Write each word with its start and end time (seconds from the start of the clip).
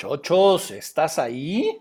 Chochos, 0.00 0.70
¿estás 0.70 1.18
ahí? 1.18 1.78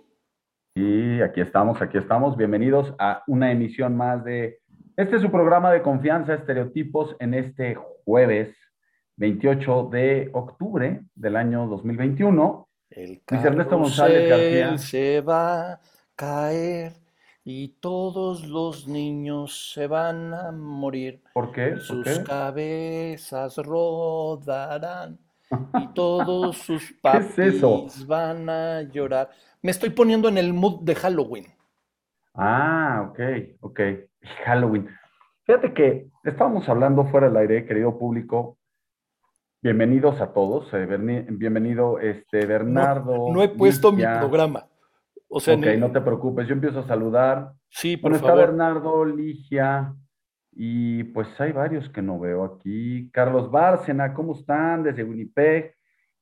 Sí, 0.75 1.21
aquí 1.21 1.39
estamos, 1.39 1.81
aquí 1.81 1.97
estamos. 1.97 2.35
Bienvenidos 2.35 2.93
a 2.99 3.23
una 3.27 3.49
emisión 3.49 3.95
más 3.95 4.25
de 4.25 4.59
este 4.97 5.15
es 5.15 5.21
su 5.21 5.31
programa 5.31 5.71
de 5.71 5.81
confianza, 5.81 6.33
estereotipos, 6.33 7.15
en 7.19 7.33
este 7.33 7.77
jueves 8.03 8.53
28 9.15 9.87
de 9.93 10.29
octubre 10.33 10.99
del 11.15 11.37
año 11.37 11.65
2021. 11.67 12.67
El 12.89 13.21
Luis 13.25 13.45
Ernesto 13.45 13.77
González 13.77 14.29
García. 14.29 14.77
se 14.77 15.21
va 15.21 15.71
a 15.71 15.81
caer 16.17 16.95
y 17.45 17.69
todos 17.79 18.45
los 18.45 18.85
niños 18.85 19.71
se 19.73 19.87
van 19.87 20.33
a 20.33 20.51
morir. 20.51 21.23
¿Por 21.33 21.53
qué? 21.53 21.67
y 21.67 21.71
¿Por 21.71 21.79
sus 21.79 22.03
qué? 22.03 22.23
cabezas 22.25 23.55
rodarán 23.55 25.19
y 25.79 25.87
todos 25.93 26.57
sus 26.57 26.87
¿Qué 26.91 26.97
papis 27.01 27.39
es 27.39 27.55
eso? 27.55 27.85
van 28.07 28.49
a 28.49 28.81
llorar. 28.83 29.29
Me 29.61 29.71
estoy 29.71 29.89
poniendo 29.89 30.29
en 30.29 30.37
el 30.37 30.53
mood 30.53 30.81
de 30.81 30.95
Halloween. 30.95 31.45
Ah, 32.33 33.07
ok, 33.09 33.19
ok. 33.61 33.79
Halloween. 34.45 34.89
Fíjate 35.45 35.73
que 35.73 36.07
estábamos 36.23 36.67
hablando 36.69 37.05
fuera 37.05 37.27
del 37.27 37.37
aire, 37.37 37.65
querido 37.65 37.97
público. 37.97 38.57
Bienvenidos 39.61 40.21
a 40.21 40.31
todos. 40.31 40.73
eh, 40.73 40.85
bienvenido, 40.85 41.99
este, 41.99 42.45
Bernardo. 42.45 43.31
No 43.33 43.43
he 43.43 43.49
puesto 43.49 43.91
mi 43.91 44.03
programa. 44.03 44.67
O 45.27 45.39
sea, 45.39 45.55
Ok, 45.55 45.65
no 45.77 45.91
te 45.91 46.01
preocupes, 46.01 46.47
yo 46.47 46.53
empiezo 46.53 46.79
a 46.79 46.87
saludar. 46.87 47.51
sí, 47.69 47.97
por 47.97 48.11
Bueno, 48.11 48.15
está 48.17 48.29
favor. 48.29 48.45
Bernardo, 48.47 49.05
Ligia, 49.05 49.93
y 50.61 51.05
pues 51.05 51.39
hay 51.39 51.53
varios 51.53 51.87
que 51.89 52.01
no 52.01 52.19
veo 52.19 52.43
aquí. 52.43 53.09
Carlos 53.13 53.49
Bárcena, 53.49 54.13
¿cómo 54.13 54.33
están? 54.33 54.83
Desde 54.83 55.05
Winnipeg. 55.05 55.73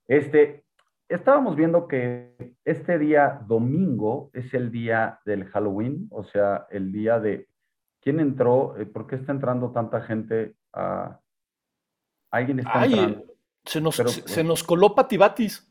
Este, 0.08 0.64
estábamos 1.10 1.56
viendo 1.56 1.88
que 1.88 2.54
este 2.64 3.00
día 3.00 3.42
domingo 3.48 4.30
es 4.34 4.54
el 4.54 4.72
día 4.72 5.20
del 5.26 5.46
Halloween, 5.46 6.08
o 6.12 6.24
sea, 6.24 6.68
el 6.70 6.92
día 6.92 7.20
de... 7.20 7.48
¿Quién 8.00 8.20
entró? 8.20 8.78
Eh, 8.78 8.86
¿Por 8.86 9.08
qué 9.08 9.16
está 9.16 9.32
entrando 9.32 9.72
tanta 9.72 10.02
gente 10.02 10.54
a... 10.72 11.20
Alguien 12.30 12.60
está 12.60 12.80
Ay, 12.82 12.94
entrando. 12.94 13.24
se 13.66 13.82
nos, 13.82 13.98
Pero, 13.98 14.10
se, 14.10 14.22
pues- 14.22 14.34
se 14.36 14.44
nos 14.44 14.64
coló 14.64 14.94
Patibatis. 14.94 15.68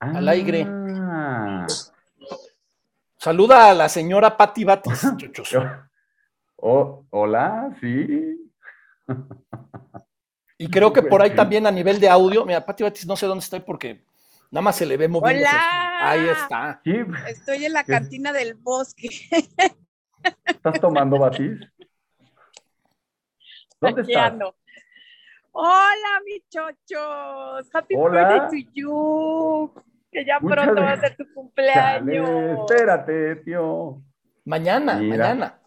al 0.00 0.26
aire. 0.30 0.64
Ah. 0.66 1.66
Saluda 3.18 3.70
a 3.70 3.74
la 3.74 3.90
señora 3.90 4.34
Pati 4.34 4.64
Batis, 4.64 5.06
chochos. 5.18 5.62
Oh, 6.64 7.04
hola, 7.10 7.76
sí. 7.80 8.38
Y 10.58 10.68
creo 10.70 10.92
que 10.92 11.02
por 11.02 11.20
ahí 11.20 11.34
también 11.34 11.66
a 11.66 11.72
nivel 11.72 11.98
de 11.98 12.08
audio, 12.08 12.46
mira, 12.46 12.64
Pati 12.64 12.84
Batis 12.84 13.04
no 13.04 13.16
sé 13.16 13.26
dónde 13.26 13.42
estoy 13.42 13.58
porque 13.60 14.04
nada 14.48 14.62
más 14.62 14.76
se 14.76 14.86
le 14.86 14.96
ve 14.96 15.08
moviendo. 15.08 15.40
Hola. 15.48 16.10
Ahí 16.10 16.28
está. 16.28 16.80
Sí, 16.84 16.94
Estoy 17.28 17.64
en 17.64 17.72
la 17.72 17.82
¿Qué? 17.82 17.92
cantina 17.92 18.32
del 18.32 18.54
bosque. 18.54 19.08
¿Estás 20.44 20.80
tomando 20.80 21.18
batis? 21.18 21.58
¿Dónde 23.80 24.02
Aquí 24.02 24.12
estás? 24.12 24.30
ando. 24.30 24.54
Hola, 25.50 26.20
mis 26.24 26.48
chochos. 26.48 27.68
Happy 27.74 27.94
Hola. 27.96 28.28
birthday 28.28 28.64
to 28.66 28.70
you. 28.72 29.72
Que 30.12 30.24
ya 30.24 30.38
Muchas 30.38 30.64
pronto 30.64 30.80
va 30.82 30.92
a 30.92 31.00
ser 31.00 31.16
tu 31.16 31.24
Chale, 31.24 31.34
cumpleaños. 31.34 32.70
espérate, 32.70 33.36
tío. 33.36 34.00
Mañana, 34.44 34.94
Mira. 34.94 35.16
mañana. 35.34 35.58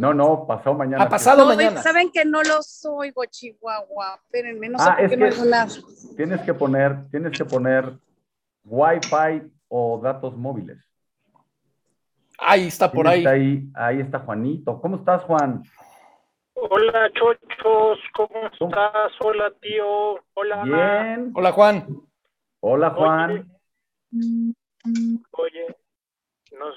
No, 0.00 0.14
no, 0.14 0.46
pasado 0.46 0.74
mañana. 0.76 1.04
Ha 1.04 1.08
pasado 1.10 1.42
No, 1.42 1.54
mañana. 1.54 1.82
Saben 1.82 2.10
que 2.10 2.24
no 2.24 2.42
los 2.42 2.86
oigo, 2.86 3.22
Chihuahua. 3.26 4.14
Espérenme, 4.24 4.70
no 4.70 4.78
sé 4.78 4.84
Ah, 4.88 4.96
por 4.96 5.04
es 5.04 5.10
qué 5.10 5.16
no 5.18 5.24
que- 5.26 5.28
es 5.32 5.38
una. 5.38 5.66
Tienes 6.16 6.40
que 6.40 6.54
poner, 6.54 7.10
tienes 7.10 7.36
que 7.36 7.44
poner 7.44 7.98
Wi-Fi 8.64 9.42
o 9.68 10.00
datos 10.02 10.34
móviles. 10.38 10.78
Ahí 12.38 12.68
está 12.68 12.90
por 12.90 13.04
¿Quién 13.04 13.12
ahí. 13.12 13.18
está 13.18 13.30
ahí? 13.30 13.68
Ahí 13.74 14.00
está 14.00 14.18
Juanito. 14.20 14.80
¿Cómo 14.80 14.96
estás, 14.96 15.22
Juan? 15.24 15.62
Hola, 16.54 17.10
chochos, 17.12 17.98
¿cómo 18.14 18.46
estás? 18.50 19.12
Hola, 19.20 19.52
tío. 19.60 20.18
Hola, 20.32 20.62
Ana. 20.62 21.02
Bien. 21.16 21.30
Hola, 21.34 21.52
Juan. 21.52 21.86
Hola, 22.60 22.90
Juan. 22.90 23.50
Oye, 25.32 25.76
nos, 26.58 26.74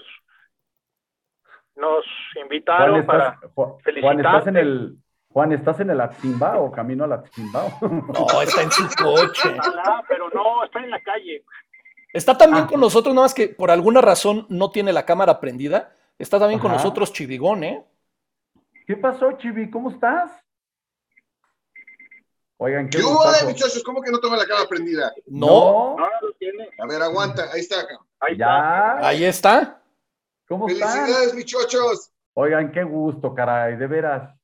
nos 1.76 2.06
invitaron 2.42 3.06
para... 3.06 3.40
Ju- 3.56 3.78
Juan, 4.02 4.18
¿estás 4.20 4.48
en 4.48 4.58
el 4.58 4.98
Juan, 5.30 5.52
¿estás 5.52 5.80
en 5.80 5.90
el 5.90 6.00
Atzimba 6.00 6.60
o 6.60 6.72
camino 6.72 7.04
al 7.06 7.14
Atzimba? 7.14 7.66
No, 7.82 8.42
está 8.42 8.62
en 8.62 8.72
su 8.72 8.88
coche. 8.96 9.56
Ojalá, 9.58 10.04
pero 10.08 10.30
no, 10.30 10.64
estoy 10.64 10.84
en 10.84 10.92
la 10.92 11.02
calle. 11.02 11.44
Está 12.14 12.38
también 12.38 12.66
Ah. 12.66 12.68
con 12.68 12.80
nosotros, 12.80 13.14
nada 13.16 13.26
más 13.26 13.34
que 13.34 13.48
por 13.50 13.72
alguna 13.72 14.00
razón 14.02 14.46
no 14.50 14.70
tiene 14.70 14.94
la 14.94 15.06
cámara 15.06 15.40
prendida. 15.40 15.92
Está 16.20 16.38
también 16.38 16.60
con 16.60 16.72
nosotros 16.72 17.12
Chivigón, 17.12 17.64
¿eh? 17.64 17.84
¿Qué 18.86 18.96
pasó, 18.98 19.32
Chivi? 19.34 19.72
¿Cómo 19.72 19.90
estás? 19.90 20.32
Oigan, 22.58 22.88
qué 22.90 23.00
¿Qué 23.00 23.04
hubo 23.04 23.20
muchachos? 23.46 23.82
¿Cómo 23.84 24.02
que 24.02 24.12
no 24.12 24.20
toma 24.20 24.38
la 24.38 24.46
cara 24.46 24.62
prendida? 24.70 25.12
No, 25.26 25.96
No, 25.98 25.98
no 25.98 26.06
lo 26.22 26.32
tiene. 26.38 26.70
A 26.80 26.86
ver, 26.86 27.02
aguanta, 27.02 27.46
ahí 27.52 27.62
está. 27.62 27.80
acá. 27.82 27.98
Ahí 28.20 28.34
está. 28.34 28.46
Ya. 28.46 29.08
ahí 29.08 29.24
está. 29.26 29.82
¿Cómo 30.48 30.68
están? 30.68 31.06
Felicidades, 31.06 31.34
muchachos. 31.34 32.12
Oigan, 32.34 32.72
qué 32.72 32.84
gusto, 32.84 33.34
caray, 33.34 33.78
de 33.78 33.88
veras. 33.88 34.38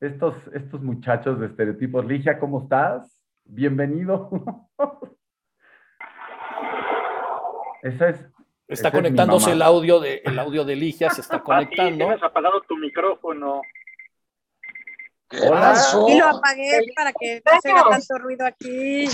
Estos, 0.00 0.34
estos 0.54 0.82
muchachos 0.82 1.40
de 1.40 1.46
estereotipos. 1.46 2.04
Ligia, 2.04 2.38
¿cómo 2.38 2.62
estás? 2.62 3.22
Bienvenido. 3.44 4.30
Esa 7.82 8.10
es. 8.10 8.20
Está 8.68 8.88
Esa 8.88 8.92
conectándose 8.92 9.52
el 9.52 9.62
audio 9.62 9.98
de 9.98 10.22
el 10.24 10.38
audio 10.38 10.64
de 10.64 10.76
Ligia, 10.76 11.10
se 11.10 11.22
está 11.22 11.38
Pati, 11.44 11.66
conectando. 11.66 12.04
tienes 12.06 12.22
apagado 12.22 12.60
tu 12.62 12.76
micrófono. 12.76 13.62
Hola. 15.42 15.74
Y 16.08 16.18
lo 16.18 16.26
apagué 16.26 16.80
para 16.94 17.12
que 17.12 17.42
no 17.44 17.60
se 17.60 17.70
haga 17.70 17.90
tanto 17.90 18.18
ruido 18.18 18.46
aquí. 18.46 19.08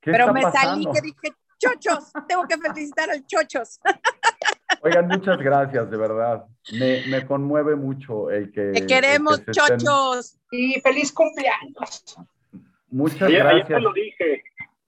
¿Qué 0.00 0.12
Pero 0.12 0.26
está 0.26 0.32
me 0.32 0.42
salí 0.42 0.86
que 0.92 1.00
dije, 1.00 1.32
chochos, 1.58 2.12
tengo 2.26 2.46
que 2.46 2.58
felicitar 2.58 3.10
al 3.10 3.24
chochos. 3.26 3.80
Oigan, 4.82 5.08
muchas 5.08 5.38
gracias, 5.38 5.90
de 5.90 5.96
verdad. 5.96 6.44
Me, 6.78 7.02
me 7.08 7.26
conmueve 7.26 7.74
mucho 7.76 8.30
el 8.30 8.52
que. 8.52 8.72
Te 8.72 8.86
queremos, 8.86 9.40
que 9.40 9.50
estén-. 9.50 9.78
Y 10.50 10.80
feliz 10.80 11.12
cumpleaños. 11.12 12.16
Muchas 12.90 13.22
Ayer, 13.22 13.46
ayer 13.46 13.56
gracias. 13.58 13.78
te 13.78 13.82
lo 13.82 13.92
dije, 13.92 14.42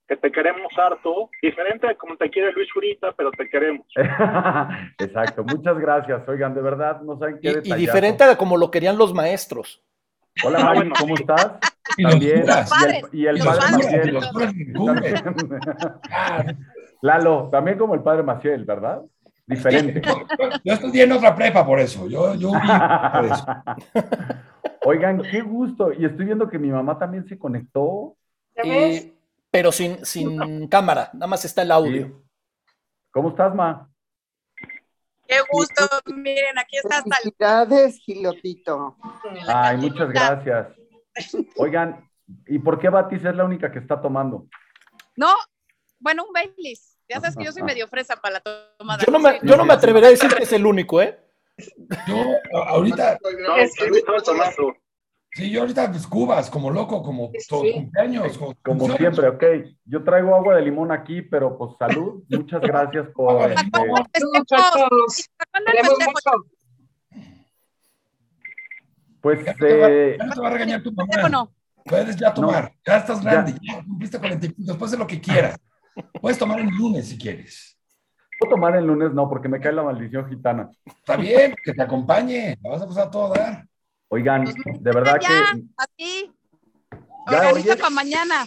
que 0.09 0.17
te 0.17 0.33
queremos 0.33 0.73
harto. 0.79 1.29
Diferente 1.43 1.87
a 1.89 1.95
como 1.97 2.17
te 2.17 2.31
quiere 2.31 2.53
Luis 2.53 2.69
Zurita, 2.73 3.13
pero 3.17 3.31
te 3.33 3.49
queremos. 3.49 3.87
Exacto, 4.99 5.45
muchas 5.45 5.79
gracias. 5.79 6.27
Oigan, 6.29 6.55
de 6.55 6.63
verdad, 6.63 7.01
no 7.03 7.19
saben 7.19 7.39
qué 7.43 7.61
Y, 7.65 7.73
y 7.73 7.77
diferente 7.77 8.25
a 8.25 8.37
como 8.37 8.57
lo 8.57 8.71
querían 8.71 8.97
los 8.99 9.13
maestros. 9.15 9.83
Hola, 10.45 10.59
Ah, 10.61 10.65
Mari, 10.65 10.79
bueno, 10.79 10.95
¿cómo 10.99 11.15
estás? 11.17 11.59
Y 11.97 12.03
los 12.03 12.13
También. 12.13 12.41
curas. 12.43 12.71
Y 12.71 12.85
el, 12.87 13.05
y 13.13 13.27
el 13.27 13.37
Los 13.39 13.47
padre 13.47 13.73
Maciel. 13.77 14.15
los. 14.15 14.31
Lalo, 17.03 17.49
también 17.51 17.79
como 17.79 17.95
el 17.95 18.03
padre 18.03 18.23
Maciel, 18.23 18.65
¿verdad? 18.65 19.01
Diferente. 19.51 20.01
Yo 20.65 20.73
estudié 20.73 21.03
en 21.05 21.13
otra 21.13 21.35
prepa 21.35 21.67
por 21.67 21.81
eso. 21.81 22.09
Yo, 22.09 22.35
yo 22.35 22.53
vi 22.53 22.69
por 23.13 23.25
eso. 23.25 23.47
Oigan, 24.85 25.23
qué 25.23 25.41
gusto. 25.43 25.93
Y 25.93 26.05
estoy 26.05 26.25
viendo 26.27 26.49
que 26.49 26.59
mi 26.59 26.69
mamá 26.69 26.99
también 26.99 27.27
se 27.27 27.39
conectó. 27.39 28.17
¿Ya 28.57 28.63
ves? 28.63 29.05
Y- 29.05 29.17
pero 29.51 29.73
sin, 29.73 30.07
sin 30.07 30.69
cámara, 30.69 31.11
nada 31.13 31.27
más 31.27 31.45
está 31.45 31.63
el 31.63 31.73
audio. 31.73 32.07
Sí. 32.07 32.15
¿Cómo 33.11 33.31
estás, 33.31 33.53
Ma? 33.53 33.91
Qué 35.27 35.39
gusto. 35.51 35.83
Miren, 36.15 36.57
aquí 36.57 36.77
está 36.77 36.99
hasta 36.99 37.17
el 37.17 37.23
Felicidades, 37.35 37.99
Gilotito. 37.99 38.97
Ay, 39.49 39.77
muchas 39.79 40.09
gracias. 40.11 40.69
Oigan, 41.57 42.09
¿y 42.47 42.61
por 42.61 42.79
qué 42.79 42.89
Batis 42.89 43.25
es 43.25 43.35
la 43.35 43.45
única 43.45 43.73
que 43.73 43.81
está 43.81 44.01
tomando? 44.01 44.47
No, 45.17 45.35
bueno, 45.99 46.25
un 46.27 46.33
Baileys. 46.33 46.97
Ya 47.11 47.19
sabes 47.21 47.37
que 47.37 47.45
yo 47.45 47.51
soy 47.53 47.65
medio 47.65 47.89
fresa 47.89 48.15
para 48.17 48.35
la 48.35 48.43
tomada. 48.79 49.03
Yo 49.05 49.11
no, 49.13 49.19
me, 49.19 49.41
yo 49.43 49.57
no 49.57 49.65
me 49.65 49.73
atreveré 49.75 50.07
a 50.07 50.11
decir 50.11 50.33
que 50.33 50.45
es 50.45 50.53
el 50.53 50.65
único, 50.65 51.03
¿eh? 51.03 51.19
Yo 52.07 52.17
ahorita, 52.53 53.19
No, 53.47 53.57
Es 53.57 53.73
sí, 55.33 55.51
yo 55.51 55.61
ahorita 55.63 55.91
pues 55.91 56.07
cubas, 56.07 56.49
como 56.49 56.71
loco, 56.71 57.03
como 57.03 57.33
todo 57.49 57.63
Sí. 57.63 57.73
cumpleaños. 57.73 58.39
Como, 58.39 58.55
Como 58.63 58.97
siempre, 58.97 59.27
ok. 59.29 59.45
Yo 59.85 60.05
traigo 60.05 60.37
agua 60.37 60.55
de 60.55 60.63
limón 60.63 60.93
aquí, 60.93 61.21
pero 61.21 61.59
pues 61.59 61.73
salud. 61.79 62.23
Muchas 62.29 62.61
gracias 62.61 63.09
por... 63.09 63.51
Mucho. 63.51 64.57
pues, 69.21 69.45
Ya 69.45 69.53
no, 69.53 69.59
te 69.59 69.77
va, 69.79 69.89
eh, 69.91 70.17
ya 70.17 70.25
no 70.27 70.35
te 70.35 70.41
va 70.41 70.47
a 70.47 70.51
regañar 70.53 70.83
tu 70.83 70.95
¿Festejo 70.95 71.29
mamá. 71.29 71.51
Puedes 71.85 72.17
ya 72.17 72.33
tomar. 72.33 72.73
Ya 72.87 72.99
estás 72.99 73.21
grande. 73.23 73.55
Ya 73.61 73.83
cumpliste 73.83 74.19
40 74.19 74.47
y 74.47 74.55
después 74.59 74.91
de 74.93 74.97
lo 74.99 75.07
que 75.07 75.21
quieras. 75.21 75.59
Puedes 76.21 76.39
tomar 76.39 76.61
el 76.61 76.69
lunes 76.69 77.09
si 77.09 77.19
quieres. 77.19 77.77
puedo 78.39 78.55
tomar 78.55 78.77
el 78.77 78.85
lunes, 78.87 79.13
no, 79.13 79.29
porque 79.29 79.49
me 79.49 79.61
cae 79.61 79.73
la 79.73 79.83
maldición 79.83 80.29
gitana. 80.29 80.71
Está 80.85 81.17
bien, 81.17 81.55
que 81.63 81.73
te 81.73 81.83
acompañe. 81.83 82.57
La 82.63 82.71
vas 82.71 82.83
a 82.83 82.87
pasar 82.87 83.07
a 83.09 83.11
todo 83.11 83.33
dar. 83.35 83.67
Oigan, 84.09 84.45
de 84.45 84.93
verdad 84.93 85.19
ya, 85.21 85.53
que 85.97 86.31
Organiza 87.27 87.73
oye. 87.73 87.77
para 87.77 87.91
mañana. 87.91 88.47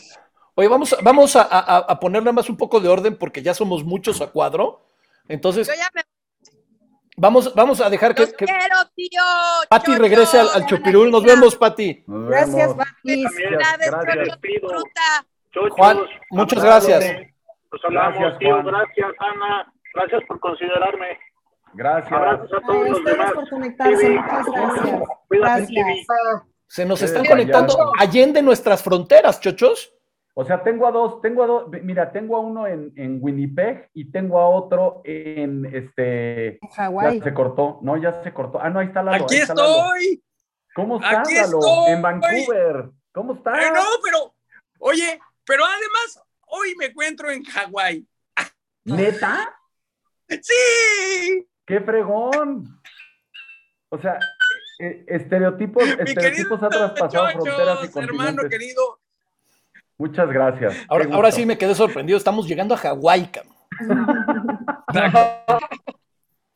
Oye, 0.55 0.67
vamos, 0.67 0.95
vamos 1.01 1.35
a, 1.35 1.41
a, 1.43 1.77
a 1.77 1.99
poner 1.99 2.21
nada 2.21 2.33
más 2.33 2.49
un 2.49 2.57
poco 2.57 2.79
de 2.79 2.89
orden 2.89 3.17
porque 3.17 3.41
ya 3.41 3.53
somos 3.53 3.83
muchos 3.83 4.19
a 4.21 4.27
cuadro. 4.27 4.85
Entonces, 5.27 5.67
Yo 5.67 5.73
ya 5.73 5.87
me 5.95 6.01
vamos, 7.15 7.53
vamos 7.55 7.79
a 7.79 7.89
dejar 7.89 8.13
que, 8.13 8.27
que 8.33 8.45
quiero, 8.45 8.75
tío. 8.95 9.21
Pati 9.69 9.91
Chocho. 9.91 10.01
regrese 10.01 10.39
al, 10.39 10.49
al 10.53 10.65
Chupirul. 10.65 11.09
Nos 11.11 11.23
vemos, 11.23 11.55
Pati. 11.55 12.03
Nos 12.07 12.29
Gracias, 12.29 12.55
vemos. 12.55 12.75
Gracias. 13.03 13.89
Chocho, 13.89 14.37
disfruta. 14.41 15.25
Chochos, 15.51 15.71
Juan, 15.77 15.99
muchas 16.31 16.59
abrazo. 16.59 16.87
gracias. 16.89 17.32
Nos 17.73 17.83
hablamos, 17.85 18.19
Gracias, 18.19 18.39
tío. 18.39 18.49
Juan. 18.53 18.65
Gracias, 18.67 19.11
Ana. 19.19 19.73
Gracias 19.95 20.23
por 20.27 20.39
considerarme. 20.39 21.19
Gracias. 21.73 22.11
Abrazos 22.13 22.53
a 22.53 22.61
todos 22.61 22.89
los 22.89 22.97
ustedes 22.99 23.17
demás. 23.17 23.33
por 23.33 23.49
conectarse. 23.49 24.09
Muchas 24.09 24.45
gracias. 24.45 25.01
Cuídate, 25.27 25.67
Gracias. 25.73 26.07
Se 26.67 26.85
nos 26.85 26.99
Sí, 26.99 27.05
están 27.05 27.25
conectando 27.25 27.75
allende 27.99 28.41
nuestras 28.41 28.81
fronteras, 28.83 29.39
chochos. 29.41 29.93
O 30.35 30.43
sea, 30.43 30.63
tengo 30.63 30.87
a 30.87 30.91
dos, 30.91 31.21
tengo 31.21 31.43
a 31.43 31.47
dos, 31.47 31.65
mira, 31.83 32.11
tengo 32.11 32.35
a 32.35 32.39
uno 32.39 32.65
en, 32.65 32.91
en 32.95 33.19
Winnipeg 33.21 33.89
y 33.93 34.11
tengo 34.11 34.39
a 34.39 34.49
otro 34.49 35.01
en 35.03 35.65
este. 35.65 36.57
Hawái. 36.75 37.19
Ya 37.19 37.23
se 37.25 37.33
cortó, 37.35 37.77
no, 37.83 37.97
ya 37.97 38.23
se 38.23 38.33
cortó. 38.33 38.59
Ah, 38.59 38.69
no, 38.71 38.79
ahí 38.79 38.87
está 38.87 39.03
Lalo. 39.03 39.25
Aquí 39.25 39.37
Lalo. 39.39 39.51
estoy. 39.63 40.23
¿Cómo 40.75 40.95
estás, 40.95 41.19
Aquí 41.19 41.35
Lalo? 41.35 41.59
estoy. 41.59 41.91
En 41.93 42.01
Vancouver. 42.01 42.89
¿Cómo 43.13 43.33
estás? 43.33 43.53
Ay, 43.59 43.69
no, 43.75 43.81
pero, 44.03 44.33
oye, 44.79 45.19
pero 45.45 45.63
además, 45.65 46.22
hoy 46.53 46.75
me 46.77 46.85
encuentro 46.85 47.31
en 47.31 47.43
Hawái. 47.43 48.07
¿Neta? 48.85 49.55
¡Sí! 50.29 51.47
¡Qué 51.65 51.79
fregón! 51.81 52.79
O 53.89 53.97
sea, 53.99 54.19
eh, 54.79 55.03
estereotipos, 55.07 55.83
Mi 55.83 55.95
querido 55.95 56.03
estereotipos 56.05 56.63
ha 56.63 56.69
traspasado 56.69 57.29
fronteras 57.29 57.79
y 57.83 57.87
Chochos, 57.87 58.03
hermano 58.03 58.49
querido. 58.49 58.99
Muchas 59.97 60.29
gracias. 60.29 60.75
Ahora, 60.87 61.07
ahora 61.11 61.31
sí 61.31 61.45
me 61.45 61.57
quedé 61.57 61.75
sorprendido. 61.75 62.17
Estamos 62.17 62.47
llegando 62.47 62.73
a 62.73 62.77
Hawái, 62.77 63.31
cabrón. 63.31 63.53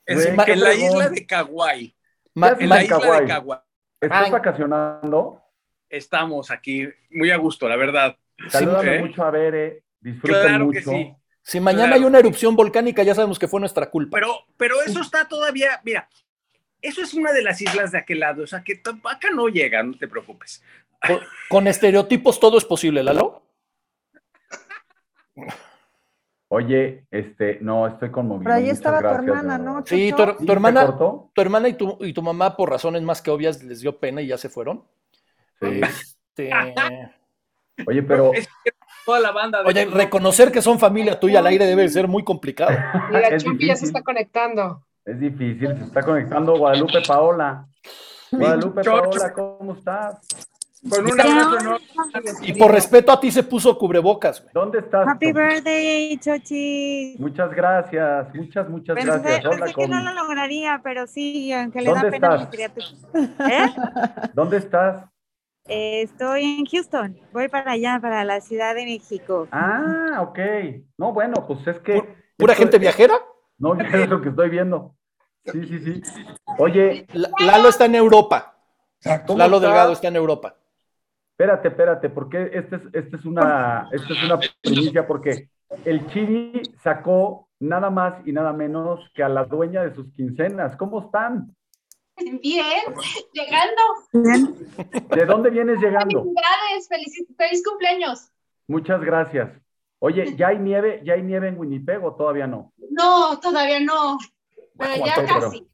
Es 0.05 0.25
en 0.25 0.37
la 0.61 0.73
isla 0.73 1.09
de 1.09 1.27
Kauai. 1.27 1.93
En 2.33 2.69
la 2.69 2.81
isla 2.81 2.97
Kauai? 2.97 3.21
de 3.21 3.27
Kauai. 3.27 3.59
¿Estás 3.99 4.25
Ay. 4.25 4.31
vacacionando? 4.31 5.41
Estamos 5.89 6.49
aquí 6.49 6.87
muy 7.09 7.29
a 7.29 7.35
gusto, 7.35 7.67
la 7.67 7.75
verdad. 7.75 8.15
Salúdame 8.47 8.95
¿eh? 8.95 8.99
mucho 8.99 9.21
a 9.21 9.31
Bere. 9.31 9.83
Disfruten 10.01 10.41
Claro 10.41 10.65
mucho. 10.65 10.79
que 10.79 10.85
sí. 10.85 11.15
si 11.41 11.59
mañana 11.59 11.87
Claro. 11.87 12.01
hay 12.01 12.07
una 12.07 12.19
erupción 12.19 12.55
volcánica, 12.55 13.03
ya 13.03 13.15
sabemos 13.15 13.39
que 13.39 13.47
fue 13.47 13.59
nuestra 13.59 13.89
culpa. 13.89 14.15
Pero, 14.17 14.33
pero 14.57 14.81
eso 14.81 15.01
está 15.01 15.27
todavía, 15.27 15.81
mira, 15.83 16.07
eso 16.81 17.01
es 17.01 17.13
una 17.13 17.31
de 17.33 17.41
las 17.41 17.61
islas 17.61 17.91
de 17.91 17.97
aquel 17.97 18.19
lado, 18.19 18.43
o 18.43 18.47
sea 18.47 18.63
que 18.63 18.81
acá 19.03 19.29
no 19.33 19.47
llega, 19.47 19.81
no 19.83 19.97
te 19.97 20.07
preocupes. 20.07 20.63
Con, 21.05 21.19
con 21.49 21.67
estereotipos 21.67 22.39
todo 22.39 22.57
es 22.57 22.65
posible, 22.65 23.03
Lalo. 23.03 23.43
Oye, 26.49 27.05
este, 27.11 27.57
no, 27.61 27.87
estoy 27.87 28.09
conmovido. 28.09 28.43
Por 28.43 28.51
ahí 28.53 28.63
muchas 28.63 28.77
estaba 28.77 28.99
tu 28.99 29.03
gracias, 29.03 29.27
hermana. 29.27 29.57
¿no? 29.57 29.83
Sí, 29.85 30.13
tu, 30.15 30.23
¿Sí 30.39 30.45
tu 30.45 30.51
hermana, 30.53 30.97
tu 30.97 31.41
hermana 31.41 31.67
y 31.67 31.73
tu, 31.73 31.97
y 31.99 32.13
tu 32.13 32.21
mamá, 32.21 32.55
por 32.55 32.69
razones 32.69 33.01
más 33.01 33.21
que 33.21 33.31
obvias, 33.31 33.61
les 33.63 33.81
dio 33.81 33.99
pena 33.99 34.21
y 34.21 34.27
ya 34.27 34.37
se 34.37 34.47
fueron. 34.47 34.85
Sí. 35.59 35.81
Este, 35.83 36.51
Oye, 37.87 38.01
pero 38.01 38.33
Es 38.33 38.47
que 38.63 38.71
toda 39.07 39.19
la 39.21 39.31
banda. 39.31 39.63
de- 39.63 39.69
oye, 39.69 39.85
reconocer 39.85 40.51
que 40.51 40.61
son 40.61 40.77
familia 40.77 41.19
tuya 41.19 41.39
al 41.39 41.47
aire 41.47 41.65
debe 41.65 41.87
ser 41.89 42.07
muy 42.07 42.23
complicado. 42.23 42.77
Mira, 43.11 43.35
Chumpi 43.37 43.65
ya 43.67 43.75
se 43.75 43.85
está 43.85 44.03
conectando. 44.03 44.83
es 45.05 45.19
difícil. 45.19 45.75
Se 45.77 45.83
está 45.85 46.03
conectando 46.03 46.55
Guadalupe 46.57 47.01
Paola. 47.07 47.65
Guadalupe. 48.31 48.83
Paola, 48.83 49.33
¿cómo 49.33 49.73
estás? 49.73 50.19
Con 50.89 51.05
un 51.05 51.19
abrazo 51.19 51.57
enorme. 51.59 51.85
Y 52.43 52.53
por 52.53 52.71
respeto 52.71 53.11
a 53.11 53.19
ti 53.19 53.31
se 53.31 53.41
puso 53.43 53.77
cubrebocas. 53.77 54.41
güey. 54.41 54.51
¿Dónde 54.53 54.79
estás? 54.79 55.07
Happy 55.07 55.31
birthday, 55.31 56.17
Chochi. 56.19 57.15
Muchas 57.17 57.51
gracias, 57.53 58.33
muchas, 58.35 58.69
muchas 58.69 58.95
Pensé, 58.95 59.09
gracias. 59.11 59.45
Hola, 59.45 59.57
pensé 59.65 59.73
que 59.73 59.87
no 59.87 60.01
lo 60.03 60.13
lograría, 60.13 60.79
pero 60.83 61.07
sí, 61.07 61.51
aunque 61.51 61.81
le 61.81 61.87
da 61.91 61.93
¿Dónde 62.01 62.11
pena 62.11 62.27
a 62.27 62.35
estás? 62.35 62.49
mi 62.49 62.55
criatura. 62.55 62.87
¿Eh? 63.49 63.73
¿Dónde 64.33 64.57
estás? 64.57 65.03
Eh, 65.67 66.01
Estoy 66.03 66.59
en 66.59 66.65
Houston. 66.65 67.17
Voy 67.33 67.47
para 67.49 67.71
allá, 67.71 67.99
para 68.01 68.23
la 68.23 68.41
Ciudad 68.41 68.75
de 68.75 68.85
México. 68.85 69.47
Ah, 69.51 70.19
ok. 70.21 70.39
No, 70.97 71.13
bueno, 71.13 71.45
pues 71.47 71.65
es 71.67 71.79
que. 71.79 71.95
Pu- 71.95 72.07
¿Pura 72.37 72.55
gente 72.55 72.77
viajera? 72.77 73.15
No, 73.57 73.73
es 73.79 74.09
lo 74.09 74.21
que 74.21 74.29
estoy 74.29 74.49
viendo. 74.49 74.95
Sí, 75.45 75.63
sí, 75.65 75.79
sí. 75.79 76.01
Oye, 76.59 77.05
La- 77.13 77.29
Lalo 77.39 77.69
está 77.69 77.85
en 77.85 77.95
Europa. 77.95 78.57
Exacto. 78.99 79.27
¿Cómo 79.27 79.39
Lalo 79.39 79.57
está? 79.57 79.67
Delgado 79.67 79.93
está 79.93 80.07
en 80.07 80.15
Europa. 80.15 80.55
espérate, 81.31 81.67
espérate, 81.69 82.09
porque 82.09 82.49
esta 82.53 82.75
es, 82.77 82.81
esta 82.93 83.17
es 83.17 83.25
una, 83.25 83.87
esta 83.91 84.13
es 84.13 84.23
una 84.23 84.39
primicia, 84.61 85.07
porque 85.07 85.49
el 85.85 86.07
Chivi 86.09 86.61
sacó 86.83 87.47
nada 87.59 87.89
más 87.89 88.15
y 88.25 88.31
nada 88.31 88.53
menos 88.53 88.99
que 89.13 89.23
a 89.23 89.29
la 89.29 89.45
dueña 89.45 89.83
de 89.83 89.93
sus 89.95 90.11
quincenas. 90.13 90.75
¿Cómo 90.77 91.01
están? 91.01 91.55
Bien, 92.41 92.81
llegando. 93.33 95.07
¿De 95.15 95.25
dónde 95.25 95.49
vienes 95.49 95.79
llegando? 95.79 96.23
Felicidades, 96.23 96.87
feliz, 96.87 97.27
feliz 97.37 97.63
cumpleaños. 97.63 98.31
Muchas 98.67 99.01
gracias. 99.01 99.51
Oye, 99.99 100.35
¿ya 100.37 100.49
hay 100.49 100.59
nieve, 100.59 101.01
ya 101.03 101.13
hay 101.13 101.23
nieve 101.23 101.47
en 101.47 101.57
Winnipeg 101.57 102.03
o 102.03 102.15
todavía 102.15 102.47
no? 102.47 102.73
No, 102.91 103.39
todavía 103.39 103.79
no, 103.79 104.17
pero 104.77 105.05
ya 105.05 105.25
casi. 105.25 105.67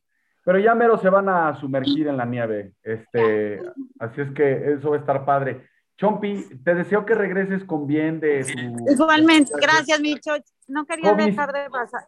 Pero 0.45 0.60
ya 0.60 0.75
mero 0.75 0.98
se 0.98 1.10
van 1.10 1.30
a 1.30 1.57
sumergir 1.60 2.07
en 2.07 2.18
la 2.18 2.25
nieve. 2.25 2.74
Este, 2.84 3.62
así 4.00 4.22
es 4.22 4.31
que 4.31 4.74
eso 4.74 4.90
va 4.90 4.98
a 4.98 5.00
estar 5.00 5.24
padre. 5.24 5.66
Chompi, 5.98 6.60
te 6.66 6.75
deseo 6.75 7.06
que 7.06 7.16
regreses 7.16 7.63
con 7.63 7.88
bien 7.88 8.19
de 8.19 8.44
tu 8.44 8.92
Igualmente, 8.92 9.54
gracias, 9.62 10.01
mi 10.01 10.19
Chochi. 10.19 10.51
No 10.68 10.86
quería 10.86 11.12
COVID. 11.12 11.25
dejar 11.25 11.54
de 11.54 11.69
pasar. 11.69 12.04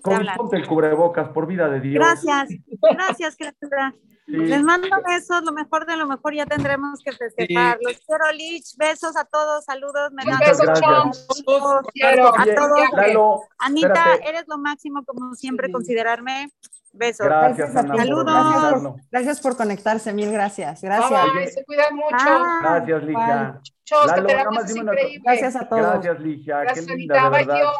COVID, 0.00 0.28
ponte 0.36 0.56
el 0.56 0.66
cubrebocas, 0.66 1.28
por 1.30 1.46
vida 1.46 1.68
de 1.68 1.80
Dios. 1.80 2.04
Gracias, 2.04 2.48
gracias, 2.92 3.36
criatura. 3.36 3.94
Sí. 4.28 4.36
Les 4.36 4.62
mando 4.62 4.88
besos, 5.06 5.42
lo 5.42 5.52
mejor 5.52 5.86
de 5.86 5.96
lo 5.96 6.06
mejor 6.06 6.34
ya 6.34 6.44
tendremos 6.44 7.00
que 7.02 7.12
festejar. 7.12 7.78
Los 7.80 7.98
quiero, 8.06 8.30
Lich. 8.32 8.76
Besos 8.76 9.16
a 9.16 9.24
todos, 9.24 9.64
saludos. 9.64 10.12
Me 10.12 10.22
gracias. 10.22 10.58
Todos, 11.46 11.86
quiero. 11.94 12.28
A 12.38 12.44
todos. 12.44 12.78
Lalo, 12.94 13.40
Anita, 13.58 13.88
espérate. 13.88 14.28
eres 14.28 14.44
lo 14.46 14.58
máximo, 14.58 15.02
como 15.06 15.34
siempre, 15.34 15.72
considerarme. 15.72 16.50
Besos. 16.92 17.26
Gracias, 17.26 17.74
Ana, 17.74 17.96
Saludos. 17.96 19.00
Gracias 19.10 19.40
por 19.40 19.56
conectarse, 19.56 20.12
mil 20.12 20.30
gracias. 20.30 20.82
Bye, 20.82 20.90
Gracias. 20.90 21.32
bye, 21.32 21.46
se 21.48 21.64
cuidan 21.64 21.94
mucho. 21.94 22.16
Ah, 22.18 22.60
Gracias, 22.62 23.02
Ligia. 23.04 23.60
Lalo, 24.06 24.28
nada 24.28 24.50
más 24.50 24.66
dime 24.68 24.80
una. 24.82 24.92
Gracias 25.24 25.56
a 25.56 25.68
todos. 25.68 25.82
Gracias, 25.82 26.20
Ligia. 26.20 26.60
Gracias, 26.60 26.86
Qué 26.86 26.96
linda, 26.96 27.26
Anita. 27.26 27.38
de 27.38 27.46
verdad. 27.46 27.72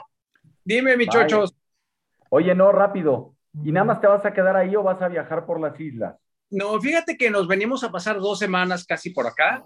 Dime, 0.64 0.96
mi 0.96 1.06
chochos. 1.08 1.57
Oye, 2.30 2.54
no, 2.54 2.72
rápido. 2.72 3.34
¿Y 3.64 3.72
nada 3.72 3.84
más 3.84 4.00
te 4.00 4.06
vas 4.06 4.24
a 4.24 4.32
quedar 4.32 4.56
ahí 4.56 4.76
o 4.76 4.82
vas 4.82 5.00
a 5.02 5.08
viajar 5.08 5.46
por 5.46 5.60
las 5.60 5.78
islas? 5.80 6.16
No, 6.50 6.80
fíjate 6.80 7.16
que 7.16 7.30
nos 7.30 7.46
venimos 7.48 7.82
a 7.84 7.90
pasar 7.90 8.18
dos 8.18 8.38
semanas 8.38 8.84
casi 8.84 9.10
por 9.10 9.26
acá. 9.26 9.64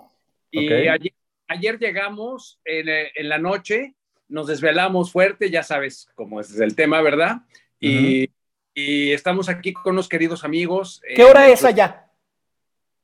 Y 0.51 0.73
ayer, 0.73 1.13
ayer 1.49 1.79
llegamos 1.79 2.61
en, 2.65 2.89
eh, 2.89 3.11
en 3.15 3.29
la 3.29 3.39
noche, 3.39 3.95
nos 4.29 4.47
desvelamos 4.47 5.13
fuerte, 5.13 5.51
ya 5.51 5.63
sabes 5.63 6.09
cómo 6.15 6.41
es 6.41 6.59
el 6.59 6.75
tema, 6.75 7.01
¿verdad? 7.03 7.43
Y, 7.79 8.31
y 8.75 9.13
estamos 9.13 9.49
aquí 9.49 9.73
con 9.73 9.95
unos 9.95 10.09
queridos 10.09 10.45
amigos. 10.45 11.01
¿Qué 11.07 11.23
eh, 11.23 11.25
hora 11.25 11.49
es 11.49 11.65
allá? 11.65 12.11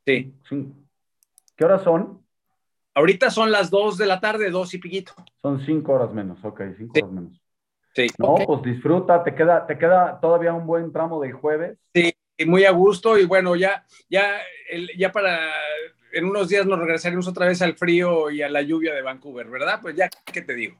Sí. 0.06 0.34
Sí. 0.48 0.72
¿Qué 1.56 1.64
horas 1.64 1.82
son? 1.82 2.24
Ahorita 2.94 3.30
son 3.30 3.50
las 3.52 3.70
dos 3.70 3.98
de 3.98 4.06
la 4.06 4.20
tarde, 4.20 4.50
dos 4.50 4.72
y 4.74 4.78
piquito. 4.78 5.12
Son 5.40 5.64
cinco 5.64 5.92
horas 5.92 6.12
menos, 6.12 6.42
ok, 6.44 6.62
cinco 6.76 6.92
Sí. 6.94 7.02
horas 7.02 7.12
menos. 7.14 7.42
Sí. 8.07 8.07
No, 8.19 8.37
pues 8.47 8.62
disfruta, 8.62 9.23
te 9.25 9.35
queda, 9.35 9.67
te 9.67 9.76
queda 9.76 10.21
todavía 10.21 10.52
un 10.52 10.67
buen 10.67 10.93
tramo 10.93 11.21
del 11.21 11.33
jueves. 11.33 11.78
Y 11.95 12.14
muy 12.47 12.64
a 12.64 12.71
gusto 12.71 13.19
y 13.19 13.25
bueno, 13.25 13.57
ya, 13.57 13.85
ya, 14.09 14.37
el- 14.71 14.90
ya 14.97 15.11
para, 15.11 15.38
en 16.12 16.25
unos 16.26 16.49
días 16.49 16.64
nos 16.67 16.78
regresaremos 16.78 17.26
otra 17.26 17.47
vez 17.47 17.61
al 17.62 17.75
frío 17.75 18.31
y 18.31 18.43
a 18.43 18.49
la 18.49 18.62
lluvia 18.62 18.95
de 18.95 19.02
Vancouver, 19.02 19.49
¿verdad? 19.50 19.81
Pues 19.83 19.97
ya, 19.97 20.09
¿qué 20.33 20.43
te 20.43 20.55
digo? 20.55 20.76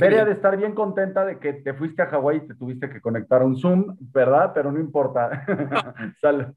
Ha 0.00 0.24
de 0.24 0.30
estar 0.32 0.56
bien 0.56 0.72
contenta 0.72 1.24
de 1.24 1.40
que 1.40 1.52
te 1.52 1.74
fuiste 1.74 2.02
a 2.02 2.06
Hawái 2.06 2.36
y 2.36 2.46
te 2.46 2.54
tuviste 2.54 2.88
que 2.88 3.00
conectar 3.00 3.42
a 3.42 3.44
un 3.44 3.58
Zoom, 3.58 3.96
¿verdad? 3.98 4.52
Pero 4.54 4.70
no 4.70 4.78
importa. 4.78 5.44
Sal- 6.20 6.54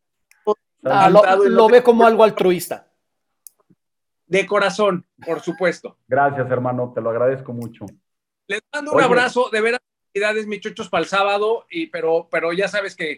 Ah, 0.86 1.10
sal- 1.10 1.40
lo, 1.40 1.50
lo 1.50 1.68
ve 1.70 1.82
como 1.82 2.06
algo 2.06 2.24
altruista. 2.26 2.90
De 4.28 4.46
corazón, 4.46 5.06
por 5.26 5.40
supuesto. 5.40 5.98
Gracias, 6.08 6.50
hermano, 6.52 6.92
te 6.94 7.02
lo 7.02 7.10
agradezco 7.10 7.54
mucho. 7.54 7.86
Les 8.48 8.60
mando 8.74 8.92
un 8.92 8.98
Oye. 8.98 9.06
abrazo, 9.06 9.50
de 9.50 9.62
veras, 9.62 9.80
felicidades, 10.14 10.62
chuchos, 10.62 10.90
para 10.90 11.02
el 11.04 11.08
sábado, 11.10 11.66
y, 11.70 11.88
pero, 11.88 12.28
pero 12.30 12.54
ya 12.54 12.68
sabes 12.68 12.96
que 12.96 13.18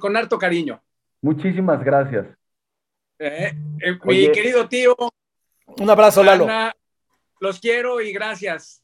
con 0.00 0.16
harto 0.16 0.38
cariño. 0.38 0.80
Muchísimas 1.20 1.82
gracias. 1.82 2.26
¿eh? 3.18 3.52
Eh. 3.80 3.98
Mi 4.04 4.30
querido 4.32 4.68
tío, 4.68 4.94
Un 5.78 5.90
abrazo, 5.90 6.22
Lalo. 6.22 6.44
Ana, 6.44 6.74
los 7.40 7.58
quiero 7.60 8.00
y 8.00 8.12
gracias. 8.12 8.82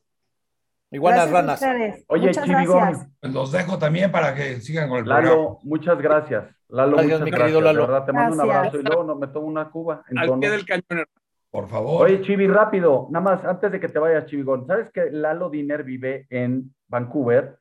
Iguanas 0.90 1.30
ranas. 1.30 1.64
Oye, 2.08 2.32
Chivigón, 2.32 3.14
Los 3.22 3.52
dejo 3.52 3.78
también 3.78 4.12
para 4.12 4.34
que 4.34 4.60
sigan 4.60 4.88
con 4.88 4.98
el 4.98 5.04
programa. 5.04 5.28
Lalo, 5.28 5.58
muchas 5.62 5.98
gracias. 5.98 6.44
Lalo, 6.68 6.96
Gracias, 6.96 7.20
muchas 7.20 7.24
mi 7.24 7.30
querido 7.30 7.60
gracias. 7.60 7.64
Lalo. 7.64 7.80
De 7.80 7.92
verdad, 7.92 8.06
te 8.06 8.12
mando 8.12 8.34
un 8.34 8.40
abrazo 8.40 8.80
y 8.80 8.82
luego 8.82 9.04
no, 9.04 9.14
me 9.14 9.26
tomo 9.28 9.46
una 9.46 9.70
cuba. 9.70 10.04
en 10.08 10.18
Al 10.18 10.26
tono. 10.26 10.40
pie 10.40 10.50
del 10.50 10.66
cañón. 10.66 11.06
Por 11.52 11.68
favor. 11.68 12.06
Oye, 12.06 12.22
Chivi, 12.22 12.48
rápido, 12.48 13.08
nada 13.10 13.22
más, 13.22 13.44
antes 13.44 13.70
de 13.70 13.78
que 13.78 13.88
te 13.88 13.98
vayas, 13.98 14.24
Chivigón, 14.24 14.66
¿sabes 14.66 14.90
que 14.90 15.10
Lalo 15.10 15.50
Diner 15.50 15.84
vive 15.84 16.26
en 16.30 16.74
Vancouver 16.88 17.58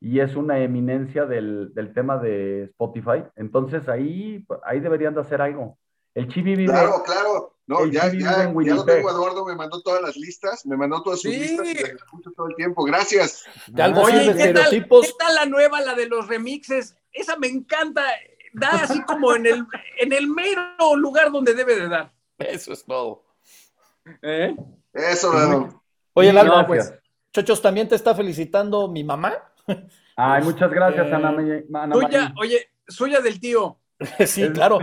y 0.00 0.20
es 0.20 0.36
una 0.36 0.58
eminencia 0.58 1.24
del, 1.24 1.72
del 1.72 1.94
tema 1.94 2.18
de 2.18 2.64
Spotify? 2.64 3.24
Entonces 3.36 3.88
ahí, 3.88 4.46
ahí 4.64 4.80
deberían 4.80 5.14
de 5.14 5.22
hacer 5.22 5.40
algo. 5.40 5.78
El 6.14 6.28
Chivi 6.28 6.56
vive... 6.56 6.74
Claro, 6.74 7.02
claro. 7.06 7.56
No, 7.66 7.84
el 7.84 7.90
ya, 7.90 8.02
ya, 8.02 8.08
vive 8.10 8.42
en 8.42 8.64
ya 8.66 8.74
lo 8.74 8.84
tengo, 8.84 9.10
Eduardo 9.10 9.46
me 9.46 9.56
mandó 9.56 9.80
todas 9.80 10.02
las 10.02 10.14
listas, 10.14 10.66
me 10.66 10.76
mandó 10.76 11.02
todas 11.02 11.22
sus 11.22 11.32
Sí. 11.32 11.38
listas 11.38 11.68
y 11.68 11.74
las 11.74 11.90
escucho 11.92 12.32
todo 12.36 12.48
el 12.48 12.54
tiempo. 12.54 12.84
Gracias. 12.84 13.46
Algo 13.78 14.02
Oye, 14.02 14.34
¿qué 14.36 14.52
tal. 14.52 14.68
¿qué 14.68 14.86
tal 15.18 15.34
la 15.36 15.46
nueva, 15.46 15.80
la 15.80 15.94
de 15.94 16.06
los 16.06 16.28
remixes? 16.28 16.96
Esa 17.12 17.38
me 17.38 17.46
encanta. 17.46 18.02
Da 18.52 18.68
así 18.82 19.00
como 19.04 19.34
en 19.34 19.46
el, 19.46 19.66
en 20.00 20.12
el 20.12 20.28
mero 20.28 20.96
lugar 20.96 21.32
donde 21.32 21.54
debe 21.54 21.76
de 21.76 21.88
dar. 21.88 22.12
Eso 22.50 22.72
es 22.72 22.84
todo. 22.84 23.24
¿Eh? 24.22 24.54
Eso, 24.92 25.32
Lalo. 25.32 25.82
Oye, 26.14 26.32
Lalo, 26.32 26.50
Gracias. 26.66 26.66
pues, 26.90 27.00
Chochos, 27.32 27.62
también 27.62 27.88
te 27.88 27.94
está 27.94 28.14
felicitando 28.14 28.88
mi 28.88 29.04
mamá. 29.04 29.32
Ay, 30.16 30.42
muchas 30.42 30.70
gracias, 30.70 31.06
Eh, 31.06 31.14
Ana, 31.14 31.28
Ana 31.74 31.96
oye, 32.36 32.68
suya 32.86 33.20
del 33.20 33.40
tío. 33.40 33.78
sí, 34.26 34.50
claro. 34.50 34.80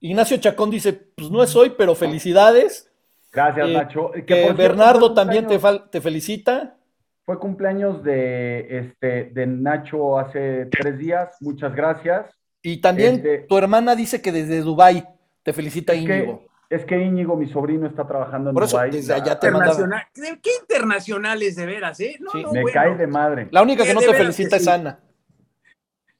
Ignacio, 0.00 0.36
Chacón 0.38 0.70
dice, 0.70 0.92
pues 0.92 1.30
no 1.30 1.42
es 1.42 1.54
hoy, 1.56 1.70
pero 1.76 1.94
felicidades. 1.94 2.90
Gracias, 3.32 3.68
Eh, 3.68 3.72
Nacho. 3.72 4.10
Que, 4.12 4.24
Que 4.24 4.34
por 4.34 4.42
cierto, 4.44 4.56
Bernardo 4.56 5.14
también 5.14 5.46
te, 5.46 5.58
te 5.90 6.00
felicita. 6.00 6.76
Fue 7.24 7.38
cumpleaños 7.40 8.04
de, 8.04 8.78
este, 8.78 9.24
de 9.32 9.46
Nacho 9.46 10.18
hace 10.18 10.66
tres 10.66 10.96
días. 10.98 11.36
Muchas 11.40 11.74
gracias. 11.74 12.26
Y 12.62 12.80
también 12.80 13.16
Este- 13.16 13.38
tu 13.48 13.58
hermana 13.58 13.96
dice 13.96 14.22
que 14.22 14.30
desde 14.32 14.60
Dubai 14.60 15.06
te 15.46 15.52
felicita 15.52 15.92
Es 15.94 16.04
que, 16.04 16.16
Íñigo. 16.18 16.42
es 16.68 16.84
que 16.84 16.98
Íñigo, 17.00 17.36
mi 17.36 17.46
sobrino, 17.46 17.86
está 17.86 18.04
trabajando 18.06 18.50
en 18.50 18.54
Por 18.54 18.64
eso, 18.64 18.76
Dubái. 18.76 18.90
desde 18.90 19.14
allá 19.14 19.38
te 19.38 19.48
manda. 19.50 19.66
Internacional. 19.70 20.02
¿Qué 20.12 20.40
qué 20.42 20.50
internacionales 20.60 21.54
de 21.54 21.66
veras, 21.66 22.00
eh? 22.00 22.16
No, 22.18 22.30
Sí. 22.32 22.42
no, 22.42 22.52
Me 22.52 22.62
bueno. 22.62 22.74
cae 22.74 22.96
de 22.96 23.06
madre. 23.06 23.48
La 23.52 23.62
única 23.62 23.84
que 23.84 23.94
no 23.94 24.00
te 24.00 24.12
felicita 24.12 24.56
es 24.56 24.64
sí. 24.64 24.70
Ana. 24.70 24.98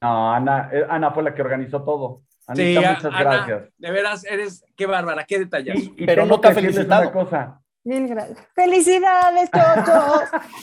No, 0.01 0.33
Ana, 0.33 0.69
eh, 0.71 0.85
Ana 0.89 1.11
fue 1.11 1.23
la 1.23 1.33
que 1.35 1.41
organizó 1.41 1.83
todo. 1.83 2.21
Anita, 2.47 2.63
Sí, 2.63 2.87
muchas 2.87 3.05
Ana, 3.05 3.19
gracias. 3.19 3.63
de 3.77 3.91
veras, 3.91 4.23
eres, 4.23 4.63
qué 4.77 4.85
bárbara, 4.85 5.25
qué 5.25 5.39
detallazo. 5.39 5.77
Y, 5.79 5.93
y 5.97 6.05
Pero 6.05 6.25
no 6.25 6.39
te 6.39 6.47
ha 6.47 6.53
felicitado. 6.53 7.01
una 7.01 7.11
cosa. 7.11 7.61
Mil 7.83 8.07
gracias. 8.07 8.39
Felicidades, 8.55 9.49
Chocho. 9.51 10.21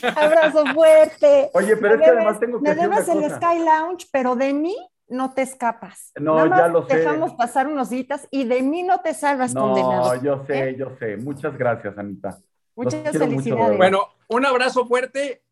Abrazo 0.17 0.65
fuerte. 0.75 1.51
Oye, 1.53 1.77
pero 1.77 1.97
Me 1.99 2.05
es 2.05 2.11
que 2.11 2.17
además 2.17 2.41
tengo 2.41 2.59
que 2.59 2.63
Me 2.63 2.75
decir 2.75 2.87
una 2.89 2.97
debes 3.01 3.09
el. 3.09 3.31
Sky 3.37 3.59
Lounge, 3.59 4.07
pero 4.13 4.37
de 4.37 4.53
mí 4.55 4.77
no 5.09 5.33
te 5.35 5.43
escapas. 5.43 6.13
No, 6.19 6.35
Nada 6.37 6.47
más 6.49 6.59
ya 6.61 6.69
lo 6.69 6.87
sé. 6.87 6.97
Dejamos 6.97 7.35
pasar 7.35 7.67
unos 7.67 7.91
días 7.91 8.27
y 8.31 8.45
de 8.45 8.63
mí 8.63 8.83
no 8.83 9.01
te 9.01 9.13
salvas, 9.15 9.55
No, 9.55 9.73
condenado. 9.73 10.23
yo 10.23 10.45
sé, 10.47 10.71
¿Eh? 10.71 10.77
yo 10.79 10.97
sé. 10.99 11.17
Muchas 11.19 11.57
gracias, 11.59 11.97
Anita. 11.99 12.31
Los 12.77 12.87
Muchas 12.87 13.13
de 13.13 13.19
felicidades. 13.19 13.77
Bueno, 13.77 14.01
un 14.29 14.47
abrazo 14.47 14.87
fuerte 14.87 15.43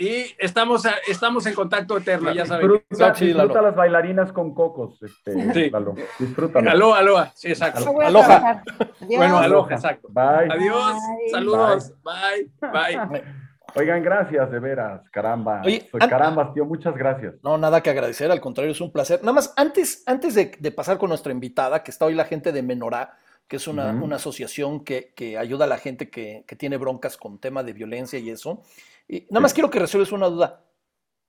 y 0.00 0.24
estamos, 0.38 0.86
a- 0.86 0.94
estamos 1.08 1.44
en 1.46 1.54
contacto 1.54 1.96
eterno, 1.98 2.32
ya 2.32 2.46
saben. 2.46 2.68
Disfruta, 2.68 3.14
Sí, 3.14 3.26
disfruta 3.26 3.54
Lalo. 3.54 3.62
las 3.68 3.76
bailarinas 3.76 4.32
con 4.32 4.54
cocos, 4.54 5.02
este, 5.02 5.52
Sí. 5.52 5.70
Lalo. 5.70 5.94
Disfrútalo. 6.18 6.70
Aloha, 6.70 6.98
aloha, 6.98 7.32
sí, 7.34 7.48
exacto. 7.48 7.94
Aloha. 8.00 8.62
Bueno, 9.00 9.38
aloha, 9.38 9.74
exacto. 9.74 10.08
Bye. 10.10 10.50
Adiós, 10.52 10.94
Bye. 10.94 11.30
saludos, 11.30 11.92
bye, 12.02 12.50
bye. 12.72 13.24
Oigan, 13.74 14.02
gracias, 14.02 14.50
de 14.50 14.58
veras, 14.60 15.08
caramba. 15.10 15.62
Oye, 15.64 15.86
Soy 15.90 16.00
an- 16.02 16.08
caramba, 16.10 16.52
tío, 16.54 16.64
muchas 16.64 16.94
gracias. 16.96 17.34
No, 17.42 17.58
nada 17.58 17.82
que 17.82 17.90
agradecer, 17.90 18.30
al 18.30 18.40
contrario, 18.40 18.72
es 18.72 18.80
un 18.80 18.90
placer. 18.90 19.20
Nada 19.20 19.34
más, 19.34 19.52
antes, 19.56 20.02
antes 20.06 20.34
de, 20.34 20.52
de 20.58 20.72
pasar 20.72 20.98
con 20.98 21.10
nuestra 21.10 21.32
invitada, 21.32 21.82
que 21.82 21.90
está 21.90 22.06
hoy 22.06 22.14
la 22.14 22.24
gente 22.24 22.50
de 22.50 22.62
Menorá, 22.62 23.16
que 23.46 23.56
es 23.56 23.68
una, 23.68 23.92
una 23.92 24.16
asociación 24.16 24.84
que, 24.84 25.12
que 25.14 25.38
ayuda 25.38 25.64
a 25.64 25.68
la 25.68 25.78
gente 25.78 26.10
que, 26.10 26.44
que 26.46 26.56
tiene 26.56 26.76
broncas 26.76 27.16
con 27.16 27.38
tema 27.38 27.62
de 27.62 27.72
violencia 27.72 28.18
y 28.18 28.30
eso. 28.30 28.62
Y 29.06 29.26
nada 29.30 29.40
más 29.40 29.52
Sí. 29.52 29.56
quiero 29.56 29.70
que 29.70 29.78
resuelves 29.78 30.12
una 30.12 30.26
duda. 30.26 30.64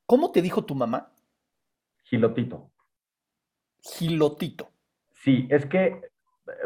¿Cómo 0.06 0.32
te 0.32 0.42
dijo 0.42 0.66
tu 0.66 0.76
mamá? 0.76 1.12
Gilotito. 2.04 2.72
Gilotito. 3.82 4.70
Sí, 5.24 5.48
es 5.50 5.66
que 5.68 6.02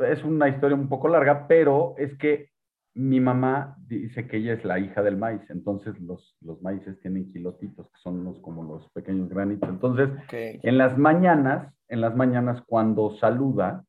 es 0.08 0.24
una 0.24 0.50
historia 0.50 0.76
un 0.76 0.88
poco 0.90 1.08
larga, 1.08 1.48
pero 1.48 1.94
es 1.98 2.18
que 2.18 2.53
mi 2.96 3.20
mamá 3.20 3.76
dice 3.88 4.28
que 4.28 4.38
ella 4.38 4.54
es 4.54 4.64
la 4.64 4.78
hija 4.80 5.02
del 5.02 5.18
maíz, 5.18 5.42
entonces 5.50 6.00
los, 6.00 6.38
los 6.42 6.62
maíces 6.62 7.00
tienen 7.02 7.32
gilotitos, 7.32 7.88
que 7.90 7.98
son 8.02 8.24
los, 8.24 8.40
como 8.42 8.64
los 8.64 8.88
pequeños 8.92 9.30
granitos. 9.30 9.68
Entonces, 9.70 10.10
en 10.32 10.78
las 10.78 10.98
mañanas, 10.98 11.74
en 11.88 12.02
las 12.02 12.16
mañanas 12.16 12.62
cuando 12.68 13.18
saluda, 13.18 13.84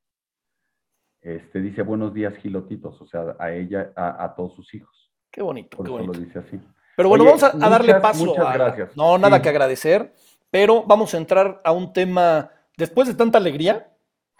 este, 1.21 1.61
dice 1.61 1.83
buenos 1.83 2.13
días 2.15 2.35
gilotitos, 2.39 3.01
o 3.01 3.07
sea, 3.07 3.37
a 3.39 3.53
ella, 3.53 3.93
a, 3.97 4.25
a 4.25 4.35
todos 4.35 4.55
sus 4.55 4.73
hijos. 4.75 5.13
Qué 5.31 5.43
bonito, 5.43 5.77
Por 5.77 5.87
qué 5.87 5.93
eso 5.93 5.99
lo 6.01 6.07
bonito. 6.13 6.25
dice 6.27 6.39
así. 6.39 6.61
Pero 6.97 7.09
bueno, 7.09 7.25
Oye, 7.25 7.33
vamos 7.41 7.43
a, 7.55 7.69
darle 7.71 7.95
paso. 7.97 8.25
muchas 8.25 8.47
a- 8.47 8.53
gracias. 8.55 8.97
No, 8.97 9.19
nada 9.19 9.37
Sí. 9.37 9.43
que 9.43 9.49
agradecer, 9.49 10.15
pero 10.51 10.83
vamos 10.85 11.13
a 11.15 11.19
entrar 11.19 11.61
a 11.65 11.73
un 11.73 11.93
tema, 11.93 12.51
después 12.77 13.09
de 13.09 13.15
tanta 13.15 13.39
alegría, 13.39 13.91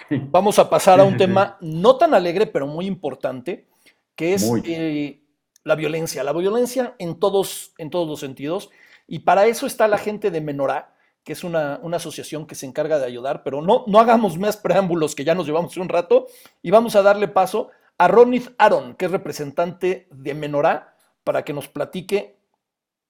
Sí. 0.09 0.21
vamos 0.31 0.59
a 0.59 0.69
pasar 0.69 1.01
a 1.01 1.05
un 1.05 1.13
sí, 1.13 1.19
tema 1.19 1.57
no 1.61 1.97
tan 1.97 2.15
alegre, 2.15 2.47
pero 2.47 2.67
muy 2.67 2.87
importante, 2.87 3.69
que 4.17 4.35
es 4.35 4.51
eh, 4.65 5.23
la 5.65 5.75
violencia. 5.75 6.25
La 6.25 6.33
violencia 6.33 6.95
en 6.99 7.19
todos, 7.19 7.73
en 7.79 7.91
todos 7.91 8.09
los 8.09 8.21
sentidos. 8.21 8.71
Y 9.07 9.21
para 9.21 9.47
eso 9.47 9.67
está 9.67 9.89
la 9.89 9.99
gente 9.99 10.31
de 10.31 10.41
Menorá, 10.41 10.95
que 11.25 11.33
es 11.33 11.45
una, 11.45 11.81
una 11.83 11.97
asociación 11.97 12.47
que 12.47 12.55
se 12.55 12.67
encarga 12.67 12.99
de 12.99 13.07
ayudar, 13.07 13.43
pero 13.43 13.63
no, 13.63 13.85
no 13.87 13.99
hagamos 13.99 14.39
más 14.39 14.57
preámbulos, 14.57 15.15
que 15.15 15.25
ya 15.25 15.35
nos 15.35 15.47
llevamos 15.47 15.77
un 15.77 15.89
rato, 15.89 16.27
y 16.63 16.71
vamos 16.71 16.97
a 16.97 17.03
darle 17.03 17.29
paso 17.29 17.71
a 17.99 18.09
Ronith 18.09 18.55
Aaron, 18.59 18.95
que 18.95 19.07
es 19.07 19.11
representante 19.11 20.07
de 20.11 20.35
Menorá, 20.35 20.97
para 21.23 21.43
que 21.45 21.55
nos 21.55 21.69
platique 21.69 22.37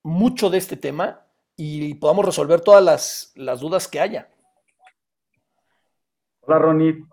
mucho 0.03 0.51
de 0.51 0.59
este 0.59 0.77
tema 0.77 1.27
y 1.57 1.95
podamos 1.95 2.25
resolver 2.25 2.61
todas 2.61 2.83
las, 2.83 3.33
las 3.35 3.61
dudas 3.61 3.89
que 3.89 4.01
haya. 4.01 4.29
Hola, 6.43 6.59
Ronit. 6.59 7.05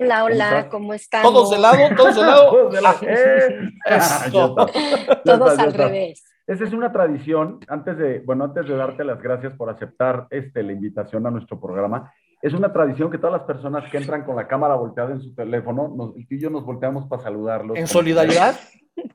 Hola, 0.00 0.20
¿Cómo 0.20 0.26
hola? 0.26 0.68
¿cómo 0.70 0.94
están? 0.94 1.22
Todos 1.22 1.50
de 1.50 1.58
lado, 1.58 1.78
todos 1.96 2.14
de 2.16 2.22
lado. 2.22 2.50
Todos 2.50 2.72
de 2.72 2.80
la- 2.80 2.96
¡Eh! 3.02 3.70
Eso. 3.84 3.84
Ya 3.84 3.96
está, 3.96 4.30
ya 4.30 5.22
Todos 5.24 5.50
está, 5.52 5.62
al 5.64 5.72
revés. 5.74 6.24
Esa 6.46 6.64
es 6.64 6.72
una 6.72 6.92
tradición, 6.92 7.60
antes 7.68 7.98
de, 7.98 8.20
bueno, 8.20 8.44
antes 8.44 8.66
de 8.66 8.74
darte 8.76 9.04
las 9.04 9.20
gracias 9.20 9.52
por 9.54 9.68
aceptar 9.68 10.26
este, 10.30 10.62
la 10.62 10.72
invitación 10.72 11.26
a 11.26 11.30
nuestro 11.30 11.60
programa, 11.60 12.12
es 12.40 12.54
una 12.54 12.72
tradición 12.72 13.10
que 13.10 13.18
todas 13.18 13.32
las 13.32 13.42
personas 13.42 13.90
que 13.90 13.98
entran 13.98 14.24
con 14.24 14.36
la 14.36 14.46
cámara 14.46 14.76
volteada 14.76 15.10
en 15.10 15.20
su 15.20 15.34
teléfono, 15.34 15.92
nos, 15.94 16.14
tú 16.14 16.34
y 16.34 16.40
yo 16.40 16.48
nos 16.48 16.64
volteamos 16.64 17.06
para 17.06 17.22
saludarlos. 17.22 17.76
¿En 17.76 17.86
solidaridad? 17.88 18.54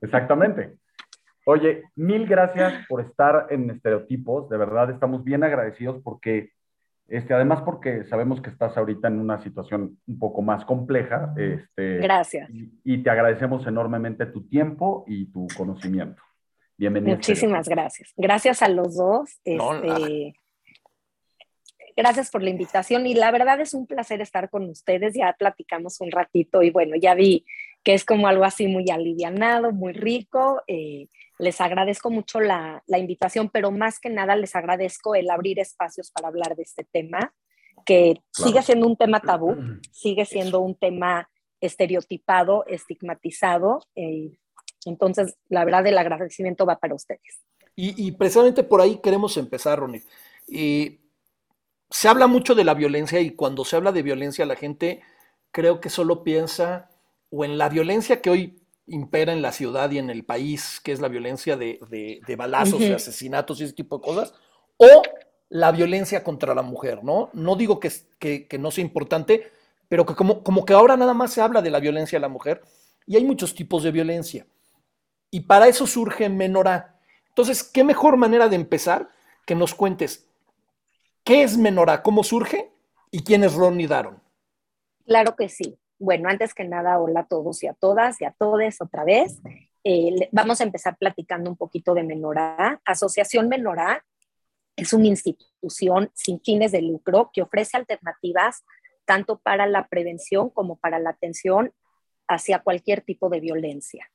Exactamente. 0.02 0.76
Oye, 1.46 1.84
mil 1.96 2.28
gracias 2.28 2.86
por 2.88 3.02
estar 3.02 3.48
en 3.50 3.70
Estereotipos, 3.70 4.50
de 4.50 4.58
verdad 4.58 4.92
estamos 4.92 5.24
bien 5.24 5.44
agradecidos 5.44 6.02
porque, 6.04 6.52
este, 7.08 7.34
además 7.34 7.62
porque 7.62 8.06
sabemos 8.06 8.42
que 8.42 8.50
estás 8.50 8.78
ahorita 8.78 9.08
en 9.08 9.20
una 9.20 9.42
situación 9.42 10.00
un 10.08 10.20
poco 10.20 10.42
más 10.42 10.66
compleja, 10.66 11.34
este, 11.38 11.98
Gracias. 11.98 12.50
y, 12.50 12.72
y 12.84 13.04
te 13.04 13.10
agradecemos 13.10 13.66
enormemente 13.68 14.26
tu 14.26 14.48
tiempo 14.48 15.04
y 15.08 15.26
tu 15.32 15.48
conocimiento. 15.56 16.22
Bienvenido. 16.78 17.14
a 17.14 17.16
Muchísimas 17.18 17.68
gracias. 17.68 18.14
Gracias 18.18 18.62
a 18.62 18.68
los 18.68 18.96
dos. 18.96 19.40
No, 19.46 19.76
este, 19.76 20.34
gracias 21.96 22.32
por 22.32 22.42
la 22.42 22.50
invitación 22.50 23.06
y 23.06 23.14
la 23.14 23.32
verdad 23.32 23.60
es 23.62 23.74
un 23.74 23.86
placer 23.86 24.22
estar 24.22 24.50
con 24.50 24.70
ustedes. 24.70 25.14
Ya 25.14 25.34
platicamos 25.38 26.02
un 26.02 26.12
ratito 26.12 26.64
y 26.64 26.72
bueno, 26.72 26.96
ya 26.96 27.14
vi 27.14 27.46
que 27.84 27.94
es 27.94 28.06
como 28.06 28.28
algo 28.28 28.44
así 28.44 28.68
muy 28.68 28.90
alivianado, 28.90 29.72
muy 29.72 29.94
rico. 29.94 30.64
Eh, 30.68 31.08
les 31.40 31.60
agradezco 31.62 32.10
mucho 32.10 32.40
la, 32.40 32.84
la 32.88 32.98
invitación, 33.00 33.50
pero 33.50 33.72
más 33.72 34.00
que 34.00 34.10
nada 34.10 34.36
les 34.36 34.56
agradezco 34.56 35.16
el 35.16 35.30
abrir 35.30 35.60
espacios 35.60 36.12
para 36.12 36.28
hablar 36.28 36.56
de 36.56 36.64
este 36.64 36.84
tema, 36.84 37.34
que 37.86 38.14
Claro. 38.32 38.52
sigue 38.52 38.62
siendo 38.64 38.88
un 38.88 38.96
tema 38.98 39.20
tabú, 39.20 39.56
sigue 39.92 40.26
siendo 40.26 40.60
un 40.62 40.76
tema 40.76 41.30
estereotipado, 41.60 42.66
estigmatizado. 42.68 43.80
eh, 43.96 44.38
entonces, 44.86 45.38
la 45.48 45.64
verdad, 45.64 45.88
el 45.88 45.98
agradecimiento 45.98 46.66
va 46.66 46.78
para 46.78 46.94
ustedes. 46.94 47.42
Y, 47.74 48.06
y 48.06 48.12
precisamente 48.12 48.64
por 48.64 48.82
ahí 48.82 49.00
queremos 49.02 49.38
empezar, 49.38 49.80
Ronnie. 49.80 50.04
Se 51.90 52.08
habla 52.08 52.28
mucho 52.28 52.56
de 52.56 52.64
la 52.64 52.74
violencia 52.74 53.20
y 53.22 53.32
cuando 53.32 53.66
se 53.66 53.76
habla 53.76 53.92
de 53.92 54.02
violencia 54.02 54.46
la 54.46 54.56
gente 54.56 55.02
creo 55.52 55.80
que 55.80 55.90
solo 55.90 56.24
piensa 56.24 56.90
o 57.30 57.46
en 57.46 57.58
la 57.58 57.70
violencia 57.70 58.22
que 58.22 58.30
hoy 58.30 58.63
impera 58.88 59.34
en 59.34 59.42
la 59.42 59.52
ciudad 59.52 59.90
y 59.92 59.98
en 60.00 60.10
el 60.10 60.26
país, 60.26 60.82
que 60.84 60.92
es 60.92 61.00
la 61.00 61.08
violencia 61.08 61.58
de, 61.58 61.80
de- 61.90 62.22
de 62.26 62.36
balazos, 62.36 62.88
de 62.88 62.94
Ujú. 62.94 62.96
asesinatos 62.96 63.60
y 63.62 63.64
ese 63.66 63.74
tipo 63.74 63.98
de 63.98 64.04
cosas, 64.04 64.34
o 64.78 65.02
la 65.50 65.72
violencia 65.72 66.24
contra 66.24 66.56
la 66.56 66.62
mujer, 66.64 67.04
¿no? 67.04 67.30
No 67.34 67.56
digo 67.56 67.80
que, 67.80 67.88
es- 67.90 68.08
que- 68.20 68.48
que 68.48 68.58
no 68.58 68.72
sea 68.72 68.84
importante, 68.84 69.52
pero 69.90 70.06
que 70.06 70.16
como, 70.16 70.44
como 70.44 70.66
que 70.66 70.74
ahora 70.74 70.98
nada 70.98 71.14
más 71.14 71.32
se 71.34 71.42
habla 71.42 71.62
de 71.62 71.72
la 71.72 71.80
violencia 71.80 72.18
a 72.18 72.22
la 72.22 72.30
mujer 72.30 72.62
y 73.06 73.16
hay 73.16 73.24
muchos 73.26 73.56
tipos 73.56 73.84
de 73.84 73.92
violencia. 73.92 74.48
Y 75.32 75.42
para 75.42 75.68
eso 75.68 75.88
surge 75.88 76.30
Menorá. 76.30 77.00
Entonces, 77.30 77.64
¿qué 77.64 77.84
mejor 77.84 78.18
manera 78.18 78.50
de 78.50 78.56
empezar 78.56 79.10
que 79.46 79.56
nos 79.56 79.76
cuentes 79.76 80.28
qué 81.26 81.44
es 81.44 81.58
Menorá, 81.58 82.02
cómo 82.04 82.24
surge 82.24 82.72
y 83.12 83.24
quién 83.24 83.44
es 83.44 83.54
Ronnie 83.56 83.88
Daron? 83.88 84.22
Claro 85.06 85.36
que 85.38 85.48
sí. 85.48 85.78
Bueno, 86.00 86.30
antes 86.30 86.54
que 86.54 86.64
nada, 86.64 87.00
hola 87.00 87.22
a 87.22 87.28
todos 87.28 87.64
y 87.64 87.68
a 87.68 87.74
todas 87.74 88.22
y 88.22 88.26
a 88.26 88.32
todes 88.32 88.82
otra 88.82 89.04
vez. 89.04 89.42
Eh, 89.84 90.30
vamos 90.32 90.62
a 90.62 90.64
empezar 90.64 90.98
platicando 90.98 91.50
un 91.50 91.58
poquito 91.58 91.94
de 91.94 92.04
Menorá. 92.04 92.82
Asociación 92.86 93.50
Menorá 93.50 94.04
es 94.76 94.94
una 94.94 95.08
institución 95.08 96.10
sin 96.14 96.42
fines 96.42 96.72
de 96.72 96.82
lucro 96.82 97.30
que 97.34 97.42
ofrece 97.42 97.78
alternativas 97.78 98.64
tanto 99.06 99.40
para 99.40 99.68
la 99.68 99.88
prevención 99.88 100.50
como 100.50 100.78
para 100.78 101.00
la 101.00 101.12
atención 101.12 101.74
hacia 102.28 102.60
cualquier 102.60 103.02
tipo 103.02 103.30
de 103.30 103.40
violencia. 103.40 104.10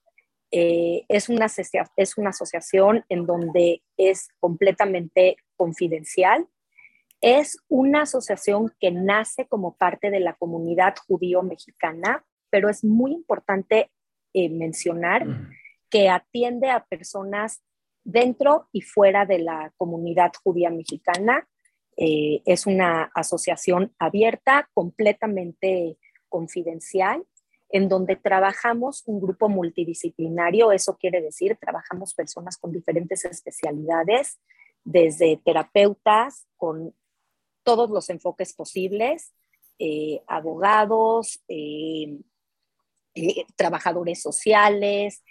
Eh, 0.51 1.05
es, 1.09 1.29
una, 1.29 1.47
es 1.97 2.17
una 2.17 2.31
asociación 2.31 3.05
en 3.09 3.27
donde 3.27 3.83
es 3.97 4.29
completamente 4.41 5.37
confidencial. 5.57 6.49
Es 7.21 7.59
una 7.69 8.03
asociación 8.03 8.73
que 8.79 8.91
nace 8.93 9.47
como 9.47 9.77
parte 9.77 10.11
de 10.11 10.21
la 10.21 10.35
comunidad 10.35 10.95
judío-mexicana, 11.07 12.25
pero 12.51 12.69
es 12.69 12.85
muy 12.85 13.13
importante 13.13 13.91
eh, 14.35 14.49
mencionar 14.49 15.27
que 15.91 16.09
atiende 16.09 16.71
a 16.71 16.85
personas 16.85 17.63
dentro 18.05 18.69
y 18.73 18.83
fuera 18.83 19.27
de 19.27 19.39
la 19.41 19.73
comunidad 19.77 20.33
judía 20.43 20.71
mexicana. 20.71 21.49
Eh, 21.97 22.43
es 22.47 22.67
una 22.67 23.11
asociación 23.15 23.93
abierta, 23.99 24.69
completamente 24.73 25.99
confidencial, 26.29 27.25
en 27.71 27.89
donde 27.89 28.17
trabajamos 28.17 29.03
un 29.07 29.21
grupo 29.21 29.49
multidisciplinario, 29.49 30.73
eso 30.73 30.97
quiere 30.97 31.21
decir, 31.21 31.59
trabajamos 31.61 32.15
personas 32.15 32.57
con 32.57 32.73
diferentes 32.73 33.25
especialidades, 33.25 34.41
desde 34.85 35.41
terapeutas, 35.45 36.47
con 36.57 36.95
todos 37.69 37.91
los 37.91 38.09
enfoques 38.09 38.55
posibles, 38.55 39.35
eh, 39.79 40.23
abogados, 40.27 41.45
eh, 41.49 42.19
eh, 43.15 43.45
trabajadores 43.57 44.23
sociales. 44.23 45.23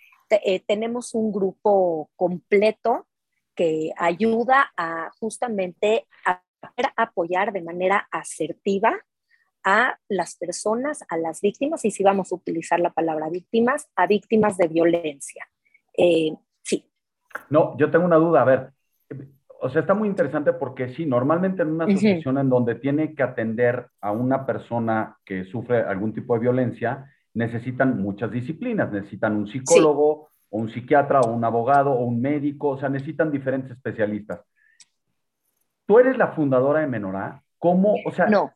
tenemos 0.67 1.15
un 1.15 1.31
grupo 1.31 2.11
completo 2.15 3.07
que 3.55 3.91
ayuda 3.97 4.71
a 4.77 5.09
justamente 5.19 6.05
a 6.25 6.43
apoyar 6.95 7.53
de 7.53 7.63
manera 7.63 8.07
asertiva 8.11 8.93
a 9.63 9.97
las 10.07 10.35
personas, 10.35 11.03
a 11.09 11.17
las 11.17 11.41
víctimas, 11.41 11.85
y 11.85 11.89
si 11.91 12.03
vamos 12.03 12.31
a 12.31 12.35
utilizar 12.35 12.79
la 12.79 12.93
palabra 12.93 13.29
víctimas, 13.29 13.89
a 13.95 14.05
víctimas 14.05 14.57
de 14.57 14.67
violencia. 14.67 15.49
Sí. 16.61 16.85
No, 17.49 17.75
yo 17.77 17.89
tengo 17.89 18.05
una 18.05 18.17
duda, 18.17 18.41
a 18.41 18.45
ver, 18.45 18.73
o 19.59 19.69
sea, 19.69 19.81
está 19.81 19.93
muy 19.93 20.07
interesante 20.07 20.53
porque 20.53 20.89
sí, 20.89 21.05
normalmente 21.05 21.61
en 21.61 21.69
una 21.69 21.85
asociación 21.85 22.37
en 22.37 22.49
donde 22.49 22.75
tiene 22.75 23.15
que 23.15 23.23
atender 23.23 23.87
a 24.01 24.11
una 24.11 24.45
persona 24.45 25.17
que 25.25 25.45
sufre 25.45 25.81
algún 25.81 26.13
tipo 26.13 26.33
de 26.33 26.41
violencia, 26.41 27.05
necesitan 27.33 28.01
muchas 28.01 28.31
disciplinas, 28.31 28.91
necesitan 28.91 29.35
un 29.35 29.47
psicólogo, 29.47 30.29
o 30.49 30.59
un 30.59 30.69
psiquiatra, 30.69 31.21
o 31.21 31.31
un 31.31 31.43
abogado, 31.43 31.91
o 31.91 32.05
un 32.05 32.21
médico, 32.21 32.69
o 32.69 32.77
sea, 32.77 32.89
necesitan 32.89 33.31
diferentes 33.31 33.71
especialistas. 33.71 34.41
Tú 35.85 35.99
eres 35.99 36.17
la 36.17 36.29
fundadora 36.29 36.81
de 36.81 36.87
Menorá, 36.87 37.41
¿cómo, 37.57 37.95
o 38.05 38.11
sea, 38.11 38.27
no. 38.27 38.51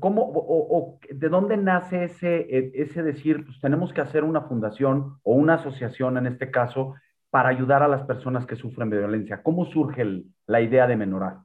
¿Cómo 0.00 0.32
o, 0.34 0.98
de 1.08 1.28
dónde 1.28 1.56
nace 1.56 2.04
ese, 2.04 2.40
e, 2.40 2.72
ese 2.74 3.04
decir, 3.04 3.44
pues 3.44 3.60
tenemos 3.60 3.92
que 3.92 4.00
hacer 4.00 4.24
una 4.24 4.42
fundación 4.42 5.18
o 5.22 5.34
una 5.34 5.54
asociación 5.54 6.18
en 6.18 6.26
este 6.26 6.50
caso 6.50 6.94
para 7.30 7.48
ayudar 7.48 7.82
a 7.82 7.88
las 7.88 8.02
personas 8.02 8.46
que 8.46 8.56
sufren 8.56 8.90
de 8.90 8.98
violencia? 8.98 9.42
¿Cómo 9.42 9.66
surge 9.66 10.04
la 10.46 10.60
idea 10.60 10.86
de 10.86 10.96
Menorá? 10.96 11.44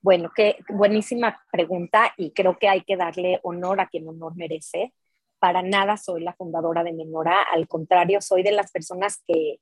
Bueno, 0.00 0.30
qué 0.34 0.58
buenísima 0.68 1.40
pregunta 1.50 2.12
y 2.16 2.32
creo 2.32 2.56
que 2.58 2.68
hay 2.68 2.82
que 2.82 2.96
darle 2.96 3.40
honor 3.42 3.80
a 3.80 3.88
quien 3.88 4.06
honor 4.08 4.36
merece. 4.36 4.92
Para 5.38 5.62
nada 5.62 5.96
soy 5.96 6.22
la 6.22 6.34
fundadora 6.34 6.82
de 6.82 6.92
Menorá, 6.92 7.42
al 7.42 7.68
contrario, 7.68 8.20
soy 8.20 8.42
de 8.42 8.52
las 8.52 8.70
personas 8.70 9.22
que 9.26 9.60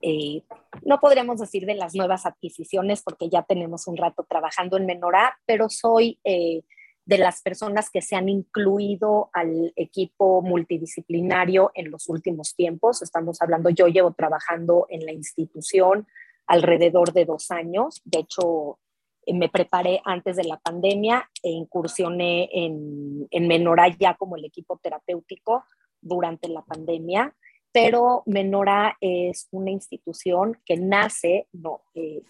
eh, 0.00 0.42
no 0.82 1.00
podríamos 1.00 1.40
decir 1.40 1.66
de 1.66 1.74
las 1.74 1.94
nuevas 1.94 2.24
adquisiciones 2.24 3.02
porque 3.02 3.28
ya 3.28 3.42
tenemos 3.42 3.86
un 3.88 3.96
rato 3.96 4.24
trabajando 4.28 4.76
en 4.76 4.86
Menorá, 4.86 5.36
pero 5.44 5.68
soy 5.68 6.20
eh, 6.24 6.62
de 7.08 7.16
las 7.16 7.40
personas 7.40 7.88
que 7.88 8.02
se 8.02 8.16
han 8.16 8.28
incluido 8.28 9.30
al 9.32 9.72
equipo 9.76 10.42
multidisciplinario 10.42 11.70
en 11.74 11.90
los 11.90 12.06
últimos 12.10 12.54
tiempos. 12.54 13.00
Estamos 13.00 13.40
hablando, 13.40 13.70
yo 13.70 13.86
llevo 13.86 14.12
trabajando 14.12 14.86
en 14.90 15.06
la 15.06 15.12
institución 15.12 16.06
alrededor 16.46 17.14
de 17.14 17.24
dos 17.24 17.50
años. 17.50 18.02
De 18.04 18.18
hecho, 18.18 18.78
eh, 19.24 19.32
me 19.32 19.48
preparé 19.48 20.02
antes 20.04 20.36
de 20.36 20.44
la 20.44 20.58
pandemia 20.58 21.30
e 21.42 21.48
incursioné 21.48 22.50
en, 22.52 23.26
en 23.30 23.48
Menora 23.48 23.88
ya 23.88 24.14
como 24.14 24.36
el 24.36 24.44
equipo 24.44 24.76
terapéutico 24.76 25.64
durante 26.02 26.46
la 26.48 26.60
pandemia. 26.60 27.34
Pero 27.72 28.22
Menora 28.26 28.98
es 29.00 29.48
una 29.50 29.70
institución 29.70 30.60
que 30.66 30.76
nace 30.76 31.48
no, 31.52 31.80
eh, 31.94 32.20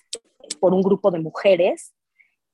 por 0.61 0.73
un 0.73 0.83
grupo 0.83 1.11
de 1.11 1.19
mujeres 1.19 1.95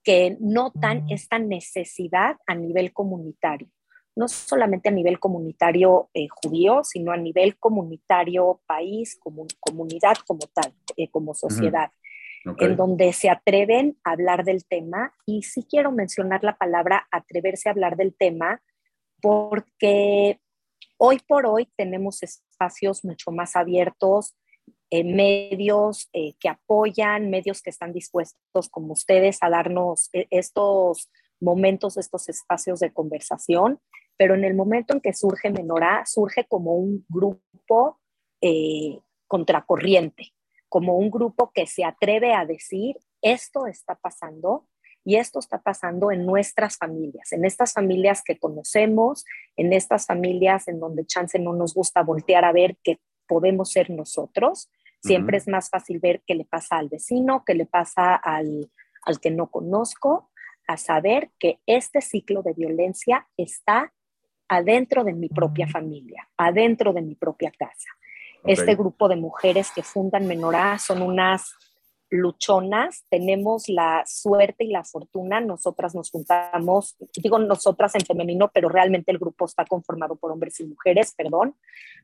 que 0.04 0.36
notan 0.38 1.06
esta 1.10 1.38
necesidad 1.38 2.36
a 2.46 2.54
nivel 2.54 2.92
comunitario, 2.92 3.68
no 4.14 4.28
solamente 4.28 4.90
a 4.90 4.92
nivel 4.92 5.18
comunitario 5.18 6.10
eh, 6.12 6.28
judío, 6.28 6.84
sino 6.84 7.10
a 7.10 7.16
nivel 7.16 7.58
comunitario 7.58 8.60
país, 8.66 9.18
como, 9.18 9.46
comunidad 9.58 10.16
como 10.26 10.46
tal, 10.52 10.72
eh, 10.96 11.08
como 11.10 11.34
sociedad, 11.34 11.90
en 12.58 12.76
donde 12.76 13.14
se 13.14 13.30
atreven 13.30 13.96
a 14.04 14.12
hablar 14.12 14.44
del 14.44 14.66
tema. 14.66 15.14
Y 15.24 15.42
sí 15.42 15.66
quiero 15.68 15.90
mencionar 15.90 16.44
la 16.44 16.56
palabra 16.56 17.08
atreverse 17.10 17.68
a 17.68 17.72
hablar 17.72 17.96
del 17.96 18.14
tema, 18.14 18.62
porque 19.22 20.38
hoy 20.98 21.18
por 21.26 21.46
hoy 21.46 21.66
tenemos 21.76 22.22
espacios 22.22 23.04
mucho 23.04 23.32
más 23.32 23.56
abiertos, 23.56 24.36
medios 25.02 26.08
eh, 26.12 26.34
que 26.38 26.48
apoyan, 26.48 27.30
medios 27.30 27.62
que 27.62 27.70
están 27.70 27.92
dispuestos 27.92 28.68
como 28.70 28.92
ustedes 28.92 29.38
a 29.40 29.50
darnos 29.50 30.10
eh, 30.12 30.26
estos 30.30 31.10
momentos, 31.40 31.96
estos 31.96 32.28
espacios 32.28 32.80
de 32.80 32.92
conversación, 32.92 33.80
pero 34.16 34.34
en 34.34 34.44
el 34.44 34.54
momento 34.54 34.94
en 34.94 35.00
que 35.00 35.12
surge 35.12 35.50
Menorá, 35.50 36.04
surge 36.06 36.44
como 36.44 36.74
un 36.74 37.04
grupo 37.08 37.98
eh, 38.40 39.00
contracorriente, 39.26 40.32
como 40.68 40.96
un 40.96 41.10
grupo 41.10 41.50
que 41.52 41.66
se 41.66 41.84
atreve 41.84 42.34
a 42.34 42.44
decir, 42.44 42.96
esto 43.22 43.66
está 43.66 43.96
pasando 43.96 44.68
y 45.04 45.16
esto 45.16 45.38
está 45.38 45.60
pasando 45.60 46.10
en 46.12 46.24
nuestras 46.24 46.76
familias, 46.76 47.32
en 47.32 47.44
estas 47.44 47.72
familias 47.72 48.22
que 48.24 48.38
conocemos, 48.38 49.24
en 49.56 49.72
estas 49.72 50.06
familias 50.06 50.68
en 50.68 50.80
donde 50.80 51.04
chance 51.04 51.38
no 51.38 51.52
nos 51.52 51.74
gusta 51.74 52.02
voltear 52.02 52.44
a 52.44 52.52
ver 52.52 52.76
que 52.82 53.00
podemos 53.26 53.70
ser 53.70 53.90
nosotros, 53.90 54.70
Siempre 55.04 55.36
es 55.36 55.48
más 55.48 55.68
fácil 55.68 55.98
ver 55.98 56.22
qué 56.26 56.34
le 56.34 56.44
pasa 56.44 56.78
al 56.78 56.88
vecino, 56.88 57.44
qué 57.44 57.54
le 57.54 57.66
pasa 57.66 58.14
al, 58.14 58.70
al 59.02 59.20
que 59.20 59.30
no 59.30 59.50
conozco, 59.50 60.30
a 60.66 60.76
saber 60.76 61.30
que 61.38 61.60
este 61.66 62.00
ciclo 62.00 62.42
de 62.42 62.54
violencia 62.54 63.28
está 63.36 63.92
adentro 64.48 65.04
de 65.04 65.12
mi 65.12 65.28
propia 65.28 65.66
familia, 65.68 66.28
adentro 66.36 66.92
de 66.92 67.02
mi 67.02 67.14
propia 67.14 67.50
casa. 67.50 67.88
Este 68.44 68.74
grupo 68.74 69.08
de 69.08 69.16
mujeres 69.16 69.70
que 69.74 69.82
fundan 69.82 70.26
Menorá 70.26 70.78
son 70.78 71.00
unas 71.00 71.54
luchonas, 72.10 73.04
tenemos 73.08 73.68
la 73.68 74.04
suerte 74.06 74.64
y 74.64 74.68
la 74.68 74.84
fortuna, 74.84 75.40
nosotras 75.40 75.94
nos 75.94 76.10
juntamos, 76.10 76.96
digo 77.16 77.38
nosotras 77.38 77.94
en 77.94 78.02
femenino, 78.02 78.50
pero 78.52 78.68
realmente 78.68 79.10
el 79.10 79.18
grupo 79.18 79.46
está 79.46 79.64
conformado 79.64 80.16
por 80.16 80.30
hombres 80.30 80.60
y 80.60 80.66
mujeres, 80.66 81.14
perdón, 81.16 81.56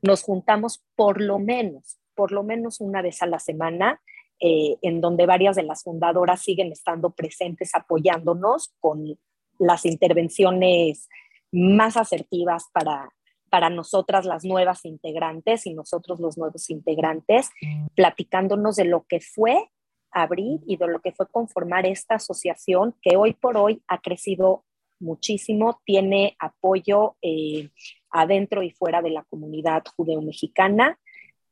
nos 0.02 0.22
juntamos 0.22 0.82
por 0.96 1.20
lo 1.20 1.38
menos 1.38 2.00
por 2.20 2.32
lo 2.32 2.42
menos 2.42 2.82
una 2.82 3.00
vez 3.00 3.22
a 3.22 3.26
la 3.26 3.38
semana, 3.38 3.98
eh, 4.40 4.76
en 4.82 5.00
donde 5.00 5.24
varias 5.24 5.56
de 5.56 5.62
las 5.62 5.84
fundadoras 5.84 6.42
siguen 6.42 6.70
estando 6.70 7.12
presentes 7.12 7.74
apoyándonos 7.74 8.74
con 8.78 9.18
las 9.58 9.86
intervenciones 9.86 11.08
más 11.50 11.96
asertivas 11.96 12.64
para, 12.74 13.08
para 13.48 13.70
nosotras 13.70 14.26
las 14.26 14.44
nuevas 14.44 14.84
integrantes 14.84 15.64
y 15.64 15.72
nosotros 15.72 16.20
los 16.20 16.36
nuevos 16.36 16.68
integrantes, 16.68 17.48
platicándonos 17.94 18.76
de 18.76 18.84
lo 18.84 19.06
que 19.08 19.20
fue 19.20 19.70
abrir 20.10 20.60
y 20.66 20.76
de 20.76 20.88
lo 20.88 21.00
que 21.00 21.12
fue 21.12 21.26
conformar 21.26 21.86
esta 21.86 22.16
asociación 22.16 22.94
que 23.00 23.16
hoy 23.16 23.32
por 23.32 23.56
hoy 23.56 23.82
ha 23.88 23.98
crecido 24.02 24.66
muchísimo, 24.98 25.80
tiene 25.86 26.36
apoyo 26.38 27.16
eh, 27.22 27.70
adentro 28.10 28.62
y 28.62 28.72
fuera 28.72 29.00
de 29.00 29.08
la 29.08 29.22
comunidad 29.22 29.84
judeo-mexicana 29.96 30.98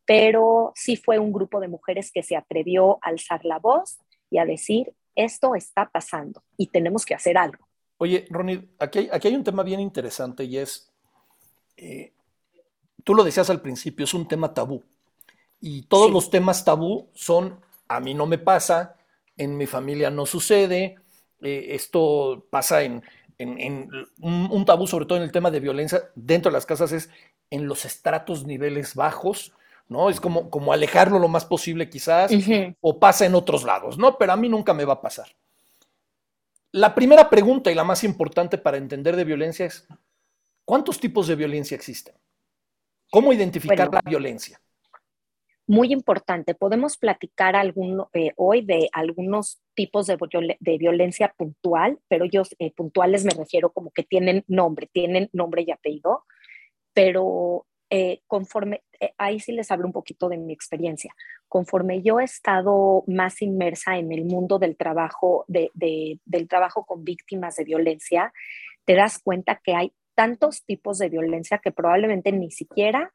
pero 0.08 0.72
sí 0.74 0.96
fue 0.96 1.18
un 1.18 1.34
grupo 1.34 1.60
de 1.60 1.68
mujeres 1.68 2.10
que 2.10 2.22
se 2.22 2.34
atrevió 2.34 2.94
a 3.02 3.10
alzar 3.10 3.44
la 3.44 3.58
voz 3.58 3.98
y 4.30 4.38
a 4.38 4.46
decir, 4.46 4.94
esto 5.14 5.54
está 5.54 5.90
pasando 5.90 6.42
y 6.56 6.68
tenemos 6.68 7.04
que 7.04 7.14
hacer 7.14 7.36
algo. 7.36 7.68
Oye, 7.98 8.24
Ronnie, 8.30 8.70
aquí 8.78 9.00
hay, 9.00 9.10
aquí 9.12 9.28
hay 9.28 9.34
un 9.34 9.44
tema 9.44 9.62
bien 9.62 9.80
interesante 9.80 10.44
y 10.44 10.56
es, 10.56 10.90
eh, 11.76 12.14
tú 13.04 13.14
lo 13.14 13.22
decías 13.22 13.50
al 13.50 13.60
principio, 13.60 14.04
es 14.04 14.14
un 14.14 14.26
tema 14.26 14.54
tabú. 14.54 14.82
Y 15.60 15.82
todos 15.82 16.10
los 16.10 16.30
temas 16.30 16.64
tabú 16.64 17.10
son, 17.12 17.60
a 17.86 18.00
mí 18.00 18.14
no 18.14 18.24
me 18.24 18.38
pasa, 18.38 18.96
en 19.36 19.58
mi 19.58 19.66
familia 19.66 20.08
no 20.10 20.24
sucede, 20.24 20.96
eh, 21.42 21.66
esto 21.72 22.46
pasa 22.48 22.80
en, 22.80 23.02
en, 23.36 23.60
en 23.60 23.90
un, 24.22 24.48
un 24.50 24.64
tabú, 24.64 24.86
sobre 24.86 25.04
todo 25.04 25.18
en 25.18 25.24
el 25.24 25.32
tema 25.32 25.50
de 25.50 25.60
violencia 25.60 26.04
dentro 26.14 26.50
de 26.50 26.54
las 26.54 26.64
casas, 26.64 26.92
es 26.92 27.10
en 27.50 27.66
los 27.66 27.84
estratos 27.84 28.46
niveles 28.46 28.94
bajos, 28.94 29.52
¿no? 29.88 30.10
Es 30.10 30.20
como, 30.20 30.50
como 30.50 30.72
alejarlo 30.72 31.18
lo 31.18 31.28
más 31.28 31.44
posible 31.44 31.88
quizás, 31.88 32.30
o 32.80 32.98
pasa 32.98 33.26
en 33.26 33.34
otros 33.34 33.64
lados, 33.64 33.98
¿no? 33.98 34.16
Pero 34.18 34.32
a 34.32 34.36
mí 34.36 34.48
nunca 34.48 34.74
me 34.74 34.84
va 34.84 34.94
a 34.94 35.00
pasar. 35.00 35.26
La 36.72 36.94
primera 36.94 37.30
pregunta 37.30 37.70
y 37.72 37.74
la 37.74 37.84
más 37.84 38.04
importante 38.04 38.58
para 38.58 38.76
entender 38.76 39.16
de 39.16 39.24
violencia 39.24 39.66
es, 39.66 39.86
¿cuántos 40.64 41.00
tipos 41.00 41.26
de 41.26 41.34
violencia 41.36 41.74
existen? 41.74 42.14
¿Cómo 43.10 43.32
identificar 43.32 43.88
Bueno. 43.88 44.00
la 44.04 44.10
violencia? 44.10 44.60
muy 45.70 45.92
importante. 45.92 46.54
Podemos 46.54 46.96
platicar 46.96 47.54
algún, 47.54 48.02
eh, 48.14 48.32
hoy 48.36 48.62
de 48.62 48.88
algunos 48.90 49.60
tipos 49.74 50.06
de, 50.06 50.16
viol- 50.16 50.56
de 50.58 50.78
violencia 50.78 51.34
puntual, 51.36 51.98
pero 52.08 52.24
ellos 52.24 52.56
eh, 52.58 52.72
puntuales 52.72 53.22
me 53.26 53.32
refiero 53.32 53.70
como 53.70 53.90
que 53.90 54.02
tienen 54.02 54.44
nombre, 54.48 54.88
tienen 54.90 55.28
nombre 55.34 55.64
y 55.66 55.70
apellido, 55.70 56.24
pero 56.94 57.66
eh, 57.90 58.22
conforme, 58.26 58.82
ahí 59.16 59.40
sí 59.40 59.52
les 59.52 59.70
hablo 59.70 59.86
un 59.86 59.92
poquito 59.92 60.28
de 60.28 60.36
mi 60.38 60.52
experiencia. 60.52 61.14
Conforme 61.48 62.02
yo 62.02 62.20
he 62.20 62.24
estado 62.24 63.04
más 63.06 63.40
inmersa 63.42 63.96
en 63.98 64.12
el 64.12 64.24
mundo 64.24 64.58
del 64.58 64.76
trabajo, 64.76 65.44
de- 65.48 65.70
del 66.24 66.48
trabajo 66.48 66.84
con 66.84 67.04
víctimas 67.04 67.56
de 67.56 67.64
violencia, 67.64 68.32
te 68.84 68.94
das 68.94 69.18
cuenta 69.22 69.60
que 69.62 69.74
hay 69.74 69.92
tantos 70.14 70.64
tipos 70.64 70.98
de 70.98 71.08
violencia 71.08 71.58
que 71.58 71.70
probablemente 71.70 72.32
ni 72.32 72.50
siquiera 72.50 73.12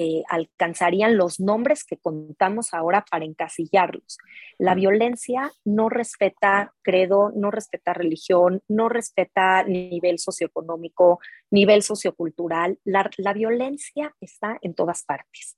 eh, 0.00 0.22
alcanzarían 0.28 1.16
los 1.16 1.40
nombres 1.40 1.82
que 1.84 1.96
contamos 1.96 2.72
ahora 2.72 3.04
para 3.10 3.24
encasillarlos. 3.24 4.18
La 4.58 4.74
violencia 4.74 5.50
no 5.64 5.88
respeta 5.88 6.72
credo, 6.82 7.32
no 7.34 7.50
respeta 7.50 7.92
religión, 7.94 8.62
no 8.68 8.88
respeta 8.88 9.64
nivel 9.64 10.18
socioeconómico, 10.18 11.18
nivel 11.50 11.82
sociocultural. 11.82 12.78
La, 12.84 13.10
la 13.16 13.32
violencia 13.32 14.14
está 14.20 14.58
en 14.62 14.74
todas 14.74 15.02
partes. 15.02 15.56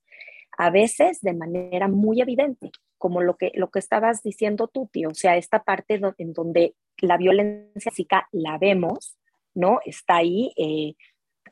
A 0.57 0.71
veces 0.71 1.21
de 1.21 1.33
manera 1.33 1.87
muy 1.87 2.19
evidente, 2.21 2.71
como 2.97 3.21
lo 3.21 3.35
que, 3.37 3.51
lo 3.53 3.69
que 3.69 3.79
estabas 3.79 4.21
diciendo 4.23 4.67
tú, 4.67 4.89
tío, 4.91 5.09
o 5.09 5.13
sea, 5.13 5.37
esta 5.37 5.63
parte 5.63 5.99
do- 5.99 6.15
en 6.17 6.33
donde 6.33 6.73
la 6.97 7.17
violencia 7.17 7.91
física 7.91 8.27
la 8.31 8.57
vemos, 8.57 9.17
¿no? 9.53 9.79
Está 9.85 10.17
ahí, 10.17 10.51
eh, 10.57 10.93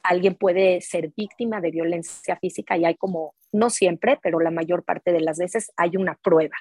alguien 0.03 0.35
puede 0.35 0.81
ser 0.81 1.11
víctima 1.15 1.61
de 1.61 1.71
violencia 1.71 2.37
física 2.37 2.77
y 2.77 2.85
hay 2.85 2.95
como, 2.95 3.35
no 3.51 3.69
siempre, 3.69 4.19
pero 4.21 4.39
la 4.39 4.51
mayor 4.51 4.83
parte 4.83 5.11
de 5.11 5.21
las 5.21 5.37
veces 5.37 5.71
hay 5.77 5.97
una 5.97 6.15
prueba, 6.15 6.55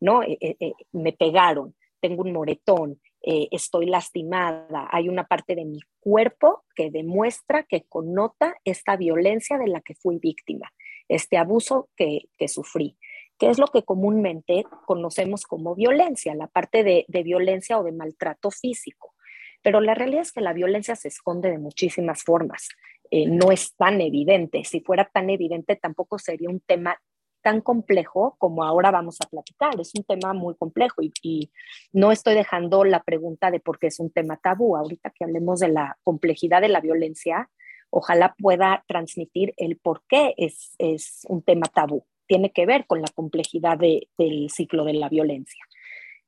¿no? 0.00 0.22
Eh, 0.22 0.38
eh, 0.40 0.56
eh, 0.60 0.72
me 0.92 1.12
pegaron, 1.12 1.74
tengo 2.00 2.22
un 2.22 2.32
moretón, 2.32 3.00
estoy 3.22 3.84
lastimada, 3.84 4.88
hay 4.90 5.10
una 5.10 5.24
parte 5.24 5.54
de 5.54 5.66
mi 5.66 5.80
cuerpo 6.00 6.64
que 6.74 6.90
demuestra, 6.90 7.64
que 7.64 7.84
connota 7.86 8.56
esta 8.64 8.96
violencia 8.96 9.58
de 9.58 9.68
la 9.68 9.82
que 9.82 9.94
fui 9.94 10.18
víctima, 10.18 10.72
este 11.06 11.36
abuso 11.36 11.90
que, 11.96 12.22
sufrí 12.48 12.96
que 13.38 13.50
es 13.50 13.58
lo 13.58 13.66
que 13.66 13.82
comúnmente 13.82 14.64
conocemos 14.86 15.44
como 15.44 15.74
violencia, 15.74 16.34
la 16.34 16.46
parte 16.46 16.82
de 16.82 17.22
violencia 17.22 17.78
o 17.78 17.84
de 17.84 17.92
maltrato 17.92 18.50
físico. 18.50 19.14
Pero 19.62 19.80
la 19.80 19.94
realidad 19.94 20.22
es 20.22 20.32
que 20.32 20.40
la 20.40 20.52
violencia 20.52 20.96
se 20.96 21.08
esconde 21.08 21.50
de 21.50 21.58
muchísimas 21.58 22.22
formas. 22.22 22.68
Eh, 23.10 23.26
no 23.26 23.50
es 23.50 23.74
tan 23.76 24.00
evidente. 24.00 24.64
Si 24.64 24.80
fuera 24.80 25.04
tan 25.12 25.30
evidente, 25.30 25.76
tampoco 25.76 26.18
sería 26.18 26.48
un 26.48 26.60
tema 26.60 27.00
tan 27.42 27.60
complejo 27.60 28.36
como 28.38 28.64
ahora 28.64 28.90
vamos 28.90 29.18
a 29.20 29.28
platicar. 29.28 29.80
Es 29.80 29.94
un 29.94 30.04
tema 30.04 30.32
muy 30.32 30.54
complejo 30.56 31.02
y, 31.02 31.12
y 31.22 31.50
no 31.92 32.12
estoy 32.12 32.34
dejando 32.34 32.84
la 32.84 33.02
pregunta 33.02 33.50
de 33.50 33.60
por 33.60 33.78
qué 33.78 33.88
es 33.88 33.98
un 33.98 34.10
tema 34.10 34.36
tabú. 34.36 34.76
Ahorita 34.76 35.10
que 35.10 35.24
hablemos 35.24 35.60
de 35.60 35.68
la 35.68 35.98
complejidad 36.04 36.60
de 36.60 36.68
la 36.68 36.80
violencia, 36.80 37.50
ojalá 37.90 38.34
pueda 38.38 38.84
transmitir 38.86 39.54
el 39.56 39.76
por 39.76 40.02
qué 40.08 40.34
es, 40.36 40.74
es 40.78 41.26
un 41.28 41.42
tema 41.42 41.66
tabú. 41.66 42.06
Tiene 42.26 42.52
que 42.52 42.66
ver 42.66 42.86
con 42.86 43.02
la 43.02 43.08
complejidad 43.14 43.76
de, 43.76 44.08
del 44.16 44.50
ciclo 44.50 44.84
de 44.84 44.94
la 44.94 45.08
violencia. 45.08 45.64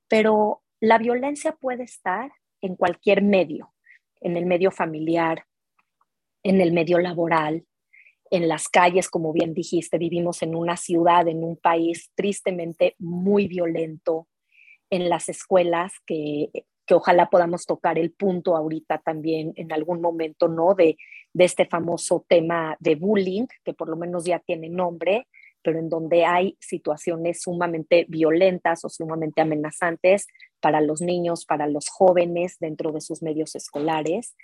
Pero 0.08 0.62
la 0.80 0.98
violencia 0.98 1.52
puede 1.52 1.84
estar 1.84 2.32
en 2.62 2.76
cualquier 2.76 3.22
medio, 3.22 3.74
en 4.20 4.36
el 4.36 4.46
medio 4.46 4.70
familiar, 4.70 5.44
en 6.42 6.60
el 6.60 6.72
medio 6.72 6.98
laboral, 6.98 7.66
en 8.30 8.48
las 8.48 8.68
calles, 8.68 9.10
como 9.10 9.32
bien 9.32 9.52
dijiste, 9.52 9.98
vivimos 9.98 10.42
en 10.42 10.54
una 10.54 10.78
ciudad, 10.78 11.28
en 11.28 11.44
un 11.44 11.56
país 11.56 12.10
tristemente 12.14 12.94
muy 12.98 13.46
violento, 13.46 14.26
en 14.88 15.10
las 15.10 15.28
escuelas, 15.28 15.92
que, 16.06 16.48
ojalá 16.90 17.30
podamos 17.30 17.64
tocar 17.64 17.98
el 17.98 18.12
punto 18.12 18.54
ahorita 18.54 18.98
también 18.98 19.54
en 19.56 19.72
algún 19.72 20.02
momento, 20.02 20.46
¿no? 20.46 20.74
De, 20.74 20.98
de 21.32 21.44
este 21.44 21.64
famoso 21.64 22.26
tema 22.28 22.76
de 22.80 22.96
bullying, 22.96 23.46
que 23.64 23.72
por 23.72 23.88
lo 23.88 23.96
menos 23.96 24.24
ya 24.24 24.40
tiene 24.40 24.68
nombre, 24.68 25.26
pero 25.62 25.78
en 25.78 25.88
donde 25.88 26.24
hay 26.24 26.56
situaciones 26.60 27.42
sumamente 27.42 28.06
violentas 28.08 28.84
o 28.84 28.88
sumamente 28.88 29.40
amenazantes 29.40 30.26
para 30.60 30.80
los 30.80 31.00
niños, 31.00 31.44
para 31.44 31.66
los 31.66 31.88
jóvenes 31.88 32.56
dentro 32.60 32.92
de 32.92 33.00
sus 33.00 33.22
medios 33.22 33.54
escolares. 33.54 34.34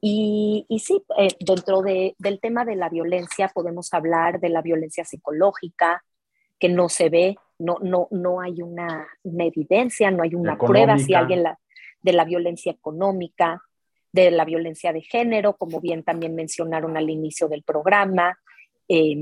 Y, 0.00 0.66
y 0.68 0.78
sí, 0.80 1.02
eh, 1.18 1.28
dentro 1.40 1.82
de, 1.82 2.14
del 2.18 2.40
tema 2.40 2.64
de 2.64 2.76
la 2.76 2.88
violencia 2.88 3.50
podemos 3.54 3.92
hablar 3.94 4.40
de 4.40 4.50
la 4.50 4.62
violencia 4.62 5.04
psicológica, 5.04 6.04
que 6.58 6.68
no 6.68 6.88
se 6.88 7.08
ve, 7.08 7.36
no, 7.58 7.76
no, 7.82 8.08
no 8.10 8.40
hay 8.40 8.62
una, 8.62 9.06
una 9.22 9.44
evidencia, 9.44 10.10
no 10.10 10.22
hay 10.22 10.34
una 10.34 10.54
Económica. 10.54 10.66
prueba 10.66 10.98
si 10.98 11.14
alguien 11.14 11.42
la, 11.42 11.58
de 12.00 12.12
la 12.12 12.24
violencia 12.24 12.72
económica, 12.72 13.62
de 14.12 14.30
la 14.30 14.44
violencia 14.44 14.92
de 14.92 15.02
género, 15.02 15.56
como 15.56 15.80
bien 15.80 16.02
también 16.02 16.34
mencionaron 16.34 16.96
al 16.96 17.10
inicio 17.10 17.48
del 17.48 17.62
programa. 17.62 18.38
Eh, 18.88 19.16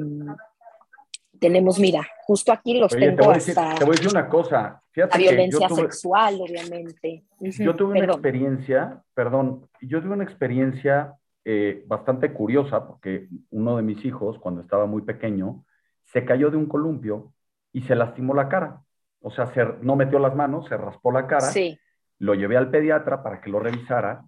tenemos, 1.40 1.79
mira, 1.79 2.07
justo 2.27 2.53
aquí 2.53 2.79
los 2.79 2.92
Oye, 2.92 3.11
te 3.11 3.16
tengo 3.16 3.33
decir, 3.33 3.59
hasta 3.59 3.75
te 3.79 3.85
voy 3.85 3.94
a 3.94 3.99
decir 3.99 4.11
una 4.11 4.29
cosa. 4.29 4.83
Fíjate 4.90 5.18
la 5.18 5.31
violencia 5.31 5.68
tuve- 5.68 5.83
sexual, 5.83 6.40
obviamente. 6.40 7.25
Yo 7.40 7.75
tuve 7.75 7.99
una 7.99 8.12
experiencia, 8.12 9.03
perdón, 9.14 9.68
yo 9.81 10.01
tuve 10.03 10.14
una 10.14 10.25
experiencia 10.25 11.14
eh, 11.44 11.85
bastante 11.87 12.33
curiosa 12.33 12.87
porque 12.87 13.29
uno 13.51 13.77
de 13.77 13.83
mis 13.83 14.05
hijos, 14.05 14.38
cuando 14.38 14.62
estaba 14.62 14.87
muy 14.87 15.03
pequeño, 15.03 15.64
se 16.05 16.25
cayó 16.25 16.51
de 16.51 16.57
un 16.57 16.66
columpio 16.66 17.33
y 17.73 17.83
se 17.83 17.94
lastimó 17.94 18.33
la 18.35 18.49
cara. 18.49 18.81
O 19.20 19.31
sea, 19.31 19.47
se- 19.53 19.64
no 19.83 19.97
metió 19.97 20.18
las 20.18 20.35
manos, 20.35 20.66
se 20.68 20.77
raspó 20.77 21.12
la 21.12 21.27
cara. 21.27 21.42
Sí. 21.51 21.79
Lo 22.18 22.35
llevé 22.35 22.57
al 22.57 22.70
pediatra 22.70 23.23
para 23.23 23.40
que 23.40 23.51
lo 23.51 23.59
revisara 23.61 24.23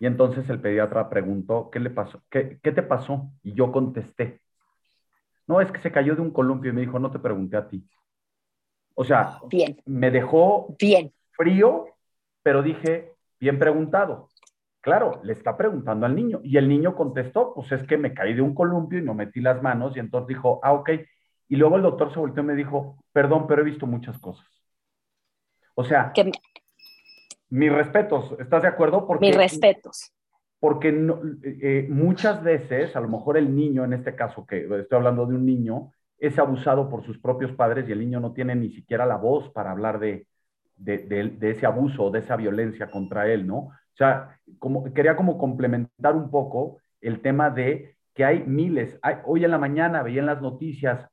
y 0.00 0.06
entonces 0.06 0.48
el 0.48 0.60
pediatra 0.60 1.08
preguntó, 1.08 1.70
¿qué 1.70 1.78
le 1.80 1.90
pasó? 1.90 2.22
¿Qué, 2.30 2.58
qué 2.62 2.72
te 2.72 2.82
pasó? 2.82 3.30
Y 3.42 3.52
yo 3.54 3.70
contesté, 3.70 4.40
no, 5.48 5.60
es 5.60 5.72
que 5.72 5.80
se 5.80 5.90
cayó 5.90 6.14
de 6.14 6.20
un 6.20 6.30
columpio 6.30 6.70
y 6.70 6.74
me 6.74 6.82
dijo, 6.82 6.98
no 6.98 7.10
te 7.10 7.18
pregunté 7.18 7.56
a 7.56 7.66
ti. 7.66 7.84
O 8.94 9.02
sea, 9.02 9.40
Bien. 9.48 9.80
me 9.86 10.10
dejó 10.10 10.76
Bien. 10.78 11.12
frío, 11.32 11.86
pero 12.42 12.62
dije, 12.62 13.14
bien 13.40 13.58
preguntado. 13.58 14.28
Claro, 14.80 15.20
le 15.24 15.32
está 15.32 15.56
preguntando 15.56 16.06
al 16.06 16.14
niño. 16.14 16.40
Y 16.44 16.56
el 16.56 16.68
niño 16.68 16.94
contestó, 16.94 17.54
pues 17.54 17.72
es 17.72 17.82
que 17.84 17.96
me 17.96 18.12
caí 18.14 18.34
de 18.34 18.42
un 18.42 18.54
columpio 18.54 18.98
y 18.98 19.02
no 19.02 19.14
metí 19.14 19.40
las 19.40 19.62
manos. 19.62 19.96
Y 19.96 20.00
entonces 20.00 20.28
dijo, 20.28 20.60
ah, 20.62 20.72
ok. 20.72 20.90
Y 21.48 21.56
luego 21.56 21.76
el 21.76 21.82
doctor 21.82 22.12
se 22.12 22.18
volteó 22.18 22.42
y 22.42 22.46
me 22.46 22.54
dijo, 22.54 23.02
perdón, 23.12 23.46
pero 23.46 23.62
he 23.62 23.64
visto 23.64 23.86
muchas 23.86 24.18
cosas. 24.18 24.46
O 25.74 25.84
sea, 25.84 26.12
Que, 26.12 26.30
mis 27.50 27.72
respetos, 27.72 28.36
¿estás 28.38 28.62
de 28.62 28.68
acuerdo? 28.68 29.06
Porque, 29.06 29.26
mis 29.26 29.36
respetos. 29.36 30.12
Porque 30.60 30.88
eh, 31.44 31.86
muchas 31.88 32.42
veces, 32.42 32.96
a 32.96 33.00
lo 33.00 33.08
mejor 33.08 33.36
el 33.36 33.54
niño, 33.54 33.84
en 33.84 33.92
este 33.92 34.14
caso 34.14 34.44
que 34.46 34.62
estoy 34.62 34.96
hablando 34.96 35.26
de 35.26 35.34
un 35.36 35.46
niño, 35.46 35.92
es 36.18 36.38
abusado 36.38 36.88
por 36.90 37.04
sus 37.04 37.18
propios 37.18 37.52
padres 37.52 37.88
y 37.88 37.92
el 37.92 38.00
niño 38.00 38.18
no 38.18 38.32
tiene 38.32 38.56
ni 38.56 38.70
siquiera 38.70 39.06
la 39.06 39.16
voz 39.16 39.50
para 39.50 39.70
hablar 39.70 40.00
de, 40.00 40.26
de, 40.76 41.36
ese 41.42 41.66
abuso, 41.66 42.10
de 42.10 42.20
esa 42.20 42.36
violencia 42.36 42.90
contra 42.90 43.28
él, 43.28 43.46
¿no? 43.46 43.56
O 43.58 43.96
sea, 43.98 44.38
quería 44.94 45.16
como 45.16 45.38
complementar 45.38 46.14
un 46.14 46.30
poco 46.30 46.78
el 47.00 47.20
tema 47.20 47.50
de 47.50 47.96
que 48.14 48.24
hay 48.24 48.44
miles. 48.44 48.98
Hoy 49.26 49.44
en 49.44 49.50
la 49.50 49.58
mañana 49.58 50.02
veía 50.02 50.20
en 50.20 50.26
las 50.26 50.40
noticias 50.40 51.08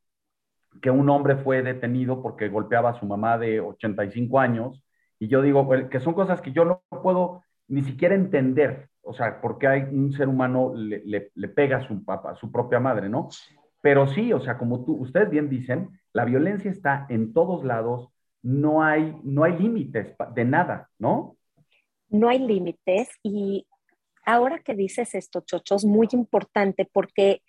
que 0.82 0.92
un 0.92 1.10
hombre 1.10 1.38
fue 1.38 1.62
detenido 1.62 2.22
porque 2.22 2.50
golpeaba 2.50 2.92
a 2.92 3.00
su 3.00 3.06
mamá 3.06 3.38
de 3.38 3.60
85 3.60 4.40
años. 4.40 4.84
Y 5.20 5.28
yo 5.28 5.42
digo 5.42 5.68
que 5.90 6.00
son 6.00 6.14
cosas 6.14 6.42
que 6.42 6.52
yo 6.52 6.66
no 6.66 6.84
puedo 7.02 7.44
ni 7.68 7.84
siquiera 7.84 8.16
entender. 8.16 8.90
O 9.06 9.14
sea, 9.14 9.40
porque 9.42 9.68
hay 9.68 9.82
un 9.84 10.12
ser 10.14 10.28
humano 10.28 10.74
le, 10.76 11.02
le- 11.06 11.32
le 11.36 11.48
pega 11.50 11.78
a 11.78 11.88
su 11.88 12.04
papá, 12.04 12.32
a 12.32 12.36
su 12.36 12.52
propia 12.52 12.80
madre, 12.80 13.08
¿no? 13.10 13.30
Pero 13.82 14.08
sí, 14.08 14.34
o 14.34 14.42
sea, 14.42 14.58
como 14.58 14.84
tú, 14.84 14.94
ustedes 14.96 15.30
bien 15.30 15.50
dicen, 15.50 15.90
la 16.14 16.26
violencia 16.26 16.72
está 16.72 17.06
en 17.10 17.34
todos 17.34 17.64
lados, 17.64 18.10
no 18.42 18.84
hay, 18.84 19.16
no 19.24 19.44
hay 19.44 19.58
límites 19.58 20.16
de 20.34 20.46
nada, 20.46 20.90
¿no? 21.00 21.38
no 22.10 22.30
hay 22.30 22.40
límites 22.40 23.10
y 23.24 23.68
ahora 24.26 24.60
que 24.60 24.76
dices 24.76 25.16
esto, 25.16 25.42
Chocho, 25.42 25.76
es 25.76 25.86
muy 25.86 26.08
importante 26.12 26.90
porque 26.92 27.42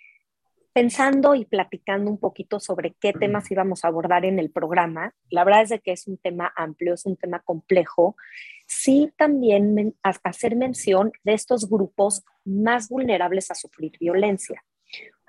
pensando 0.73 1.35
y 1.35 1.45
platicando 1.47 2.11
un 2.11 2.19
poquito 2.19 2.61
sobre 2.61 2.95
qué 3.01 3.12
temas 3.12 3.51
íbamos 3.51 3.85
a 3.85 3.88
abordar 3.88 4.25
en 4.25 4.38
el 4.38 4.51
programa, 4.51 5.14
la 5.31 5.45
verdad 5.45 5.62
es 5.62 5.69
de 5.71 5.81
que 5.81 5.92
es 5.92 6.07
un 6.07 6.19
tema 6.19 6.53
amplio, 6.57 6.95
es 6.95 7.07
un 7.07 7.16
tema 7.16 7.40
complejo, 7.40 8.16
sí 8.66 9.12
también 9.16 9.74
men- 9.74 9.96
hacer 10.02 10.57
mención 10.57 11.12
de 11.24 11.35
estos 11.35 11.68
grupos 11.68 12.24
más 12.44 12.88
vulnerables 12.88 13.50
a 13.50 13.55
sufrir 13.55 13.92
violencia. 13.98 14.62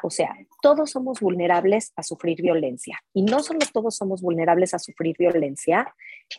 O 0.04 0.12
sea, 0.12 0.36
todos 0.62 0.92
somos 0.92 1.20
vulnerables 1.20 1.92
a 1.96 2.04
sufrir 2.04 2.42
violencia. 2.42 3.00
Y 3.14 3.24
no 3.24 3.42
solo 3.42 3.60
todos 3.74 3.96
somos 3.96 4.22
vulnerables 4.22 4.74
a 4.74 4.80
sufrir 4.80 5.16
violencia, 5.18 5.94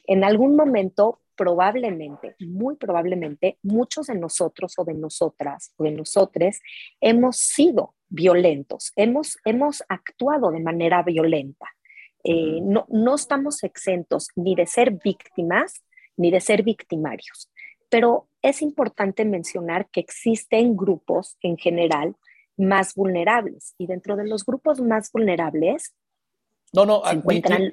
en 0.07 0.23
algún 0.23 0.55
momento, 0.55 1.21
probablemente, 1.35 2.37
muy 2.39 2.77
probablemente, 2.77 3.59
muchos 3.63 4.07
de 4.07 4.15
nosotros 4.15 4.75
o 4.77 4.85
de 4.85 4.95
nosotras 4.95 5.73
o 5.77 5.85
de 5.85 5.91
nosotres 5.91 6.61
hemos 7.01 7.39
sido 7.39 7.95
violentos, 8.09 8.93
hemos, 8.97 9.39
hemos 9.45 9.83
actuado 9.89 10.51
de 10.51 10.61
manera 10.61 11.03
violenta. 11.03 11.67
Eh, 12.25 12.61
no, 12.63 12.87
no 12.89 13.15
estamos 13.15 13.63
exentos 13.65 14.29
ni 14.37 14.55
de 14.55 14.67
ser 14.67 14.93
víctimas 14.93 15.83
ni 16.19 16.31
de 16.31 16.41
ser 16.41 16.63
victimarios. 16.63 17.51
Pero 17.89 18.29
es 18.43 18.61
importante 18.61 19.25
mencionar 19.25 19.89
que 19.91 20.01
existen 20.01 20.77
grupos 20.77 21.39
en 21.41 21.57
general 21.57 22.17
más 22.59 22.95
vulnerables 22.95 23.75
y 23.79 23.87
dentro 23.87 24.17
de 24.17 24.27
los 24.27 24.45
grupos 24.45 24.81
más 24.81 25.11
vulnerables 25.13 25.95
No, 26.73 26.85
no, 26.85 27.03
se 27.03 27.11
ah, 27.11 27.13
encuentran 27.13 27.73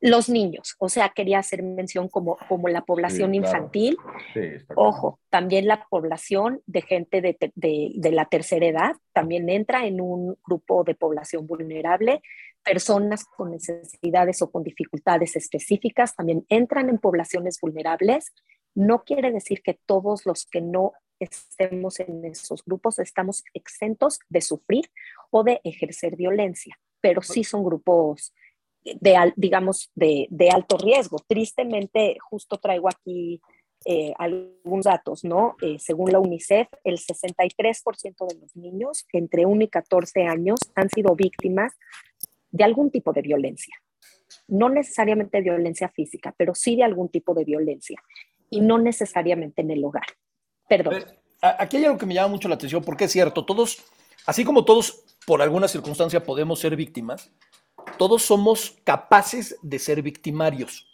los 0.00 0.28
niños. 0.28 0.74
O 0.78 0.88
sea, 0.88 1.08
quería 1.10 1.38
hacer 1.38 1.62
mención 1.62 2.08
como, 2.08 2.36
como 2.48 2.68
la 2.68 2.82
población 2.84 3.32
Sí, 3.32 3.38
claro. 3.40 3.56
infantil. 3.56 3.96
Sí. 4.34 4.40
Ojo, 4.74 5.20
también 5.30 5.66
la 5.66 5.86
población 5.88 6.62
de 6.66 6.82
gente 6.82 7.20
de, 7.22 7.36
de- 7.54 7.92
de 7.94 8.10
la 8.12 8.26
tercera 8.26 8.66
edad 8.66 8.92
también 9.12 9.48
entra 9.48 9.86
en 9.86 10.00
un 10.00 10.36
grupo 10.46 10.84
de 10.84 10.94
población 10.94 11.46
vulnerable. 11.46 12.20
Personas 12.62 13.24
con 13.24 13.52
necesidades 13.52 14.42
o 14.42 14.50
con 14.50 14.62
dificultades 14.64 15.34
específicas 15.36 16.14
también 16.14 16.44
entran 16.48 16.88
en 16.88 16.98
poblaciones 16.98 17.58
vulnerables. 17.60 18.32
No 18.74 19.02
quiere 19.04 19.32
decir 19.32 19.62
que 19.62 19.78
todos 19.86 20.26
los 20.26 20.46
que 20.46 20.60
no 20.60 20.92
estemos 21.18 21.98
en 22.00 22.24
esos 22.26 22.62
grupos 22.66 22.98
estamos 22.98 23.42
exentos 23.54 24.18
de 24.28 24.42
sufrir 24.42 24.90
o 25.30 25.42
de 25.44 25.62
ejercer 25.64 26.16
violencia, 26.16 26.78
pero 27.00 27.22
sí 27.22 27.42
son 27.44 27.64
grupos 27.64 28.34
de, 29.00 29.32
digamos, 29.36 29.90
de, 29.94 30.26
de 30.30 30.50
alto 30.50 30.76
riesgo. 30.78 31.18
Tristemente, 31.26 32.16
justo 32.20 32.58
traigo 32.58 32.88
aquí 32.88 33.40
eh, 33.84 34.12
algunos 34.18 34.86
datos, 34.86 35.22
¿no? 35.22 35.54
Eh, 35.62 35.78
según 35.78 36.10
la 36.10 36.18
UNICEF, 36.18 36.66
el 36.82 36.98
63% 36.98 38.26
de 38.26 38.40
los 38.40 38.56
niños 38.56 39.06
entre 39.12 39.46
1 39.46 39.62
y 39.62 39.68
14 39.68 40.24
años 40.24 40.58
han 40.74 40.88
sido 40.90 41.14
víctimas 41.14 41.72
de 42.50 42.64
algún 42.64 42.90
tipo 42.90 43.12
de 43.12 43.22
violencia. 43.22 43.76
No 44.48 44.68
necesariamente 44.68 45.40
violencia 45.40 45.88
física, 45.88 46.34
pero 46.36 46.54
sí 46.54 46.74
de 46.74 46.82
algún 46.82 47.10
tipo 47.10 47.32
de 47.32 47.44
violencia. 47.44 48.00
Y 48.50 48.60
no 48.60 48.78
necesariamente 48.78 49.62
en 49.62 49.70
el 49.70 49.84
hogar. 49.84 50.06
Perdón. 50.68 51.04
Aquí 51.40 51.76
hay 51.76 51.84
algo 51.84 51.98
que 51.98 52.06
me 52.06 52.14
llama 52.14 52.28
mucho 52.28 52.48
la 52.48 52.56
atención, 52.56 52.82
porque 52.82 53.04
es 53.04 53.12
cierto, 53.12 53.44
todos, 53.44 53.84
así 54.26 54.44
como 54.44 54.64
todos 54.64 55.04
por 55.26 55.42
alguna 55.42 55.68
circunstancia 55.68 56.24
podemos 56.24 56.58
ser 56.58 56.74
víctimas, 56.74 57.30
todos 57.98 58.22
somos 58.22 58.76
capaces 58.84 59.56
de 59.62 59.78
ser 59.78 60.02
victimarios, 60.02 60.86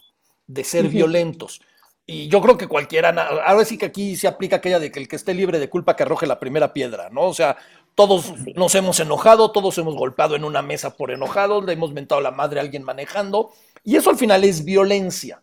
de 0.47 0.65
ser 0.65 0.89
violentos. 0.89 1.61
Y 2.05 2.29
yo 2.29 2.41
creo 2.41 2.59
que 2.59 2.67
cualquiera, 2.67 3.11
ahora 3.45 3.65
sí 3.65 3.79
que 3.79 3.87
aquí 3.87 4.17
se 4.17 4.27
aplica 4.27 4.57
aquella 4.57 4.79
de 4.79 4.91
que 4.91 5.01
el 5.01 5.09
que 5.09 5.17
esté 5.17 5.35
libre 5.35 5.59
de 5.59 5.71
culpa 5.71 5.95
que 5.95 6.03
arroje 6.03 6.27
la 6.27 6.41
primera 6.41 6.73
piedra, 6.73 7.11
¿no? 7.11 7.23
O 7.23 7.35
sea, 7.35 7.57
todos 7.95 8.35
nos 8.57 8.75
hemos 8.75 8.99
enojado, 9.01 9.53
todos 9.53 9.79
hemos 9.79 9.95
golpeado 9.95 10.35
en 10.35 10.45
una 10.45 10.63
mesa 10.63 10.97
por 10.97 11.11
enojados, 11.11 11.65
le 11.65 11.75
hemos 11.75 11.93
mentado 11.93 12.21
la 12.21 12.31
madre 12.31 12.59
a 12.59 12.63
alguien 12.63 12.83
manejando, 12.83 13.53
y 13.85 13.97
eso 13.97 14.11
al 14.11 14.17
final 14.17 14.45
es 14.45 14.65
violencia. 14.65 15.43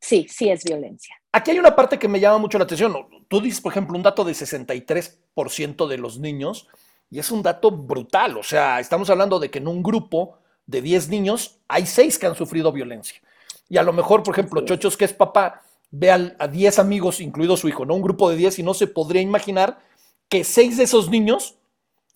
Sí, 0.00 0.26
sí 0.28 0.50
es 0.50 0.64
violencia. 0.64 1.14
Aquí 1.30 1.52
hay 1.52 1.58
una 1.58 1.76
parte 1.76 1.98
que 1.98 2.08
me 2.08 2.18
llama 2.18 2.38
mucho 2.38 2.58
la 2.58 2.64
atención. 2.64 2.94
Tú 3.28 3.40
dices, 3.40 3.60
por 3.60 3.72
ejemplo, 3.72 3.96
un 3.96 4.02
dato 4.02 4.24
de 4.24 4.32
63% 4.32 5.86
de 5.86 5.98
los 5.98 6.18
niños, 6.18 6.66
y 7.08 7.18
es 7.18 7.30
un 7.30 7.42
dato 7.42 7.70
brutal. 7.70 8.36
O 8.36 8.42
sea, 8.42 8.80
estamos 8.80 9.08
hablando 9.10 9.38
de 9.38 9.50
que 9.50 9.58
en 9.58 9.68
un 9.68 9.82
grupo 9.82 10.38
de 10.66 10.82
10 10.82 11.08
niños 11.08 11.58
hay 11.68 11.86
6 11.86 12.18
que 12.18 12.26
han 12.26 12.34
sufrido 12.34 12.72
violencia. 12.72 13.20
Y 13.68 13.78
a 13.78 13.82
lo 13.82 13.92
mejor, 13.92 14.22
por 14.22 14.34
ejemplo, 14.34 14.64
Chochos, 14.64 14.96
que 14.96 15.04
es 15.04 15.12
papá, 15.12 15.62
ve 15.90 16.10
a 16.10 16.48
10 16.48 16.78
amigos, 16.78 17.20
incluido 17.20 17.56
su 17.56 17.68
hijo, 17.68 17.84
¿no? 17.84 17.94
Un 17.94 18.02
grupo 18.02 18.30
de 18.30 18.36
10 18.36 18.58
y 18.58 18.62
no 18.62 18.74
se 18.74 18.86
podría 18.86 19.22
imaginar 19.22 19.78
que 20.28 20.44
6 20.44 20.78
de 20.78 20.84
esos 20.84 21.10
niños 21.10 21.56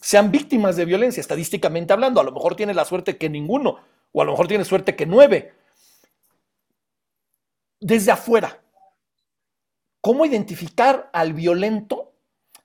sean 0.01 0.31
víctimas 0.31 0.77
de 0.77 0.85
violencia, 0.85 1.21
estadísticamente 1.21 1.93
hablando. 1.93 2.21
A 2.21 2.25
lo 2.25 2.33
mejor 2.33 2.57
tiene 2.57 2.75
la 2.75 2.85
suerte 2.85 3.17
que 3.17 3.29
ninguno, 3.29 3.79
o 4.13 4.23
a 4.23 4.25
lo 4.25 4.33
mejor 4.33 4.49
tiene 4.49 4.65
suerte 4.65 4.97
que 4.97 5.07
9. 5.07 5.53
Desde 7.81 8.13
afuera, 8.13 8.63
¿cómo 10.01 10.25
identificar 10.25 11.11
al 11.13 11.35
violento? 11.35 12.13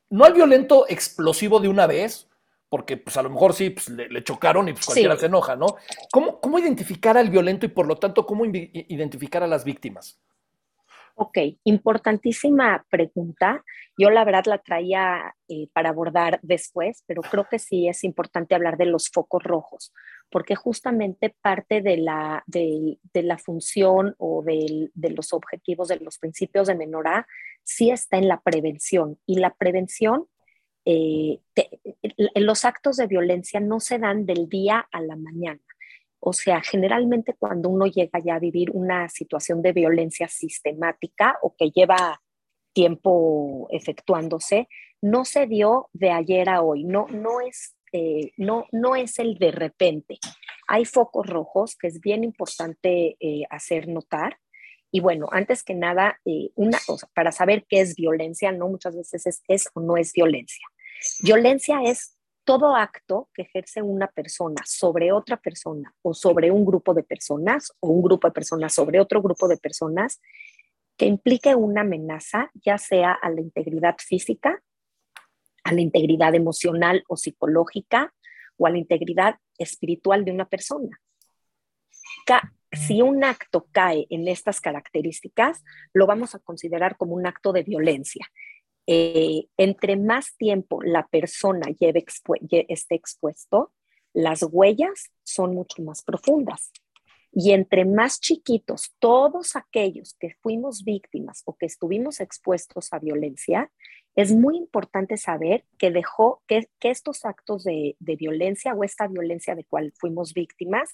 No 0.10 0.26
al 0.26 0.34
violento 0.34 0.86
explosivo 0.88 1.60
de 1.60 1.68
una 1.68 1.88
vez, 1.88 2.28
porque 2.72 2.96
pues 2.96 3.18
a 3.18 3.22
lo 3.22 3.30
mejor 3.30 3.54
sí, 3.54 3.72
pues, 3.72 3.90
le, 3.90 4.08
le 4.08 4.24
chocaron 4.24 4.70
y 4.70 4.72
pues 4.72 4.86
cualquiera 4.86 5.16
Sí. 5.16 5.20
se 5.20 5.26
enoja, 5.26 5.58
¿no? 5.58 5.76
¿Cómo, 6.10 6.40
¿Cómo 6.40 6.58
identificar 6.58 7.18
al 7.18 7.30
violento 7.30 7.66
y 7.66 7.70
por 7.70 7.86
lo 7.86 7.98
tanto 7.98 8.26
cómo 8.26 8.46
identificar 8.46 9.44
a 9.44 9.48
las 9.48 9.66
víctimas? 9.66 10.22
Ok, 11.16 11.38
importantísima 11.66 12.86
pregunta. 12.90 13.64
Yo 13.98 14.10
la 14.10 14.24
verdad 14.24 14.46
la 14.46 14.60
traía 14.60 15.36
eh, 15.50 15.68
para 15.74 15.90
abordar 15.90 16.40
después, 16.42 17.04
pero 17.06 17.22
creo 17.22 17.46
que 17.50 17.60
sí 17.60 17.90
es 17.90 18.06
importante 18.06 18.56
hablar 18.56 18.78
de 18.78 18.86
los 18.86 19.10
focos 19.10 19.44
rojos, 19.44 19.94
porque 20.30 20.56
justamente 20.56 21.36
parte 21.42 21.82
de 21.82 21.98
la, 21.98 22.44
de, 22.48 22.98
de 23.14 23.24
la 23.24 23.38
función 23.38 24.16
o 24.18 24.42
del- 24.44 24.92
de 24.96 25.10
los 25.10 25.34
objetivos 25.34 25.90
de 25.90 26.00
los 26.00 26.18
principios 26.18 26.68
de 26.68 26.76
Menorá 26.76 27.28
sí 27.64 27.92
está 27.92 28.18
en 28.18 28.30
la 28.30 28.40
prevención. 28.40 29.20
Y 29.26 29.40
la 29.40 29.54
prevención, 29.54 30.28
eh, 30.86 31.40
en 32.02 32.46
los 32.46 32.66
actos 32.66 32.98
de 32.98 33.08
violencia 33.08 33.60
no 33.60 33.80
se 33.80 34.00
dan 34.00 34.26
del 34.26 34.50
día 34.50 34.88
a 34.92 35.02
la 35.02 35.16
mañana. 35.16 35.62
O 36.20 36.34
sea, 36.34 36.62
generalmente 36.62 37.34
cuando 37.34 37.70
uno 37.70 37.88
llega 37.88 38.20
ya 38.24 38.36
a 38.36 38.40
vivir 38.40 38.70
una 38.72 39.10
situación 39.10 39.62
de 39.64 39.74
violencia 39.74 40.28
sistemática 40.28 41.38
o 41.42 41.56
que 41.56 41.72
lleva 41.72 42.22
tiempo 42.74 43.68
efectuándose, 43.72 44.68
no 45.02 45.26
se 45.26 45.48
dio 45.48 45.90
de 45.94 46.12
ayer 46.12 46.48
a 46.48 46.62
hoy, 46.62 46.84
no, 46.84 47.08
no, 47.08 47.42
es, 47.42 47.76
eh, 47.92 48.32
no, 48.38 48.66
no 48.72 48.96
es 48.96 49.18
el 49.18 49.40
de 49.40 49.52
repente. 49.52 50.20
Hay 50.68 50.86
focos 50.86 51.26
rojos 51.26 51.76
que 51.76 51.88
es 51.88 52.00
bien 52.00 52.24
importante 52.24 53.18
eh, 53.20 53.44
hacer 53.50 53.88
notar. 53.88 54.38
Y 54.92 55.00
bueno, 55.00 55.28
antes 55.32 55.64
que 55.64 55.74
nada, 55.74 56.20
eh, 56.26 56.52
una 56.56 56.78
cosa, 56.86 57.10
para 57.14 57.32
saber 57.32 57.66
qué 57.68 57.82
es 57.82 57.96
violencia, 57.96 58.52
no 58.52 58.68
muchas 58.68 58.96
veces 58.96 59.26
es, 59.26 59.42
es 59.48 59.70
o 59.74 59.80
no 59.80 59.98
es 59.98 60.12
violencia. 60.12 60.66
Violencia 61.24 61.82
es 61.84 62.18
todo 62.44 62.76
acto 62.76 63.30
que 63.34 63.44
ejerce 63.44 63.82
una 63.82 64.08
persona 64.08 64.62
sobre 64.66 65.12
otra 65.12 65.38
persona 65.38 65.94
o 66.02 66.14
sobre 66.14 66.52
un 66.52 66.66
grupo 66.66 66.94
de 66.94 67.04
personas 67.04 67.72
o 67.80 67.90
un 67.90 68.02
grupo 68.02 68.28
de 68.28 68.34
personas 68.34 68.74
sobre 68.74 69.00
otro 69.00 69.22
grupo 69.22 69.48
de 69.48 69.58
personas 69.58 70.20
que 70.98 71.06
implique 71.06 71.56
una 71.56 71.82
amenaza, 71.82 72.52
ya 72.54 72.78
sea 72.78 73.14
a 73.14 73.30
la 73.30 73.42
integridad 73.42 73.96
física, 74.00 74.62
a 75.64 75.74
la 75.74 75.82
integridad 75.82 76.36
emocional 76.36 77.04
o 77.08 77.16
psicológica 77.16 78.14
o 78.58 78.68
a 78.68 78.70
la 78.70 78.78
integridad 78.78 79.36
espiritual 79.58 80.26
de 80.26 80.32
una 80.32 80.46
persona. 80.46 81.00
Si 82.72 83.02
un 83.02 83.24
acto 83.24 83.68
cae 83.72 84.08
en 84.10 84.28
estas 84.28 84.62
características, 84.62 85.64
lo 85.94 86.08
vamos 86.08 86.36
a 86.36 86.40
considerar 86.40 86.98
como 86.98 87.16
un 87.16 87.28
acto 87.28 87.52
de 87.52 87.64
violencia 87.64 88.26
eh, 88.88 89.48
entre 89.58 89.96
más 89.96 90.36
tiempo 90.38 90.82
la 90.82 91.08
persona 91.08 91.68
lleve 91.80 92.04
expu- 92.04 92.40
esté 92.68 92.96
expuesto, 92.96 93.74
las 94.14 94.44
huellas 94.44 95.12
son 95.24 95.54
mucho 95.54 95.82
más 95.84 96.04
profundas. 96.04 96.72
Y 97.34 97.52
entre 97.52 97.86
más 97.86 98.20
chiquitos, 98.20 98.94
todos 99.00 99.56
aquellos 99.56 100.16
que 100.20 100.36
fuimos 100.42 100.84
víctimas 100.84 101.44
o 101.46 101.56
que 101.56 101.66
estuvimos 101.66 102.20
expuestos 102.20 102.92
a 102.92 103.00
violencia, 103.00 103.72
es 104.16 104.34
muy 104.34 104.58
importante 104.58 105.18
saber 105.18 105.64
que 105.78 105.92
dejó 105.92 106.42
que, 106.48 106.68
estos 106.82 107.26
actos 107.26 107.64
de, 107.64 107.96
de 108.00 108.16
violencia 108.16 108.74
o 108.74 108.84
esta 108.84 109.08
violencia 109.08 109.56
de 109.56 109.64
cual 109.64 109.94
fuimos 109.98 110.34
víctimas 110.34 110.92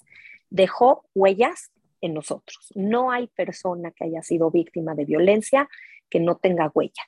dejó 0.50 1.04
huellas 1.14 1.72
en 2.00 2.14
nosotros. 2.14 2.72
No 2.74 3.10
hay 3.10 3.26
persona 3.28 3.90
que 3.90 4.04
haya 4.04 4.22
sido 4.22 4.50
víctima 4.50 4.94
de 4.94 5.04
violencia 5.04 5.68
que 6.08 6.20
no 6.20 6.36
tenga 6.36 6.70
huella. 6.74 7.02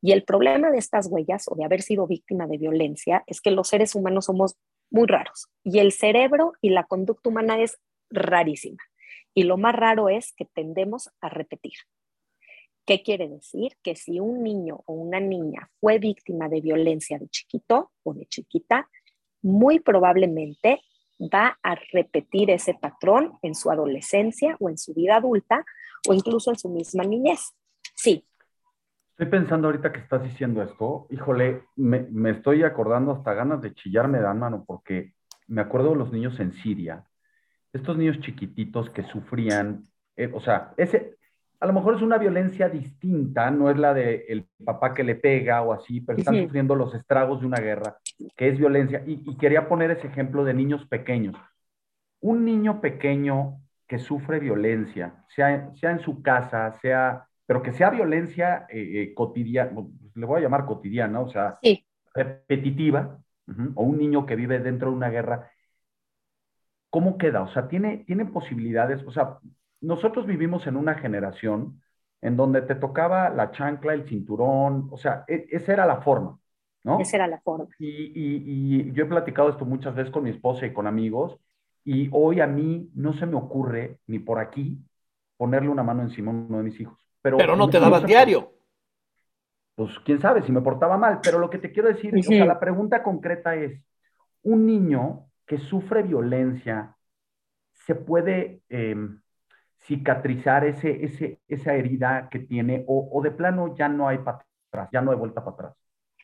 Y 0.00 0.12
el 0.12 0.22
problema 0.22 0.70
de 0.70 0.78
estas 0.78 1.08
huellas 1.10 1.46
o 1.48 1.56
de 1.56 1.64
haber 1.64 1.82
sido 1.82 2.06
víctima 2.06 2.46
de 2.46 2.56
violencia 2.56 3.24
es 3.26 3.40
que 3.40 3.50
los 3.50 3.68
seres 3.68 3.94
humanos 3.94 4.26
somos 4.26 4.56
muy 4.90 5.06
raros 5.06 5.48
y 5.64 5.80
el 5.80 5.92
cerebro 5.92 6.52
y 6.60 6.70
la 6.70 6.84
conducta 6.84 7.28
humana 7.28 7.60
es 7.60 7.78
rarísima. 8.10 8.78
Y 9.34 9.42
lo 9.42 9.56
más 9.56 9.74
raro 9.74 10.08
es 10.08 10.32
que 10.32 10.44
tendemos 10.44 11.10
a 11.20 11.28
repetir. 11.28 11.74
¿Qué 12.88 13.02
quiere 13.02 13.28
decir? 13.28 13.72
Que 13.82 13.94
si 13.96 14.18
un 14.18 14.42
niño 14.42 14.82
o 14.86 14.94
una 14.94 15.20
niña 15.20 15.68
fue 15.78 15.98
víctima 15.98 16.48
de 16.48 16.62
violencia 16.62 17.18
de 17.18 17.28
chiquito 17.28 17.92
o 18.02 18.14
de 18.14 18.24
chiquita, 18.24 18.88
muy 19.42 19.78
probablemente 19.78 20.80
va 21.20 21.58
a 21.62 21.74
repetir 21.92 22.48
ese 22.48 22.72
patrón 22.72 23.34
en 23.42 23.54
su 23.54 23.70
adolescencia 23.70 24.56
o 24.58 24.70
en 24.70 24.78
su 24.78 24.94
vida 24.94 25.16
adulta 25.16 25.66
o 26.08 26.14
incluso 26.14 26.50
en 26.50 26.58
su 26.58 26.70
misma 26.70 27.04
niñez. 27.04 27.52
Sí. 27.94 28.26
Estoy 29.10 29.26
pensando 29.26 29.68
ahorita 29.68 29.92
que 29.92 30.00
estás 30.00 30.22
diciendo 30.22 30.62
esto, 30.62 31.08
híjole, 31.10 31.64
me, 31.76 32.06
me 32.10 32.30
estoy 32.30 32.62
acordando 32.62 33.12
hasta 33.12 33.34
ganas 33.34 33.60
de 33.60 33.74
chillarme 33.74 34.18
dan 34.20 34.38
mano, 34.38 34.64
porque 34.66 35.12
me 35.46 35.60
acuerdo 35.60 35.90
de 35.90 35.96
los 35.96 36.10
niños 36.10 36.40
en 36.40 36.54
Siria, 36.54 37.04
estos 37.70 37.98
niños 37.98 38.18
chiquititos 38.20 38.88
que 38.88 39.02
sufrían, 39.02 39.84
eh, 40.16 40.30
o 40.32 40.40
sea, 40.40 40.72
ese, 40.78 41.17
a 41.60 41.66
lo 41.66 41.72
mejor 41.72 41.96
es 41.96 42.02
una 42.02 42.18
violencia 42.18 42.68
distinta, 42.68 43.50
no 43.50 43.70
es 43.70 43.76
la 43.78 43.94
de 43.94 44.24
el 44.28 44.46
papá 44.64 44.94
que 44.94 45.04
le 45.04 45.16
pega 45.16 45.62
o 45.62 45.72
así, 45.72 46.00
pero 46.00 46.18
están 46.18 46.34
Ujú. 46.36 46.44
sufriendo 46.44 46.74
los 46.76 46.94
estragos 46.94 47.40
de 47.40 47.46
una 47.46 47.58
guerra, 47.60 47.96
que 48.36 48.48
es 48.48 48.58
violencia. 48.58 49.02
Y, 49.06 49.22
y 49.26 49.36
quería 49.36 49.68
poner 49.68 49.90
ese 49.90 50.06
ejemplo 50.06 50.44
de 50.44 50.54
niños 50.54 50.86
pequeños. 50.86 51.36
Un 52.20 52.44
niño 52.44 52.80
pequeño 52.80 53.60
que 53.86 53.98
sufre 53.98 54.38
violencia, 54.40 55.24
sea, 55.34 55.72
sea 55.76 55.90
en 55.92 56.00
su 56.00 56.22
casa, 56.22 56.78
sea, 56.82 57.26
pero 57.46 57.62
que 57.62 57.72
sea 57.72 57.90
violencia 57.90 58.66
eh, 58.70 59.12
cotidiana, 59.14 59.72
le 60.14 60.26
voy 60.26 60.38
a 60.38 60.42
llamar 60.42 60.66
cotidiana, 60.66 61.20
o 61.20 61.28
sea, 61.28 61.58
Sí. 61.62 61.84
repetitiva, 62.14 63.18
o 63.74 63.82
un 63.84 63.98
niño 63.98 64.26
que 64.26 64.36
vive 64.36 64.58
dentro 64.60 64.90
de 64.90 64.96
una 64.96 65.10
guerra, 65.10 65.50
¿cómo 66.90 67.18
queda? 67.18 67.42
O 67.42 67.48
sea, 67.48 67.68
¿tiene, 67.68 67.98
tiene 68.06 68.26
posibilidades? 68.26 69.02
O 69.06 69.12
sea, 69.12 69.38
nosotros 69.80 70.26
vivimos 70.26 70.66
en 70.66 70.76
una 70.76 70.94
generación 70.96 71.82
en 72.20 72.36
donde 72.36 72.62
te 72.62 72.74
tocaba 72.74 73.30
la 73.30 73.50
chancla, 73.52 73.94
el 73.94 74.08
cinturón, 74.08 74.88
o 74.90 74.96
sea, 74.98 75.24
e- 75.28 75.46
esa 75.50 75.72
era 75.72 75.86
la 75.86 76.02
forma, 76.02 76.38
¿no? 76.84 77.02
Esa 77.02 77.16
era 77.16 77.26
la 77.26 77.40
forma. 77.40 77.68
Y, 77.78 77.86
y- 77.88 78.88
y 78.90 78.92
yo 78.92 79.04
he 79.04 79.06
platicado 79.08 79.50
esto 79.50 79.64
muchas 79.66 79.94
veces 79.94 80.12
con 80.12 80.24
mi 80.24 80.30
esposa 80.30 80.66
y 80.66 80.72
con 80.74 80.86
amigos, 80.86 81.38
y 81.84 82.08
hoy 82.12 82.40
a 82.40 82.46
mí 82.46 82.90
no 82.94 83.12
se 83.14 83.26
me 83.26 83.36
ocurre 83.36 84.00
ni 84.06 84.18
por 84.18 84.38
aquí 84.40 84.78
ponerle 85.36 85.68
una 85.70 85.82
mano 85.84 86.02
encima 86.02 86.30
a 86.32 86.34
uno 86.34 86.58
de 86.58 86.64
mis 86.64 86.80
hijos. 86.80 86.98
Pero, 87.22 87.38
Pero 87.38 87.56
no 87.56 87.70
te 87.70 87.78
por- 87.80 88.04
diario. 88.04 88.52
pues 89.74 89.98
quién 90.04 90.20
sabe 90.20 90.42
si 90.42 90.52
me 90.52 90.60
portaba 90.62 90.96
mal, 90.98 91.22
pero 91.22 91.38
lo 91.38 91.50
que 91.50 91.58
te 91.58 91.72
quiero 91.72 91.88
decir, 91.88 92.20
o 92.24 92.32
sea, 92.32 92.44
la 92.46 92.58
pregunta 92.60 93.02
concreta 93.02 93.54
es, 93.56 93.80
un 94.42 94.66
niño 94.66 95.26
que 95.46 95.58
sufre 95.58 96.02
violencia, 96.04 96.96
¿se 97.86 97.94
puede 97.96 98.62
eh, 98.70 98.96
cicatrizar 99.86 100.64
ese, 100.64 101.04
ese, 101.04 101.40
esa 101.48 101.74
herida 101.74 102.28
que 102.30 102.40
tiene 102.40 102.84
o, 102.86 103.08
o 103.12 103.22
de 103.22 103.30
plano 103.30 103.74
ya 103.76 103.88
no 103.88 104.08
hay 104.08 104.18
para 104.18 104.44
atrás, 104.70 104.88
ya 104.92 105.00
no 105.00 105.12
hay 105.12 105.16
vuelta 105.16 105.44
para 105.44 105.54
atrás? 105.54 105.74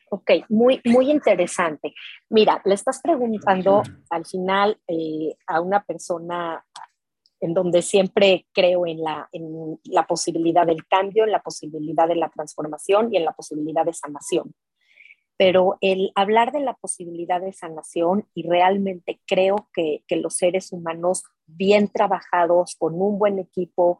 Ok, 0.09 0.31
muy, 0.49 0.81
muy 0.85 1.09
interesante. 1.09 1.93
Mira, 2.29 2.61
le 2.63 2.75
estás 2.75 3.01
preguntando 3.01 3.81
al 4.09 4.25
final 4.25 4.79
eh, 4.87 5.35
a 5.47 5.61
una 5.61 5.83
persona 5.83 6.63
en 7.39 7.53
donde 7.53 7.81
siempre 7.81 8.47
creo 8.53 8.85
en 8.85 9.01
la, 9.01 9.27
en 9.31 9.79
la 9.85 10.05
posibilidad 10.07 10.65
del 10.65 10.85
cambio, 10.87 11.25
en 11.25 11.31
la 11.31 11.41
posibilidad 11.41 12.07
de 12.07 12.15
la 12.15 12.29
transformación 12.29 13.13
y 13.13 13.17
en 13.17 13.25
la 13.25 13.33
posibilidad 13.33 13.83
de 13.85 13.93
sanación. 13.93 14.53
Pero 15.37 15.77
el 15.81 16.11
hablar 16.15 16.51
de 16.53 16.61
la 16.61 16.75
posibilidad 16.75 17.41
de 17.41 17.51
sanación 17.51 18.25
y 18.33 18.47
realmente 18.47 19.19
creo 19.27 19.69
que, 19.73 20.03
que 20.07 20.15
los 20.15 20.35
seres 20.35 20.71
humanos 20.71 21.23
bien 21.47 21.87
trabajados, 21.89 22.75
con 22.77 23.01
un 23.01 23.17
buen 23.17 23.39
equipo, 23.39 23.99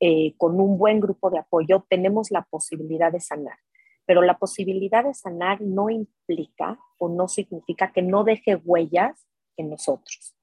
eh, 0.00 0.34
con 0.36 0.60
un 0.60 0.78
buen 0.78 1.00
grupo 1.00 1.30
de 1.30 1.38
apoyo, 1.38 1.84
tenemos 1.88 2.30
la 2.30 2.42
posibilidad 2.42 3.12
de 3.12 3.20
sanar 3.20 3.58
pero 4.06 4.22
la 4.22 4.38
posibilidad 4.38 5.04
de 5.04 5.12
sanar 5.12 5.60
no 5.60 5.90
implica 5.90 6.78
o 6.98 7.08
no 7.08 7.28
significa 7.28 7.92
que 7.92 8.02
no 8.02 8.24
deje 8.24 8.56
huellas 8.56 9.26
en 9.56 9.70
nosotros. 9.70 10.34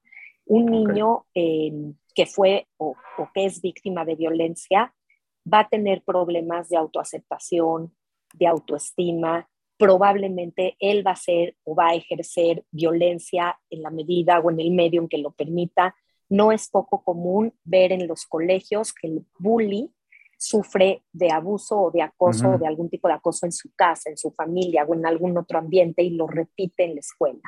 Un 0.46 0.66
niño 0.66 1.24
eh, 1.34 1.72
que 2.14 2.26
fue 2.26 2.68
o, 2.76 2.94
o 3.16 3.28
que 3.32 3.46
es 3.46 3.62
víctima 3.62 4.04
de 4.04 4.14
violencia 4.14 4.94
va 5.50 5.60
a 5.60 5.68
tener 5.68 6.02
problemas 6.04 6.68
de 6.68 6.76
autoaceptación, 6.76 7.94
de 8.34 8.46
autoestima, 8.46 9.48
probablemente 9.78 10.76
él 10.78 11.04
va 11.06 11.12
a 11.12 11.16
ser 11.16 11.56
o 11.64 11.74
va 11.74 11.88
a 11.88 11.94
ejercer 11.94 12.64
violencia 12.70 13.58
en 13.70 13.82
la 13.82 13.90
medida 13.90 14.40
o 14.40 14.50
en 14.50 14.60
el 14.60 14.70
medio 14.70 15.00
en 15.00 15.08
que 15.08 15.18
lo 15.18 15.32
permita. 15.32 15.96
No 16.28 16.52
es 16.52 16.68
poco 16.68 17.02
común 17.02 17.52
ver 17.64 17.92
en 17.92 18.06
los 18.06 18.26
colegios 18.26 18.92
que 18.92 19.08
el 19.08 19.26
bully 19.38 19.92
sufre 20.38 21.02
de 21.12 21.30
abuso 21.30 21.80
o 21.80 21.90
de 21.90 22.02
acoso 22.02 22.50
o 22.50 22.58
de 22.58 22.66
algún 22.66 22.90
tipo 22.90 23.08
de 23.08 23.14
acoso 23.14 23.46
en 23.46 23.52
su 23.52 23.70
casa, 23.74 24.10
en 24.10 24.16
su 24.16 24.30
familia 24.30 24.84
o 24.84 24.94
en 24.94 25.06
algún 25.06 25.36
otro 25.38 25.58
ambiente 25.58 26.02
y 26.02 26.10
lo 26.10 26.26
repite 26.26 26.84
en 26.84 26.94
la 26.94 27.00
escuela. 27.00 27.42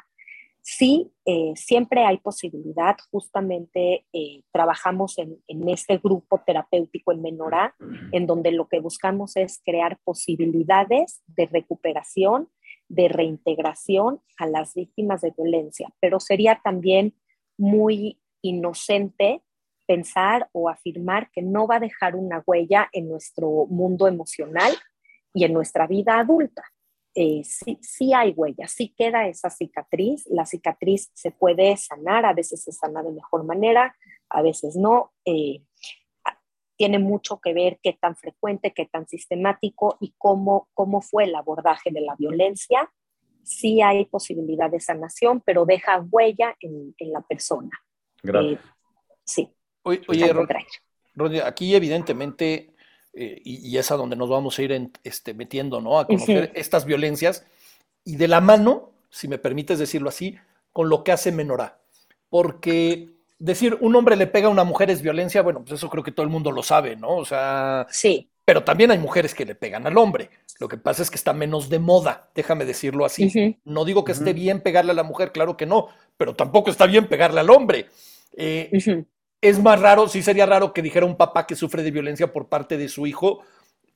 Sí, 0.68 1.12
eh, 1.24 1.52
siempre 1.54 2.04
hay 2.04 2.18
posibilidad, 2.18 2.96
justamente 3.12 4.04
eh, 4.12 4.42
trabajamos 4.50 5.16
en, 5.18 5.40
en 5.46 5.68
este 5.68 5.98
grupo 5.98 6.42
terapéutico 6.44 7.12
en 7.12 7.22
Menorá, 7.22 7.76
en 8.10 8.26
donde 8.26 8.50
lo 8.50 8.66
que 8.66 8.80
buscamos 8.80 9.36
es 9.36 9.62
crear 9.64 9.96
posibilidades 10.02 11.22
de 11.28 11.46
recuperación, 11.46 12.48
de 12.88 13.06
reintegración 13.06 14.20
a 14.38 14.46
las 14.46 14.74
víctimas 14.74 15.20
de 15.20 15.32
violencia, 15.38 15.88
pero 16.00 16.18
sería 16.18 16.60
también 16.64 17.14
muy 17.56 18.18
inocente 18.42 19.42
pensar 19.87 20.49
o 20.53 20.68
afirmar 20.68 21.31
que 21.31 21.42
no 21.42 21.66
va 21.66 21.77
a 21.77 21.81
dejar 21.81 22.16
una 22.16 22.42
huella 22.44 22.88
en 22.92 23.09
nuestro 23.09 23.66
mundo 23.66 24.09
emocional 24.09 24.72
y 25.33 25.44
en 25.44 25.53
nuestra 25.53 25.87
vida 25.87 26.18
adulta. 26.18 26.64
Eh, 27.14 27.42
sí, 27.44 27.79
sí 27.81 28.12
hay 28.12 28.33
huella, 28.33 28.68
sí 28.68 28.92
queda 28.94 29.27
esa 29.27 29.49
cicatriz, 29.49 30.27
la 30.29 30.44
cicatriz 30.44 31.11
se 31.14 31.31
puede 31.31 31.75
sanar, 31.79 32.27
a 32.27 32.35
veces 32.35 32.62
se 32.62 32.72
sana 32.72 33.03
de 33.03 33.11
mejor 33.11 33.44
manera, 33.44 33.96
a 34.29 34.42
veces 34.42 34.77
no. 34.77 35.12
Eh, 35.25 35.62
tiene 36.77 36.99
mucho 36.99 37.40
que 37.40 37.55
ver 37.55 37.79
qué 37.83 37.94
tan 37.94 38.16
frecuente, 38.16 38.75
qué 38.75 38.85
tan 38.85 39.09
sistemático 39.09 39.96
y 39.99 40.14
cómo, 40.18 40.68
cómo 40.75 41.01
fue 41.01 41.25
el 41.25 41.35
abordaje 41.35 41.90
de 41.90 42.03
la 42.03 42.14
violencia. 42.18 42.92
Sí 43.42 43.81
hay 43.81 44.05
posibilidad 44.05 44.70
de 44.70 44.81
sanación, 44.81 45.40
pero 45.40 45.64
deja 45.64 46.05
huella 46.11 46.55
en, 46.61 46.94
en 46.99 47.12
la 47.12 47.22
persona. 47.22 47.70
Gracias. 48.26 48.60
Eh, 48.60 48.68
sí. 49.24 49.48
Oye. 49.82 50.32
Rodri, 51.14 51.40
aquí 51.40 51.74
evidentemente, 51.74 52.74
eh, 53.14 53.40
y, 53.44 53.68
y 53.68 53.78
es 53.78 53.90
a 53.90 53.96
donde 53.96 54.16
nos 54.16 54.28
vamos 54.28 54.58
a 54.58 54.62
ir 54.62 54.72
en- 54.72 54.92
este, 55.04 55.32
metiendo, 55.34 55.80
¿no? 55.80 55.98
A 55.98 56.06
conocer 56.06 56.52
estas 56.54 56.84
violencias 56.84 57.46
y 58.04 58.16
de 58.16 58.28
la 58.28 58.40
mano, 58.40 58.90
si 59.10 59.26
me 59.28 59.38
permites 59.38 59.78
decirlo 59.78 60.08
así, 60.10 60.36
con 60.72 60.88
lo 60.90 61.02
que 61.04 61.12
hace 61.12 61.32
Menorá. 61.32 61.78
Porque 62.28 63.08
decir 63.38 63.78
un 63.80 63.94
hombre 63.96 64.16
le 64.16 64.26
pega 64.26 64.48
a 64.48 64.50
una 64.50 64.64
mujer 64.64 64.90
es 64.90 65.00
violencia, 65.00 65.40
bueno, 65.42 65.60
pues 65.60 65.72
eso 65.72 65.88
creo 65.88 66.04
que 66.04 66.12
todo 66.12 66.24
el 66.24 66.30
mundo 66.32 66.50
lo 66.52 66.62
sabe, 66.62 66.96
¿no? 66.96 67.16
O 67.16 67.24
sea, 67.24 67.86
Sí. 67.90 68.28
pero 68.44 68.62
también 68.64 68.90
hay 68.90 68.98
mujeres 68.98 69.34
que 69.34 69.46
le 69.46 69.54
pegan 69.54 69.86
al 69.86 69.96
hombre. 69.96 70.28
Lo 70.58 70.68
que 70.68 70.76
pasa 70.76 71.02
es 71.02 71.10
que 71.10 71.16
está 71.16 71.32
menos 71.32 71.68
de 71.70 71.78
moda, 71.78 72.28
déjame 72.34 72.64
decirlo 72.64 73.04
así. 73.06 73.58
No 73.64 73.84
digo 73.86 74.04
que 74.04 74.12
esté 74.12 74.32
bien 74.34 74.60
pegarle 74.60 74.92
a 74.92 74.94
la 74.94 75.02
mujer, 75.02 75.32
claro 75.32 75.56
que 75.56 75.64
no, 75.66 75.88
pero 76.16 76.34
tampoco 76.34 76.70
está 76.70 76.86
bien 76.86 77.08
pegarle 77.08 77.40
al 77.40 77.48
hombre. 77.50 77.86
Eh, 78.36 78.70
es 79.40 79.58
más 79.60 79.80
raro, 79.80 80.08
sí 80.08 80.22
sería 80.22 80.46
raro 80.46 80.72
que 80.72 80.82
dijera 80.82 81.06
un 81.06 81.16
papá 81.16 81.46
que 81.46 81.54
sufre 81.56 81.82
de 81.82 81.90
violencia 81.90 82.32
por 82.32 82.48
parte 82.48 82.76
de 82.76 82.88
su 82.88 83.06
hijo 83.06 83.42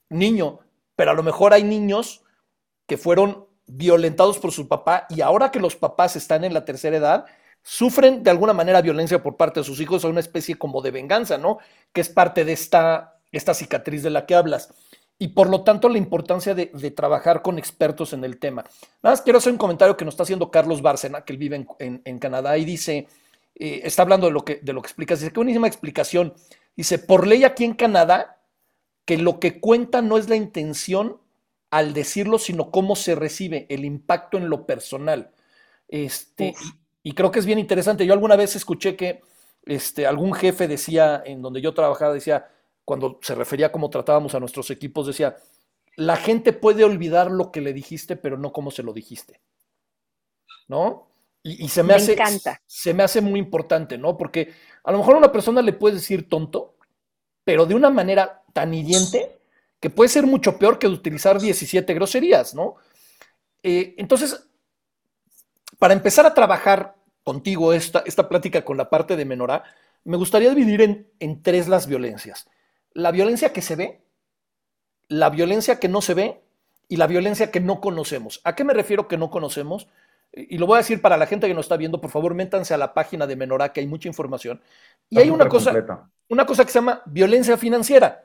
niño, 0.09 0.61
pero 0.97 1.11
a 1.13 1.15
lo 1.15 1.23
mejor 1.23 1.53
hay 1.53 1.63
niños 1.65 2.23
que 2.87 2.99
fueron 2.99 3.47
violentados 3.67 4.39
por 4.39 4.53
su 4.53 4.69
papá 4.69 5.07
y 5.09 5.21
ahora 5.21 5.51
que 5.51 5.61
los 5.61 5.77
papás 5.77 6.17
están 6.17 6.45
en 6.45 6.53
la 6.53 6.65
tercera 6.65 6.97
edad, 6.97 7.25
sufren 7.63 8.23
de 8.23 8.31
alguna 8.31 8.53
manera 8.53 8.81
violencia 8.83 9.23
por 9.23 9.37
parte 9.37 9.61
de 9.61 9.65
sus 9.65 9.81
hijos, 9.81 10.05
o 10.05 10.09
una 10.09 10.21
especie 10.21 10.57
como 10.57 10.83
de 10.83 10.91
venganza, 10.91 11.39
¿no? 11.39 11.59
Que 11.93 12.01
es 12.01 12.09
parte 12.09 12.45
de 12.45 12.53
esta, 12.53 13.19
esta 13.33 13.55
cicatriz 13.55 14.03
de 14.03 14.11
la 14.11 14.27
que 14.27 14.35
hablas. 14.35 14.73
Y 15.19 15.29
por 15.29 15.51
lo 15.51 15.63
tanto, 15.63 15.89
la 15.91 15.99
importancia 15.99 16.55
de, 16.55 16.71
de 16.73 16.91
trabajar 16.91 17.43
con 17.43 17.59
expertos 17.59 18.15
en 18.15 18.25
el 18.25 18.39
tema. 18.39 18.63
Nada 19.03 19.13
más 19.13 19.21
quiero 19.23 19.39
hacer 19.39 19.53
un 19.53 19.59
comentario 19.59 19.97
que 19.97 20.05
nos 20.07 20.15
está 20.15 20.23
haciendo 20.23 20.51
Carlos 20.51 20.81
Bárcena, 20.81 21.23
que 21.23 21.35
él 21.35 21.39
vive 21.39 21.57
en, 21.57 21.69
en- 21.79 22.03
en 22.05 22.19
Canadá, 22.19 22.57
y 22.57 22.65
dice, 22.65 23.07
eh, 23.61 23.83
está 23.85 24.01
hablando 24.01 24.27
de 24.27 24.33
lo, 24.33 24.43
que, 24.43 24.59
de 24.63 24.73
lo 24.73 24.81
que 24.81 24.87
explicas, 24.87 25.21
dice, 25.21 25.33
qué 25.33 25.39
buenísima 25.39 25.67
explicación. 25.67 26.33
Dice, 26.75 26.99
por 26.99 27.27
ley 27.27 27.45
aquí 27.45 27.65
en 27.65 27.75
Canadá, 27.75 28.43
que 29.05 29.19
lo 29.19 29.39
que 29.39 29.61
cuenta 29.61 30.01
no 30.01 30.17
es 30.17 30.31
la 30.31 30.37
intención 30.37 31.21
al 31.71 31.93
decirlo, 31.93 32.39
sino 32.39 32.71
cómo 32.71 32.97
se 32.97 33.15
recibe, 33.15 33.67
el 33.69 33.85
impacto 33.85 34.39
en 34.39 34.49
lo 34.49 34.65
personal. 34.65 35.33
Este, 35.89 36.55
y 37.03 37.13
creo 37.13 37.31
que 37.31 37.39
es 37.39 37.45
bien 37.45 37.59
interesante. 37.59 38.07
Yo 38.07 38.15
alguna 38.15 38.35
vez 38.35 38.57
escuché 38.57 38.97
que 38.97 39.21
este, 39.67 40.07
algún 40.07 40.33
jefe 40.33 40.67
decía, 40.67 41.23
en 41.23 41.43
donde 41.43 41.61
yo 41.61 41.75
trabajaba, 41.75 42.15
decía, 42.15 42.49
cuando 42.87 43.19
se 43.21 43.35
refería 43.35 43.67
a 43.67 43.73
cómo 43.73 43.91
tratábamos 43.91 44.35
a 44.35 44.41
nuestros 44.41 44.71
equipos, 44.71 45.07
decía, 45.07 45.37
la 45.97 46.17
gente 46.17 46.55
puede 46.55 46.83
olvidar 46.83 47.31
lo 47.31 47.53
que 47.53 47.61
le 47.61 47.75
dijiste, 47.75 48.17
pero 48.17 48.39
no 48.39 48.55
cómo 48.55 48.71
se 48.71 48.83
lo 48.83 48.95
dijiste. 48.95 49.43
¿No? 50.67 51.10
Y, 51.43 51.65
y 51.65 51.69
se 51.69 51.83
me, 51.83 51.95
Me 51.95 51.95
hace, 51.95 52.13
encanta. 52.13 52.61
se 52.67 52.95
me 52.95 53.03
hace 53.03 53.21
muy 53.21 53.41
importante, 53.41 53.99
¿no? 53.99 54.17
Porque 54.17 54.53
a 54.85 54.93
lo 54.93 54.99
mejor 54.99 55.15
a 55.15 55.19
una 55.19 55.33
persona 55.33 55.63
le 55.63 55.73
puedes 55.73 56.01
decir 56.01 56.29
tonto, 56.29 56.77
pero 57.45 57.67
de 57.67 57.75
una 57.75 57.91
manera 57.91 58.43
tan 58.55 58.75
hiriente 58.75 59.41
que 59.81 59.91
puede 59.91 60.09
ser 60.11 60.27
mucho 60.27 60.59
peor 60.59 60.79
que 60.79 60.89
utilizar 60.89 61.41
17 61.41 61.95
groserías, 61.95 62.55
¿no? 62.55 62.77
Eh, 63.63 63.95
entonces, 63.99 64.47
para 65.79 65.95
empezar 65.95 66.27
a 66.27 66.35
trabajar 66.35 66.97
contigo 67.25 67.73
esta, 67.73 68.03
esta 68.07 68.29
plática 68.29 68.65
con 68.65 68.77
la 68.77 68.91
parte 68.91 69.17
de 69.17 69.25
Menorá, 69.25 69.65
me 70.05 70.17
gustaría 70.17 70.51
dividir 70.55 70.81
en, 70.83 71.09
en 71.21 71.43
tres 71.43 71.69
las 71.69 71.87
violencias. 71.87 72.49
la 72.93 73.11
violencia 73.13 73.53
que 73.53 73.63
se 73.63 73.77
ve, 73.77 74.03
la 75.09 75.31
violencia 75.31 75.79
que 75.81 75.89
no 75.89 76.01
se 76.03 76.15
ve 76.15 76.43
y 76.89 76.97
la 76.97 77.07
violencia 77.07 77.51
que 77.51 77.61
no 77.61 77.81
conocemos. 77.81 78.41
¿A 78.45 78.55
qué 78.55 78.65
me 78.65 78.75
refiero 78.75 79.09
que 79.09 79.17
no 79.17 79.31
conocemos? 79.31 79.89
Y 80.33 80.59
lo 80.59 80.67
voy 80.67 80.77
a 80.77 80.79
decir 80.79 81.01
para 81.03 81.17
la 81.17 81.27
gente 81.27 81.49
que 81.49 81.55
nos 81.55 81.65
está 81.67 81.77
viendo, 81.77 82.01
por 82.01 82.11
favor, 82.11 82.35
métanse 82.35 82.73
a 82.73 82.79
la 82.79 82.95
página 82.95 83.27
de 83.27 83.35
Menorá, 83.37 83.73
que 83.73 83.81
hay 83.81 83.87
mucha 83.87 84.09
información. 84.09 84.61
Y 85.09 85.17
Está 85.17 85.25
hay 85.25 85.31
una 85.31 85.49
cosa, 85.49 85.73
completa. 85.73 86.09
una 86.29 86.47
cosa 86.47 86.65
que 86.65 86.71
se 86.71 86.79
llama 86.79 87.03
violencia 87.07 87.57
financiera. 87.57 88.25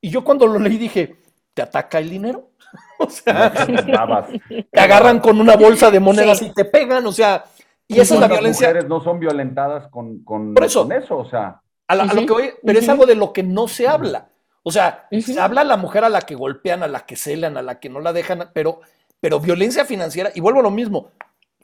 Y 0.00 0.10
yo 0.10 0.24
cuando 0.24 0.46
lo 0.46 0.58
leí 0.58 0.76
dije, 0.76 1.16
¿te 1.54 1.62
ataca 1.62 1.98
el 1.98 2.10
dinero? 2.10 2.50
o 2.98 3.08
sea, 3.08 3.52
Babas. 3.96 4.28
te 4.70 4.80
agarran 4.80 5.20
con 5.20 5.40
una 5.40 5.56
bolsa 5.56 5.90
de 5.90 6.00
monedas 6.00 6.42
y 6.42 6.52
te 6.52 6.64
pegan, 6.64 7.06
o 7.06 7.12
sea, 7.12 7.44
y 7.88 7.94
esa 8.00 8.02
es 8.02 8.10
la 8.10 8.16
¿Cuántas 8.26 8.38
violencia. 8.38 8.66
mujeres 8.68 8.88
no 8.88 9.00
son 9.02 9.20
violentadas 9.20 9.86
con, 9.88 10.24
con, 10.24 10.52
Por 10.54 10.64
eso. 10.64 10.82
con 10.82 10.92
eso? 10.92 11.16
O 11.18 11.24
sea, 11.30 11.60
A, 11.86 11.94
la- 11.94 12.02
a 12.04 12.14
lo 12.14 12.26
que 12.26 12.32
voy, 12.32 12.50
pero 12.64 12.78
es 12.80 12.88
algo 12.88 13.06
de 13.06 13.14
lo 13.14 13.32
que 13.32 13.44
no 13.44 13.68
se 13.68 13.86
habla. 13.86 14.28
O 14.64 14.72
sea, 14.72 15.06
se 15.22 15.38
habla 15.40 15.60
a 15.60 15.64
la 15.64 15.76
mujer 15.76 16.02
a 16.02 16.08
la 16.08 16.22
que 16.22 16.34
golpean, 16.34 16.82
a 16.82 16.88
la 16.88 17.06
que 17.06 17.14
celan, 17.14 17.56
a 17.56 17.62
la 17.62 17.78
que 17.78 17.88
no 17.88 18.00
la 18.00 18.12
dejan, 18.12 18.50
pero, 18.52 18.80
pero 19.20 19.38
violencia 19.38 19.84
financiera, 19.84 20.32
y 20.34 20.40
vuelvo 20.40 20.58
a 20.58 20.64
lo 20.64 20.72
mismo, 20.72 21.10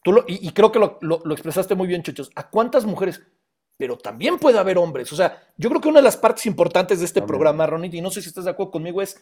tú 0.02 0.12
lo- 0.12 0.24
y, 0.26 0.46
y 0.46 0.52
creo 0.52 0.70
que 0.72 0.78
lo, 0.78 0.98
lo- 1.00 1.20
lo 1.24 1.32
expresaste 1.34 1.74
muy 1.74 1.86
bien, 1.88 2.02
Chochos, 2.02 2.30
¿a 2.34 2.48
cuántas 2.50 2.84
mujeres? 2.84 3.22
Pero 3.76 3.96
también 3.98 4.38
puede 4.38 4.58
haber 4.58 4.78
hombres. 4.78 5.12
O 5.12 5.16
sea, 5.16 5.42
yo 5.56 5.68
creo 5.68 5.80
que 5.80 5.88
una 5.88 5.98
de 6.00 6.04
las 6.04 6.16
partes 6.16 6.46
importantes 6.46 6.98
de 7.00 7.06
este 7.06 7.20
También. 7.20 7.28
programa, 7.28 7.66
Ronit, 7.66 7.94
y 7.94 8.00
no 8.00 8.10
sé 8.10 8.22
si 8.22 8.28
estás 8.28 8.44
de 8.44 8.50
acuerdo 8.50 8.72
conmigo, 8.72 9.02
es 9.02 9.20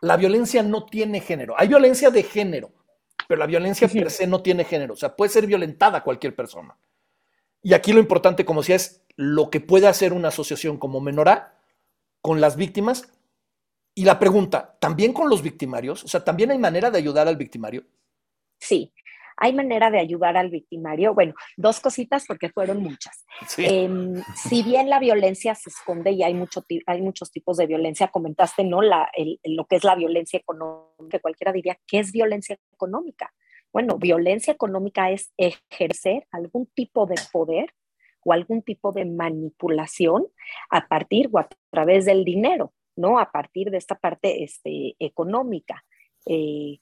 la 0.00 0.16
violencia 0.16 0.62
no 0.62 0.84
tiene 0.86 1.20
género. 1.20 1.54
Hay 1.56 1.68
violencia 1.68 2.10
de 2.10 2.22
género, 2.22 2.70
pero 3.26 3.38
la 3.38 3.46
violencia 3.46 3.88
per 3.88 4.10
se 4.10 4.26
no 4.26 4.42
tiene 4.42 4.64
género. 4.64 4.94
O 4.94 4.96
sea, 4.96 5.14
puede 5.16 5.30
ser 5.30 5.46
violentada 5.46 6.02
cualquier 6.04 6.34
persona. 6.36 6.76
Y 7.62 7.72
aquí 7.74 7.92
lo 7.92 7.98
importante, 8.00 8.44
como 8.44 8.60
decía, 8.60 8.76
es 8.76 9.02
lo 9.16 9.50
que 9.50 9.60
puede 9.60 9.88
hacer 9.88 10.12
una 10.12 10.28
asociación 10.28 10.76
como 10.76 11.00
Menorá 11.00 11.56
con 12.20 12.40
las 12.40 12.56
víctimas. 12.56 13.12
Y 13.94 14.04
la 14.04 14.18
pregunta, 14.20 14.76
¿también 14.80 15.12
con 15.12 15.28
los 15.28 15.42
victimarios? 15.42 16.04
O 16.04 16.08
sea, 16.08 16.22
¿también 16.24 16.52
hay 16.52 16.58
manera 16.58 16.90
de 16.90 16.98
ayudar 16.98 17.26
al 17.26 17.36
victimario? 17.36 17.84
Sí, 18.60 18.92
hay 19.40 19.52
manera 19.54 19.90
de 19.90 19.98
ayudar 20.00 20.36
al 20.36 20.50
victimario. 20.50 21.14
Bueno, 21.14 21.32
dos 21.56 21.80
cositas 21.80 22.24
porque 22.26 22.50
fueron 22.50 22.82
muchas. 22.82 23.24
Sí. 23.46 23.64
Em, 23.66 24.22
si 24.34 24.62
bien 24.62 24.90
la 24.90 24.98
violencia 24.98 25.54
se 25.54 25.70
esconde 25.70 26.10
y 26.12 26.22
hay, 26.22 26.34
mucho, 26.34 26.64
hay 26.86 27.00
muchos 27.00 27.30
tipos 27.30 27.56
de 27.56 27.66
violencia, 27.66 28.08
comentaste, 28.08 28.64
¿no? 28.64 28.82
La, 28.82 29.08
el- 29.14 29.40
lo 29.44 29.66
que 29.66 29.76
es 29.76 29.84
la 29.84 29.94
violencia 29.94 30.38
económica, 30.38 31.18
cualquiera 31.20 31.52
diría, 31.52 31.78
¿qué 31.86 32.00
es 32.00 32.12
violencia 32.12 32.58
económica? 32.72 33.32
Bueno, 33.72 33.98
violencia 33.98 34.52
económica 34.52 35.10
es 35.10 35.32
ejercer 35.36 36.26
algún 36.30 36.66
tipo 36.74 37.06
de 37.06 37.16
poder 37.32 37.72
o 38.24 38.32
algún 38.32 38.62
tipo 38.62 38.92
de 38.92 39.04
manipulación 39.04 40.26
a 40.70 40.88
partir 40.88 41.28
o 41.32 41.38
a 41.38 41.48
través 41.70 42.04
del 42.06 42.24
dinero, 42.24 42.72
¿no? 42.96 43.18
A 43.20 43.30
partir 43.30 43.70
de 43.70 43.76
esta 43.78 43.94
parte 43.94 44.42
este, 44.42 44.96
económica. 44.98 45.84
Eh, 46.26 46.80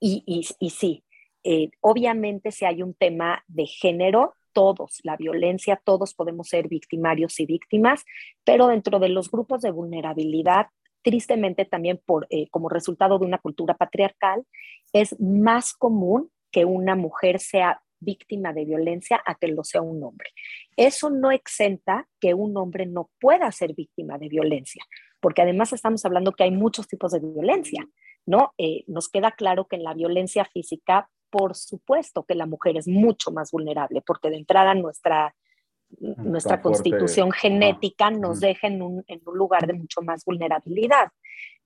y, 0.00 0.22
y- 0.26 0.46
y 0.58 0.70
sí, 0.70 1.04
eh, 1.44 1.70
obviamente 1.80 2.50
si 2.50 2.64
hay 2.64 2.82
un 2.82 2.94
tema 2.94 3.42
de 3.48 3.66
género, 3.66 4.34
todos, 4.52 5.00
la 5.04 5.16
violencia, 5.16 5.80
todos 5.84 6.14
podemos 6.14 6.48
ser 6.48 6.68
victimarios 6.68 7.38
y 7.40 7.46
víctimas, 7.46 8.04
pero 8.44 8.66
dentro 8.66 8.98
de 8.98 9.08
los 9.08 9.30
grupos 9.30 9.62
de 9.62 9.70
vulnerabilidad, 9.70 10.66
tristemente 11.02 11.64
también 11.64 12.00
por, 12.04 12.26
eh, 12.30 12.48
como 12.50 12.68
resultado 12.68 13.18
de 13.18 13.26
una 13.26 13.38
cultura 13.38 13.74
patriarcal, 13.74 14.44
es 14.92 15.18
más 15.20 15.72
común 15.72 16.30
que 16.50 16.64
una 16.64 16.96
mujer 16.96 17.38
sea 17.38 17.80
víctima 18.00 18.52
de 18.52 18.64
violencia 18.64 19.22
a 19.24 19.34
que 19.34 19.48
lo 19.48 19.62
sea 19.62 19.82
un 19.82 20.02
hombre. 20.02 20.30
Eso 20.76 21.10
no 21.10 21.30
exenta 21.30 22.08
que 22.18 22.34
un 22.34 22.56
hombre 22.56 22.86
no 22.86 23.10
pueda 23.20 23.50
ser 23.52 23.74
víctima 23.74 24.18
de 24.18 24.28
violencia, 24.28 24.82
porque 25.20 25.42
además 25.42 25.72
estamos 25.72 26.04
hablando 26.04 26.32
que 26.32 26.44
hay 26.44 26.50
muchos 26.50 26.88
tipos 26.88 27.12
de 27.12 27.20
violencia, 27.20 27.86
¿no? 28.26 28.52
Eh, 28.58 28.84
nos 28.86 29.08
queda 29.08 29.32
claro 29.32 29.66
que 29.66 29.76
en 29.76 29.84
la 29.84 29.94
violencia 29.94 30.44
física, 30.46 31.08
por 31.30 31.54
supuesto 31.54 32.24
que 32.24 32.34
la 32.34 32.46
mujer 32.46 32.76
es 32.76 32.86
mucho 32.88 33.30
más 33.30 33.50
vulnerable, 33.52 34.02
porque 34.04 34.30
de 34.30 34.36
entrada 34.36 34.74
nuestra, 34.74 35.34
nuestra 35.98 36.58
fuerte, 36.58 36.62
constitución 36.90 37.30
genética 37.32 38.10
nos 38.10 38.38
Ujú. 38.38 38.40
deja 38.46 38.66
en 38.66 38.82
un, 38.82 39.04
en 39.06 39.20
un 39.24 39.38
lugar 39.38 39.66
de 39.66 39.72
mucho 39.74 40.02
más 40.02 40.24
vulnerabilidad. 40.24 41.08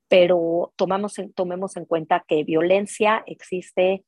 Pero 0.08 0.72
tomamos 0.76 1.18
en- 1.18 1.32
tomemos 1.32 1.76
en 1.76 1.86
cuenta 1.86 2.24
que 2.28 2.44
violencia 2.44 3.22
existe, 3.26 4.04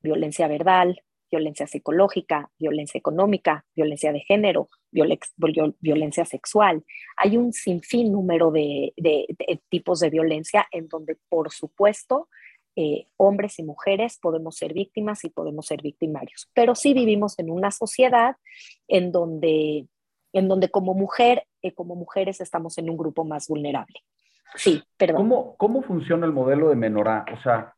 violencia 0.00 0.46
verbal, 0.48 1.02
violencia 1.30 1.66
psicológica, 1.66 2.48
violencia 2.58 2.98
económica, 2.98 3.64
violencia 3.74 4.12
de 4.12 4.20
género, 4.20 4.68
viol- 4.92 5.74
violencia 5.80 6.24
sexual. 6.24 6.84
Hay 7.16 7.36
un 7.36 7.52
sinfín 7.52 8.12
número 8.12 8.52
de, 8.52 8.92
de- 8.96 9.26
de 9.36 9.60
tipos 9.68 9.98
de 10.00 10.10
violencia 10.10 10.66
en 10.70 10.86
donde, 10.88 11.16
por 11.28 11.50
supuesto, 11.50 12.28
eh, 12.76 13.06
hombres 13.16 13.58
y 13.58 13.62
mujeres 13.62 14.18
podemos 14.20 14.56
ser 14.56 14.74
víctimas 14.74 15.24
y 15.24 15.30
podemos 15.30 15.66
ser 15.66 15.80
victimarios. 15.82 16.50
Pero 16.54 16.74
sí 16.74 16.92
vivimos 16.92 17.38
en 17.38 17.50
una 17.50 17.70
sociedad 17.70 18.36
en 18.86 19.12
donde, 19.12 19.86
en 20.32 20.48
donde 20.48 20.68
como 20.68 20.92
mujer, 20.94 21.44
eh, 21.62 21.72
como 21.72 21.96
mujeres 21.96 22.40
estamos 22.40 22.76
en 22.76 22.90
un 22.90 22.98
grupo 22.98 23.24
más 23.24 23.48
vulnerable. 23.48 24.00
Sí, 24.54 24.82
perdón. 24.96 25.16
¿cómo, 25.16 25.56
¿cómo 25.56 25.82
funciona 25.82 26.26
el 26.26 26.32
modelo 26.32 26.68
de 26.68 26.76
Menorá? 26.76 27.24
O 27.32 27.42
sea, 27.42 27.74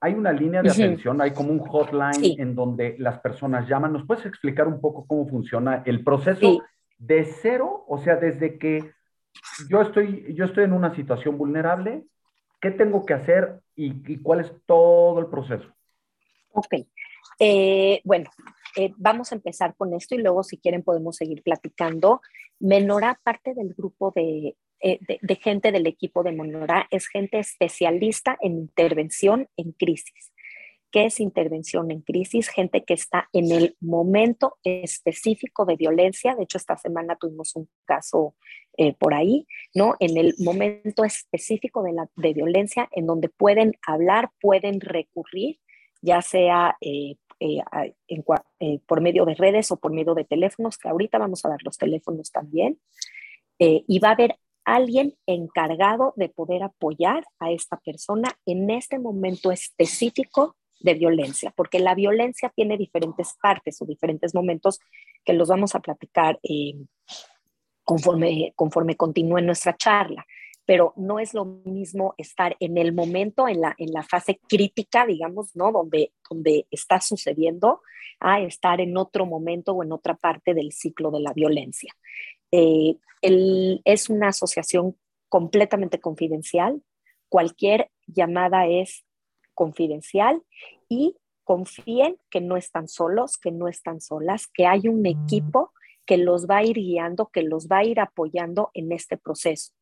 hay 0.00 0.14
una 0.14 0.32
línea 0.32 0.62
de 0.62 0.70
atención, 0.70 1.20
hay 1.22 1.32
como 1.32 1.50
un 1.50 1.60
hotline 1.60 2.12
Sí. 2.14 2.36
en 2.38 2.54
donde 2.54 2.96
las 2.98 3.20
personas 3.20 3.68
llaman. 3.68 3.92
¿Nos 3.92 4.06
puedes 4.06 4.26
explicar 4.26 4.68
un 4.68 4.80
poco 4.80 5.06
cómo 5.06 5.26
funciona 5.26 5.82
el 5.86 6.04
proceso 6.04 6.40
Sí. 6.40 6.60
de 6.98 7.24
cero? 7.24 7.84
O 7.88 7.98
sea, 7.98 8.16
desde 8.16 8.58
que 8.58 8.90
yo 9.70 9.80
estoy, 9.80 10.34
yo 10.34 10.44
estoy 10.44 10.64
en 10.64 10.72
una 10.72 10.94
situación 10.94 11.38
vulnerable, 11.38 12.04
¿qué 12.64 12.70
tengo 12.70 13.04
que 13.04 13.12
hacer 13.12 13.60
y, 13.76 14.16
cuál 14.22 14.40
es 14.40 14.50
todo 14.64 15.20
el 15.20 15.26
proceso? 15.26 15.68
Ok. 16.52 16.86
Eh, 17.38 18.00
bueno, 18.04 18.30
eh, 18.74 18.90
vamos 18.96 19.30
a 19.30 19.34
empezar 19.34 19.74
con 19.76 19.92
esto 19.92 20.14
y 20.14 20.18
luego 20.22 20.42
si 20.42 20.56
quieren 20.56 20.82
podemos 20.82 21.16
seguir 21.16 21.42
platicando. 21.42 22.22
Menorá, 22.58 23.20
parte 23.22 23.52
del 23.52 23.74
grupo 23.74 24.14
de, 24.16 24.56
eh, 24.80 24.98
de, 25.06 25.18
de 25.20 25.36
gente 25.36 25.72
del 25.72 25.86
equipo 25.86 26.22
de 26.22 26.32
Menorá, 26.32 26.86
es 26.90 27.06
gente 27.06 27.38
especialista 27.38 28.38
en 28.40 28.52
intervención 28.52 29.46
en 29.58 29.72
crisis. 29.72 30.32
¿Qué 30.94 31.06
es 31.06 31.18
intervención 31.18 31.90
en 31.90 32.02
crisis? 32.02 32.46
Gente 32.46 32.84
que 32.84 32.94
está 32.94 33.28
en 33.32 33.50
el 33.50 33.76
momento 33.80 34.58
específico 34.62 35.64
de 35.64 35.74
violencia. 35.74 36.36
De 36.36 36.44
hecho, 36.44 36.56
esta 36.56 36.76
semana 36.76 37.16
tuvimos 37.16 37.56
un 37.56 37.68
caso 37.84 38.36
eh, 38.76 38.94
por 38.94 39.12
ahí, 39.12 39.44
¿no? 39.74 39.96
En 39.98 40.16
el 40.16 40.36
momento 40.38 41.02
específico 41.02 41.82
de, 41.82 41.94
la, 41.94 42.08
de 42.14 42.32
violencia, 42.32 42.88
en 42.92 43.06
donde 43.06 43.28
pueden 43.28 43.72
hablar, 43.84 44.30
pueden 44.40 44.80
recurrir, 44.80 45.58
ya 46.00 46.22
sea 46.22 46.76
eh, 46.80 47.16
eh, 47.40 47.58
en 48.06 48.24
eh, 48.60 48.78
por 48.86 49.00
medio 49.00 49.24
de 49.24 49.34
redes 49.34 49.72
o 49.72 49.76
por 49.76 49.92
medio 49.92 50.14
de 50.14 50.24
teléfonos, 50.24 50.78
que 50.78 50.88
ahorita 50.88 51.18
vamos 51.18 51.44
a 51.44 51.48
dar 51.48 51.58
los 51.64 51.76
teléfonos 51.76 52.30
también. 52.30 52.78
Eh, 53.58 53.82
y 53.88 53.98
va 53.98 54.10
a 54.10 54.12
haber 54.12 54.36
alguien 54.64 55.16
encargado 55.26 56.14
de 56.14 56.28
poder 56.28 56.62
apoyar 56.62 57.26
a 57.40 57.50
esta 57.50 57.78
persona 57.78 58.28
en 58.46 58.70
este 58.70 59.00
momento 59.00 59.50
específico 59.50 60.54
de 60.84 60.94
violencia, 60.94 61.50
porque 61.56 61.78
la 61.78 61.94
violencia 61.94 62.52
tiene 62.54 62.76
diferentes 62.76 63.34
partes 63.42 63.80
o 63.80 63.86
diferentes 63.86 64.34
momentos 64.34 64.78
que 65.24 65.32
los 65.32 65.48
vamos 65.48 65.74
a 65.74 65.80
platicar 65.80 66.38
eh, 66.42 66.74
conforme, 67.84 68.52
conforme 68.54 68.94
continúe 68.96 69.40
nuestra 69.40 69.74
charla. 69.76 70.26
Pero 70.66 70.92
no 70.96 71.18
es 71.18 71.34
lo 71.34 71.44
mismo 71.44 72.14
estar 72.18 72.56
en 72.60 72.76
el 72.78 72.92
momento, 72.94 73.48
en 73.48 73.60
la, 73.62 73.74
en 73.78 73.92
la 73.92 74.02
fase 74.02 74.40
crítica, 74.48 75.06
digamos, 75.06 75.56
¿no? 75.56 75.72
Donde, 75.72 76.12
donde 76.28 76.66
está 76.70 77.00
sucediendo, 77.00 77.80
a 78.20 78.40
estar 78.40 78.80
en 78.80 78.96
otro 78.96 79.26
momento 79.26 79.72
o 79.72 79.82
en 79.82 79.92
otra 79.92 80.14
parte 80.14 80.54
del 80.54 80.72
ciclo 80.72 81.10
de 81.10 81.20
la 81.20 81.32
violencia. 81.32 81.92
Eh, 82.50 82.96
el- 83.22 83.80
es 83.84 84.10
una 84.10 84.28
asociación 84.28 84.96
completamente 85.28 85.98
confidencial. 85.98 86.82
Cualquier 87.30 87.90
llamada 88.06 88.66
es 88.66 89.04
confidencial 89.54 90.42
y 90.88 91.16
confíen 91.44 92.18
que 92.30 92.40
no 92.40 92.56
están 92.56 92.88
solos, 92.88 93.36
que 93.36 93.52
no 93.52 93.68
están 93.68 94.00
solas, 94.00 94.46
que 94.46 94.66
hay 94.66 94.88
un 94.88 95.06
equipo 95.06 95.72
que 96.06 96.16
los 96.16 96.46
va 96.46 96.58
a 96.58 96.64
ir 96.64 96.76
guiando, 96.76 97.28
que 97.28 97.42
los 97.42 97.68
va 97.68 97.78
a 97.78 97.84
ir 97.84 98.00
apoyando 98.00 98.70
en 98.74 98.92
este 98.92 99.16
proceso. 99.16 99.72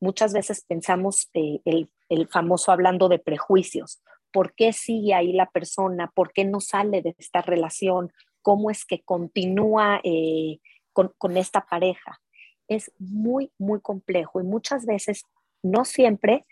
Muchas 0.00 0.32
veces 0.32 0.64
pensamos 0.66 1.28
eh, 1.34 1.60
el, 1.64 1.90
el 2.08 2.28
famoso 2.28 2.70
hablando 2.72 3.08
de 3.08 3.18
prejuicios. 3.18 4.02
¿Por 4.32 4.54
qué 4.54 4.72
sigue 4.72 5.14
ahí 5.14 5.32
la 5.32 5.50
persona? 5.50 6.12
¿Por 6.14 6.32
qué 6.32 6.44
no 6.44 6.60
sale 6.60 7.02
de 7.02 7.14
esta 7.18 7.40
relación? 7.40 8.12
¿Cómo 8.42 8.70
es 8.70 8.84
que 8.84 9.02
continúa 9.02 10.00
eh, 10.04 10.60
con, 10.92 11.12
con 11.18 11.36
esta 11.36 11.62
pareja? 11.62 12.20
Es 12.68 12.92
muy, 12.98 13.50
muy 13.58 13.80
complejo 13.80 14.40
y 14.40 14.44
muchas 14.44 14.84
veces, 14.84 15.22
no 15.62 15.84
siempre, 15.84 16.44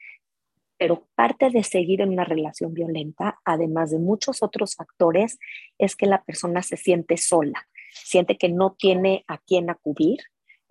pero 0.78 1.06
parte 1.14 1.50
de 1.50 1.62
seguir 1.62 2.00
en 2.00 2.10
una 2.10 2.24
relación 2.24 2.74
violenta, 2.74 3.38
además 3.44 3.90
de 3.90 3.98
muchos 3.98 4.42
otros 4.42 4.74
factores, 4.74 5.38
es 5.78 5.96
que 5.96 6.06
la 6.06 6.22
persona 6.24 6.62
se 6.62 6.76
siente 6.76 7.16
sola, 7.16 7.66
siente 7.92 8.36
que 8.36 8.48
no 8.48 8.74
tiene 8.78 9.24
a 9.28 9.38
quién 9.38 9.70
acudir, 9.70 10.20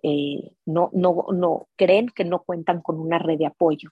eh, 0.03 0.51
no, 0.65 0.89
no, 0.93 1.25
no 1.33 1.67
creen 1.77 2.09
que 2.09 2.25
no 2.25 2.43
cuentan 2.43 2.81
con 2.81 2.99
una 2.99 3.19
red 3.19 3.37
de 3.37 3.45
apoyo. 3.45 3.91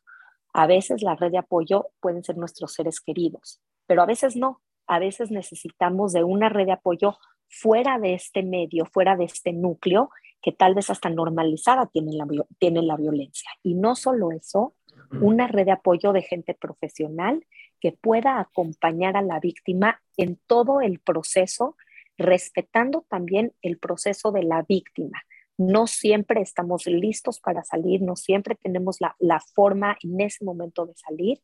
A 0.54 0.68
veces 0.68 1.02
la 1.02 1.16
red 1.16 1.32
de 1.32 1.38
apoyo 1.38 1.88
pueden 2.02 2.24
ser 2.24 2.38
nuestros 2.38 2.74
seres 2.74 3.00
queridos, 3.00 3.62
pero 3.88 4.02
a 4.02 4.06
veces 4.06 4.36
no. 4.36 4.62
A 4.88 5.00
veces 5.00 5.32
necesitamos 5.32 6.12
de 6.12 6.26
una 6.26 6.50
red 6.50 6.66
de 6.66 6.74
apoyo 6.74 7.18
fuera 7.48 7.98
de 8.00 8.14
este 8.14 8.44
medio, 8.44 8.86
fuera 8.86 9.16
de 9.16 9.26
este 9.26 9.54
núcleo, 9.54 10.10
que 10.42 10.52
tal 10.52 10.74
vez 10.74 10.90
hasta 10.90 11.10
normalizada 11.10 11.86
tienen 11.86 12.18
la, 12.18 12.28
tienen 12.58 12.88
la 12.88 12.98
violencia. 12.98 13.50
Y 13.64 13.76
no 13.76 13.96
solo 13.96 14.32
eso, 14.32 14.74
una 15.20 15.48
red 15.48 15.66
de 15.66 15.72
apoyo 15.72 16.14
de 16.14 16.22
gente 16.22 16.54
profesional 16.54 17.46
que 17.80 17.92
pueda 17.92 18.40
acompañar 18.40 19.18
a 19.18 19.22
la 19.22 19.40
víctima 19.40 20.02
en 20.16 20.40
todo 20.48 20.82
el 20.82 21.00
proceso, 21.00 21.76
respetando 22.18 23.06
también 23.10 23.54
el 23.62 23.78
proceso 23.78 24.32
de 24.32 24.44
la 24.44 24.62
víctima. 24.62 25.22
No 25.58 25.88
siempre 25.88 26.42
estamos 26.42 26.86
listos 26.86 27.40
para 27.40 27.64
salir, 27.64 28.02
no 28.02 28.16
siempre 28.16 28.56
tenemos 28.56 29.02
la, 29.02 29.16
la 29.20 29.40
forma 29.40 29.98
en 30.02 30.22
ese 30.22 30.46
momento 30.46 30.86
de 30.86 30.94
salir, 30.96 31.42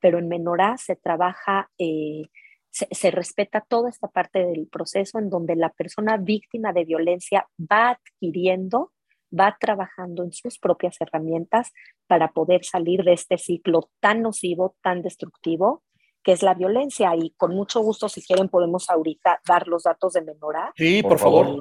pero 0.00 0.18
en 0.18 0.28
Menorá 0.28 0.76
se 0.78 0.96
trabaja, 0.96 1.70
eh, 1.78 2.22
se, 2.70 2.88
se, 2.90 3.10
respeta 3.10 3.60
toda 3.60 3.90
esta 3.90 4.08
parte 4.08 4.44
del 4.46 4.66
proceso 4.66 5.18
en 5.18 5.28
donde 5.28 5.56
la 5.56 5.70
persona 5.70 6.16
víctima 6.16 6.72
de 6.72 6.84
violencia 6.84 7.46
va 7.58 7.90
adquiriendo, 7.90 8.92
va 9.38 9.56
trabajando 9.60 10.24
en 10.24 10.32
sus 10.32 10.58
propias 10.58 10.96
herramientas 11.00 11.72
para 12.06 12.32
poder 12.32 12.64
salir 12.64 13.04
de 13.04 13.12
este 13.12 13.38
ciclo 13.38 13.90
tan 14.00 14.22
nocivo, 14.22 14.76
tan 14.82 15.02
destructivo, 15.02 15.82
que 16.22 16.32
es 16.32 16.42
la 16.42 16.54
violencia. 16.54 17.14
Y 17.16 17.30
con 17.36 17.54
mucho 17.54 17.80
gusto, 17.80 18.08
si 18.08 18.22
quieren, 18.22 18.48
podemos 18.48 18.90
ahorita 18.90 19.40
dar 19.46 19.68
los 19.68 19.84
datos 19.84 20.12
de 20.14 20.22
Menorá. 20.22 20.72
Sí, 20.76 21.02
por, 21.02 21.12
por 21.12 21.18
favor. 21.18 21.60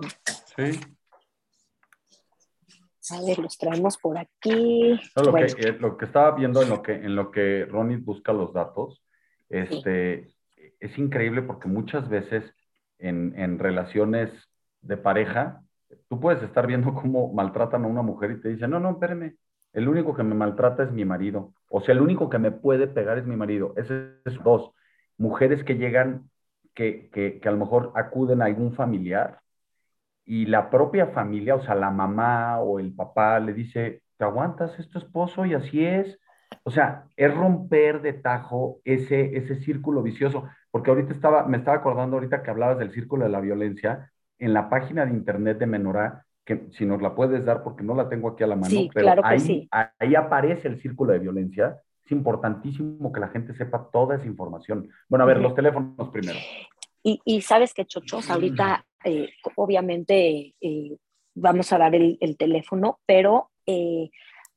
Sí. 0.56 0.80
A 3.12 3.22
ver, 3.22 3.40
los 3.40 3.58
traemos 3.58 3.98
por 3.98 4.18
aquí. 4.18 5.00
No, 5.16 5.24
lo, 5.24 5.32
bueno. 5.32 5.48
que, 5.56 5.68
eh, 5.68 5.78
lo, 5.80 5.98
que, 5.98 6.06
estaba 6.06 6.32
viendo 6.36 6.62
en 6.62 6.70
lo 6.70 6.82
que, 6.82 6.94
en 6.94 7.16
lo 7.16 7.32
que 7.32 7.66
Ronnie 7.66 7.98
busca 7.98 8.34
los 8.34 8.54
datos, 8.54 9.04
este, 9.50 10.28
sí. 10.56 10.62
es 10.80 10.98
increíble 10.98 11.42
porque 11.42 11.68
muchas 11.68 12.08
veces 12.08 12.44
en, 13.00 13.34
en, 13.38 13.58
relaciones 13.58 14.32
de 14.82 14.98
pareja, 14.98 15.64
tú 16.08 16.20
puedes 16.20 16.42
estar 16.44 16.68
viendo 16.68 16.94
cómo 16.94 17.34
maltratan 17.34 17.84
a 17.84 17.88
una 17.88 18.02
mujer 18.02 18.32
y 18.32 18.42
te 18.42 18.50
dicen, 18.50 18.72
no, 18.72 18.80
no, 18.80 18.92
espérame, 18.92 19.36
el 19.74 19.88
único 19.88 20.16
que 20.16 20.24
me 20.24 20.36
maltrata 20.36 20.84
es 20.84 20.92
mi 20.92 21.06
marido. 21.06 21.54
O 21.70 21.82
sea, 21.82 21.94
el 21.94 22.02
único 22.02 22.30
que 22.30 22.40
me 22.40 22.52
puede 22.52 22.88
pegar 22.88 23.18
es 23.18 23.26
mi 23.26 23.36
marido. 23.36 23.74
Ese 23.78 24.14
es 24.26 24.42
dos. 24.44 24.72
Mujeres 25.18 25.64
que 25.64 25.76
llegan, 25.76 26.30
que, 26.74 27.10
que, 27.12 27.40
que 27.40 27.50
a 27.50 27.52
lo 27.52 27.58
mejor 27.58 27.92
acuden 27.96 28.42
a 28.42 28.46
algún 28.46 28.74
familiar 28.74 29.40
y 30.26 30.46
la 30.46 30.70
propia 30.70 31.08
familia, 31.08 31.56
o 31.56 31.62
sea, 31.62 31.76
la 31.76 31.90
mamá 31.90 32.60
o 32.60 32.80
el 32.80 32.94
papá 32.94 33.40
le 33.40 33.54
dice, 33.54 34.04
te 34.18 34.26
aguantas, 34.26 34.78
es 34.78 34.90
tu 34.90 35.00
esposo 35.00 35.46
y 35.46 35.56
así 35.56 35.84
es. 35.84 36.20
O 36.64 36.72
sea, 36.72 37.06
es 37.16 37.34
romper 37.34 38.02
de 38.02 38.14
tajo 38.14 38.80
ese, 38.84 39.36
ese 39.38 39.56
círculo 39.56 40.04
vicioso, 40.04 40.48
porque 40.72 40.92
ahorita 40.92 41.14
estaba, 41.14 41.48
me 41.48 41.58
estaba 41.58 41.78
acordando 41.78 42.18
ahorita 42.18 42.44
que 42.44 42.52
hablabas 42.52 42.78
del 42.78 42.92
círculo 42.92 43.24
de 43.26 43.32
la 43.32 43.40
violencia, 43.40 44.12
en 44.40 44.54
la 44.54 44.70
página 44.70 45.06
de 45.06 45.12
internet 45.12 45.60
de 45.60 45.68
Menorá, 45.68 46.26
que 46.46 46.68
si 46.72 46.86
nos 46.86 47.02
la 47.02 47.14
puedes 47.14 47.46
dar 47.46 47.62
porque 47.64 47.84
no 47.84 47.94
la 47.94 48.10
tengo 48.10 48.30
aquí 48.30 48.44
a 48.44 48.48
la 48.48 48.56
mano, 48.56 48.70
sí, 48.70 48.90
pero 48.94 49.06
claro 49.06 49.22
ahí, 49.24 49.40
sí. 49.40 49.70
ahí 50.00 50.16
aparece 50.16 50.68
el 50.68 50.82
círculo 50.82 51.14
de 51.14 51.20
violencia. 51.20 51.78
Es 52.04 52.12
importantísimo 52.12 53.12
que 53.14 53.20
la 53.20 53.28
gente 53.28 53.54
sepa 53.54 53.88
toda 53.92 54.16
esa 54.16 54.26
información. 54.26 54.90
Bueno, 55.08 55.24
a 55.24 55.28
ver, 55.28 55.38
uh 55.38 55.40
-huh. 55.42 55.44
los 55.44 55.56
teléfonos 55.56 56.10
primero. 56.10 56.40
Y, 57.04 57.22
y 57.24 57.42
sabes 57.42 57.74
que, 57.74 57.86
Chochos, 57.86 58.30
ahorita 58.32 58.84
eh, 59.06 59.30
obviamente 59.56 60.56
eh, 60.60 60.98
vamos 61.36 61.72
a 61.72 61.78
dar 61.78 61.94
el, 61.94 62.18
el 62.20 62.36
teléfono, 62.36 63.00
pero 63.06 63.52
eh, 63.66 64.10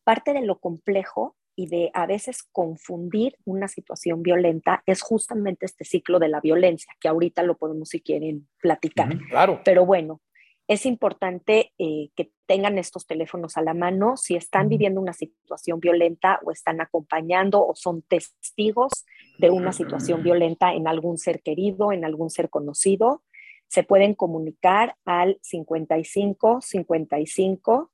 parte 0.03 0.33
de 0.33 0.43
lo 0.47 0.59
complejo 0.59 1.37
y 1.57 1.67
de 1.67 1.91
a 1.95 2.07
veces 2.07 2.43
confundir 2.53 3.37
una 3.45 3.69
situación 3.69 4.23
violenta 4.23 4.83
es 4.87 5.03
justamente 5.03 5.67
este 5.67 5.85
ciclo 5.85 6.19
de 6.19 6.29
la 6.29 6.41
violencia, 6.41 6.93
que 7.01 7.09
ahorita 7.09 7.43
lo 7.43 7.57
podemos, 7.57 7.91
si 7.91 8.01
quieren, 8.01 8.49
platicar. 8.61 9.17
Claro. 9.29 9.61
Pero 9.65 9.85
bueno, 9.85 10.21
es 10.69 10.87
importante 10.87 11.73
eh, 11.79 12.11
que 12.17 12.31
tengan 12.47 12.79
estos 12.79 13.07
teléfonos 13.07 13.57
a 13.57 13.63
la 13.63 13.75
mano 13.75 14.17
si 14.17 14.37
están 14.37 14.69
viviendo 14.69 15.01
una 15.01 15.13
situación 15.13 15.81
violenta 15.81 16.41
o 16.45 16.51
están 16.51 16.81
acompañando 16.81 17.67
o 17.67 17.75
son 17.75 18.03
testigos 18.03 19.05
de 19.39 19.51
una 19.51 19.73
situación 19.73 20.23
violenta 20.23 20.73
en 20.73 20.89
algún 20.89 21.19
ser 21.19 21.43
querido, 21.43 21.93
en 21.93 22.05
algún 22.05 22.31
ser 22.31 22.49
conocido. 22.49 23.23
Se 23.69 23.83
pueden 23.83 24.15
comunicar 24.15 24.97
al 25.05 25.39
55 25.43 26.61
55. 26.63 27.92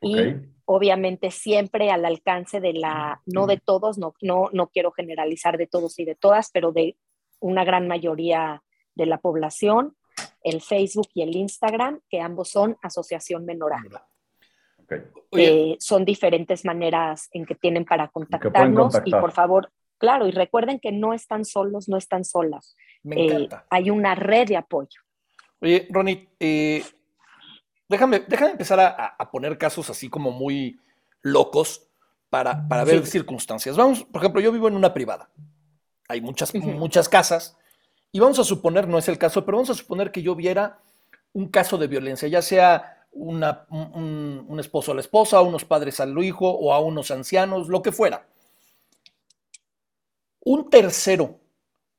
Y 0.00 0.34
obviamente 0.64 1.30
siempre 1.30 1.90
al 1.90 2.04
alcance 2.04 2.60
de 2.60 2.72
la, 2.72 3.22
no 3.26 3.46
de 3.46 3.58
todos, 3.58 3.98
no, 3.98 4.14
no, 4.20 4.48
no 4.52 4.68
quiero 4.68 4.90
generalizar 4.90 5.58
de 5.58 5.66
todos 5.66 5.98
y 5.98 6.04
de 6.04 6.14
todas, 6.14 6.50
pero 6.50 6.72
de 6.72 6.96
una 7.40 7.64
gran 7.64 7.88
mayoría 7.88 8.62
de 8.94 9.06
la 9.06 9.18
población, 9.18 9.96
el 10.42 10.60
Facebook 10.60 11.08
y 11.14 11.22
el 11.22 11.36
Instagram, 11.36 12.00
que 12.08 12.20
ambos 12.20 12.50
son 12.50 12.76
Asociación 12.82 13.44
Menorá. 13.44 13.82
Ok. 14.84 14.92
Eh, 15.32 15.76
son 15.80 16.04
diferentes 16.04 16.64
maneras 16.64 17.28
en 17.32 17.46
que 17.46 17.54
tienen 17.54 17.84
para 17.84 18.08
contactarnos 18.08 19.00
y 19.04 19.10
por 19.10 19.32
favor, 19.32 19.70
claro, 19.98 20.26
y 20.26 20.30
recuerden 20.30 20.78
que 20.80 20.92
no 20.92 21.14
están 21.14 21.44
solos, 21.44 21.88
no 21.88 21.96
están 21.96 22.24
solas. 22.24 22.76
Me 23.02 23.16
Eh, 23.16 23.24
encanta. 23.26 23.66
hay 23.70 23.90
una 23.90 24.14
red 24.14 24.48
de 24.48 24.56
apoyo. 24.56 25.00
Oye, 25.60 25.86
Ronnie, 25.90 26.28
eh, 26.40 26.82
déjame, 27.88 28.20
déjame 28.26 28.52
empezar 28.52 28.80
a, 28.80 28.88
a- 29.18 29.30
poner 29.30 29.56
casos 29.58 29.88
así 29.90 30.08
como 30.08 30.30
muy 30.30 30.78
locos 31.22 31.86
para, 32.28 32.66
para 32.68 32.84
ver 32.84 33.04
Sí. 33.04 33.12
circunstancias. 33.12 33.76
Vamos, 33.76 34.04
por 34.04 34.22
ejemplo, 34.22 34.40
yo 34.40 34.52
vivo 34.52 34.68
en 34.68 34.74
una 34.76 34.92
privada. 34.92 35.30
Hay 36.08 36.20
muchas, 36.20 36.54
Ujú. 36.54 36.70
muchas 36.72 37.08
casas. 37.08 37.56
Y 38.10 38.18
vamos 38.20 38.38
a 38.38 38.44
suponer, 38.44 38.88
no 38.88 38.98
es 38.98 39.08
el 39.08 39.18
caso, 39.18 39.44
pero 39.44 39.58
vamos 39.58 39.70
a 39.70 39.74
suponer 39.74 40.10
que 40.12 40.22
yo 40.22 40.34
viera 40.34 40.78
un 41.32 41.48
caso 41.48 41.78
de 41.78 41.86
violencia, 41.86 42.28
ya 42.28 42.42
sea 42.42 43.01
una- 43.12 43.66
un, 43.70 44.56
esposo 44.58 44.92
a 44.92 44.94
la 44.94 45.00
esposa, 45.00 45.40
unos 45.42 45.64
padres 45.64 46.00
al 46.00 46.16
hijo 46.22 46.48
o 46.48 46.72
a 46.72 46.80
unos 46.80 47.10
ancianos, 47.10 47.68
lo 47.68 47.82
que 47.82 47.92
fuera. 47.92 48.26
un 50.44 50.70
tercero 50.70 51.38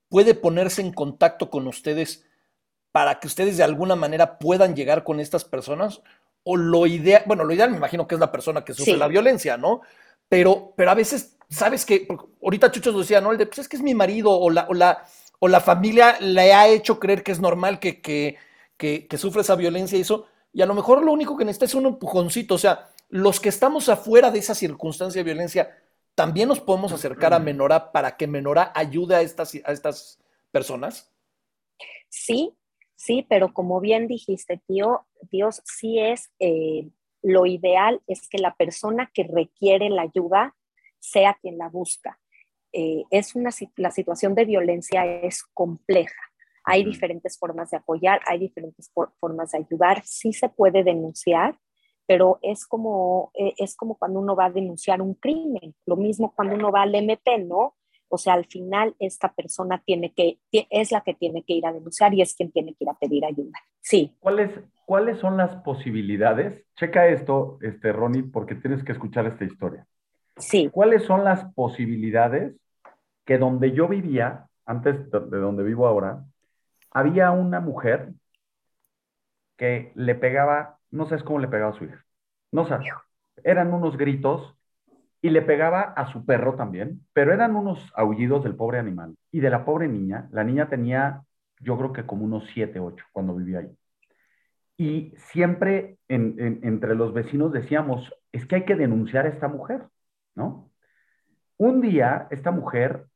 puede 0.10 0.34
ponerse 0.36 0.82
en 0.82 0.92
contacto 0.92 1.50
con 1.50 1.66
ustedes 1.68 2.26
para 2.92 3.20
que 3.20 3.28
ustedes 3.28 3.58
de 3.58 3.64
alguna 3.64 3.96
manera 3.96 4.38
puedan 4.38 4.76
llegar 4.76 5.04
con 5.04 5.20
estas 5.20 5.46
personas? 5.46 6.02
O 6.44 6.58
lo 6.58 6.86
ideal, 6.86 7.24
bueno, 7.26 7.46
lo 7.46 7.54
ideal 7.54 7.72
me 7.72 7.78
imagino 7.78 8.06
que 8.08 8.16
es 8.16 8.20
la 8.20 8.32
persona 8.32 8.66
que 8.66 8.74
sufre 8.74 8.94
Sí. 8.94 9.00
la 9.00 9.08
violencia, 9.08 9.56
¿no? 9.58 9.82
Pero, 10.28 10.74
pero 10.76 10.92
a 10.92 10.96
veces, 10.96 11.38
¿sabes 11.50 11.86
que 11.86 12.06
Ahorita 12.44 12.70
Chucho 12.70 12.92
nos 12.92 13.02
decía, 13.02 13.22
¿no? 13.22 13.32
El 13.32 13.38
de, 13.38 13.46
pues 13.46 13.60
es 13.60 13.70
que 13.70 13.78
es 13.78 13.82
mi 13.82 13.94
marido 13.96 14.32
o 14.32 14.50
la, 14.50 14.68
o 14.70 14.74
la, 14.74 15.06
o 15.40 15.48
la 15.48 15.62
familia 15.62 16.18
le 16.20 16.54
ha 16.54 16.68
hecho 16.68 17.00
creer 17.00 17.24
que 17.24 17.32
es 17.32 17.40
normal 17.40 17.80
que, 17.80 18.02
que, 18.02 18.36
que, 18.76 19.08
que 19.08 19.18
sufre 19.18 19.42
esa 19.42 19.56
violencia 19.56 19.98
y 19.98 20.02
eso. 20.02 20.28
Y 20.54 20.62
a 20.62 20.66
lo 20.66 20.76
mejor 20.76 21.04
lo 21.04 21.12
único 21.12 21.36
que 21.36 21.46
necesita 21.46 21.66
es 21.66 21.76
un 21.76 21.88
empujoncito. 21.88 22.56
O 22.56 22.60
sea, 22.60 22.90
los 23.10 23.40
que 23.40 23.50
estamos 23.50 23.90
afuera 23.90 24.32
de 24.32 24.40
esa 24.40 24.56
circunstancia 24.56 25.20
de 25.20 25.26
violencia, 25.26 25.76
también 26.16 26.48
nos 26.48 26.62
podemos 26.62 26.92
acercar 26.92 27.34
a 27.34 27.40
Menora 27.40 27.92
para 27.92 28.16
que 28.16 28.28
Menora 28.28 28.72
ayude 28.76 29.16
a 29.16 29.22
estas, 29.22 29.56
a 29.66 29.72
estas 29.72 30.20
personas. 30.52 31.12
Sí, 32.08 32.54
sí, 32.96 33.26
pero 33.28 33.52
como 33.52 33.80
bien 33.80 34.08
dijiste, 34.08 34.62
tío, 34.68 35.08
Dios, 35.32 35.62
sí 35.66 36.00
es 36.00 36.32
eh, 36.40 36.88
lo 37.24 37.46
ideal 37.46 38.02
es 38.06 38.28
que 38.28 38.38
la 38.38 38.54
persona 38.54 39.10
que 39.14 39.24
requiere 39.24 39.90
la 39.90 40.04
ayuda 40.04 40.56
sea 41.00 41.38
quien 41.42 41.58
la 41.58 41.70
busca. 41.70 42.20
Eh, 42.74 43.04
es 43.10 43.34
una, 43.34 43.50
la 43.78 43.92
situación 43.92 44.36
de 44.36 44.46
violencia 44.46 45.06
es 45.06 45.44
compleja. 45.44 46.33
Hay 46.64 46.84
diferentes 46.84 47.38
formas 47.38 47.72
de 47.72 47.78
apoyar, 47.78 48.22
hay 48.28 48.40
diferentes 48.40 48.92
formas 49.20 49.52
de 49.52 49.60
ayudar. 49.60 50.02
Sí 50.06 50.34
se 50.34 50.50
puede 50.50 50.84
denunciar, 50.84 51.58
pero 52.06 52.40
es 52.42 52.66
como, 52.66 53.32
eh, 53.34 53.54
es 53.58 53.76
como 53.76 53.98
cuando 53.98 54.20
uno 54.20 54.36
va 54.36 54.46
a 54.46 54.52
denunciar 54.52 55.02
un 55.02 55.16
crimen. 55.16 55.76
Lo 55.86 55.96
mismo 55.96 56.34
cuando 56.36 56.56
uno 56.56 56.72
va 56.72 56.84
al 56.84 56.96
MP, 56.96 57.40
¿no? 57.40 57.76
O 58.10 58.18
sea, 58.18 58.34
al 58.34 58.46
final 58.46 58.96
esta 59.00 59.34
persona 59.34 59.82
tiene 59.84 60.14
que, 60.14 60.38
es 60.52 60.92
la 60.92 61.02
que 61.02 61.16
tiene 61.16 61.44
que 61.44 61.54
ir 61.54 61.66
a 61.66 61.74
denunciar 61.74 62.14
y 62.14 62.22
es 62.22 62.36
quien 62.36 62.52
tiene 62.52 62.76
que 62.76 62.84
ir 62.84 62.90
a 62.90 62.94
pedir 62.94 63.26
ayuda. 63.26 63.58
Sí. 63.82 64.16
¿Cuáles, 64.20 64.52
¿Cuáles 64.86 65.18
son 65.18 65.36
las 65.36 65.56
posibilidades? 65.64 66.64
Checa 66.76 67.08
esto, 67.08 67.58
este, 67.62 67.92
Ronnie, 67.92 68.24
porque 68.24 68.54
tienes 68.54 68.84
que 68.84 68.92
escuchar 68.92 69.26
esta 69.26 69.46
historia. 69.46 69.88
Sí. 70.38 70.70
¿Cuáles 70.72 71.04
son 71.04 71.24
las 71.24 71.52
posibilidades 71.54 72.56
que 73.26 73.38
donde 73.38 73.72
yo 73.72 73.88
vivía, 73.88 74.48
antes 74.66 75.10
de 75.10 75.38
donde 75.38 75.64
vivo 75.64 75.88
ahora, 75.88 76.24
había 76.94 77.32
una 77.32 77.60
mujer 77.60 78.14
que 79.58 79.92
le 79.96 80.16
pegaba, 80.16 80.80
no 80.92 81.06
sabes 81.08 81.24
cómo 81.24 81.40
le 81.40 81.48
pegaba 81.48 81.72
a 81.72 81.78
su 81.78 81.86
hija, 81.86 82.06
no 82.52 82.68
sabes, 82.68 82.88
eran 83.44 83.74
unos 83.74 83.98
gritos 83.98 84.56
y 85.22 85.30
le 85.32 85.42
pegaba 85.42 85.82
a 85.84 86.12
su 86.12 86.26
perro 86.26 86.56
también, 86.56 87.06
pero 87.14 87.34
eran 87.34 87.56
unos 87.56 87.92
aullidos 87.96 88.44
del 88.44 88.56
pobre 88.56 88.80
animal 88.80 89.16
y 89.32 89.40
de 89.42 89.50
la 89.50 89.66
pobre 89.66 89.88
niña, 89.88 90.30
la 90.32 90.44
niña 90.44 90.70
tenía 90.70 91.24
yo 91.62 91.78
creo 91.78 91.94
que 91.94 92.06
como 92.06 92.26
unos 92.26 92.46
7, 92.54 92.80
8 92.80 93.06
cuando 93.14 93.36
vivía 93.36 93.60
ahí. 93.60 93.78
Y 94.78 95.14
siempre 95.18 95.98
en- 96.08 96.36
en- 96.40 96.60
entre 96.64 96.96
los 96.96 97.14
vecinos 97.14 97.52
decíamos, 97.54 98.14
es 98.32 98.46
que 98.48 98.56
hay 98.56 98.66
que 98.66 98.76
denunciar 98.76 99.26
a 99.26 99.30
esta 99.30 99.48
mujer, 99.48 99.84
¿no? 100.36 100.72
Un 101.58 101.82
día, 101.82 102.28
esta 102.32 102.52
mujer, 102.52 103.08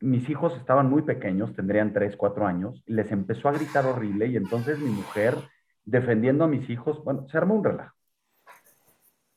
mis 0.00 0.28
hijos 0.30 0.56
estaban 0.56 0.88
muy 0.90 1.02
pequeños, 1.02 1.54
tendrían 1.54 1.92
3, 1.92 2.16
4 2.16 2.46
años, 2.46 2.82
y 2.86 2.94
les 2.94 3.10
empezó 3.12 3.48
a 3.48 3.52
gritar 3.52 3.86
horrible 3.86 4.26
y 4.28 4.36
entonces 4.36 4.78
mi 4.78 4.90
mujer, 4.90 5.36
defendiendo 5.84 6.44
a 6.44 6.48
mis 6.48 6.68
hijos, 6.70 7.02
bueno, 7.04 7.26
se 7.28 7.38
armó 7.38 7.54
un 7.56 7.64
relajo. 7.64 7.94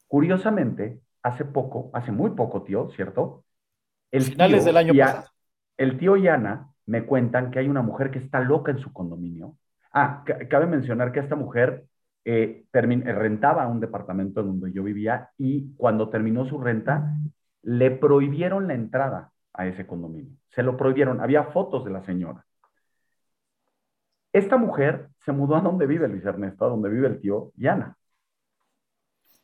Curiosamente, 0.08 1.02
hace 1.24 1.46
poco, 1.46 1.90
hace 1.94 2.12
muy 2.12 2.32
poco, 2.32 2.64
tío, 2.64 2.90
¿cierto? 2.92 3.44
El 4.12 4.24
Finales 4.26 4.60
tío 4.60 4.66
del 4.66 4.78
año 4.78 4.98
pasado. 4.98 5.30
El 5.78 5.98
tío 6.00 6.18
y 6.18 6.28
Ana 6.30 6.70
me 6.88 7.06
cuentan 7.06 7.52
que 7.52 7.60
hay 7.60 7.70
una 7.70 7.82
mujer 7.84 8.12
que 8.12 8.20
está 8.20 8.42
loca 8.42 8.72
en 8.72 8.80
su 8.80 8.94
condominio. 8.94 9.58
Ah, 9.94 10.24
ca- 10.26 10.48
cabe 10.50 10.68
mencionar 10.68 11.12
que 11.12 11.22
esta 11.22 11.36
mujer 11.38 11.86
eh, 12.26 12.66
eh, 12.74 13.14
rentaba 13.14 13.68
un 13.68 13.80
departamento 13.80 14.42
en 14.42 14.48
donde 14.48 14.74
yo 14.74 14.84
vivía 14.84 15.32
y 15.38 15.74
cuando 15.76 16.10
terminó 16.10 16.46
su 16.46 16.60
renta, 16.60 17.16
le 17.64 17.92
prohibieron 17.92 18.68
la 18.68 18.76
entrada 18.76 19.32
a 19.54 19.68
ese 19.68 19.88
condominio. 19.88 20.38
Se 20.54 20.64
lo 20.64 20.78
prohibieron. 20.78 21.22
Había 21.22 21.44
fotos 21.46 21.84
de 21.86 21.92
la 21.92 22.04
señora. 22.04 22.46
Esta 24.32 24.58
mujer 24.58 25.10
se 25.26 25.32
mudó 25.32 25.56
a 25.56 25.62
donde 25.62 25.86
vive 25.86 26.08
Luis 26.08 26.26
Ernesto, 26.26 26.66
a 26.66 26.70
donde 26.70 26.90
vive 26.90 27.08
el 27.08 27.20
tío 27.20 27.52
y 27.56 27.68
Ana. 27.68 27.96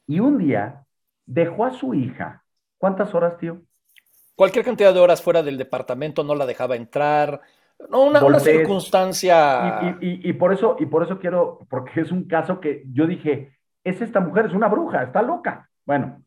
Y 0.08 0.20
un 0.20 0.38
día 0.40 0.84
dejó 1.26 1.66
a 1.66 1.72
su 1.72 1.94
hija. 1.94 2.44
¿Cuántas 2.78 3.14
horas, 3.14 3.38
tío? 3.38 3.62
Cualquier 4.36 4.66
cantidad 4.66 4.94
de 4.94 5.00
horas 5.00 5.22
fuera 5.22 5.44
del 5.44 5.58
departamento 5.58 6.24
no 6.24 6.34
la 6.34 6.46
dejaba 6.46 6.76
entrar. 6.76 7.42
No, 7.90 8.06
una, 8.06 8.24
una 8.24 8.40
circunstancia. 8.40 9.98
Y, 10.02 10.08
y- 10.08 10.30
y 10.30 10.34
por 10.34 10.54
eso, 10.54 10.76
y 10.80 10.86
por 10.86 11.04
eso 11.04 11.20
quiero, 11.20 11.60
porque 11.70 12.02
es 12.02 12.12
un 12.12 12.24
caso 12.26 12.60
que 12.60 12.84
yo 12.92 13.06
dije, 13.06 13.58
es 13.84 14.02
esta 14.02 14.20
mujer, 14.20 14.48
es 14.48 14.54
una 14.54 14.68
bruja, 14.68 15.04
está 15.04 15.22
loca. 15.22 15.70
Bueno, 15.86 16.24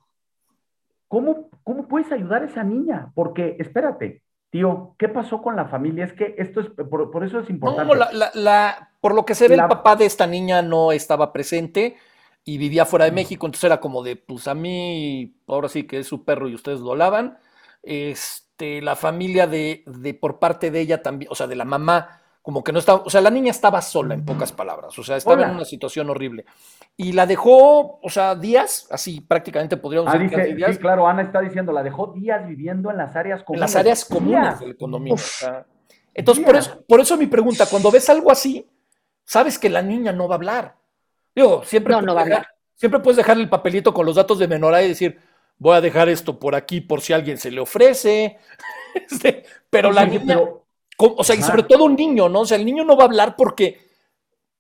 ¿cómo, 1.09 1.51
cómo 1.65 1.89
puedes 1.89 2.11
ayudar 2.13 2.43
a 2.43 2.47
esa 2.47 2.63
niña? 2.63 3.11
Porque, 3.15 3.57
espérate, 3.59 4.22
tío, 4.53 4.95
¿qué 4.99 5.09
pasó 5.09 5.41
con 5.43 5.57
la 5.57 5.65
familia? 5.67 6.05
Es 6.05 6.13
que 6.13 6.35
esto 6.37 6.61
es, 6.61 6.67
por, 6.69 7.11
por 7.11 7.25
eso 7.25 7.41
es 7.41 7.49
importante. 7.51 7.89
No, 7.89 7.99
la- 7.99 8.13
la- 8.13 8.31
la- 8.35 8.91
por 9.01 9.15
lo 9.15 9.25
que 9.25 9.35
se 9.35 9.49
ve, 9.49 9.55
el 9.55 9.61
papá 9.69 9.97
de 9.97 10.05
esta 10.05 10.27
niña 10.27 10.61
no 10.63 10.93
estaba 10.93 11.33
presente 11.33 11.97
y 12.45 12.59
vivía 12.59 12.85
fuera 12.85 13.07
de 13.07 13.13
México, 13.13 13.47
entonces 13.47 13.65
era 13.65 13.81
como 13.81 14.03
de, 14.03 14.17
pues 14.17 14.47
a 14.49 14.55
mí, 14.55 15.35
ahora 15.49 15.69
sí 15.69 15.85
que 15.85 15.99
es 16.01 16.07
su 16.07 16.25
perro 16.25 16.49
y 16.49 16.55
ustedes 16.55 16.81
lo 16.81 16.95
lavan. 16.95 17.39
Este, 17.83 18.83
la 18.83 18.95
familia 18.95 19.47
de, 19.47 19.83
de 19.87 20.15
por 20.15 20.39
parte 20.39 20.71
de 20.71 20.81
ella 20.81 21.03
también, 21.03 21.31
o 21.33 21.35
sea, 21.35 21.47
de 21.47 21.57
la 21.57 21.65
mamá, 21.65 22.21
como 22.43 22.65
que 22.65 22.73
no 22.73 22.81
estaba, 22.81 23.03
o 23.07 23.09
sea, 23.11 23.21
la 23.21 23.31
niña 23.31 23.53
estaba 23.53 23.81
sola, 23.81 24.15
en 24.15 24.25
pocas 24.25 24.51
palabras, 24.53 24.99
o 24.99 25.05
sea, 25.05 25.17
estaba 25.17 25.37
en 25.37 25.49
Hola. 25.49 25.53
una 25.59 25.65
situación 25.65 26.11
horrible. 26.11 26.45
Y 26.97 27.13
la 27.13 27.25
dejó, 27.25 28.01
o 28.03 28.11
sea, 28.11 28.35
días, 28.35 28.89
así 28.91 29.21
prácticamente 29.21 29.77
podríamos 29.77 30.13
Ah, 30.13 30.19
decir 30.19 30.37
dice, 30.37 30.55
días, 30.57 30.73
sí, 30.73 30.79
claro, 30.79 31.07
Ana 31.07 31.23
está 31.23 31.41
diciendo, 31.41 31.71
la 31.73 31.83
dejó 31.85 32.09
días 32.09 32.45
viviendo 32.47 32.91
en 32.91 32.97
las 32.97 33.15
áreas 33.15 33.39
en 33.41 33.45
comunes. 33.47 33.61
las 33.61 33.77
áreas 33.77 34.05
comunes 34.05 34.41
Días. 34.43 34.61
del 34.61 34.77
condominio. 34.77 35.17
sea, 35.19 35.65
entonces, 36.15 36.45
por 36.45 36.57
eso, 36.57 36.85
por 36.87 37.01
eso 37.01 37.17
mi 37.17 37.27
pregunta, 37.27 37.65
cuando 37.67 37.91
ves 37.91 38.11
algo 38.11 38.31
así, 38.33 38.69
sabes 39.25 39.59
que 39.59 39.71
la 39.71 39.81
niña 39.81 40.13
no 40.13 40.27
va 40.29 40.35
a 40.35 40.39
hablar. 40.39 40.77
Digo, 41.35 41.63
siempre, 41.65 41.93
No, 41.93 41.99
puedes 42.01 42.07
no 42.07 42.15
va 42.15 42.21
a 42.21 42.25
dejar- 42.25 42.39
hablar. 42.41 42.55
siempre 42.75 43.01
puedes 43.01 43.17
dejarle 43.19 43.45
el 43.45 43.49
papelito 43.51 43.95
con 43.95 44.05
los 44.05 44.17
datos 44.17 44.39
de 44.41 44.49
menora 44.49 44.83
y 44.83 44.89
decir, 44.89 45.19
voy 45.59 45.77
a 45.77 45.81
dejar 45.81 46.09
esto 46.09 46.39
por 46.41 46.55
aquí 46.57 46.81
por 46.81 47.01
si 47.01 47.13
alguien 47.13 47.39
se 47.39 47.51
le 47.53 47.61
ofrece. 47.61 48.37
Este, 48.95 49.45
pero 49.71 49.91
la 49.91 50.05
niña, 50.05 50.23
pero- 50.27 50.62
o 51.07 51.25
sea, 51.25 51.37
y 51.37 51.43
sobre 51.43 51.63
todo 51.65 51.85
un 51.85 51.97
niño, 51.97 52.29
¿no? 52.29 52.41
O 52.41 52.47
sea, 52.47 52.57
el 52.59 52.65
niño 52.65 52.85
no 52.85 52.97
va 52.97 53.05
a 53.05 53.07
hablar 53.07 53.37
porque, 53.37 53.81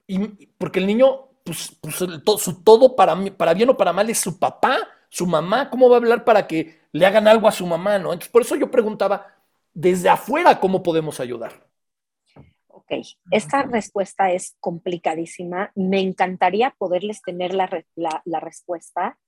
y- 0.06 0.46
porque 0.58 0.80
el 0.80 0.86
niño, 0.86 1.28
pues, 1.44 1.76
pues, 1.80 2.00
el 2.02 2.22
to- 2.22 2.38
su 2.38 2.62
todo 2.62 2.96
para, 2.96 3.14
mí- 3.14 3.30
para 3.30 3.54
bien 3.54 3.70
o 3.70 3.76
para 3.76 3.92
mal 3.92 4.08
es 4.10 4.18
su 4.18 4.38
papá, 4.38 4.78
su 5.08 5.26
mamá. 5.26 5.70
¿Cómo 5.70 5.88
va 5.88 5.96
a 5.96 5.98
hablar 5.98 6.24
para 6.24 6.46
que 6.46 6.80
le 6.92 7.06
hagan 7.06 7.28
algo 7.28 7.48
a 7.48 7.52
su 7.52 7.66
mamá, 7.66 7.98
no? 7.98 8.12
Entonces, 8.12 8.30
por 8.32 8.42
eso 8.42 8.56
yo 8.56 8.70
preguntaba, 8.70 9.26
desde 9.74 10.08
afuera, 10.08 10.60
¿cómo 10.60 10.82
podemos 10.82 11.20
ayudar? 11.20 11.52
Ok, 12.68 12.92
esta 13.30 13.62
respuesta 13.62 14.32
es 14.32 14.56
complicadísima. 14.60 15.70
Me 15.74 16.00
encantaría 16.00 16.74
poderles 16.78 17.22
tener 17.22 17.54
la- 17.54 17.84
la 18.24 18.40
respuesta. 18.40 19.18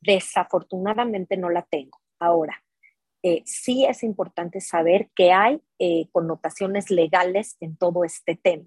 Desafortunadamente 0.00 1.36
no 1.36 1.50
la 1.50 1.62
tengo. 1.62 2.00
Ahora, 2.18 2.61
eh, 3.22 3.42
sí 3.46 3.84
es 3.84 4.02
importante 4.02 4.60
saber 4.60 5.10
que 5.14 5.32
hay 5.32 5.60
eh, 5.78 6.08
connotaciones 6.12 6.90
legales 6.90 7.56
en 7.60 7.76
todo 7.76 8.04
este 8.04 8.34
tema. 8.36 8.66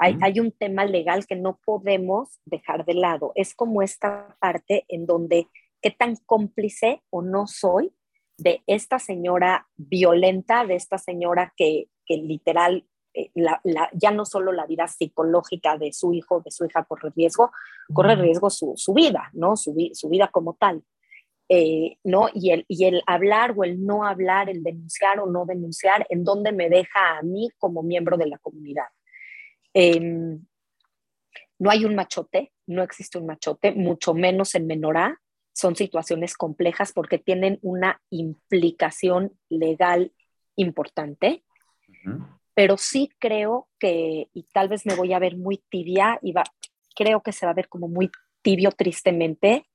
Hay, 0.00 0.38
un 0.38 0.52
tema 0.52 0.84
legal 0.84 1.26
que 1.26 1.34
no 1.34 1.58
podemos 1.64 2.38
dejar 2.44 2.84
de 2.84 2.94
lado. 2.94 3.32
Es 3.34 3.52
como 3.54 3.82
esta 3.82 4.36
parte 4.40 4.84
en 4.86 5.06
donde 5.06 5.48
qué 5.82 5.90
tan 5.90 6.14
cómplice 6.24 7.02
o 7.10 7.20
no 7.22 7.48
soy 7.48 7.92
de 8.36 8.62
esta 8.68 9.00
señora 9.00 9.66
violenta, 9.76 10.64
de 10.64 10.76
esta 10.76 10.98
señora 10.98 11.52
que, 11.56 11.88
que 12.06 12.16
literal 12.18 12.86
eh, 13.12 13.32
la- 13.34 13.60
la- 13.64 13.90
ya 13.92 14.12
no 14.12 14.24
solo 14.24 14.52
la 14.52 14.66
vida 14.66 14.86
psicológica 14.86 15.76
de 15.76 15.92
su 15.92 16.12
hijo, 16.12 16.40
de 16.42 16.52
su 16.52 16.64
hija 16.64 16.84
corre 16.84 17.10
riesgo, 17.16 17.50
corre 17.92 18.14
riesgo 18.14 18.50
su, 18.50 18.74
su 18.76 18.94
vida, 18.94 19.30
¿no? 19.32 19.56
Su, 19.56 19.74
su 19.94 20.08
vida 20.08 20.28
como 20.28 20.54
tal. 20.54 20.84
Eh, 21.50 21.96
¿no? 22.04 22.28
Y 22.34 22.50
el, 22.50 22.66
y 22.68 22.84
el 22.84 23.02
hablar 23.06 23.54
o 23.56 23.64
el 23.64 23.84
no 23.84 24.04
hablar, 24.04 24.50
el 24.50 24.62
denunciar 24.62 25.18
o 25.18 25.26
no 25.26 25.46
denunciar, 25.46 26.06
en 26.10 26.22
dónde 26.22 26.52
me 26.52 26.68
deja 26.68 27.16
a 27.16 27.22
mí 27.22 27.48
como 27.56 27.82
miembro 27.82 28.18
de 28.18 28.26
la 28.26 28.36
comunidad. 28.38 28.84
Em, 29.72 30.44
no 31.58 31.70
hay 31.70 31.84
un 31.86 31.94
machote, 31.94 32.52
no 32.66 32.82
existe 32.82 33.18
un 33.18 33.26
machote, 33.26 33.72
mucho 33.72 34.12
menos 34.12 34.54
en 34.54 34.66
menorá. 34.66 35.20
Son 35.54 35.74
situaciones 35.74 36.36
complejas 36.36 36.92
porque 36.92 37.18
tienen 37.18 37.58
una 37.62 38.00
implicación 38.10 39.32
legal 39.48 40.12
importante, 40.54 41.44
pero 42.54 42.76
sí 42.76 43.10
creo 43.18 43.68
que, 43.78 44.28
y 44.32 44.42
tal 44.52 44.68
vez 44.68 44.84
me 44.84 44.94
voy 44.94 45.12
a 45.14 45.18
ver 45.18 45.36
muy 45.36 45.62
tibia, 45.68 46.18
y 46.22 46.32
va, 46.32 46.44
creo 46.94 47.22
que 47.22 47.32
se 47.32 47.46
va 47.46 47.52
a 47.52 47.56
ver 47.56 47.68
como 47.68 47.88
muy 47.88 48.10
tibio 48.42 48.70
tristemente, 48.70 49.66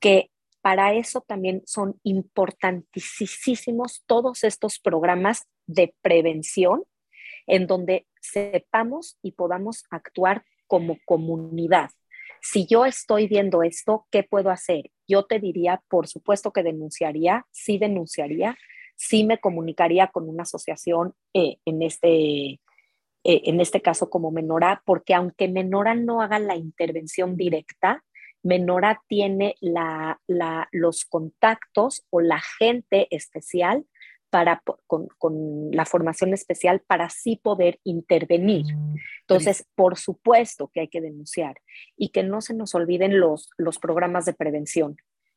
que 0.00 0.30
para 0.64 0.94
eso 0.94 1.20
también 1.20 1.60
son 1.66 2.00
importantísimos 2.04 4.02
todos 4.06 4.44
estos 4.44 4.78
programas 4.78 5.46
de 5.66 5.94
prevención 6.00 6.84
en 7.46 7.66
donde 7.66 8.06
sepamos 8.22 9.18
y 9.20 9.32
podamos 9.32 9.84
actuar 9.90 10.46
como 10.66 10.96
comunidad. 11.04 11.90
Si 12.40 12.66
yo 12.66 12.86
estoy 12.86 13.28
viendo 13.28 13.62
esto, 13.62 14.06
¿qué 14.10 14.22
puedo 14.22 14.48
hacer? 14.48 14.90
Yo 15.06 15.26
te 15.26 15.38
diría, 15.38 15.82
por 15.86 16.08
supuesto 16.08 16.50
que 16.50 16.62
denunciaría, 16.62 17.44
sí 17.50 17.76
denunciaría, 17.76 18.56
sí 18.96 19.24
me 19.24 19.40
comunicaría 19.40 20.06
con 20.06 20.30
una 20.30 20.44
asociación 20.44 21.12
eh, 21.34 21.58
en, 21.66 21.82
este, 21.82 22.08
eh, 22.52 22.60
en 23.22 23.60
este 23.60 23.82
caso 23.82 24.08
como 24.08 24.30
Menora, 24.30 24.82
porque 24.86 25.12
aunque 25.12 25.46
Menora 25.46 25.94
no 25.94 26.22
haga 26.22 26.38
la 26.38 26.56
intervención 26.56 27.36
directa, 27.36 28.02
Menora 28.44 29.02
tiene 29.08 29.56
la, 29.60 30.20
la, 30.28 30.68
los 30.70 31.04
contactos 31.04 32.06
o 32.10 32.20
la 32.20 32.40
gente 32.58 33.08
especial 33.10 33.86
para, 34.30 34.62
con, 34.86 35.08
con, 35.18 35.70
la 35.70 35.84
formación 35.86 36.34
especial 36.34 36.80
para 36.86 37.06
así 37.06 37.36
poder 37.36 37.78
intervenir. 37.84 38.66
Entonces, 39.20 39.66
por 39.74 39.96
supuesto 39.96 40.70
que 40.72 40.80
hay 40.80 40.88
que 40.88 41.00
denunciar 41.00 41.56
y 41.96 42.10
que 42.10 42.22
no 42.22 42.40
se 42.40 42.52
nos 42.52 42.74
olviden 42.74 43.18
los, 43.18 43.48
los 43.56 43.78
programas 43.78 44.24
de 44.24 44.34
prevención. 44.34 44.96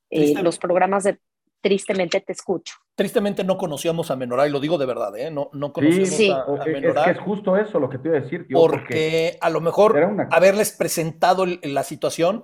Eh, 0.09 0.33
los 0.41 0.57
programas 0.57 1.03
de, 1.03 1.19
tristemente 1.61 2.21
te 2.21 2.33
escucho. 2.33 2.75
Tristemente 2.95 3.43
no 3.43 3.57
conocíamos 3.57 4.09
a 4.09 4.15
Menorá, 4.15 4.47
y 4.47 4.51
lo 4.51 4.59
digo 4.59 4.77
de 4.77 4.85
verdad, 4.85 5.15
¿eh? 5.15 5.29
No, 5.29 5.49
no 5.53 5.71
conocíamos 5.71 6.09
sí, 6.09 6.31
a, 6.31 6.37
a 6.37 6.63
es, 6.65 6.73
Menorá. 6.73 7.01
Es, 7.01 7.05
que 7.05 7.11
es 7.11 7.19
justo 7.19 7.55
eso 7.55 7.79
lo 7.79 7.89
que 7.89 7.99
te 7.99 8.07
iba 8.07 8.17
a 8.17 8.21
decir, 8.21 8.47
tío. 8.47 8.57
Porque, 8.57 8.81
porque 8.81 9.37
a 9.39 9.49
lo 9.49 9.61
mejor 9.61 9.95
una... 9.95 10.27
haberles 10.31 10.71
presentado 10.71 11.45
la 11.45 11.83
situación, 11.83 12.43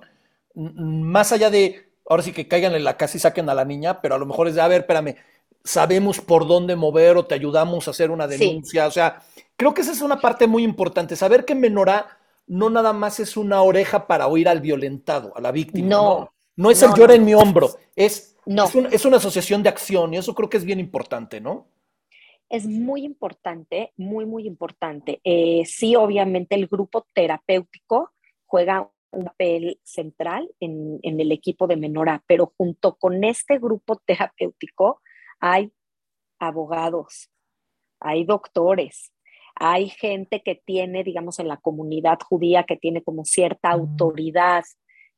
más 0.54 1.32
allá 1.32 1.50
de, 1.50 1.88
ahora 2.08 2.22
sí 2.22 2.32
que 2.32 2.48
caigan 2.48 2.74
en 2.74 2.84
la 2.84 2.96
casa 2.96 3.16
y 3.16 3.20
saquen 3.20 3.48
a 3.48 3.54
la 3.54 3.64
niña, 3.64 4.00
pero 4.00 4.14
a 4.14 4.18
lo 4.18 4.26
mejor 4.26 4.48
es 4.48 4.54
de, 4.54 4.60
a 4.60 4.68
ver, 4.68 4.82
espérame, 4.82 5.16
sabemos 5.62 6.20
por 6.20 6.46
dónde 6.46 6.76
mover 6.76 7.16
o 7.16 7.26
te 7.26 7.34
ayudamos 7.34 7.86
a 7.88 7.90
hacer 7.92 8.10
una 8.10 8.26
denuncia. 8.26 8.82
Sí. 8.84 8.88
O 8.88 8.90
sea, 8.90 9.22
creo 9.56 9.74
que 9.74 9.80
esa 9.82 9.92
es 9.92 10.00
una 10.02 10.20
parte 10.20 10.46
muy 10.46 10.62
importante, 10.62 11.16
saber 11.16 11.44
que 11.44 11.54
Menorá 11.54 12.18
no 12.46 12.68
nada 12.70 12.92
más 12.92 13.20
es 13.20 13.36
una 13.36 13.62
oreja 13.62 14.06
para 14.06 14.26
oír 14.26 14.48
al 14.48 14.60
violentado, 14.60 15.32
a 15.36 15.40
la 15.40 15.50
víctima. 15.50 15.88
No. 15.88 16.02
No, 16.02 16.32
no 16.56 16.70
es 16.70 16.82
no, 16.82 16.88
el 16.88 16.94
llora 16.94 17.14
no. 17.14 17.20
en 17.20 17.24
mi 17.24 17.34
hombro, 17.34 17.70
es, 17.96 18.36
No. 18.46 18.64
es, 18.66 18.74
un- 18.74 18.92
es 18.92 19.04
una 19.04 19.16
asociación 19.16 19.62
de 19.62 19.70
acción 19.70 20.12
y 20.14 20.18
eso 20.18 20.34
creo 20.34 20.48
que 20.50 20.58
es 20.58 20.64
bien 20.64 20.78
importante, 20.80 21.40
¿no? 21.40 21.66
es 22.50 22.66
muy 22.66 23.04
importante, 23.04 23.92
muy, 23.96 24.26
muy 24.26 24.46
importante. 24.46 25.20
Eh, 25.24 25.62
sí, 25.66 25.96
obviamente 25.96 26.54
el 26.54 26.68
grupo 26.68 27.04
terapéutico 27.12 28.12
juega 28.46 28.88
un 29.14 29.24
papel 29.24 29.80
central 29.82 30.50
en, 30.60 30.98
en 31.02 31.20
el 31.20 31.32
equipo 31.32 31.66
de 31.66 31.76
Menora, 31.76 32.22
pero 32.26 32.52
junto 32.56 32.96
con 32.96 33.24
este 33.24 33.58
grupo 33.58 33.96
terapéutico 34.04 35.00
hay 35.40 35.72
abogados, 36.38 37.30
hay 38.00 38.24
doctores, 38.24 39.12
hay 39.54 39.88
gente 39.88 40.42
que 40.42 40.56
tiene, 40.56 41.04
digamos, 41.04 41.38
en 41.38 41.48
la 41.48 41.58
comunidad 41.58 42.18
judía, 42.20 42.64
que 42.64 42.76
tiene 42.76 43.02
como 43.02 43.24
cierta 43.24 43.70
autoridad 43.70 44.64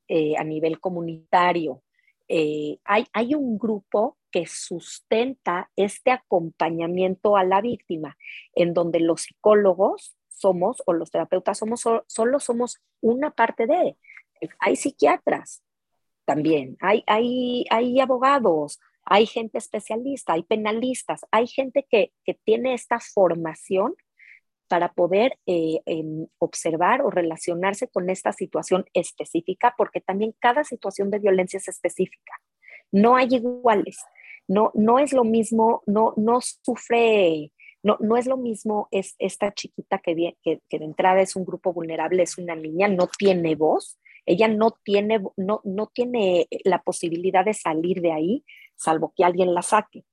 eh, 0.08 0.36
a 0.36 0.44
nivel 0.44 0.78
comunitario. 0.78 1.82
Eh, 2.28 2.78
hay, 2.84 3.06
hay 3.12 3.34
un 3.34 3.58
grupo 3.58 4.18
que 4.30 4.46
sustenta 4.46 5.70
este 5.76 6.10
acompañamiento 6.10 7.36
a 7.36 7.44
la 7.44 7.60
víctima, 7.60 8.16
en 8.54 8.74
donde 8.74 9.00
los 9.00 9.22
psicólogos 9.22 10.15
somos, 10.36 10.82
o 10.86 10.92
los 10.92 11.10
terapeutas 11.10 11.58
somos, 11.58 11.80
so- 11.80 12.04
solo 12.06 12.40
somos 12.40 12.80
una 13.00 13.30
parte 13.30 13.66
de. 13.66 13.96
Hay 14.60 14.76
psiquiatras 14.76 15.62
también, 16.24 16.76
hay, 16.80 17.04
hay, 17.06 17.64
hay 17.70 18.00
abogados, 18.00 18.80
hay 19.04 19.26
gente 19.26 19.58
especialista, 19.58 20.34
hay 20.34 20.42
penalistas, 20.42 21.20
hay 21.30 21.46
gente 21.46 21.86
que, 21.88 22.12
que 22.24 22.34
tiene 22.34 22.74
esta 22.74 22.98
formación 23.00 23.94
para 24.68 24.92
poder 24.92 25.38
eh, 25.46 25.80
em, 25.86 26.26
observar 26.38 27.02
o 27.02 27.10
relacionarse 27.10 27.88
con 27.88 28.10
esta 28.10 28.32
situación 28.32 28.84
específica, 28.94 29.74
porque 29.78 30.00
también 30.00 30.34
cada 30.40 30.64
situación 30.64 31.10
de 31.10 31.20
violencia 31.20 31.58
es 31.58 31.68
específica. 31.68 32.32
No 32.90 33.16
hay 33.16 33.28
iguales. 33.30 33.98
No, 34.48 34.70
no 34.74 34.98
es 34.98 35.12
lo 35.12 35.24
mismo, 35.24 35.82
no, 35.86 36.14
no 36.16 36.40
sufre, 36.40 37.52
no, 37.86 37.96
no 38.00 38.16
es 38.16 38.26
lo 38.26 38.36
mismo 38.36 38.88
es, 38.90 39.14
esta 39.18 39.54
chiquita 39.54 39.98
que, 39.98 40.14
vie- 40.16 40.36
que, 40.42 40.60
que 40.68 40.78
de 40.80 40.84
entrada 40.86 41.20
es 41.20 41.36
un 41.36 41.44
grupo 41.44 41.72
vulnerable, 41.72 42.22
es 42.24 42.36
una 42.36 42.56
niña, 42.56 42.88
no 42.88 43.06
tiene 43.06 43.54
voz, 43.54 43.96
ella 44.26 44.48
no 44.48 44.72
tiene, 44.82 45.20
no, 45.36 45.60
no 45.62 45.86
tiene 45.86 46.48
la 46.64 46.82
posibilidad 46.82 47.44
de 47.44 47.54
salir 47.54 48.00
de 48.00 48.10
ahí, 48.12 48.44
salvo 48.74 49.12
que 49.16 49.22
alguien 49.24 49.54
la 49.54 49.62
saque. 49.62 50.04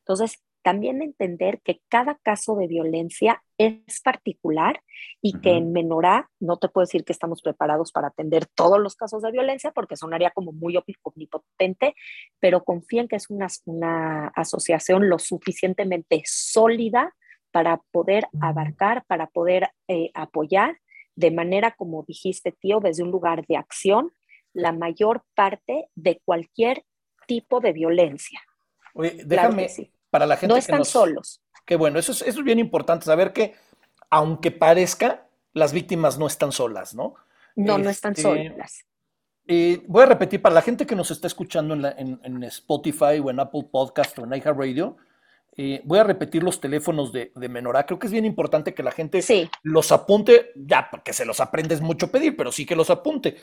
Entonces, 0.00 0.42
también 0.68 1.00
entender 1.00 1.62
que 1.64 1.80
cada 1.88 2.16
caso 2.16 2.54
de 2.54 2.66
violencia 2.66 3.42
es 3.56 4.02
particular 4.04 4.82
y 5.22 5.40
que 5.40 5.52
en 5.52 5.72
Menorá 5.72 6.28
no 6.40 6.58
te 6.58 6.68
puedo 6.68 6.84
decir 6.84 7.04
que 7.06 7.14
estamos 7.14 7.40
preparados 7.40 7.90
para 7.90 8.08
atender 8.08 8.44
todos 8.44 8.78
los 8.78 8.94
casos 8.94 9.22
de 9.22 9.30
violencia 9.32 9.72
porque 9.72 9.96
sonaría 9.96 10.30
como 10.30 10.52
muy 10.52 10.74
omni- 10.74 10.98
omnipotente, 11.04 11.94
pero 12.38 12.64
confíen 12.64 13.08
que 13.08 13.16
es 13.16 13.30
una, 13.30 13.46
una 13.64 14.26
asociación 14.36 15.08
lo 15.08 15.18
suficientemente 15.18 16.20
sólida 16.26 17.14
para 17.50 17.80
poder 17.90 18.26
abarcar, 18.38 19.06
para 19.06 19.28
poder 19.28 19.70
eh, 19.88 20.10
apoyar 20.12 20.76
de 21.16 21.30
manera, 21.30 21.70
como 21.78 22.04
dijiste, 22.06 22.52
tío, 22.52 22.80
desde 22.80 23.04
un 23.04 23.10
lugar 23.10 23.46
de 23.46 23.56
acción, 23.56 24.12
la 24.52 24.72
mayor 24.72 25.22
parte 25.34 25.88
de 25.94 26.20
cualquier 26.26 26.84
tipo 27.26 27.60
de 27.60 27.72
violencia. 27.72 28.38
Oye, 28.92 29.12
Claro 29.16 29.28
déjame, 29.28 29.62
que 29.62 29.68
sí. 29.70 29.92
Para 30.10 30.26
la 30.26 30.36
gente 30.36 30.48
No 30.48 30.54
que 30.54 30.60
están 30.60 30.78
nos- 30.78 30.88
solos. 30.88 31.40
Qué 31.64 31.76
bueno, 31.76 31.98
eso 31.98 32.12
es, 32.12 32.22
eso 32.22 32.38
es 32.40 32.44
bien 32.44 32.58
importante, 32.58 33.04
saber 33.04 33.32
que 33.32 33.54
aunque 34.10 34.50
parezca, 34.50 35.26
las 35.52 35.72
víctimas 35.72 36.18
no 36.18 36.26
están 36.26 36.50
solas, 36.52 36.94
¿no? 36.94 37.14
No, 37.56 37.76
no 37.78 37.90
están 37.90 38.12
Este, 38.12 38.22
solas. 38.22 38.84
Eh, 39.46 39.82
voy 39.86 40.02
a 40.02 40.06
repetir, 40.06 40.40
para 40.40 40.54
la 40.54 40.62
gente 40.62 40.86
que 40.86 40.94
nos 40.94 41.10
está 41.10 41.26
escuchando 41.26 41.74
en, 41.74 41.82
la- 41.82 41.92
en- 41.92 42.20
en 42.22 42.42
Spotify 42.44 43.18
o 43.22 43.30
en 43.30 43.40
Apple 43.40 43.66
Podcast 43.70 44.18
o 44.18 44.24
en 44.24 44.32
iHeartRadio, 44.34 44.96
eh, 45.56 45.80
voy 45.84 45.98
a 45.98 46.04
repetir 46.04 46.42
los 46.42 46.60
teléfonos 46.60 47.12
de, 47.12 47.32
de 47.34 47.48
Menorá. 47.48 47.84
Creo 47.84 47.98
que 47.98 48.06
es 48.06 48.12
bien 48.12 48.24
importante 48.24 48.72
que 48.74 48.82
la 48.82 48.92
gente 48.92 49.20
los 49.64 49.90
apunte, 49.90 50.52
ya, 50.54 50.88
porque 50.90 51.12
se 51.12 51.24
los 51.24 51.40
aprende 51.40 51.74
es 51.74 51.80
mucho 51.80 52.10
pedir, 52.12 52.36
pero 52.36 52.52
sí 52.52 52.64
que 52.64 52.76
los 52.76 52.90
apunte. 52.90 53.36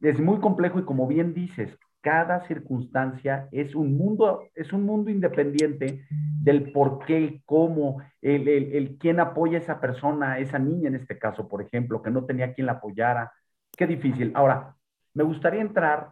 es 0.00 0.18
muy 0.18 0.40
complejo 0.40 0.80
y 0.80 0.84
como 0.84 1.06
bien 1.06 1.32
dices, 1.34 1.78
cada 2.02 2.46
circunstancia 2.46 3.48
es 3.52 3.74
un 3.74 3.96
mundo, 3.96 4.42
es 4.54 4.72
un 4.72 4.82
mundo 4.82 5.10
independiente 5.10 6.04
del 6.10 6.72
por 6.72 7.04
qué, 7.06 7.16
el 7.16 7.42
cómo, 7.46 8.02
el, 8.20 8.48
el, 8.48 8.74
el 8.74 8.98
quién 8.98 9.20
apoya 9.20 9.58
a 9.58 9.60
esa 9.62 9.80
persona, 9.80 10.38
esa 10.38 10.58
niña 10.58 10.88
en 10.88 10.96
este 10.96 11.18
caso, 11.18 11.48
por 11.48 11.62
ejemplo, 11.62 12.02
que 12.02 12.10
no 12.10 12.24
tenía 12.24 12.52
quien 12.52 12.66
la 12.66 12.72
apoyara. 12.72 13.32
Qué 13.76 13.86
difícil. 13.86 14.32
Ahora, 14.34 14.74
me 15.14 15.22
gustaría 15.22 15.60
entrar, 15.60 16.10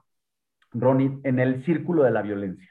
Ronnie, 0.72 1.18
en 1.24 1.40
el 1.40 1.64
círculo 1.64 2.04
de 2.04 2.12
la 2.12 2.22
violencia 2.22 2.70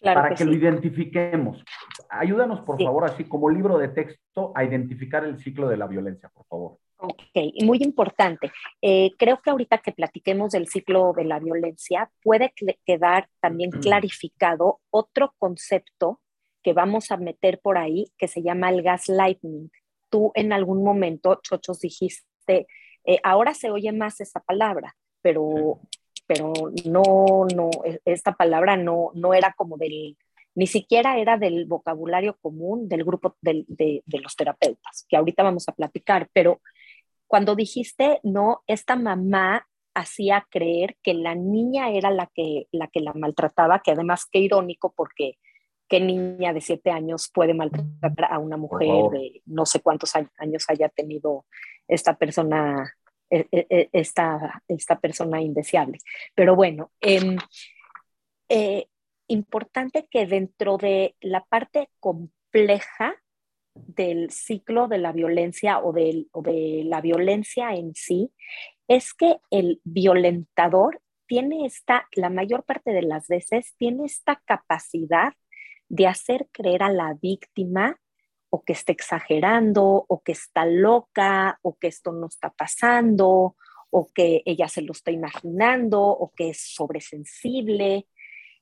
Claro 0.00 0.20
para 0.20 0.28
que 0.30 0.36
que, 0.36 0.44
lo 0.44 0.52
identifiquemos. 0.52 1.64
Ayúdanos, 2.08 2.60
por 2.60 2.76
Sí. 2.76 2.84
favor, 2.84 3.04
así 3.04 3.24
como 3.24 3.50
libro 3.50 3.78
de 3.78 3.88
texto, 3.88 4.52
a 4.54 4.62
identificar 4.62 5.24
el 5.24 5.38
ciclo 5.38 5.68
de 5.68 5.76
la 5.76 5.88
violencia, 5.88 6.28
por 6.32 6.46
favor. 6.46 6.78
Ok, 7.00 7.20
y 7.34 7.64
muy 7.64 7.78
importante. 7.80 8.50
Eh, 8.82 9.12
creo 9.18 9.40
que 9.40 9.50
ahorita 9.50 9.78
que 9.78 9.92
platiquemos 9.92 10.50
del 10.50 10.66
ciclo 10.66 11.12
de 11.16 11.24
la 11.24 11.38
violencia, 11.38 12.10
puede 12.22 12.52
quedar 12.84 13.28
también 13.40 13.70
clarificado 13.70 14.80
otro 14.90 15.32
concepto 15.38 16.20
que 16.62 16.72
vamos 16.72 17.12
a 17.12 17.16
meter 17.16 17.60
por 17.60 17.78
ahí 17.78 18.10
que 18.18 18.26
se 18.26 18.42
llama 18.42 18.70
el 18.70 18.82
gaslighting. 18.82 19.70
Tú 20.10 20.32
en 20.34 20.52
algún 20.52 20.82
momento, 20.82 21.38
Chochos, 21.40 21.78
dijiste, 21.80 22.66
eh, 23.04 23.20
ahora 23.22 23.54
se 23.54 23.70
oye 23.70 23.92
más 23.92 24.20
esa 24.20 24.40
palabra, 24.40 24.96
pero, 25.22 25.78
pero 26.26 26.52
no, 26.84 27.46
no, 27.54 27.70
e- 27.84 28.00
esta 28.06 28.32
palabra 28.32 28.76
no, 28.76 29.12
no 29.14 29.34
era 29.34 29.54
como 29.56 29.76
del, 29.76 30.16
ni 30.56 30.66
siquiera 30.66 31.16
era 31.18 31.38
del 31.38 31.66
vocabulario 31.66 32.36
común 32.42 32.88
del 32.88 33.04
grupo 33.04 33.36
del- 33.40 33.66
de, 33.68 34.02
de 34.04 34.18
los 34.20 34.34
terapeutas, 34.34 35.06
que 35.08 35.16
ahorita 35.16 35.44
vamos 35.44 35.68
a 35.68 35.72
platicar, 35.72 36.28
pero 36.32 36.60
cuando 37.28 37.54
dijiste, 37.54 38.20
no, 38.24 38.62
esta 38.66 38.96
mamá 38.96 39.68
hacía 39.94 40.46
creer 40.50 40.96
que 41.02 41.14
la 41.14 41.34
niña 41.34 41.90
era 41.90 42.10
la 42.10 42.26
que 42.34 42.66
la, 42.72 42.88
que 42.88 43.00
la 43.00 43.12
maltrataba, 43.12 43.80
que 43.80 43.92
además 43.92 44.26
qué 44.30 44.40
irónico 44.40 44.92
porque 44.96 45.38
qué 45.88 46.00
niña 46.00 46.52
de 46.52 46.60
siete 46.60 46.90
años 46.90 47.30
puede 47.32 47.54
maltratar 47.54 48.32
a 48.32 48.38
una 48.38 48.56
mujer 48.56 49.10
de 49.10 49.42
no 49.46 49.66
sé 49.66 49.80
cuántos 49.80 50.14
años 50.14 50.64
haya 50.68 50.88
tenido 50.88 51.46
esta 51.86 52.16
persona, 52.16 52.94
e- 53.30 53.46
e- 53.50 53.66
e- 53.70 53.88
esta, 53.92 54.62
esta 54.68 54.98
persona 54.98 55.40
indeseable. 55.40 55.98
Pero 56.34 56.54
bueno, 56.54 56.92
em, 57.00 57.38
eh, 58.48 58.86
importante 59.28 60.06
que 60.10 60.26
dentro 60.26 60.76
de 60.76 61.16
la 61.20 61.44
parte 61.44 61.88
compleja 62.00 63.14
del 63.86 64.30
ciclo 64.30 64.88
de 64.88 64.98
la 64.98 65.12
violencia 65.12 65.78
o, 65.80 65.92
de 65.92 66.82
la 66.84 67.00
violencia 67.00 67.74
en 67.74 67.94
sí 67.94 68.30
es 68.86 69.12
que 69.14 69.38
el 69.50 69.80
violentador 69.84 71.00
tiene 71.26 71.66
esta, 71.66 72.08
la 72.14 72.30
mayor 72.30 72.64
parte 72.64 72.92
de 72.92 73.02
las 73.02 73.28
veces, 73.28 73.74
tiene 73.76 74.06
esta 74.06 74.42
capacidad 74.46 75.34
de 75.88 76.06
hacer 76.06 76.48
creer 76.52 76.82
a 76.82 76.90
la 76.90 77.14
víctima 77.20 78.00
o 78.50 78.62
que 78.62 78.72
está 78.72 78.92
exagerando 78.92 80.06
o 80.08 80.22
que 80.22 80.32
está 80.32 80.64
loca 80.64 81.58
o 81.62 81.76
que 81.76 81.88
esto 81.88 82.12
no 82.12 82.26
está 82.28 82.50
pasando 82.50 83.56
o 83.90 84.08
que 84.14 84.42
ella 84.44 84.68
se 84.68 84.82
lo 84.82 84.92
está 84.92 85.10
imaginando 85.10 86.00
o 86.02 86.32
que 86.34 86.50
es 86.50 86.60
sobresensible. 86.74 88.06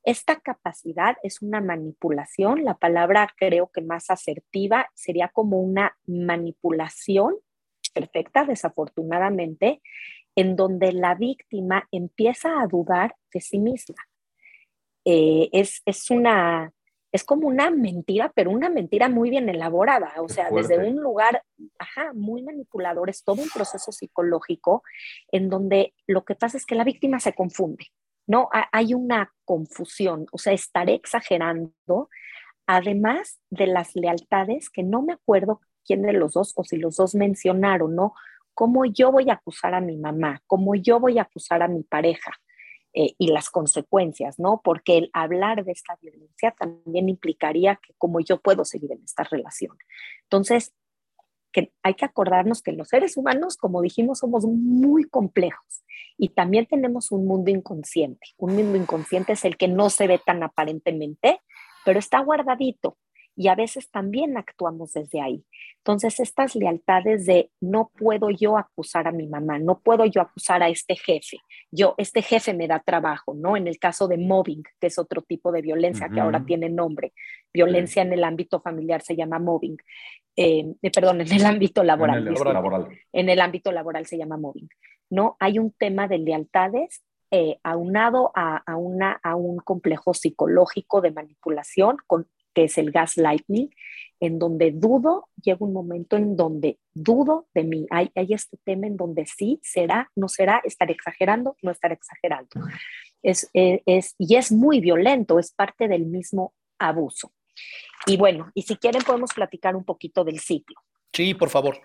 Esta 0.07 0.39
capacidad 0.39 1.17
es 1.25 1.43
una 1.43 1.61
manipulación. 1.61 2.65
La 2.65 2.75
palabra 2.75 3.29
creo 3.37 3.73
que 3.73 3.83
más 3.83 4.09
asertiva 4.09 4.89
sería 4.95 5.29
como 5.29 5.59
una 5.59 5.97
manipulación 6.07 7.35
perfecta, 7.93 8.45
desafortunadamente, 8.45 9.83
en 10.37 10.55
donde 10.55 10.93
la 10.93 11.17
víctima 11.17 11.89
empieza 11.91 12.61
a 12.61 12.69
dudar 12.69 13.17
de 13.35 13.41
sí 13.41 13.59
misma. 13.59 13.97
Eh, 15.05 15.49
es, 15.51 15.83
es 15.85 16.09
una, 16.09 16.73
es 17.11 17.25
como 17.25 17.49
una 17.49 17.73
mentira, 17.73 18.31
pero 18.33 18.53
una 18.53 18.69
mentira 18.69 19.09
muy 19.09 19.29
bien 19.29 19.49
elaborada, 19.49 20.13
o 20.21 20.29
sea, 20.29 20.51
desde 20.51 20.79
un 20.79 21.01
lugar, 21.01 21.43
ajá, 21.81 22.13
muy 22.13 22.45
manipulador, 22.45 23.11
es 23.11 23.25
todo 23.25 23.43
un 23.43 23.49
proceso 23.49 23.91
psicológico 23.91 24.85
en 25.33 25.49
donde 25.49 25.95
lo 26.07 26.25
que 26.25 26.37
pasa 26.37 26.59
es 26.59 26.65
que 26.65 26.77
la 26.77 26.85
víctima 26.85 27.19
se 27.19 27.33
confunde, 27.33 27.87
¿no? 28.27 28.49
Ha- 28.53 28.69
Hay 28.73 28.95
una 28.95 29.33
confusión, 29.45 30.27
o 30.33 30.39
sea, 30.39 30.53
estaré 30.53 30.95
exagerando, 30.95 32.09
además 32.67 33.39
de 33.51 33.67
las 33.69 33.95
lealtades, 33.95 34.71
que 34.71 34.83
no 34.83 35.03
me 35.03 35.13
acuerdo 35.15 35.61
quién 35.85 36.03
de 36.03 36.13
los 36.13 36.33
dos 36.35 36.53
o 36.57 36.65
si 36.65 36.77
los 36.79 36.97
dos 36.97 37.15
mencionaron, 37.15 37.95
¿no? 37.95 38.15
Cómo 38.55 38.85
yo 38.87 39.13
voy 39.13 39.31
a 39.31 39.35
acusar 39.35 39.75
a 39.75 39.81
mi 39.81 39.97
mamá, 39.97 40.43
cómo 40.47 40.75
yo 40.75 40.99
voy 41.01 41.19
a 41.19 41.23
acusar 41.23 41.63
a 41.63 41.69
mi 41.69 41.83
pareja 41.85 42.33
eh, 42.95 43.15
y 43.19 43.29
las 43.31 43.51
consecuencias, 43.51 44.39
¿no? 44.39 44.61
Porque 44.65 44.97
el 44.99 45.11
hablar 45.13 45.65
de 45.65 45.73
esta 45.73 45.97
violencia 46.01 46.53
también 46.59 47.09
implicaría 47.09 47.77
que 47.77 47.95
cómo 47.99 48.21
yo 48.21 48.41
puedo 48.41 48.65
seguir 48.65 48.93
en 48.93 49.03
esta 49.05 49.23
relación. 49.25 49.77
Entonces, 50.25 50.73
que 51.57 51.73
hay 51.83 51.95
que 51.95 52.05
acordarnos 52.05 52.61
que 52.61 52.73
los 52.73 52.89
seres 52.89 53.17
humanos, 53.17 53.57
como 53.57 53.81
dijimos, 53.81 54.19
somos 54.19 54.45
muy 54.45 55.05
complejos 55.05 55.85
y 56.19 56.29
también 56.29 56.67
tenemos 56.67 57.11
un 57.13 57.27
mundo 57.27 57.51
inconsciente. 57.51 58.27
Un 58.37 58.57
mundo 58.57 58.77
inconsciente 58.77 59.33
es 59.33 59.45
el 59.47 59.57
que 59.57 59.67
no 59.67 59.89
se 59.89 60.07
ve 60.07 60.19
tan 60.19 60.43
aparentemente, 60.43 61.41
pero 61.87 61.99
está 61.99 62.21
guardadito 62.21 62.99
y 63.35 63.49
a 63.49 63.55
veces 63.55 63.91
también 63.91 64.37
actuamos 64.37 64.93
desde 64.93 65.23
ahí. 65.23 65.47
Entonces, 65.79 66.21
estas 66.21 66.57
lealtades 66.57 67.25
de 67.25 67.51
no 67.59 67.91
puedo 67.97 68.29
yo 68.29 68.59
acusar 68.59 69.09
a 69.09 69.13
mi 69.13 69.27
mamá, 69.27 69.59
no 69.59 69.79
puedo 69.81 70.05
yo 70.05 70.21
acusar 70.21 70.63
a 70.63 70.69
este 70.69 70.95
jefe, 70.97 71.39
yo, 71.71 71.95
este 71.97 72.21
jefe 72.21 72.53
me 72.53 72.69
da 72.69 72.81
trabajo, 72.81 73.33
¿no? 73.35 73.57
En 73.57 73.67
el 73.67 73.79
caso 73.79 74.09
de 74.09 74.19
mobbing, 74.19 74.63
que 74.79 74.89
es 74.89 74.99
otro 74.99 75.23
tipo 75.23 75.53
de 75.53 75.63
violencia 75.63 76.11
que 76.11 76.21
ahora 76.21 76.45
tiene 76.45 76.69
nombre, 76.69 77.15
violencia 77.53 78.03
en 78.03 78.13
el 78.13 78.25
ámbito 78.25 78.61
familiar 78.61 79.01
se 79.01 79.17
llama 79.17 79.39
mobbing, 79.39 79.79
eh, 80.37 80.75
perdón, 80.93 81.23
en 81.23 81.33
el 81.33 81.45
ámbito 81.45 81.83
laboral. 81.83 82.19
En 82.19 82.23
el 82.25 82.31
disculpe 82.31 82.53
laboral. 82.53 82.89
en 83.13 83.29
el 83.29 83.41
ámbito 83.41 83.73
laboral 83.73 84.07
se 84.07 84.19
llama 84.19 84.37
mobbing, 84.37 84.69
¿no? 85.11 85.37
Hay 85.41 85.59
un 85.59 85.73
tema 85.73 86.09
de 86.09 86.19
lealtades 86.19 87.03
eh, 87.31 87.59
aunado 87.65 88.31
a, 88.35 88.59
a 88.59 88.77
una, 88.77 89.19
a 89.23 89.35
un 89.35 89.57
complejo 89.59 90.15
psicológico 90.15 91.01
de 91.01 91.11
manipulación, 91.11 91.97
con, 92.07 92.29
que 92.55 92.65
es 92.65 92.79
el 92.79 92.91
gaslighting, 92.91 93.71
en 94.21 94.39
donde 94.39 94.71
dudo, 94.71 95.29
llega 95.43 95.59
un 95.61 95.73
momento 95.73 96.17
en 96.17 96.37
donde 96.37 96.79
dudo 96.95 97.49
de 97.55 97.65
mí. 97.65 97.87
Hay, 97.91 98.11
hay 98.15 98.33
este 98.33 98.59
tema 98.65 98.87
en 98.87 98.97
donde 98.97 99.27
sí, 99.27 99.61
será, 99.63 100.11
no 100.15 100.29
será, 100.29 100.63
estaré 100.65 100.93
exagerando, 100.93 101.57
no 101.63 101.71
estaré 101.71 101.95
exagerando. 101.95 102.49
Es, 103.23 103.51
es, 103.53 104.15
y 104.19 104.37
es 104.37 104.53
muy 104.53 104.81
violento, 104.81 105.39
es 105.39 105.53
parte 105.53 105.89
del 105.89 106.07
mismo 106.07 106.55
abuso. 106.79 107.33
Y 108.07 108.17
bueno, 108.17 108.51
y 108.55 108.63
si 108.63 108.77
quieren 108.77 109.03
podemos 109.03 109.33
platicar 109.33 109.77
un 109.77 109.85
poquito 109.85 110.25
del 110.25 110.41
ciclo. 110.41 110.77
Sí, 111.13 111.35
por 111.35 111.51
favor. 111.51 111.81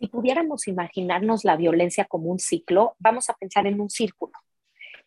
Si 0.00 0.06
pudiéramos 0.08 0.68
imaginarnos 0.68 1.44
la 1.44 1.56
violencia 1.56 2.04
como 2.04 2.30
un 2.30 2.38
ciclo, 2.38 2.94
vamos 2.98 3.30
a 3.30 3.34
pensar 3.34 3.66
en 3.66 3.80
un 3.80 3.90
círculo. 3.90 4.32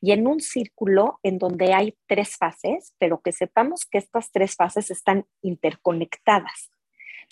Y 0.01 0.11
en 0.11 0.27
un 0.27 0.39
círculo 0.39 1.19
en 1.23 1.37
donde 1.37 1.73
hay 1.73 1.95
tres 2.07 2.35
fases, 2.35 2.93
pero 2.97 3.21
que 3.21 3.31
sepamos 3.31 3.85
que 3.85 3.99
estas 3.99 4.31
tres 4.31 4.55
fases 4.55 4.89
están 4.89 5.25
interconectadas. 5.41 6.71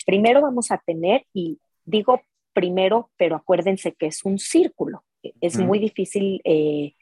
Primero 0.06 0.40
vamos 0.40 0.70
a 0.70 0.78
tener, 0.78 1.26
y 1.34 1.60
digo 1.84 2.22
primero, 2.52 3.10
pero 3.16 3.36
acuérdense 3.36 3.92
que 3.92 4.06
es 4.06 4.24
un 4.24 4.38
círculo. 4.38 5.04
Es 5.40 5.56
Ujú. 5.56 5.64
muy 5.64 5.78
difícil, 5.78 6.40
eh, 6.44 6.94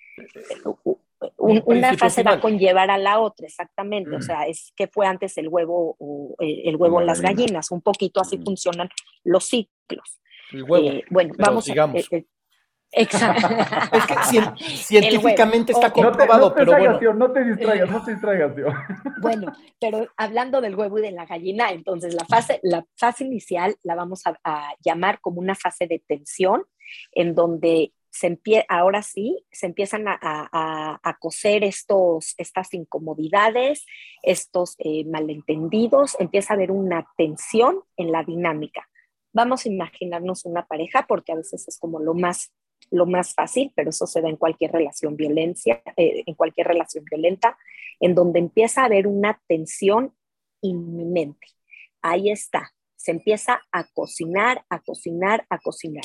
Un 1.36 1.62
un- 1.66 1.78
una 1.78 1.94
fase 1.96 2.22
va 2.22 2.32
a 2.32 2.34
final. 2.34 2.40
conllevar 2.40 2.90
a 2.90 2.98
la 2.98 3.18
otra, 3.20 3.46
exactamente. 3.46 4.14
O 4.14 4.20
sea, 4.22 4.42
es 4.46 4.72
que 4.76 4.86
fue 4.86 5.06
antes 5.06 5.36
el 5.38 5.48
huevo 5.48 5.96
o 5.98 6.34
el 6.38 6.76
huevo 6.76 6.98
La 7.00 7.04
o 7.04 7.06
las 7.06 7.20
gallina. 7.20 7.42
gallinas. 7.42 7.70
Un 7.72 7.80
poquito 7.82 8.20
así 8.20 8.36
Ujú. 8.36 8.44
funcionan 8.46 8.88
los 9.24 9.44
ciclos. 9.46 10.20
El 10.52 10.62
huevo. 10.62 10.88
Eh, 10.88 11.04
bueno, 11.10 11.34
pero 11.36 11.46
vamos 11.50 11.64
sigamos. 11.64 11.96
a. 11.96 11.98
eh, 11.98 12.06
eh, 12.20 12.26
exacto. 12.92 13.48
Es 13.92 14.06
que 14.06 14.14
cien- 14.14 14.56
científicamente 14.58 15.72
está 15.72 15.88
Ok. 15.88 15.96
No 15.96 16.02
te, 16.12 16.18
comprobado, 16.18 16.40
no 16.48 16.54
te 16.54 16.58
pero 16.64 16.72
bueno. 16.78 16.98
tío, 16.98 17.14
no 17.14 17.32
te 17.32 17.44
distraigas, 17.44 17.90
no 17.90 18.04
te 18.04 18.10
distraigas, 18.12 18.54
tío. 18.54 18.66
Bueno, 19.20 19.52
pero 19.80 20.06
hablando 20.16 20.60
del 20.60 20.74
huevo 20.76 20.98
y 20.98 21.02
de 21.02 21.10
la 21.12 21.26
gallina, 21.26 21.70
entonces 21.72 22.14
la 22.14 22.24
fase, 22.24 22.60
la 22.62 22.84
fase 22.96 23.24
inicial 23.24 23.76
la 23.82 23.94
vamos 23.96 24.22
a, 24.26 24.38
a 24.44 24.70
llamar 24.84 25.20
como 25.20 25.40
una 25.40 25.54
fase 25.56 25.86
de 25.88 26.02
tensión, 26.06 26.62
en 27.12 27.34
donde 27.34 27.92
se 28.10 28.28
empie- 28.30 28.64
ahora 28.68 29.02
sí 29.02 29.44
se 29.50 29.66
empiezan 29.66 30.08
a, 30.08 30.18
a- 30.20 30.98
a- 31.02 31.18
coser 31.18 31.64
estos, 31.64 32.34
estas 32.38 32.72
incomodidades, 32.74 33.84
estos 34.22 34.74
eh, 34.78 35.04
malentendidos, 35.04 36.16
empieza 36.18 36.52
a 36.52 36.56
haber 36.56 36.70
una 36.70 37.06
tensión 37.16 37.82
en 37.96 38.12
la 38.12 38.24
dinámica. 38.24 38.88
Vamos 39.32 39.66
a 39.66 39.68
imaginarnos 39.68 40.44
una 40.46 40.66
pareja, 40.66 41.06
porque 41.06 41.32
a 41.32 41.36
veces 41.36 41.68
es 41.68 41.78
como 41.78 42.00
lo 42.00 42.14
más, 42.14 42.52
lo 42.90 43.06
más 43.06 43.34
fácil, 43.34 43.72
pero 43.76 43.90
eso 43.90 44.06
se 44.06 44.20
da 44.22 44.28
en 44.28 44.36
cualquier 44.36 44.72
relación 44.72 45.16
violencia, 45.16 45.82
eh, 45.96 46.22
en 46.26 46.34
cualquier 46.34 46.66
relación 46.66 47.04
violenta, 47.04 47.58
en 48.00 48.14
donde 48.14 48.38
empieza 48.38 48.82
a 48.82 48.86
haber 48.86 49.06
una 49.06 49.40
tensión 49.46 50.14
inminente. 50.62 51.46
Ahí 52.02 52.30
está, 52.30 52.72
se 52.96 53.10
empieza 53.10 53.60
a 53.70 53.84
cocinar, 53.92 54.64
a 54.70 54.80
cocinar, 54.80 55.46
a 55.50 55.58
cocinar. 55.58 56.04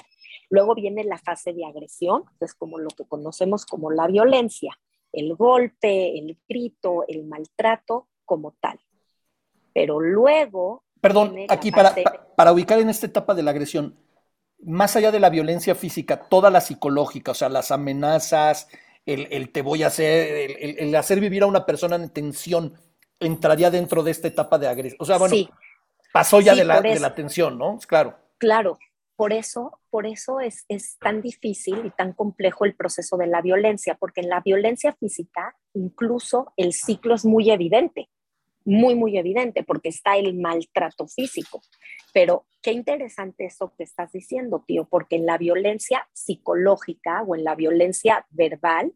Luego 0.49 0.75
viene 0.75 1.03
la 1.03 1.17
fase 1.17 1.53
de 1.53 1.65
agresión, 1.65 2.23
que 2.39 2.45
es 2.45 2.53
como 2.53 2.77
lo 2.79 2.89
que 2.89 3.05
conocemos 3.05 3.65
como 3.65 3.91
la 3.91 4.07
violencia, 4.07 4.77
el 5.11 5.35
golpe, 5.35 6.17
el 6.17 6.37
grito, 6.47 7.05
el 7.07 7.25
maltrato 7.25 8.07
como 8.25 8.55
tal. 8.59 8.79
Pero 9.73 9.99
luego... 9.99 10.83
Perdón, 11.01 11.35
aquí 11.49 11.71
para, 11.71 11.93
para 12.35 12.53
ubicar 12.53 12.79
en 12.79 12.89
esta 12.89 13.05
etapa 13.07 13.33
de 13.33 13.43
la 13.43 13.51
agresión, 13.51 13.97
más 14.59 14.95
allá 14.95 15.11
de 15.11 15.19
la 15.19 15.29
violencia 15.29 15.75
física, 15.75 16.29
toda 16.29 16.49
la 16.49 16.61
psicológica, 16.61 17.31
o 17.31 17.35
sea, 17.35 17.49
las 17.49 17.71
amenazas, 17.71 18.69
el, 19.05 19.27
el 19.31 19.51
te 19.51 19.61
voy 19.61 19.83
a 19.83 19.87
hacer, 19.87 20.51
el, 20.51 20.51
el- 20.59 20.79
el 20.87 20.95
hacer 20.95 21.19
vivir 21.19 21.43
a 21.43 21.47
una 21.47 21.65
persona 21.65 21.97
en 21.97 22.09
tensión, 22.09 22.73
entraría 23.19 23.69
dentro 23.69 24.01
de 24.03 24.11
esta 24.11 24.29
etapa 24.29 24.57
de 24.57 24.67
agresión. 24.67 24.97
O 25.01 25.05
sea, 25.05 25.17
bueno, 25.17 25.35
Sí. 25.35 25.49
pasó 26.13 26.39
ya 26.39 26.53
Sí, 26.53 26.59
de, 26.59 26.65
la, 26.65 26.81
de 26.81 26.99
la 26.99 27.13
tensión, 27.15 27.57
¿no? 27.57 27.77
Claro. 27.85 28.17
Claro, 28.37 28.79
por 29.23 29.31
eso, 29.31 29.79
por 29.89 30.05
eso 30.05 30.41
es, 30.41 30.65
es 30.67 30.97
tan 30.97 31.21
difícil 31.21 31.85
y 31.85 31.91
tan 31.91 32.11
complejo 32.11 32.65
el 32.65 32.75
proceso 32.75 33.15
de 33.15 33.25
la 33.27 33.41
violencia, 33.41 33.95
porque 33.95 34.19
en 34.19 34.27
la 34.27 34.41
violencia 34.41 34.91
física 34.91 35.55
incluso 35.73 36.51
el 36.57 36.73
ciclo 36.73 37.15
es 37.15 37.23
muy 37.23 37.49
evidente, 37.49 38.09
muy, 38.65 38.95
muy 38.95 39.17
evidente, 39.17 39.63
porque 39.63 39.87
está 39.87 40.17
el 40.17 40.35
maltrato 40.35 41.07
físico. 41.07 41.61
Pero 42.13 42.47
qué 42.61 42.73
interesante 42.73 43.45
eso 43.45 43.73
que 43.77 43.85
estás 43.85 44.11
diciendo, 44.11 44.61
tío, 44.67 44.89
porque 44.89 45.15
en 45.15 45.25
la 45.25 45.37
violencia 45.37 46.05
psicológica 46.11 47.21
o 47.23 47.33
en 47.37 47.45
la 47.45 47.55
violencia 47.55 48.25
verbal, 48.29 48.91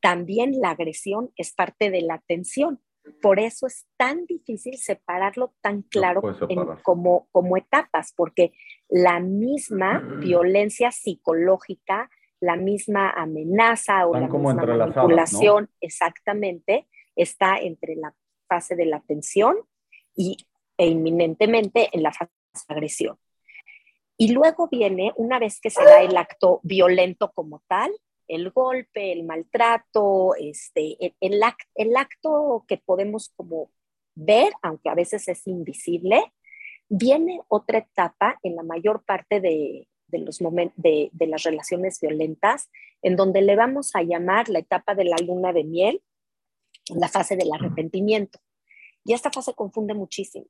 también 0.00 0.58
la 0.58 0.70
agresión 0.70 1.32
es 1.36 1.52
parte 1.52 1.90
de 1.90 2.00
la 2.00 2.22
tensión. 2.26 2.80
Por 3.20 3.38
eso 3.40 3.66
es 3.66 3.86
tan 3.98 4.24
difícil 4.24 4.78
separarlo 4.78 5.52
tan 5.60 5.82
claro 5.82 6.22
puedes 6.22 6.40
en- 6.48 6.66
como, 6.82 7.28
como 7.30 7.58
etapas, 7.58 8.14
porque 8.16 8.52
la 8.90 9.20
misma 9.20 10.00
violencia 10.18 10.90
psicológica, 10.90 12.10
la 12.40 12.56
misma 12.56 13.10
amenaza 13.10 14.06
o 14.06 14.14
Están 14.14 14.22
la 14.22 14.28
como 14.28 14.52
misma 14.52 14.76
manipulación, 14.76 15.70
exactamente, 15.80 16.88
está 17.14 17.58
entre 17.58 17.94
la 17.96 18.14
fase 18.48 18.74
de 18.74 18.86
la 18.86 19.00
tensión 19.00 19.56
y, 20.16 20.36
e 20.76 20.86
inminentemente 20.86 21.88
en 21.92 22.02
la 22.02 22.12
fase 22.12 22.32
de 22.68 22.74
agresión. 22.74 23.18
Y 24.16 24.32
luego 24.32 24.68
viene, 24.68 25.12
una 25.16 25.38
vez 25.38 25.60
que 25.60 25.70
se 25.70 25.82
da 25.82 26.02
el 26.02 26.16
acto 26.16 26.60
violento 26.62 27.30
como 27.32 27.62
tal, 27.68 27.90
el 28.26 28.50
golpe, 28.50 29.12
el 29.12 29.24
maltrato, 29.24 30.34
este, 30.38 30.96
el, 31.20 31.42
el 31.74 31.96
acto 31.96 32.64
que 32.68 32.76
podemos 32.76 33.30
como 33.36 33.70
ver, 34.14 34.52
aunque 34.62 34.88
a 34.88 34.94
veces 34.94 35.26
es 35.28 35.46
invisible, 35.46 36.32
viene 36.90 37.40
otra 37.48 37.78
etapa 37.78 38.38
en 38.42 38.56
la 38.56 38.62
mayor 38.62 39.02
parte 39.04 39.40
de, 39.40 39.88
de 40.08 40.18
los 40.18 40.42
momen- 40.42 40.74
de, 40.76 41.08
de 41.12 41.26
las 41.26 41.44
relaciones 41.44 41.98
violentas, 42.00 42.68
en 43.00 43.16
donde 43.16 43.40
le 43.40 43.56
vamos 43.56 43.92
a 43.94 44.02
llamar 44.02 44.50
la 44.50 44.58
etapa 44.58 44.94
de 44.94 45.04
la 45.04 45.16
luna 45.16 45.54
de 45.54 45.64
miel, 45.64 46.02
la 46.94 47.08
fase 47.08 47.36
del 47.36 47.50
arrepentimiento. 47.50 48.40
Y 49.04 49.14
esta 49.14 49.30
fase 49.30 49.54
confunde 49.54 49.94
muchísimo. 49.94 50.46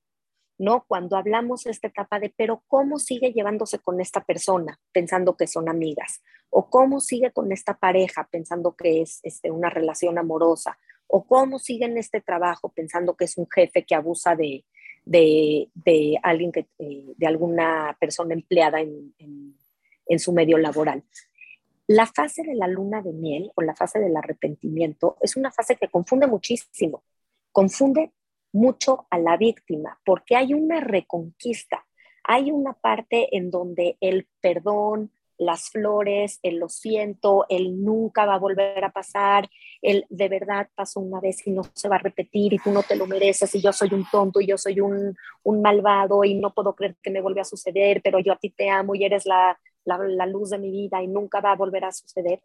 ¿no? 0.60 0.84
Cuando 0.86 1.16
hablamos 1.16 1.64
de 1.64 1.70
esta 1.70 1.88
etapa 1.88 2.20
de, 2.20 2.34
pero 2.36 2.62
¿cómo 2.68 2.98
sigue 2.98 3.32
llevándose 3.32 3.78
con 3.78 3.98
esta 3.98 4.22
persona 4.22 4.78
pensando 4.92 5.34
que 5.34 5.46
son 5.46 5.70
amigas? 5.70 6.22
¿O 6.50 6.68
cómo 6.68 7.00
sigue 7.00 7.32
con 7.32 7.50
esta 7.50 7.78
pareja 7.78 8.28
pensando 8.30 8.76
que 8.76 9.00
es 9.00 9.20
este, 9.22 9.50
una 9.50 9.70
relación 9.70 10.18
amorosa? 10.18 10.78
¿O 11.06 11.24
cómo 11.24 11.58
sigue 11.58 11.86
en 11.86 11.96
este 11.96 12.20
trabajo 12.20 12.70
pensando 12.72 13.16
que 13.16 13.24
es 13.24 13.38
un 13.38 13.48
jefe 13.48 13.86
que 13.86 13.94
abusa 13.94 14.36
de, 14.36 14.66
de, 15.04 15.68
de 15.74 16.18
alguien 16.22 16.52
que, 16.52 16.66
eh, 16.78 17.06
de 17.16 17.26
alguna 17.26 17.96
persona 18.00 18.34
empleada 18.34 18.80
en, 18.80 19.14
en, 19.18 19.54
en 20.06 20.18
su 20.18 20.32
medio 20.32 20.58
laboral? 20.58 21.02
La 21.86 22.06
fase 22.06 22.42
de 22.44 22.54
la 22.54 22.68
luna 22.68 23.02
de 23.02 23.12
miel 23.12 23.50
o 23.56 23.62
la 23.62 23.74
fase 23.74 23.98
del 23.98 24.16
arrepentimiento 24.16 25.16
es 25.20 25.36
una 25.36 25.50
fase 25.50 25.76
que 25.76 25.88
confunde 25.88 26.28
muchísimo. 26.28 27.02
Confunde 27.50 28.12
mucho 28.52 29.06
a 29.10 29.18
la 29.18 29.36
víctima, 29.36 29.98
porque 30.04 30.36
hay 30.36 30.54
una 30.54 30.80
reconquista, 30.80 31.84
hay 32.24 32.50
una 32.52 32.74
parte 32.74 33.36
en 33.36 33.50
donde 33.50 33.96
el 34.00 34.28
perdón, 34.40 35.10
las 35.40 35.70
flores, 35.70 36.38
el 36.42 36.58
lo 36.58 36.68
siento, 36.68 37.46
el 37.48 37.82
nunca 37.82 38.26
va 38.26 38.34
a 38.34 38.38
volver 38.38 38.84
a 38.84 38.92
pasar, 38.92 39.48
el 39.80 40.04
de 40.10 40.28
verdad 40.28 40.68
pasó 40.74 41.00
una 41.00 41.18
vez 41.18 41.46
y 41.46 41.50
no 41.50 41.62
se 41.72 41.88
va 41.88 41.96
a 41.96 42.00
repetir 42.00 42.52
y 42.52 42.58
tú 42.58 42.70
no 42.70 42.82
te 42.82 42.94
lo 42.94 43.06
mereces 43.06 43.54
y 43.54 43.62
yo 43.62 43.72
soy 43.72 43.94
un 43.94 44.04
tonto 44.12 44.42
y 44.42 44.46
yo 44.46 44.58
soy 44.58 44.80
un, 44.80 45.16
un 45.42 45.62
malvado 45.62 46.24
y 46.24 46.34
no 46.34 46.52
puedo 46.52 46.74
creer 46.74 46.96
que 47.02 47.10
me 47.10 47.22
vuelva 47.22 47.40
a 47.40 47.46
suceder, 47.46 48.02
pero 48.04 48.18
yo 48.18 48.34
a 48.34 48.36
ti 48.36 48.50
te 48.50 48.68
amo 48.68 48.94
y 48.94 49.04
eres 49.04 49.24
la, 49.24 49.58
la, 49.86 50.26
luz 50.26 50.50
de 50.50 50.58
mi 50.58 50.70
vida 50.70 51.02
y 51.02 51.08
nunca 51.08 51.40
va 51.40 51.52
a 51.52 51.56
volver 51.56 51.86
a 51.86 51.92
suceder, 51.92 52.42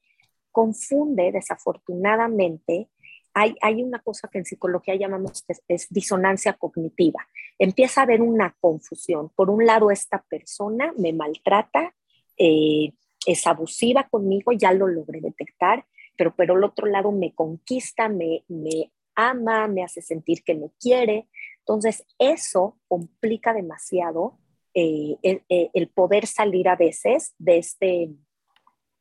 confunde 0.50 1.34
desafortunadamente 1.34 2.88
hay, 3.34 3.58
hay, 3.62 3.84
una 3.84 4.00
cosa 4.00 4.30
que 4.30 4.38
en 4.38 4.46
psicología 4.46 4.96
llamamos 4.96 5.44
es, 5.50 5.62
es, 5.68 5.88
disonancia 5.90 6.54
cognitiva. 6.54 7.28
Empieza 7.60 8.00
a 8.00 8.04
haber 8.06 8.22
una 8.22 8.56
confusión. 8.62 9.28
Por 9.36 9.50
un 9.50 9.66
lado, 9.66 9.92
esta 9.92 10.24
persona 10.30 10.94
me 10.98 11.12
maltrata, 11.12 11.94
eh, 12.38 12.94
es 13.26 13.48
abusiva 13.48 14.08
conmigo, 14.10 14.52
ya 14.52 14.72
lo 14.72 14.88
logré 14.88 15.22
detectar, 15.22 15.86
pero 16.18 16.36
por 16.36 16.46
el 16.50 16.64
otro 16.64 16.88
lado 16.88 17.12
me 17.12 17.34
conquista, 17.34 18.08
me, 18.10 18.44
me 18.48 18.92
ama, 19.16 19.68
me 19.68 19.84
hace 19.84 20.02
sentir 20.02 20.44
que 20.44 20.56
me 20.56 20.70
quiere. 20.80 21.28
Entonces, 21.60 22.06
eso 22.20 22.78
complica 22.88 23.54
demasiado 23.54 24.38
eh, 24.74 25.18
el, 25.24 25.44
el, 25.50 25.90
poder 25.90 26.28
salir 26.28 26.68
a 26.68 26.76
veces 26.76 27.34
de 27.38 27.58
este, 27.58 28.10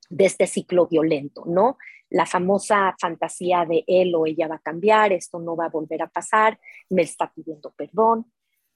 de 0.09 0.25
este 0.25 0.47
ciclo 0.47 0.87
violento, 0.87 1.45
¿no? 1.47 1.79
La 2.11 2.27
famosa 2.27 2.95
fantasía 3.01 3.65
de 3.65 3.85
él 3.89 4.15
o 4.15 4.27
ella 4.27 4.47
va 4.47 4.57
a 4.57 4.61
cambiar, 4.61 5.13
esto 5.13 5.41
no 5.41 5.57
va 5.57 5.67
a 5.67 5.71
volver 5.71 6.03
a 6.03 6.09
pasar, 6.09 6.61
me 6.89 7.03
está 7.03 7.33
pidiendo 7.33 7.73
perdón, 7.73 8.31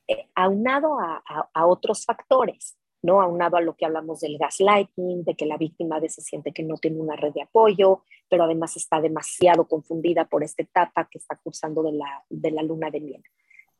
eh, 0.09 0.29
aunado 0.35 0.99
a, 0.99 1.23
a, 1.55 1.67
otros 1.67 2.05
factores, 2.05 2.77
¿no? 3.03 3.21
Aunado 3.21 3.57
a 3.57 3.61
lo 3.61 3.77
que 3.77 3.87
hablamos 3.87 4.21
del 4.21 4.39
gaslighting, 4.39 5.25
de 5.25 5.35
que 5.35 5.47
la 5.47 5.57
víctima 5.57 5.97
a 5.97 6.01
veces 6.01 6.25
siente 6.25 6.53
que 6.53 6.63
no 6.63 6.77
tiene 6.77 6.99
una 7.01 7.17
red 7.17 7.33
de 7.33 7.43
apoyo, 7.43 8.03
pero 8.29 8.45
además 8.45 8.77
está 8.77 9.01
demasiado 9.01 9.67
confundida 9.67 10.27
por 10.27 10.43
esta 10.43 10.63
etapa 10.63 11.09
que 11.11 11.19
está 11.19 11.37
cursando 11.37 11.83
de 11.83 11.93
la, 11.93 12.25
de 12.29 12.51
la 12.51 12.63
luna 12.63 12.91
de 12.91 13.01
miel. 13.01 13.23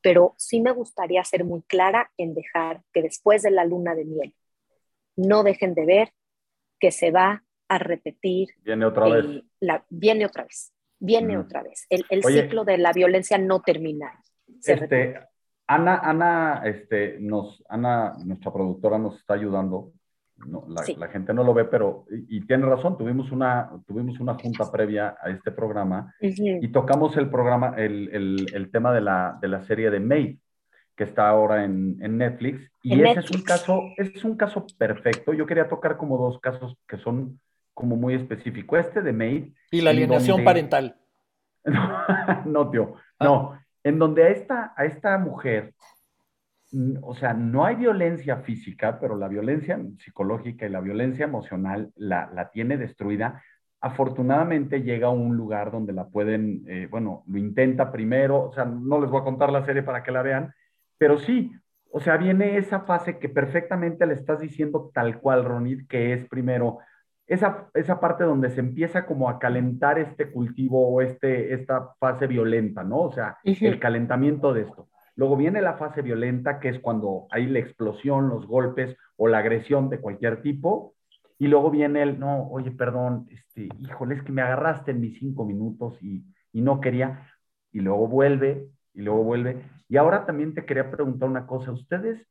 Pero 0.01 0.35
sí 0.37 0.61
me 0.61 0.73
gustaría 0.73 1.23
ser 1.25 1.45
muy 1.45 1.63
clara 1.63 2.11
en 2.17 2.35
dejar 2.35 2.83
que 2.93 3.03
después 3.03 3.43
de 3.43 3.51
la 3.51 3.65
luna 3.65 3.95
de 3.95 4.05
miel 4.05 4.35
no 5.17 5.43
dejen 5.43 5.75
de 5.75 5.85
ver 5.85 6.13
que 6.79 6.93
se 6.93 7.11
va 7.11 7.45
a 7.69 7.79
repetir. 7.79 8.51
Viene 8.63 8.87
otra 8.87 9.09
vez. 9.09 9.43
La, 9.61 9.85
viene 9.91 10.25
otra 10.25 10.45
vez, 10.45 10.73
viene 10.99 11.37
mm. 11.37 11.41
otra 11.41 11.63
vez. 11.63 11.87
El, 11.91 12.05
el 12.11 12.25
Oye, 12.25 12.43
ciclo 12.43 12.65
de 12.65 12.79
la 12.79 12.93
violencia 12.93 13.37
no 13.37 13.61
termina. 13.61 14.23
Este, 14.65 15.19
Ana, 15.69 16.01
Ana, 16.03 16.63
este, 16.65 17.19
nos, 17.21 17.63
Ana, 17.69 18.15
nuestra 18.25 18.51
productora, 18.51 18.99
nos 18.99 19.17
está 19.19 19.35
ayudando. 19.35 19.93
No, 20.47 20.65
la, 20.69 20.83
sí. 20.83 20.95
la, 20.97 21.09
gente 21.09 21.35
no 21.35 21.45
lo 21.45 21.53
ve, 21.53 21.65
pero, 21.65 22.07
y, 22.11 22.39
y, 22.39 22.41
tiene 22.47 22.65
razón, 22.65 22.97
tuvimos 22.97 23.33
una, 23.33 23.71
tuvimos 23.87 24.19
una 24.21 24.35
junta 24.35 24.71
previa 24.71 25.17
a 25.21 25.31
este 25.31 25.51
programa 25.51 26.15
uh 26.21 26.27
-huh. 26.27 26.59
y 26.63 26.69
tocamos 26.69 27.17
el 27.17 27.29
programa, 27.29 27.75
el, 27.77 28.09
el, 28.13 28.47
el, 28.55 28.71
tema 28.71 28.93
de 28.93 29.01
la, 29.01 29.37
de 29.43 29.49
la 29.49 29.63
serie 29.63 29.91
de 29.91 29.99
Maid, 29.99 30.39
que 30.97 31.05
está 31.05 31.29
ahora 31.29 31.65
en, 31.65 31.99
en 32.01 32.17
Netflix. 32.17 32.71
Y 32.83 32.93
en 32.95 33.01
ese 33.01 33.17
Netflix. 33.17 33.31
es 33.31 33.37
un 33.37 33.43
caso, 33.43 33.83
es 33.97 34.25
un 34.25 34.37
caso 34.37 34.67
perfecto. 34.79 35.35
Yo 35.35 35.45
quería 35.45 35.69
tocar 35.69 35.97
como 35.97 36.17
dos 36.17 36.39
casos 36.41 36.77
que 36.87 36.99
son 36.99 37.41
como 37.75 37.97
muy 37.97 38.15
específicos. 38.15 38.79
Este 38.79 39.03
de 39.03 39.13
Maid. 39.13 39.53
Y 39.71 39.81
la 39.81 39.91
alienación 39.91 40.37
donde... 40.37 40.45
parental. 40.45 40.97
no, 42.47 42.71
tío. 42.71 42.95
Ah. 43.19 43.61
En 43.85 43.99
donde 43.99 44.25
a 44.25 44.29
esta, 44.29 44.75
a 44.77 44.85
esta 44.85 45.17
mujer, 45.19 45.75
o 47.03 47.15
sea, 47.15 47.33
no 47.33 47.65
hay 47.65 47.77
violencia 47.77 48.39
física, 48.39 48.99
pero 49.01 49.17
la 49.17 49.29
violencia 49.29 49.81
psicológica 49.99 50.67
y 50.67 50.71
la 50.71 50.81
violencia 50.81 51.25
emocional 51.25 51.93
la, 51.97 52.31
la 52.35 52.51
tiene 52.51 52.77
destruida. 52.77 53.43
Afortunadamente 53.81 54.83
llega 54.83 55.07
a 55.07 55.11
un 55.11 55.37
lugar 55.37 55.71
donde 55.71 55.93
la 55.93 56.09
pueden, 56.09 56.65
eh, 56.67 56.89
bueno, 56.91 57.23
lo 57.27 57.39
intenta 57.39 57.91
primero, 57.91 58.43
o 58.43 58.53
sea, 58.53 58.65
no 58.65 59.01
les 59.01 59.11
voy 59.11 59.21
a 59.21 59.25
contar 59.25 59.51
la 59.51 59.65
serie 59.65 59.83
para 59.83 60.03
que 60.03 60.13
la 60.13 60.23
vean, 60.23 60.53
pero 60.99 61.19
sí, 61.19 61.53
o 61.91 62.01
sea, 62.01 62.17
viene 62.17 62.59
esa 62.59 62.81
fase 62.81 63.19
que 63.19 63.29
perfectamente 63.29 64.05
le 64.05 64.15
estás 64.15 64.41
diciendo 64.41 64.91
tal 64.93 65.21
cual, 65.21 65.45
Ronit, 65.45 65.89
que 65.89 66.13
es 66.13 66.27
primero 66.29 66.79
esa, 67.29 67.69
esa 67.75 68.01
parte 68.01 68.25
donde 68.25 68.51
se 68.51 68.61
empieza 68.61 69.07
como 69.07 69.29
a 69.29 69.39
calentar 69.39 69.99
este 69.99 70.33
cultivo 70.33 70.89
o 70.89 71.03
este, 71.03 71.53
esta 71.53 71.95
fase 72.01 72.27
violenta, 72.27 72.83
¿no? 72.83 73.03
O 73.03 73.13
sea, 73.13 73.37
uh 73.45 73.51
-huh. 73.51 73.67
el 73.69 73.79
calentamiento 73.79 74.53
de 74.55 74.63
esto. 74.63 74.89
luego 75.15 75.37
viene 75.37 75.61
la 75.61 75.75
fase 75.75 76.01
violenta, 76.01 76.61
que 76.61 76.69
es 76.69 76.79
cuando 76.79 77.27
hay 77.31 77.47
la 77.47 77.59
explosión, 77.59 78.29
los 78.29 78.47
golpes 78.47 78.97
o 79.17 79.27
la 79.29 79.39
agresión 79.39 79.91
de 79.91 80.01
cualquier 80.01 80.43
tipo, 80.43 80.95
y 81.39 81.49
luego 81.49 81.71
viene 81.71 82.03
el, 82.03 82.19
no, 82.19 82.49
oye, 82.51 82.71
perdón, 82.71 83.27
este, 83.31 83.69
híjole, 83.81 84.15
es 84.15 84.23
que 84.23 84.33
me 84.33 84.43
agarraste 84.43 84.93
en 84.93 85.01
mis 85.01 85.19
cinco 85.19 85.45
minutos 85.45 85.99
y, 86.03 86.25
y 86.53 86.63
no 86.63 86.81
quería, 86.81 87.27
y 87.73 87.81
luego 87.81 88.07
vuelve, 88.09 88.69
y 88.95 89.03
luego 89.03 89.25
vuelve. 89.25 89.65
Y 89.89 89.97
ahora 89.97 90.25
también 90.25 90.55
te 90.55 90.65
quería 90.65 90.91
preguntar 90.91 91.29
una 91.29 91.47
cosa, 91.47 91.73
¿ustedes 91.73 92.27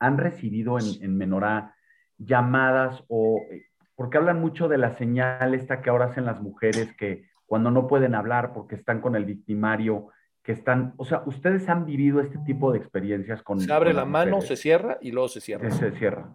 han 0.00 0.18
recibido 0.18 0.78
en, 0.78 0.86
en 1.02 1.16
Menorá 1.16 1.74
llamadas 2.18 3.04
o, 3.08 3.40
eh, 3.50 3.67
porque 3.98 4.16
hablan 4.16 4.40
mucho 4.40 4.68
de 4.68 4.78
la 4.78 4.96
señal 4.96 5.54
esta 5.54 5.82
que 5.82 5.90
ahora 5.90 6.04
hacen 6.04 6.24
las 6.24 6.40
mujeres 6.40 6.94
que 6.96 7.24
cuando 7.46 7.72
no 7.72 7.88
pueden 7.88 8.14
hablar 8.14 8.52
porque 8.52 8.76
están 8.76 9.00
con 9.00 9.16
el 9.16 9.24
victimario, 9.24 10.10
que 10.44 10.52
están, 10.52 10.94
o 10.98 11.04
sea, 11.04 11.24
ustedes 11.26 11.68
han 11.68 11.84
vivido 11.84 12.20
este 12.20 12.38
tipo 12.46 12.70
de 12.70 12.78
experiencias 12.78 13.42
con... 13.42 13.58
Se 13.58 13.72
abre 13.72 13.90
con 13.90 13.96
la 13.96 14.04
mano, 14.04 14.36
mujeres? 14.36 14.50
se 14.50 14.62
cierra 14.62 14.98
y 15.00 15.10
luego 15.10 15.26
se 15.26 15.40
cierra. 15.40 15.68
Se 15.72 15.90
cierra. 15.90 16.30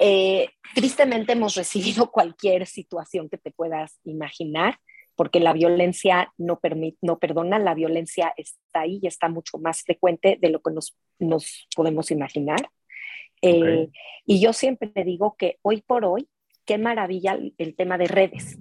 Eh, 0.00 0.48
tristemente 0.74 1.34
hemos 1.34 1.54
recibido 1.54 2.10
cualquier 2.10 2.66
situación 2.66 3.28
que 3.28 3.38
te 3.38 3.52
puedas 3.52 4.00
imaginar, 4.02 4.80
porque 5.14 5.38
la 5.38 5.52
violencia 5.52 6.32
no, 6.38 6.58
permite, 6.58 6.98
no 7.02 7.20
perdona, 7.20 7.60
la 7.60 7.74
violencia 7.74 8.34
está 8.36 8.80
ahí 8.80 8.98
y 9.00 9.06
está 9.06 9.28
mucho 9.28 9.58
más 9.58 9.82
frecuente 9.82 10.38
de 10.40 10.50
lo 10.50 10.60
que 10.60 10.72
nos, 10.72 10.98
nos 11.20 11.68
podemos 11.76 12.10
imaginar. 12.10 12.68
Eh. 13.42 13.90
Y 14.24 14.40
yo 14.40 14.52
siempre 14.52 14.92
digo 15.04 15.36
que 15.38 15.58
hoy 15.62 15.82
por 15.82 16.04
hoy, 16.04 16.28
qué 16.64 16.78
maravilla 16.78 17.38
el, 17.58 17.76
tema 17.76 17.98
de 17.98 18.08
redes, 18.08 18.58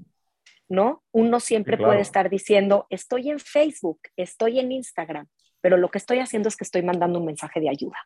¿no? 0.68 1.04
Uno 1.12 1.40
siempre 1.40 1.76
Sí, 1.76 1.78
claro. 1.78 1.92
puede 1.92 2.02
estar 2.02 2.30
diciendo, 2.30 2.86
estoy 2.90 3.30
en 3.30 3.40
Facebook, 3.40 4.02
estoy 4.16 4.60
en 4.60 4.72
Instagram, 4.72 5.28
pero 5.62 5.78
lo 5.78 5.90
que 5.90 5.98
estoy 5.98 6.20
haciendo 6.20 6.50
es 6.50 6.56
que 6.56 6.64
estoy 6.64 6.84
mandando 6.84 7.20
un 7.20 7.26
mensaje 7.26 7.60
de 7.60 7.70
ayuda. 7.70 7.98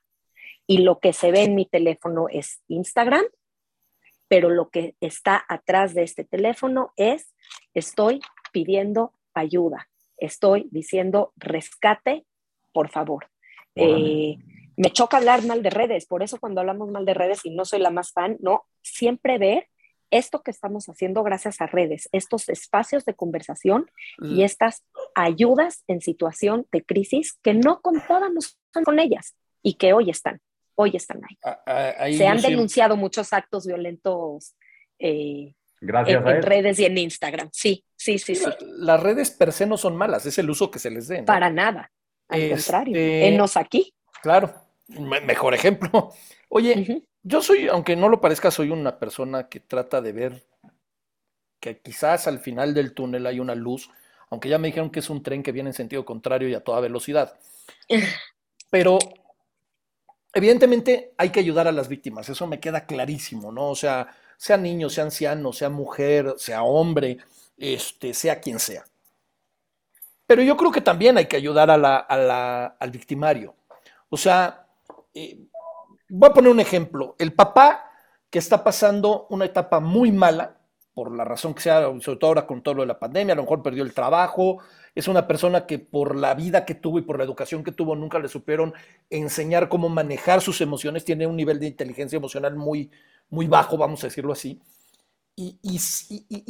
Y 0.65 0.79
lo 0.79 0.99
que 0.99 1.13
se 1.13 1.31
ve 1.31 1.43
en 1.43 1.55
mi 1.55 1.65
teléfono 1.65 2.27
es 2.29 2.61
Instagram, 2.67 3.25
pero 4.27 4.49
lo 4.49 4.69
que 4.69 4.95
está 5.01 5.43
atrás 5.49 5.93
de 5.93 6.03
este 6.03 6.23
teléfono 6.23 6.93
es, 6.95 7.33
estoy 7.73 8.21
pidiendo 8.53 9.13
ayuda, 9.33 9.89
estoy 10.17 10.67
diciendo 10.71 11.33
rescate, 11.35 12.25
por 12.71 12.89
favor. 12.89 13.29
Eh, 13.75 14.37
me 14.81 14.91
choca 14.91 15.17
hablar 15.17 15.43
mal 15.45 15.61
de 15.61 15.69
redes, 15.69 16.05
por 16.05 16.23
eso 16.23 16.39
cuando 16.39 16.61
hablamos 16.61 16.89
mal 16.89 17.05
de 17.05 17.13
redes 17.13 17.41
y 17.43 17.49
no 17.51 17.65
soy 17.65 17.79
la 17.79 17.89
más 17.89 18.11
fan, 18.13 18.37
no, 18.39 18.63
siempre 18.81 19.37
ver 19.37 19.67
esto 20.11 20.41
que 20.41 20.51
estamos 20.51 20.87
haciendo 20.87 21.21
gracias 21.21 21.61
a 21.61 21.67
redes, 21.67 22.09
estos 22.13 22.49
espacios 22.49 23.05
de 23.05 23.13
conversación 23.13 23.91
y 24.23 24.41
estas 24.43 24.83
ayudas 25.13 25.83
en 25.87 26.01
situación 26.01 26.65
de 26.71 26.83
crisis 26.83 27.37
que 27.43 27.53
no 27.53 27.81
contábamos 27.81 28.57
con 28.85 28.99
ellas 28.99 29.35
y 29.61 29.73
que 29.75 29.93
hoy 29.93 30.09
están, 30.09 30.39
hoy 30.75 30.91
están 30.95 31.21
ahí. 31.29 31.37
Ah, 31.43 31.93
ahí 31.99 32.17
Se 32.17 32.25
han 32.25 32.39
siempre- 32.39 32.51
denunciado 32.55 32.95
muchos 32.97 33.33
actos 33.33 33.67
violentos 33.67 34.55
eh, 34.97 35.53
Gracias 35.81 36.21
en, 36.21 36.27
a 36.27 36.31
en 36.31 36.37
eso. 36.39 36.47
redes 36.49 36.79
y 36.79 36.85
en 36.85 36.97
Instagram. 36.97 37.49
Sí, 37.53 37.85
sí, 37.95 38.17
sí, 38.17 38.35
sí. 38.35 38.45
La- 38.45 38.57
Las 38.95 39.03
redes 39.03 39.29
per 39.31 39.51
se 39.51 39.65
no 39.67 39.77
son 39.77 39.95
malas, 39.95 40.25
es 40.25 40.37
el 40.39 40.49
uso 40.49 40.71
que 40.71 40.79
se 40.79 40.89
les 40.89 41.07
dé. 41.07 41.19
¿no? 41.19 41.25
Para 41.25 41.49
nada. 41.51 41.91
Al 42.29 42.41
Este, 42.41 42.55
contrario. 42.55 42.95
Enos 42.97 43.55
aquí. 43.57 43.93
Claro, 44.23 44.53
me- 44.89 45.21
mejor 45.21 45.53
ejemplo. 45.53 46.11
Oye, 46.49 47.05
yo 47.23 47.41
soy, 47.41 47.67
aunque 47.67 47.95
no 47.95 48.09
lo 48.09 48.21
parezca, 48.21 48.51
soy 48.51 48.71
una 48.71 48.97
persona 48.99 49.47
que 49.49 49.59
trata 49.59 50.01
de 50.01 50.11
ver 50.13 50.43
que 51.59 51.79
quizás 51.81 52.27
al 52.27 52.39
final 52.39 52.73
del 52.73 52.93
túnel 52.93 53.25
hay 53.25 53.39
una 53.39 53.55
luz, 53.55 53.89
aunque 54.29 54.49
ya 54.49 54.57
me 54.57 54.67
dijeron 54.69 54.89
que 54.89 54.99
es 54.99 55.09
un 55.09 55.23
tren 55.23 55.43
que 55.43 55.51
viene 55.51 55.69
en 55.69 55.73
sentido 55.73 56.05
contrario 56.05 56.47
y 56.49 56.53
a 56.53 56.63
toda 56.63 56.79
velocidad. 56.79 57.37
Pero 58.71 58.99
evidentemente 60.33 61.13
hay 61.17 61.29
que 61.29 61.39
ayudar 61.39 61.67
a 61.67 61.71
las 61.71 61.87
víctimas, 61.87 62.29
eso 62.29 62.47
me 62.47 62.59
queda 62.59 62.85
clarísimo, 62.85 63.51
¿no? 63.51 63.69
O 63.69 63.75
sea, 63.75 64.07
sea 64.37 64.57
niño, 64.57 64.89
sea 64.89 65.05
anciano, 65.05 65.53
sea 65.53 65.69
mujer, 65.69 66.35
sea 66.37 66.63
hombre, 66.63 67.17
este, 67.57 68.13
sea 68.13 68.39
quien 68.39 68.59
sea. 68.59 68.85
Pero 70.27 70.41
yo 70.43 70.55
creo 70.57 70.71
que 70.71 70.81
también 70.81 71.17
hay 71.17 71.25
que 71.25 71.37
ayudar 71.37 71.69
a 71.71 71.77
la- 71.77 71.97
a 71.97 72.17
la- 72.17 72.65
al 72.79 72.91
victimario. 72.91 73.55
O 74.09 74.17
sea, 74.17 74.67
eh, 75.13 75.39
voy 76.09 76.29
a 76.29 76.33
poner 76.33 76.51
un 76.51 76.59
ejemplo. 76.59 77.15
El 77.19 77.33
papá 77.33 77.91
que 78.29 78.39
está 78.39 78.63
pasando 78.63 79.27
una 79.29 79.45
etapa 79.45 79.79
muy 79.79 80.11
mala, 80.11 80.57
por 80.93 81.15
la 81.15 81.23
razón 81.23 81.53
que 81.53 81.61
sea, 81.61 81.81
sobre 82.01 82.17
todo 82.17 82.29
ahora 82.29 82.45
con 82.45 82.61
todo 82.61 82.75
lo 82.75 82.81
de 82.81 82.87
la 82.87 82.99
pandemia, 82.99 83.33
a 83.33 83.35
lo 83.37 83.43
mejor 83.43 83.63
perdió 83.63 83.83
el 83.83 83.93
trabajo, 83.93 84.59
es 84.95 85.07
una 85.07 85.27
persona 85.27 85.65
que 85.65 85.79
por 85.79 86.15
la 86.15 86.33
vida 86.33 86.65
que 86.65 86.75
tuvo 86.75 86.99
y 86.99 87.03
por 87.03 87.17
la 87.17 87.23
educación 87.23 87.63
que 87.63 87.71
tuvo 87.71 87.95
nunca 87.95 88.19
le 88.19 88.27
supieron 88.27 88.73
enseñar 89.09 89.69
cómo 89.69 89.87
manejar 89.87 90.41
sus 90.41 90.59
emociones, 90.61 91.05
tiene 91.05 91.25
un 91.25 91.37
nivel 91.37 91.59
de 91.59 91.67
inteligencia 91.67 92.17
emocional 92.17 92.55
muy, 92.55 92.91
muy 93.29 93.47
bajo, 93.47 93.77
vamos 93.77 94.03
a 94.03 94.07
decirlo 94.07 94.33
así. 94.33 94.59
Y, 95.35 95.79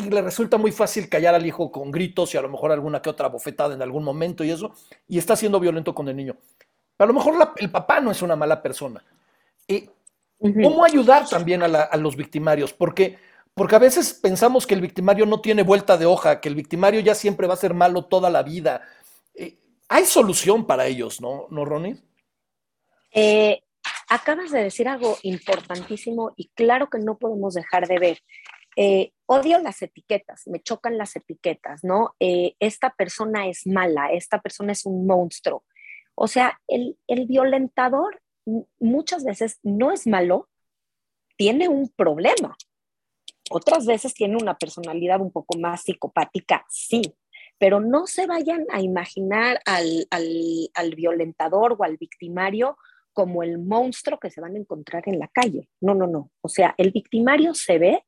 le 0.10 0.22
resulta 0.24 0.58
muy 0.58 0.72
fácil 0.72 1.10
callar 1.10 1.36
al 1.36 1.46
hijo 1.46 1.72
con 1.72 1.92
gritos 1.92 2.34
y 2.34 2.38
a 2.38 2.42
lo 2.42 2.50
mejor 2.50 2.72
alguna 2.72 3.04
que 3.04 3.12
otra 3.12 3.28
bofetada 3.28 3.76
en 3.76 3.84
algún 3.84 4.04
momento 4.04 4.44
y 4.44 4.50
eso, 4.50 4.74
y 5.08 5.20
está 5.20 5.36
siendo 5.36 5.60
violento 5.60 5.94
con 5.94 6.08
el 6.08 6.16
niño. 6.16 6.38
A 7.00 7.06
lo 7.06 7.14
mejor 7.14 7.38
la- 7.38 7.54
el 7.58 7.72
papá 7.72 8.00
no 8.02 8.12
es 8.12 8.22
una 8.22 8.36
mala 8.36 8.62
persona. 8.62 9.04
Eh, 9.68 9.90
¿Cómo 10.40 10.86
ayudar 10.86 11.28
también 11.28 11.64
a, 11.64 11.68
la- 11.68 11.84
a 11.84 11.98
los 11.98 12.16
victimarios? 12.16 12.72
Porque, 12.74 13.18
porque 13.54 13.76
a 13.76 13.80
veces 13.80 14.14
pensamos 14.14 14.66
que 14.68 14.74
el 14.74 14.82
victimario 14.82 15.26
no 15.26 15.42
tiene 15.42 15.64
vuelta 15.64 15.98
de 15.98 16.06
hoja, 16.06 16.40
que 16.40 16.48
el 16.50 16.56
victimario 16.56 17.00
ya 17.02 17.16
siempre 17.16 17.48
va 17.48 17.56
a 17.56 17.58
ser 17.58 17.74
malo 17.74 18.06
toda 18.06 18.30
la 18.30 18.44
vida. 18.44 18.82
Eh, 19.34 19.58
hay 19.90 20.06
solución 20.06 20.66
para 20.66 20.86
ellos, 20.88 21.20
¿no, 21.20 21.48
¿No 21.50 21.66
Ronnie? 21.66 21.98
Eh, 23.12 23.62
acabas 24.10 24.52
de 24.52 24.64
decir 24.64 24.88
algo 24.88 25.18
importantísimo 25.24 26.34
y 26.36 26.50
claro 26.50 26.90
que 26.90 27.00
no 27.00 27.18
podemos 27.18 27.54
dejar 27.54 27.88
de 27.88 28.00
ver. 28.00 28.20
Eh, 28.76 29.12
odio 29.26 29.60
las 29.60 29.82
etiquetas, 29.82 30.48
me 30.48 30.62
chocan 30.62 30.98
las 30.98 31.16
etiquetas, 31.16 31.84
¿no? 31.84 32.16
Eh, 32.20 32.56
esta 32.60 32.92
persona 32.92 33.48
es 33.48 33.68
mala, 33.68 34.12
esta 34.12 34.40
persona 34.42 34.72
es 34.72 34.86
un 34.86 35.06
monstruo. 35.06 35.64
O 36.22 36.28
sea, 36.28 36.60
el, 36.68 36.98
el 37.08 37.28
violentador 37.28 38.22
muchas 38.78 39.24
veces 39.24 39.60
no 39.64 39.92
es 39.94 40.06
malo, 40.06 40.50
tiene 41.38 41.70
un 41.70 41.88
problema. 41.88 42.58
Otras 43.50 43.86
veces 43.86 44.14
tiene 44.14 44.36
una 44.36 44.58
personalidad 44.58 45.22
un 45.22 45.32
poco 45.32 45.58
más 45.58 45.84
psicopática, 45.84 46.66
sí, 46.70 47.02
pero 47.58 47.80
no 47.80 48.06
se 48.06 48.28
vayan 48.28 48.66
a 48.70 48.82
imaginar 48.82 49.62
al, 49.66 50.08
al- 50.12 50.70
al 50.74 50.96
violentador 50.96 51.78
o 51.80 51.84
al 51.86 51.96
victimario 51.96 52.76
como 53.14 53.42
el 53.42 53.58
monstruo 53.58 54.20
que 54.20 54.30
se 54.30 54.42
van 54.42 54.56
a 54.56 54.60
encontrar 54.60 55.04
en 55.06 55.20
la 55.20 55.30
calle. 55.30 55.70
No, 55.80 55.96
no, 55.96 56.06
no. 56.06 56.32
O 56.42 56.50
sea, 56.50 56.76
el 56.78 56.92
victimario 56.92 57.54
se 57.54 57.78
ve 57.78 58.04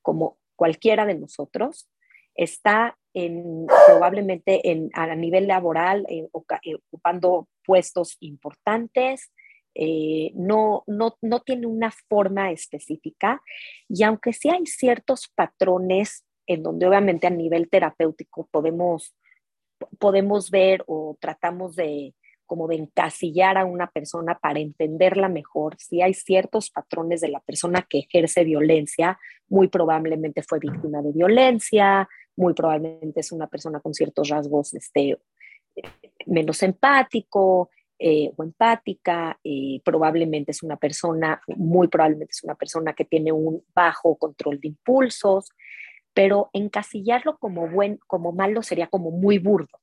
como 0.00 0.38
cualquiera 0.54 1.06
de 1.06 1.16
nosotros, 1.16 1.88
está 2.36 2.96
en, 3.24 3.66
probablemente 3.86 4.70
en, 4.70 4.90
a 4.94 5.14
nivel 5.14 5.46
laboral 5.46 6.06
eh, 6.08 6.28
eh, 6.62 6.74
ocupando 6.74 7.48
puestos 7.64 8.16
importantes, 8.20 9.32
eh, 9.74 10.32
no, 10.34 10.84
no, 10.86 11.16
no 11.22 11.40
tiene 11.40 11.66
una 11.66 11.92
forma 12.08 12.50
específica. 12.50 13.42
Y 13.88 14.02
aunque 14.02 14.32
sí 14.32 14.48
hay 14.48 14.66
ciertos 14.66 15.28
patrones 15.34 16.24
en 16.46 16.62
donde 16.62 16.86
obviamente 16.86 17.26
a 17.26 17.30
nivel 17.30 17.68
terapéutico 17.68 18.48
podemos, 18.50 19.14
podemos 19.98 20.50
ver 20.50 20.82
o 20.86 21.16
tratamos 21.20 21.76
de 21.76 22.14
como 22.48 22.66
de 22.66 22.76
encasillar 22.76 23.58
a 23.58 23.66
una 23.66 23.90
persona 23.90 24.38
para 24.38 24.58
entenderla 24.58 25.28
mejor, 25.28 25.76
si 25.78 26.00
hay 26.00 26.14
ciertos 26.14 26.70
patrones 26.70 27.20
de 27.20 27.28
la 27.28 27.40
persona 27.40 27.86
que 27.88 27.98
ejerce 27.98 28.42
violencia, 28.42 29.18
muy 29.48 29.68
probablemente 29.68 30.42
fue 30.42 30.58
víctima 30.58 31.02
de 31.02 31.12
violencia, 31.12 32.08
muy 32.38 32.54
probablemente 32.54 33.20
es 33.20 33.32
una 33.32 33.48
persona 33.48 33.80
con 33.80 33.92
ciertos 33.92 34.28
rasgos 34.28 34.72
este, 34.72 35.18
menos 36.26 36.62
empático 36.62 37.68
eh, 37.98 38.30
o 38.36 38.44
empática, 38.44 39.40
eh, 39.42 39.80
probablemente 39.84 40.52
es 40.52 40.62
una 40.62 40.76
persona, 40.76 41.42
muy 41.48 41.88
probablemente 41.88 42.30
es 42.30 42.44
una 42.44 42.54
persona 42.54 42.92
que 42.92 43.04
tiene 43.04 43.32
un 43.32 43.64
bajo 43.74 44.16
control 44.16 44.60
de 44.60 44.68
impulsos, 44.68 45.50
pero 46.14 46.48
encasillarlo 46.52 47.38
como 47.38 47.68
buen, 47.68 47.98
como 48.06 48.30
malo 48.30 48.62
sería 48.62 48.86
como 48.86 49.10
muy 49.10 49.38
burdo. 49.38 49.80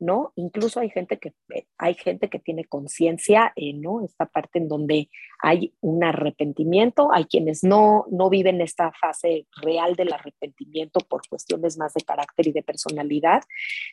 ¿No? 0.00 0.32
Incluso 0.36 0.80
hay 0.80 0.90
gente 0.90 1.18
que, 1.18 1.34
eh, 1.54 1.66
hay 1.76 1.94
gente 1.94 2.28
que 2.28 2.38
tiene 2.38 2.64
conciencia, 2.64 3.52
eh, 3.56 3.74
¿no? 3.74 4.04
Esta 4.04 4.26
parte 4.26 4.58
en 4.58 4.68
donde 4.68 5.10
hay 5.42 5.74
un 5.80 6.04
arrepentimiento, 6.04 7.12
hay 7.12 7.24
quienes 7.24 7.64
no, 7.64 8.06
no 8.10 8.30
viven 8.30 8.60
esta 8.60 8.92
fase 8.92 9.46
real 9.62 9.96
del 9.96 10.12
arrepentimiento 10.12 11.00
por 11.00 11.22
cuestiones 11.28 11.78
más 11.78 11.94
de 11.94 12.02
carácter 12.02 12.48
y 12.48 12.52
de 12.52 12.62
personalidad, 12.62 13.42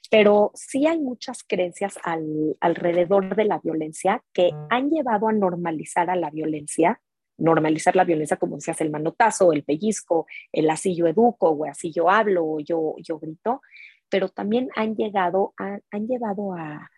pero 0.10 0.52
sí 0.54 0.86
hay 0.88 1.00
muchas 1.00 1.44
creencias 1.44 1.98
al, 2.04 2.56
alrededor 2.60 3.36
de 3.36 3.46
la 3.46 3.60
violencia 3.60 4.24
que 4.34 4.52
han 4.70 4.90
llevado 4.90 5.28
a 5.28 5.34
normalizar 5.34 6.10
a 6.10 6.16
la 6.16 6.30
violencia, 6.30 7.02
normalizar 7.38 7.96
la 7.96 8.06
violencia 8.06 8.38
como 8.38 8.58
hace 8.58 8.84
el 8.84 8.92
manotazo, 8.92 9.52
el 9.52 9.64
pellizco, 9.64 10.26
el 10.52 10.70
así 10.70 10.96
yo 10.96 11.08
educo, 11.08 11.50
o 11.50 11.66
así 11.66 11.92
yo 11.92 12.10
hablo, 12.10 12.46
o 12.46 12.60
yo, 12.60 12.96
yo 13.00 13.20
grito, 13.20 13.62
pero 14.10 14.30
también 14.30 14.70
han 14.76 14.96
llegado 14.96 15.54
a, 15.58 15.80
han 15.92 16.08
llevado 16.08 16.54
a 16.54 16.90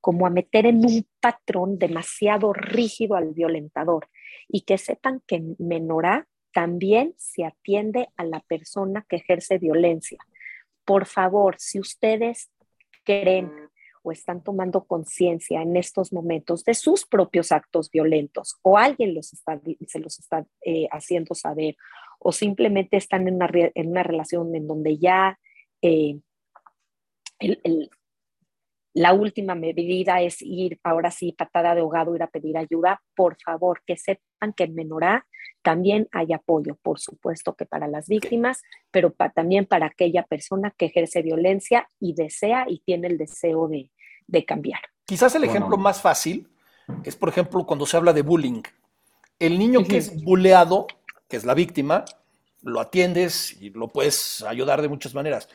como 0.00 0.26
a 0.26 0.30
meter 0.30 0.66
en 0.66 0.84
un 0.84 1.06
patrón 1.20 1.78
demasiado 1.78 2.52
rígido 2.52 3.16
al 3.16 3.34
violentador 3.34 4.08
y 4.48 4.62
que 4.62 4.78
sepan 4.78 5.22
que 5.26 5.36
en 5.36 5.56
Menorá 5.58 6.26
también 6.52 7.14
se 7.18 7.44
atiende 7.44 8.08
a 8.16 8.24
la 8.24 8.40
persona 8.40 9.04
que 9.08 9.16
ejerce 9.16 9.58
violencia. 9.58 10.18
Por 10.84 11.06
favor, 11.06 11.56
si 11.58 11.78
ustedes 11.78 12.50
creen 13.04 13.50
o 14.02 14.12
están 14.12 14.42
tomando 14.42 14.84
conciencia 14.84 15.62
en 15.62 15.76
estos 15.76 16.12
momentos 16.12 16.64
de 16.64 16.74
sus 16.74 17.06
propios 17.06 17.52
actos 17.52 17.90
violentos 17.90 18.56
o 18.62 18.78
alguien 18.78 19.14
los 19.14 19.32
está, 19.32 19.60
se 19.86 19.98
los 19.98 20.18
está 20.18 20.46
eh, 20.64 20.88
haciendo 20.90 21.34
saber 21.34 21.76
o 22.18 22.32
simplemente 22.32 22.96
están 22.96 23.28
en 23.28 23.34
una, 23.34 23.50
en 23.52 23.88
una 23.88 24.02
relación 24.02 24.54
en 24.54 24.66
donde 24.66 24.98
ya 24.98 25.38
eh, 25.82 26.18
el, 27.38 27.60
el, 27.64 27.90
la 28.94 29.12
última 29.12 29.54
medida 29.54 30.20
es 30.20 30.42
ir, 30.42 30.80
ahora 30.82 31.10
sí, 31.10 31.32
patada 31.32 31.74
de 31.74 31.80
ahogado, 31.80 32.16
ir 32.16 32.22
a 32.22 32.26
pedir 32.26 32.56
ayuda, 32.56 33.00
por 33.14 33.36
favor, 33.40 33.82
que 33.86 33.96
sepan 33.96 34.52
que 34.56 34.64
en 34.64 34.74
Menorá 34.74 35.26
también 35.62 36.08
hay 36.12 36.32
apoyo, 36.32 36.76
por 36.82 36.98
supuesto 36.98 37.54
que 37.54 37.66
para 37.66 37.86
las 37.88 38.08
víctimas, 38.08 38.62
pero 38.90 39.12
pa, 39.12 39.30
también 39.30 39.66
para 39.66 39.86
aquella 39.86 40.22
persona 40.24 40.72
que 40.76 40.86
ejerce 40.86 41.22
violencia 41.22 41.88
y 42.00 42.14
desea 42.14 42.66
y 42.68 42.80
tiene 42.80 43.08
el 43.08 43.18
deseo 43.18 43.68
de, 43.68 43.90
de 44.26 44.44
cambiar. 44.44 44.80
Quizás 45.04 45.34
el 45.34 45.44
ejemplo 45.44 45.70
bueno. 45.70 45.84
más 45.84 46.00
fácil 46.00 46.48
es, 47.04 47.16
por 47.16 47.28
ejemplo, 47.28 47.64
cuando 47.66 47.86
se 47.86 47.96
habla 47.96 48.12
de 48.12 48.22
bullying. 48.22 48.62
El 49.38 49.58
niño 49.58 49.84
que 49.84 49.98
es 49.98 50.24
buleado, 50.24 50.86
que 51.28 51.36
es 51.36 51.44
la 51.44 51.54
víctima, 51.54 52.04
lo 52.62 52.80
atiendes 52.80 53.60
y 53.60 53.70
lo 53.70 53.88
puedes 53.88 54.42
ayudar 54.42 54.82
de 54.82 54.88
muchas 54.88 55.14
maneras. 55.14 55.48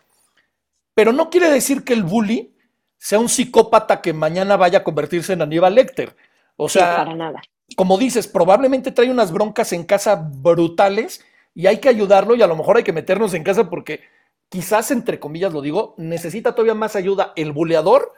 Pero 0.94 1.12
no 1.12 1.30
quiere 1.30 1.50
decir 1.50 1.84
que 1.84 1.94
el 1.94 2.04
bully 2.04 2.54
sea 2.98 3.20
un 3.20 3.30
psicópata 3.30 4.02
que 4.02 4.14
mañana 4.14 4.58
vaya 4.58 4.80
a 4.80 4.84
convertirse 4.84 5.34
en 5.34 5.42
Aníbal 5.42 5.76
Lecter. 5.76 6.16
O 6.56 6.70
sea, 6.70 6.92
sí, 6.92 6.98
para 6.98 7.16
nada. 7.16 7.42
como 7.76 7.98
dices, 7.98 8.28
probablemente 8.28 8.92
trae 8.92 9.10
unas 9.10 9.32
broncas 9.32 9.74
en 9.74 9.84
casa 9.84 10.16
brutales 10.16 11.24
y 11.54 11.68
hay 11.68 11.80
que 11.80 11.90
ayudarlo 11.90 12.36
y 12.36 12.42
a 12.42 12.48
lo 12.48 12.56
mejor 12.56 12.78
hay 12.78 12.84
que 12.84 12.94
meternos 12.94 13.34
en 13.34 13.44
casa 13.44 13.70
porque 13.70 14.02
quizás, 14.50 14.92
entre 14.92 15.20
comillas 15.20 15.52
lo 15.52 15.62
digo, 15.62 15.96
necesita 15.98 16.54
todavía 16.54 16.76
más 16.76 16.96
ayuda 16.96 17.34
el 17.36 17.52
buleador 17.52 18.14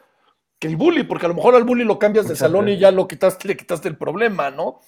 que 0.60 0.68
el 0.68 0.78
bully, 0.78 1.04
porque 1.04 1.26
a 1.26 1.30
lo 1.30 1.36
mejor 1.36 1.56
al 1.56 1.64
bully 1.64 1.84
lo 1.84 2.00
cambias 2.00 2.28
de 2.28 2.36
salón 2.36 2.70
y 2.70 2.78
ya 2.78 2.92
lo 2.92 3.08
quitaste, 3.08 3.48
le 3.48 3.58
quitaste 3.58 3.90
el 3.90 3.98
problema, 3.98 4.52
¿no? 4.52 4.80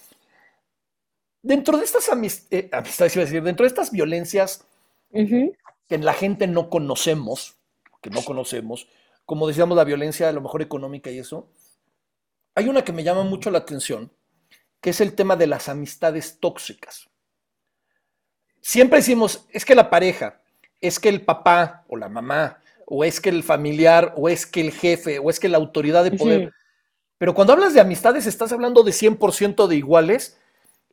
Dentro 1.42 1.76
de 1.76 1.84
estas 1.84 2.08
amist 2.08 2.52
eh, 2.52 2.68
amistades, 2.72 3.16
iba 3.16 3.22
a 3.22 3.26
decir, 3.26 3.42
dentro 3.42 3.64
de 3.64 3.68
estas 3.68 3.90
violencias 3.90 4.64
uh 5.10 5.20
-huh. 5.20 5.56
que 5.86 5.98
la 5.98 6.14
gente 6.14 6.46
no 6.46 6.70
conocemos, 6.70 7.57
que 8.00 8.10
no 8.10 8.22
conocemos, 8.24 8.88
como 9.24 9.46
decíamos, 9.46 9.76
la 9.76 9.84
violencia 9.84 10.28
a 10.28 10.32
lo 10.32 10.40
mejor 10.40 10.62
económica 10.62 11.10
y 11.10 11.18
eso, 11.18 11.50
hay 12.54 12.68
una 12.68 12.82
que 12.82 12.92
me 12.92 13.04
llama 13.04 13.24
mucho 13.24 13.50
la 13.50 13.58
atención, 13.58 14.12
que 14.80 14.90
es 14.90 15.00
el 15.00 15.14
tema 15.14 15.36
de 15.36 15.46
las 15.46 15.68
amistades 15.68 16.38
tóxicas. 16.40 17.08
Siempre 18.60 18.98
decimos, 18.98 19.46
es 19.50 19.64
que 19.64 19.74
la 19.74 19.90
pareja, 19.90 20.40
es 20.80 20.98
que 20.98 21.08
el 21.08 21.24
papá 21.24 21.84
o 21.88 21.96
la 21.96 22.08
mamá, 22.08 22.60
o 22.86 23.04
es 23.04 23.20
que 23.20 23.28
el 23.28 23.42
familiar, 23.42 24.14
o 24.16 24.28
es 24.28 24.46
que 24.46 24.60
el 24.60 24.72
jefe, 24.72 25.18
o 25.18 25.30
es 25.30 25.38
que 25.38 25.48
la 25.48 25.58
autoridad 25.58 26.04
de 26.04 26.12
poder. 26.12 26.48
Sí. 26.48 26.54
Pero 27.18 27.34
cuando 27.34 27.52
hablas 27.52 27.74
de 27.74 27.80
amistades, 27.80 28.26
estás 28.26 28.52
hablando 28.52 28.82
de 28.82 28.92
100% 28.92 29.66
de 29.66 29.76
iguales 29.76 30.38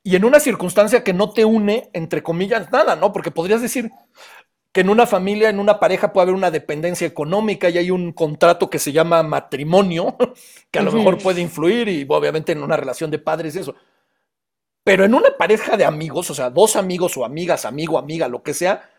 y 0.04 0.16
en 0.16 0.26
una 0.26 0.40
circunstancia 0.40 1.04
que 1.04 1.14
no 1.14 1.32
te 1.32 1.46
une, 1.46 1.90
entre 1.94 2.22
comillas, 2.22 2.72
nada, 2.72 2.96
¿no? 2.96 3.14
Porque 3.14 3.32
podrías 3.32 3.62
decir, 3.62 3.92
que 4.76 4.82
en 4.82 4.90
una 4.90 5.08
familia, 5.08 5.48
en 5.48 5.62
una 5.62 5.80
pareja 5.80 6.12
puede 6.12 6.24
haber 6.24 6.36
una 6.36 6.52
dependencia 6.52 7.08
económica 7.08 7.70
y 7.70 7.78
hay 7.78 7.92
un 7.92 8.12
contrato 8.12 8.70
que 8.70 8.78
se 8.78 8.92
llama 8.92 9.24
matrimonio, 9.24 10.18
que 10.70 10.80
a 10.80 10.82
lo 10.82 10.92
uh 10.92 10.94
-huh. 10.94 10.98
mejor 10.98 11.24
puede 11.24 11.40
influir 11.40 11.88
y 11.88 12.06
obviamente 12.10 12.52
en 12.52 12.62
una 12.62 12.76
relación 12.76 13.10
de 13.10 13.18
padres 13.18 13.56
eso. 13.56 13.74
Pero 14.84 15.06
en 15.06 15.14
una 15.16 15.30
pareja 15.38 15.78
de 15.78 15.86
amigos, 15.86 16.30
o 16.30 16.34
sea, 16.34 16.50
dos 16.50 16.76
amigos 16.76 17.16
o 17.16 17.24
amigas, 17.24 17.64
amigo, 17.64 17.98
amiga, 17.98 18.28
lo 18.28 18.44
que 18.44 18.54
sea, 18.54 18.90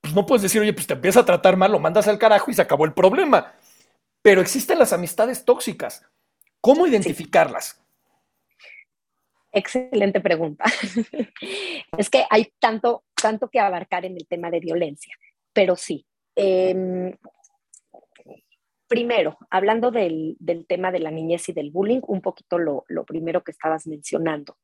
pues 0.00 0.14
no 0.14 0.24
puedes 0.24 0.42
decir, 0.42 0.60
oye, 0.60 0.72
pues 0.72 0.86
te 0.86 0.94
empieza 0.94 1.20
a 1.20 1.24
tratar 1.24 1.56
mal, 1.56 1.72
lo 1.72 1.80
mandas 1.80 2.06
al 2.06 2.16
carajo 2.16 2.48
y 2.48 2.54
se 2.54 2.62
acabó 2.62 2.84
el 2.84 2.92
problema. 2.92 3.54
Pero 4.22 4.40
existen 4.40 4.78
las 4.78 4.92
amistades 4.92 5.44
tóxicas. 5.44 6.04
¿Cómo 6.60 6.86
identificarlas? 6.86 7.82
Excelente 9.52 10.20
pregunta. 10.20 10.64
es 11.98 12.10
que 12.10 12.24
hay 12.30 12.52
tanto, 12.58 13.04
tanto 13.20 13.48
que 13.48 13.60
abarcar 13.60 14.04
en 14.04 14.16
el 14.16 14.26
tema 14.26 14.50
de 14.50 14.60
violencia, 14.60 15.14
pero 15.52 15.76
sí. 15.76 16.06
Eh, 16.36 17.16
primero, 18.86 19.38
hablando 19.50 19.90
del, 19.90 20.36
del, 20.40 20.66
tema 20.66 20.90
de 20.90 21.00
la 21.00 21.10
niñez 21.10 21.48
y 21.48 21.52
del 21.52 21.70
bullying, 21.70 22.00
un 22.06 22.20
poquito 22.20 22.58
lo, 22.58 22.84
lo 22.88 23.04
primero 23.04 23.44
que 23.44 23.52
estabas 23.52 23.86
mencionando. 23.86 24.56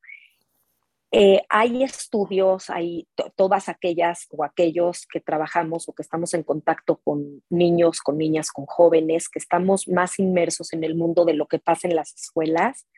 Eh, 1.16 1.44
hay 1.48 1.84
estudios, 1.84 2.70
hay 2.70 3.06
todas 3.36 3.68
aquellas 3.68 4.26
o 4.30 4.42
aquellos 4.42 5.06
que 5.06 5.20
trabajamos 5.20 5.88
o 5.88 5.92
que 5.92 6.02
estamos 6.02 6.34
en 6.34 6.42
contacto 6.42 6.96
con 7.04 7.40
niños, 7.50 8.00
con 8.00 8.18
niñas, 8.18 8.50
con 8.50 8.66
jóvenes, 8.66 9.28
que 9.28 9.38
estamos 9.38 9.86
más 9.86 10.18
inmersos 10.18 10.72
en 10.72 10.82
el 10.82 10.96
mundo 10.96 11.24
de 11.24 11.34
lo 11.34 11.46
que 11.46 11.60
pasa 11.60 11.86
en 11.86 11.94
las 11.94 12.12
escuelas. 12.14 12.88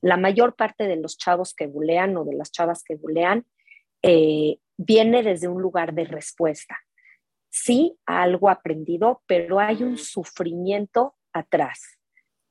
La 0.00 0.16
mayor 0.16 0.56
parte 0.56 0.86
de 0.86 0.96
los 0.96 1.18
chavos 1.18 1.54
que 1.54 1.66
bulean 1.66 2.16
o 2.16 2.24
de 2.24 2.34
las 2.34 2.50
chavas 2.50 2.82
que 2.82 2.96
bulean 2.96 3.44
eh, 4.02 4.58
viene 4.76 5.22
desde 5.22 5.48
un 5.48 5.60
lugar 5.60 5.94
de 5.94 6.04
respuesta. 6.04 6.78
Sí, 7.50 7.98
algo 8.06 8.48
aprendido, 8.48 9.22
pero 9.26 9.60
hay 9.60 9.82
un 9.82 9.98
sufrimiento 9.98 11.16
atrás. 11.32 11.98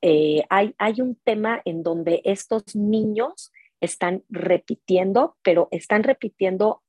Eh, 0.02 0.44
hay, 0.50 1.02
un 1.02 1.16
tema 1.16 1.62
en 1.66 1.84
donde 1.84 2.22
estos 2.24 2.76
niños 2.76 3.52
están 3.82 4.24
repitiendo, 4.30 5.38
pero 5.42 5.68
están 5.72 6.04
repitiendo 6.04 6.84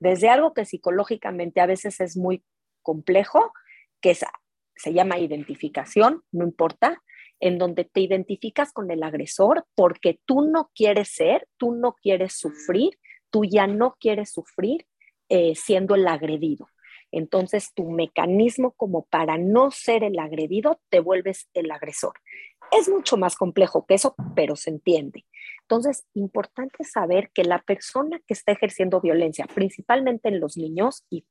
desde 0.00 0.28
algo 0.28 0.52
que 0.52 0.64
psicológicamente 0.64 1.60
a 1.60 1.66
veces 1.66 2.00
es 2.00 2.16
muy 2.16 2.44
complejo, 2.82 3.52
que 4.00 4.14
se 4.14 4.92
llama 4.92 5.18
identificación, 5.18 6.22
no 6.32 6.44
importa, 6.44 7.02
en 7.40 7.58
donde 7.58 7.84
te 7.84 8.00
identificas 8.00 8.72
con 8.72 8.90
el 8.90 9.02
agresor 9.02 9.66
porque 9.74 10.20
tú 10.24 10.42
no 10.42 10.70
quieres 10.74 11.08
ser, 11.08 11.48
tú 11.56 11.72
no 11.72 11.94
quieres 11.94 12.34
sufrir, 12.34 12.98
tú 13.30 13.44
ya 13.44 13.66
no 13.66 13.96
quieres 14.00 14.32
sufrir 14.32 14.86
eh, 15.28 15.54
siendo 15.54 15.94
el 15.94 16.06
agredido. 16.06 16.68
Entonces, 17.12 17.72
tu 17.74 17.90
mecanismo 17.90 18.72
como 18.72 19.06
para 19.06 19.38
no 19.38 19.70
ser 19.70 20.04
el 20.04 20.18
agredido, 20.18 20.80
te 20.90 21.00
vuelves 21.00 21.48
el 21.54 21.70
agresor. 21.70 22.14
Es 22.72 22.88
mucho 22.88 23.16
más 23.16 23.36
complejo 23.36 23.86
que 23.86 23.94
eso, 23.94 24.14
pero 24.34 24.56
se 24.56 24.70
entiende. 24.70 25.24
Entonces, 25.62 26.04
importante 26.14 26.84
saber 26.84 27.30
que 27.32 27.44
la 27.44 27.62
persona 27.62 28.20
que 28.26 28.34
está 28.34 28.52
ejerciendo 28.52 29.00
violencia, 29.00 29.46
principalmente 29.46 30.28
en 30.28 30.40
los 30.40 30.56
niños, 30.56 31.04
y 31.08 31.24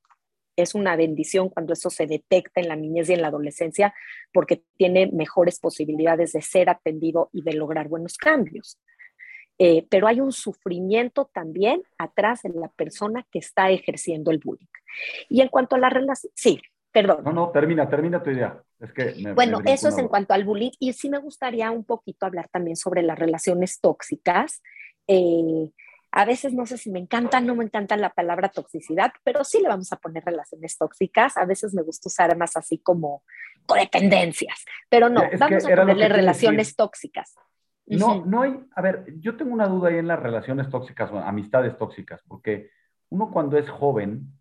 es 0.56 0.74
una 0.74 0.96
bendición 0.96 1.48
cuando 1.48 1.72
eso 1.74 1.90
se 1.90 2.06
detecta 2.06 2.60
en 2.60 2.68
la 2.68 2.76
niñez 2.76 3.10
y 3.10 3.12
en 3.12 3.22
la 3.22 3.28
adolescencia, 3.28 3.94
porque 4.32 4.62
tiene 4.76 5.06
mejores 5.12 5.60
posibilidades 5.60 6.32
de 6.32 6.42
ser 6.42 6.70
atendido 6.70 7.30
y 7.32 7.42
de 7.42 7.52
lograr 7.52 7.88
buenos 7.88 8.16
cambios. 8.16 8.80
Eh, 9.58 9.86
pero 9.88 10.06
hay 10.06 10.20
un 10.20 10.32
sufrimiento 10.32 11.30
también 11.32 11.82
atrás 11.98 12.42
de 12.42 12.50
la 12.50 12.68
persona 12.68 13.26
que 13.30 13.38
está 13.38 13.70
ejerciendo 13.70 14.30
el 14.30 14.38
bullying. 14.38 14.66
Y 15.28 15.40
en 15.40 15.48
cuanto 15.48 15.76
a 15.76 15.78
la 15.78 15.88
relación, 15.88 16.30
sí, 16.34 16.60
perdón. 16.92 17.24
No, 17.24 17.32
no, 17.32 17.50
termina, 17.50 17.88
termina 17.88 18.22
tu 18.22 18.30
idea. 18.30 18.62
Es 18.80 18.92
que 18.92 19.14
me, 19.22 19.32
bueno, 19.32 19.60
me 19.60 19.72
eso 19.72 19.88
es 19.88 19.98
en 19.98 20.08
cuanto 20.08 20.34
al 20.34 20.44
bullying 20.44 20.72
y 20.78 20.92
sí 20.92 21.08
me 21.08 21.18
gustaría 21.18 21.70
un 21.70 21.84
poquito 21.84 22.26
hablar 22.26 22.48
también 22.48 22.76
sobre 22.76 23.02
las 23.02 23.18
relaciones 23.18 23.80
tóxicas. 23.80 24.62
Eh, 25.06 25.70
a 26.16 26.24
veces 26.24 26.54
no 26.54 26.64
sé 26.64 26.78
si 26.78 26.90
me 26.90 26.98
encanta, 26.98 27.42
no 27.42 27.54
me 27.54 27.64
encanta 27.64 27.94
la 27.98 28.08
palabra 28.08 28.48
toxicidad, 28.48 29.12
pero 29.22 29.44
sí 29.44 29.60
le 29.60 29.68
vamos 29.68 29.92
a 29.92 29.96
poner 29.96 30.24
relaciones 30.24 30.78
tóxicas. 30.78 31.36
A 31.36 31.44
veces 31.44 31.74
me 31.74 31.82
gusta 31.82 32.08
usar 32.08 32.34
más 32.38 32.56
así 32.56 32.78
como 32.78 33.22
codependencias, 33.66 34.64
pero 34.88 35.10
no, 35.10 35.24
es 35.24 35.38
vamos 35.38 35.66
a 35.66 35.76
ponerle 35.76 36.08
relaciones 36.08 36.68
decir. 36.68 36.76
tóxicas. 36.76 37.34
No, 37.84 38.24
no 38.24 38.40
hay, 38.40 38.58
a 38.74 38.80
ver, 38.80 39.04
yo 39.18 39.36
tengo 39.36 39.52
una 39.52 39.68
duda 39.68 39.90
ahí 39.90 39.98
en 39.98 40.08
las 40.08 40.18
relaciones 40.18 40.70
tóxicas 40.70 41.12
o 41.12 41.18
amistades 41.18 41.76
tóxicas, 41.76 42.22
porque 42.26 42.70
uno 43.10 43.30
cuando 43.30 43.58
es 43.58 43.68
joven, 43.68 44.32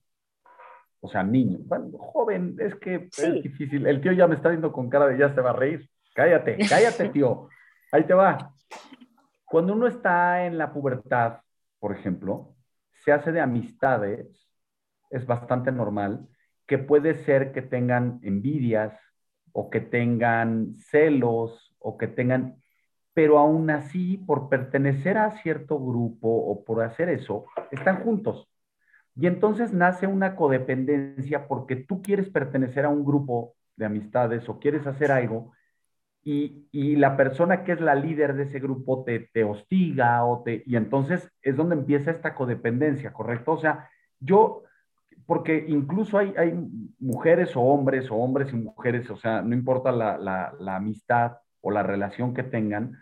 o 1.02 1.10
sea, 1.10 1.24
niño, 1.24 1.58
bueno, 1.64 1.90
joven, 1.98 2.56
es 2.58 2.74
que 2.76 3.10
sí. 3.12 3.26
es 3.26 3.44
difícil. 3.44 3.86
El 3.86 4.00
tío 4.00 4.14
ya 4.14 4.28
me 4.28 4.36
está 4.36 4.48
viendo 4.48 4.72
con 4.72 4.90
cara 4.90 5.08
de 5.08 5.18
ya 5.18 5.36
se 5.36 5.42
va 5.42 5.50
a 5.50 5.54
reír. 5.54 5.90
Cállate, 6.14 6.58
cállate, 6.70 7.10
tío. 7.14 7.50
Ahí 7.92 8.06
te 8.06 8.14
va. 8.14 8.54
Cuando 9.44 9.74
uno 9.74 9.88
está 9.88 10.46
en 10.46 10.58
la 10.58 10.72
pubertad, 10.72 11.40
por 11.86 11.96
ejemplo, 11.96 12.56
se 13.04 13.12
hace 13.12 13.32
de 13.32 13.42
amistades, 13.42 14.50
es 15.12 15.28
bastante 15.28 15.72
normal, 15.72 16.28
que 16.66 16.80
puede 16.80 17.14
ser 17.14 17.52
que 17.52 17.62
tengan 17.62 18.20
envidias 18.24 19.00
o 19.52 19.70
que 19.70 19.82
tengan 19.82 20.78
celos 20.78 21.76
o 21.78 21.96
que 21.96 22.08
tengan 22.08 22.60
pero 23.14 23.38
aún 23.38 23.70
así, 23.70 24.18
por 24.18 24.50
pertenecer 24.50 25.20
a 25.20 25.30
cierto 25.44 25.78
grupo 25.78 26.28
o 26.28 26.66
por 26.66 26.82
hacer 26.82 27.08
eso, 27.10 27.46
están 27.70 28.04
juntos. 28.04 28.50
Y 29.16 29.28
entonces 29.28 29.72
nace 29.72 30.08
una 30.08 30.36
codependencia 30.36 31.48
porque 31.48 31.76
tú 31.76 32.02
quieres 32.02 32.32
pertenecer 32.32 32.86
a 32.86 32.90
un 32.90 33.06
grupo 33.06 33.54
de 33.76 33.86
amistades 33.86 34.50
o 34.50 34.58
quieres 34.58 34.88
hacer 34.88 35.12
algo 35.12 35.52
y, 36.28 36.68
y 36.72 36.96
la 36.96 37.16
persona 37.16 37.64
que 37.64 37.74
es 37.74 37.80
la 37.80 37.94
líder 37.96 38.34
de 38.36 38.44
ese 38.44 38.60
grupo 38.60 39.04
te, 39.06 39.30
te 39.32 39.44
hostiga 39.44 40.26
o 40.26 40.42
te, 40.44 40.64
y 40.66 40.76
entonces 40.76 41.32
es 41.42 41.56
donde 41.56 41.76
empieza 41.76 42.10
esta 42.12 42.34
codependencia, 42.34 43.14
¿correcto? 43.14 43.52
O 43.54 43.60
sea, 43.60 43.90
yo, 44.20 44.64
porque 45.28 45.64
incluso 45.68 46.18
hay, 46.18 46.34
hay 46.36 46.52
mujeres 47.00 47.56
o 47.56 47.62
hombres 47.62 48.10
o 48.10 48.16
hombres 48.16 48.52
y 48.52 48.56
mujeres, 48.56 49.10
o 49.12 49.18
sea, 49.18 49.42
no 49.44 49.54
importa 49.54 49.92
la, 49.92 50.18
la, 50.18 50.54
la 50.60 50.76
amistad 50.78 51.38
o 51.62 51.70
la 51.72 51.84
relación 51.84 52.34
que 52.34 52.44
tengan, 52.44 52.98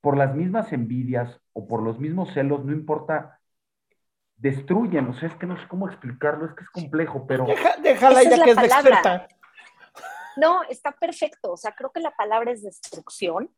por 0.00 0.16
las 0.16 0.34
mismas 0.34 0.72
envidias 0.72 1.40
o 1.52 1.66
por 1.68 1.80
los 1.82 1.98
mismos 2.00 2.32
celos, 2.34 2.64
no 2.64 2.72
importa, 2.72 3.38
destruyen, 4.36 5.06
o 5.08 5.14
sea, 5.14 5.28
es 5.28 5.34
que 5.36 5.46
no 5.46 5.56
sé 5.56 5.66
cómo 5.68 5.88
explicarlo, 5.88 6.46
es 6.46 6.52
que 6.54 6.64
es 6.64 6.70
complejo, 6.70 7.26
pero... 7.26 7.46
Deja- 7.46 7.76
déjala 7.82 8.20
ella 8.22 8.36
es 8.36 8.42
que 8.42 8.50
es 8.50 8.56
la 8.56 8.64
experta. 8.64 9.28
No, 10.36 10.62
está 10.68 10.92
perfecto. 10.92 11.52
O 11.52 11.56
sea, 11.56 11.72
creo 11.72 11.90
que 11.92 12.00
la 12.00 12.10
palabra 12.12 12.52
es 12.52 12.62
destrucción. 12.62 13.50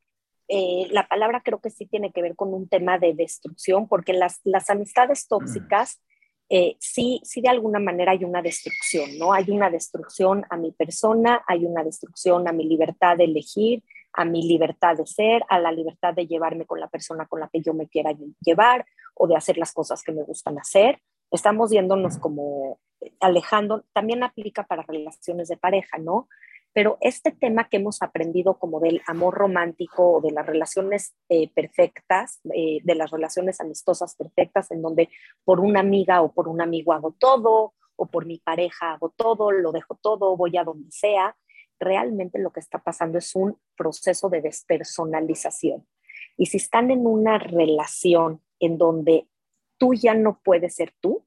Eh, 0.49 0.87
la 0.91 1.09
palabra 1.09 1.43
creo 1.45 1.61
que 1.61 1.71
sí 1.71 1.87
tiene 1.87 2.13
que 2.13 2.23
ver 2.23 2.37
con 2.37 2.55
un 2.55 2.69
tema 2.69 2.99
de 2.99 3.15
destrucción, 3.15 3.89
porque 3.89 4.13
las, 4.13 4.41
las 4.45 4.71
amistades 4.71 5.27
tóxicas, 5.27 6.01
eh, 6.49 6.77
sí, 6.79 7.21
sí 7.25 7.41
de 7.41 7.49
alguna 7.49 7.81
manera 7.81 8.13
hay 8.13 8.25
una 8.25 8.43
destrucción, 8.43 9.19
¿no? 9.19 9.33
Hay 9.33 9.51
una 9.51 9.71
destrucción 9.71 10.45
a 10.49 10.57
mi 10.57 10.71
persona, 10.71 11.43
hay 11.49 11.67
una 11.67 11.83
destrucción 11.83 12.47
a 12.47 12.53
mi 12.53 12.65
libertad 12.65 13.17
de 13.17 13.25
elegir, 13.25 13.83
a 14.13 14.25
mi 14.25 14.47
libertad 14.47 14.97
de 14.97 15.07
ser, 15.07 15.43
a 15.49 15.59
la 15.59 15.73
libertad 15.73 16.15
de 16.15 16.27
llevarme 16.27 16.65
con 16.65 16.79
la 16.79 16.89
persona 16.89 17.27
con 17.27 17.41
la 17.41 17.49
que 17.49 17.61
yo 17.61 17.75
me 17.75 17.89
quiera 17.89 18.13
llevar 18.41 18.87
o 19.15 19.27
de 19.27 19.37
hacer 19.37 19.59
las 19.59 19.73
cosas 19.73 20.03
que 20.03 20.13
me 20.13 20.23
gustan 20.23 20.59
hacer. 20.59 21.01
Estamos 21.31 21.71
yéndonos 21.71 22.19
como 22.19 22.79
alejando, 23.21 23.85
también 23.93 24.23
aplica 24.23 24.65
para 24.65 24.83
relaciones 24.83 25.49
de 25.49 25.57
pareja, 25.57 25.99
¿no? 25.99 26.29
Pero 26.77 26.99
este 27.01 27.31
tema 27.31 27.71
que 27.71 27.79
hemos 27.79 28.03
aprendido 28.03 28.59
como 28.59 28.81
del 28.81 29.01
amor 29.07 29.33
romántico 29.33 30.17
o 30.17 30.21
de 30.21 30.31
las 30.31 30.45
relaciones 30.45 31.17
eh, 31.31 31.51
perfectas, 31.55 32.43
eh, 32.55 32.81
de 32.85 32.95
las 32.95 33.11
relaciones 33.11 33.63
amistosas 33.63 34.15
perfectas, 34.15 34.71
en 34.71 34.83
donde 34.83 35.09
por 35.43 35.61
una 35.61 35.81
amiga 35.81 36.21
o 36.21 36.35
por 36.35 36.49
un 36.49 36.61
amigo 36.61 36.93
hago 36.93 37.17
todo, 37.19 37.73
o 37.97 38.07
por 38.09 38.27
mi 38.27 38.41
pareja 38.41 38.93
hago 38.93 39.09
todo, 39.09 39.53
lo 39.53 39.73
dejo 39.73 39.99
todo, 40.03 40.37
voy 40.37 40.59
a 40.59 40.65
donde 40.65 40.91
sea, 40.91 41.35
realmente 41.81 42.39
lo 42.39 42.51
que 42.51 42.61
está 42.61 42.85
pasando 42.85 43.17
es 43.17 43.35
un 43.35 43.59
proceso 43.75 44.29
de 44.29 44.43
despersonalización. 44.43 45.89
Y 46.37 46.45
si 46.45 46.59
están 46.59 46.91
en 46.91 47.07
una 47.07 47.39
relación 47.39 48.43
en 48.61 48.77
donde 48.77 49.31
tú 49.79 49.95
ya 49.95 50.13
no 50.13 50.43
puedes 50.45 50.75
ser 50.75 50.93
tú, 51.01 51.25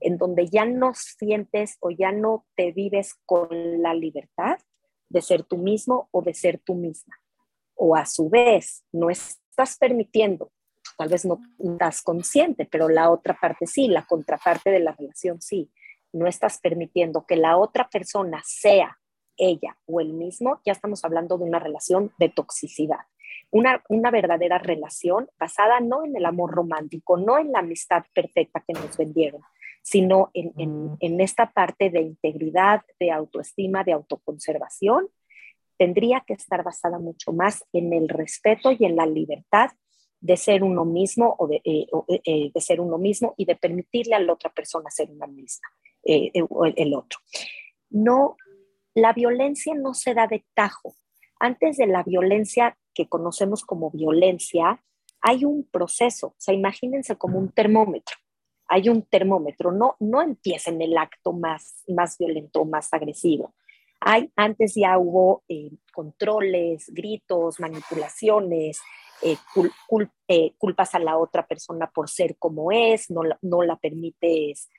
en 0.00 0.18
donde 0.18 0.48
ya 0.48 0.66
no 0.66 0.92
sientes 0.92 1.78
o 1.80 1.90
ya 1.90 2.12
no 2.12 2.44
te 2.56 2.72
vives 2.72 3.14
con 3.24 3.80
la 3.80 3.94
libertad 3.94 4.58
de 5.12 5.22
ser 5.22 5.42
tú 5.44 5.58
mismo 5.58 6.08
o 6.10 6.22
de 6.22 6.34
ser 6.34 6.58
tú 6.58 6.74
misma. 6.74 7.16
O 7.74 7.94
a 7.94 8.06
su 8.06 8.28
vez, 8.28 8.84
no 8.92 9.10
estás 9.10 9.76
permitiendo, 9.76 10.50
tal 10.96 11.08
vez 11.08 11.24
no 11.24 11.38
estás 11.58 12.02
consciente, 12.02 12.66
pero 12.70 12.88
la 12.88 13.10
otra 13.10 13.36
parte 13.40 13.66
sí, 13.66 13.88
la 13.88 14.06
contraparte 14.06 14.70
de 14.70 14.80
la 14.80 14.92
relación 14.92 15.40
sí. 15.40 15.70
No 16.12 16.26
estás 16.26 16.58
permitiendo 16.60 17.24
que 17.26 17.36
la 17.36 17.56
otra 17.56 17.88
persona 17.88 18.42
sea 18.44 18.98
ella 19.36 19.78
o 19.86 20.00
el 20.00 20.12
mismo, 20.12 20.60
ya 20.64 20.72
estamos 20.72 21.04
hablando 21.04 21.38
de 21.38 21.44
una 21.44 21.58
relación 21.58 22.12
de 22.18 22.28
toxicidad. 22.28 23.00
Una, 23.50 23.82
una, 23.88 24.10
verdadera 24.10 24.58
relación 24.58 25.28
basada 25.38 25.80
no 25.80 26.04
en 26.04 26.16
el 26.16 26.24
amor 26.26 26.52
romántico, 26.52 27.16
no 27.16 27.38
en 27.38 27.52
la 27.52 27.60
amistad 27.60 28.04
perfecta 28.14 28.62
que 28.66 28.74
nos 28.74 28.96
vendieron, 28.96 29.42
sino 29.82 30.30
en, 30.32 30.52
en, 30.56 30.96
en, 31.00 31.20
esta 31.20 31.52
parte 31.52 31.90
de 31.90 32.00
integridad, 32.00 32.82
de 33.00 33.10
autoestima, 33.10 33.82
de 33.82 33.92
autoconservación, 33.92 35.08
tendría 35.76 36.22
que 36.24 36.34
estar 36.34 36.62
basada 36.62 36.98
mucho 36.98 37.32
más 37.32 37.64
en 37.72 37.92
el 37.92 38.08
respeto 38.08 38.70
y 38.70 38.84
en 38.84 38.94
la 38.94 39.06
libertad 39.06 39.70
de 40.20 40.36
ser 40.36 40.62
uno 40.62 40.84
mismo 40.84 41.34
o 41.36 41.48
de, 41.48 41.60
eh, 41.64 41.86
eh, 42.24 42.52
de 42.54 42.60
ser 42.60 42.80
uno 42.80 42.96
mismo 42.96 43.34
y 43.36 43.44
de 43.44 43.56
permitirle 43.56 44.14
a 44.14 44.20
la 44.20 44.32
otra 44.32 44.50
persona 44.50 44.88
ser 44.88 45.10
una 45.10 45.26
misma, 45.26 45.66
eh, 46.04 46.30
el, 46.32 46.46
el 46.76 46.94
otro. 46.94 47.18
No, 47.90 48.36
la 48.94 49.12
violencia 49.12 49.74
no 49.74 49.94
se 49.94 50.14
da 50.14 50.28
de 50.28 50.44
tajo. 50.54 50.94
Antes 51.40 51.76
de 51.76 51.88
la 51.88 52.04
violencia 52.04 52.78
que 52.94 53.08
conocemos 53.08 53.64
como 53.64 53.90
violencia, 53.90 54.80
hay 55.20 55.44
un 55.44 55.68
proceso, 55.68 56.28
o 56.28 56.36
sea, 56.38 56.54
imagínense 56.54 57.16
como 57.16 57.40
un 57.40 57.50
termómetro 57.50 58.21
hay 58.72 58.88
un 58.88 59.02
termómetro, 59.02 59.70
no, 59.70 59.96
no 60.00 60.22
empieza 60.22 60.70
en 60.70 60.80
el 60.80 60.96
acto 60.96 61.34
más, 61.34 61.84
más 61.88 62.16
violento, 62.16 62.64
más 62.64 62.90
agresivo. 62.94 63.52
Hay, 64.00 64.32
antes 64.34 64.74
ya 64.74 64.96
hubo 64.96 65.44
eh, 65.46 65.70
controles, 65.92 66.86
gritos, 66.88 67.60
manipulaciones, 67.60 68.80
eh, 69.20 69.36
eh, 70.26 70.54
culpas 70.56 70.94
a 70.94 70.98
la 71.00 71.18
otra 71.18 71.46
persona 71.46 71.90
por 71.90 72.08
ser 72.08 72.36
como 72.38 72.72
es, 72.72 73.10
no 73.10 73.22
la, 73.24 73.38
no 73.42 73.62
la 73.62 73.76
permites 73.76 74.70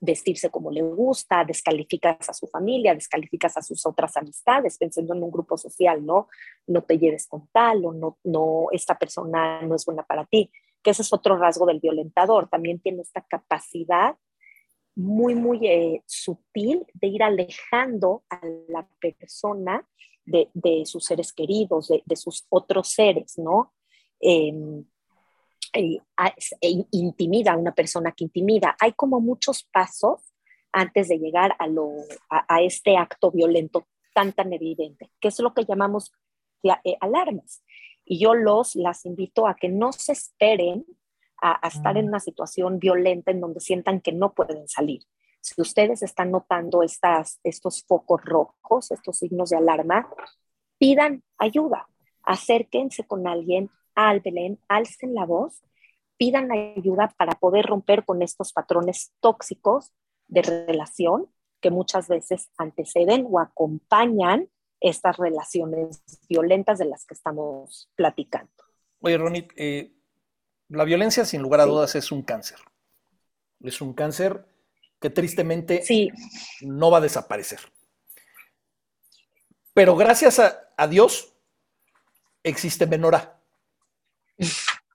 vestirse 0.00 0.50
como 0.50 0.72
le 0.72 0.82
gusta, 0.82 1.44
descalificas 1.44 2.28
a 2.28 2.34
su 2.34 2.48
familia, 2.48 2.94
descalificas 2.94 3.56
a 3.58 3.62
sus 3.62 3.86
otras 3.86 4.16
amistades, 4.16 4.76
pensando 4.76 5.14
en 5.14 5.22
un 5.22 5.30
grupo 5.30 5.56
social, 5.56 6.04
¿no? 6.04 6.26
No 6.66 6.82
te 6.82 6.98
lleves 6.98 7.28
con 7.28 7.46
tal 7.52 7.84
o 7.84 7.92
no, 7.92 8.18
no, 8.24 8.66
esta 8.72 8.98
persona 8.98 9.62
no 9.62 9.76
es 9.76 9.84
buena 9.84 10.02
para 10.02 10.24
ti 10.24 10.50
que 10.82 10.90
ese 10.90 11.02
es 11.02 11.12
otro 11.12 11.36
rasgo 11.36 11.66
del 11.66 11.80
violentador, 11.80 12.48
también 12.48 12.80
tiene 12.80 13.02
esta 13.02 13.22
capacidad 13.22 14.16
muy, 14.94 15.34
muy 15.34 15.66
eh, 15.66 16.02
sutil 16.06 16.84
de 16.94 17.06
ir 17.06 17.22
alejando 17.22 18.24
a 18.28 18.40
la 18.68 18.86
persona 19.00 19.86
de, 20.24 20.50
de 20.54 20.84
sus 20.84 21.04
seres 21.04 21.32
queridos, 21.32 21.88
de, 21.88 22.02
de, 22.04 22.16
sus 22.16 22.46
otros 22.50 22.88
seres, 22.88 23.38
¿no? 23.38 23.72
Eh, 24.20 24.52
eh, 25.74 25.98
e 26.60 26.84
intimida 26.90 27.52
a 27.52 27.56
una 27.56 27.74
persona 27.74 28.12
que 28.12 28.24
intimida. 28.24 28.76
Hay 28.78 28.92
como 28.92 29.20
muchos 29.20 29.64
pasos 29.64 30.34
antes 30.70 31.08
de 31.08 31.18
llegar 31.18 31.56
a, 31.58 31.66
lo, 31.66 31.90
a 32.28 32.62
este 32.62 32.96
acto 32.96 33.30
violento 33.30 33.86
tan, 34.14 34.32
tan 34.32 34.52
evidente, 34.52 35.10
que 35.20 35.28
es 35.28 35.38
lo 35.40 35.54
que 35.54 35.64
llamamos 35.64 36.12
eh, 36.62 36.96
alarmas. 37.00 37.62
Y 38.12 38.18
yo 38.18 38.34
los, 38.34 38.76
las 38.76 39.06
invito 39.06 39.46
a 39.46 39.54
que 39.54 39.70
no 39.70 39.90
se 39.90 40.12
esperen 40.12 40.84
a, 41.40 41.64
a, 41.64 41.68
estar 41.68 41.96
en 41.96 42.08
una 42.08 42.20
situación 42.20 42.78
violenta 42.78 43.30
en 43.30 43.40
donde 43.40 43.58
sientan 43.58 44.02
que 44.02 44.12
no 44.12 44.34
pueden 44.34 44.68
salir. 44.68 45.00
Si 45.40 45.58
ustedes 45.62 46.02
están 46.02 46.30
notando 46.30 46.82
estas, 46.82 47.40
estos 47.42 47.82
focos 47.84 48.20
rojos, 48.22 48.90
estos 48.90 49.16
signos 49.16 49.48
de 49.48 49.56
alarma, 49.56 50.10
pidan 50.76 51.22
ayuda, 51.38 51.88
acérquense 52.22 53.04
con 53.04 53.26
alguien, 53.26 53.70
hablen, 53.94 54.58
alcen 54.68 55.14
la 55.14 55.24
voz, 55.24 55.62
pidan 56.18 56.52
ayuda 56.52 57.14
para 57.16 57.32
poder 57.36 57.64
romper 57.64 58.04
con 58.04 58.20
estos 58.20 58.52
patrones 58.52 59.14
tóxicos 59.20 59.90
de 60.28 60.42
relación 60.42 61.28
que 61.62 61.70
muchas 61.70 62.08
veces 62.08 62.50
anteceden 62.58 63.26
o 63.30 63.40
acompañan 63.40 64.50
estas 64.82 65.16
relaciones 65.16 66.02
violentas 66.28 66.78
de 66.78 66.86
las 66.86 67.06
que 67.06 67.14
estamos 67.14 67.88
platicando. 67.94 68.50
Oye, 69.00 69.16
Ronit, 69.16 69.52
eh, 69.56 69.92
la 70.68 70.84
violencia 70.84 71.24
sin 71.24 71.40
lugar 71.40 71.60
a 71.60 71.66
dudas 71.66 71.94
es 71.94 72.12
un 72.12 72.22
cáncer. 72.22 72.58
Es 73.60 73.80
un 73.80 73.94
cáncer 73.94 74.44
que 75.00 75.10
tristemente 75.10 75.82
sí. 75.82 76.10
no 76.60 76.90
va 76.90 76.98
a 76.98 77.02
desaparecer. 77.02 77.60
Pero 79.72 79.96
gracias 79.96 80.38
a, 80.38 80.72
a 80.76 80.86
Dios 80.86 81.34
existe 82.42 82.86
Menora. 82.86 83.40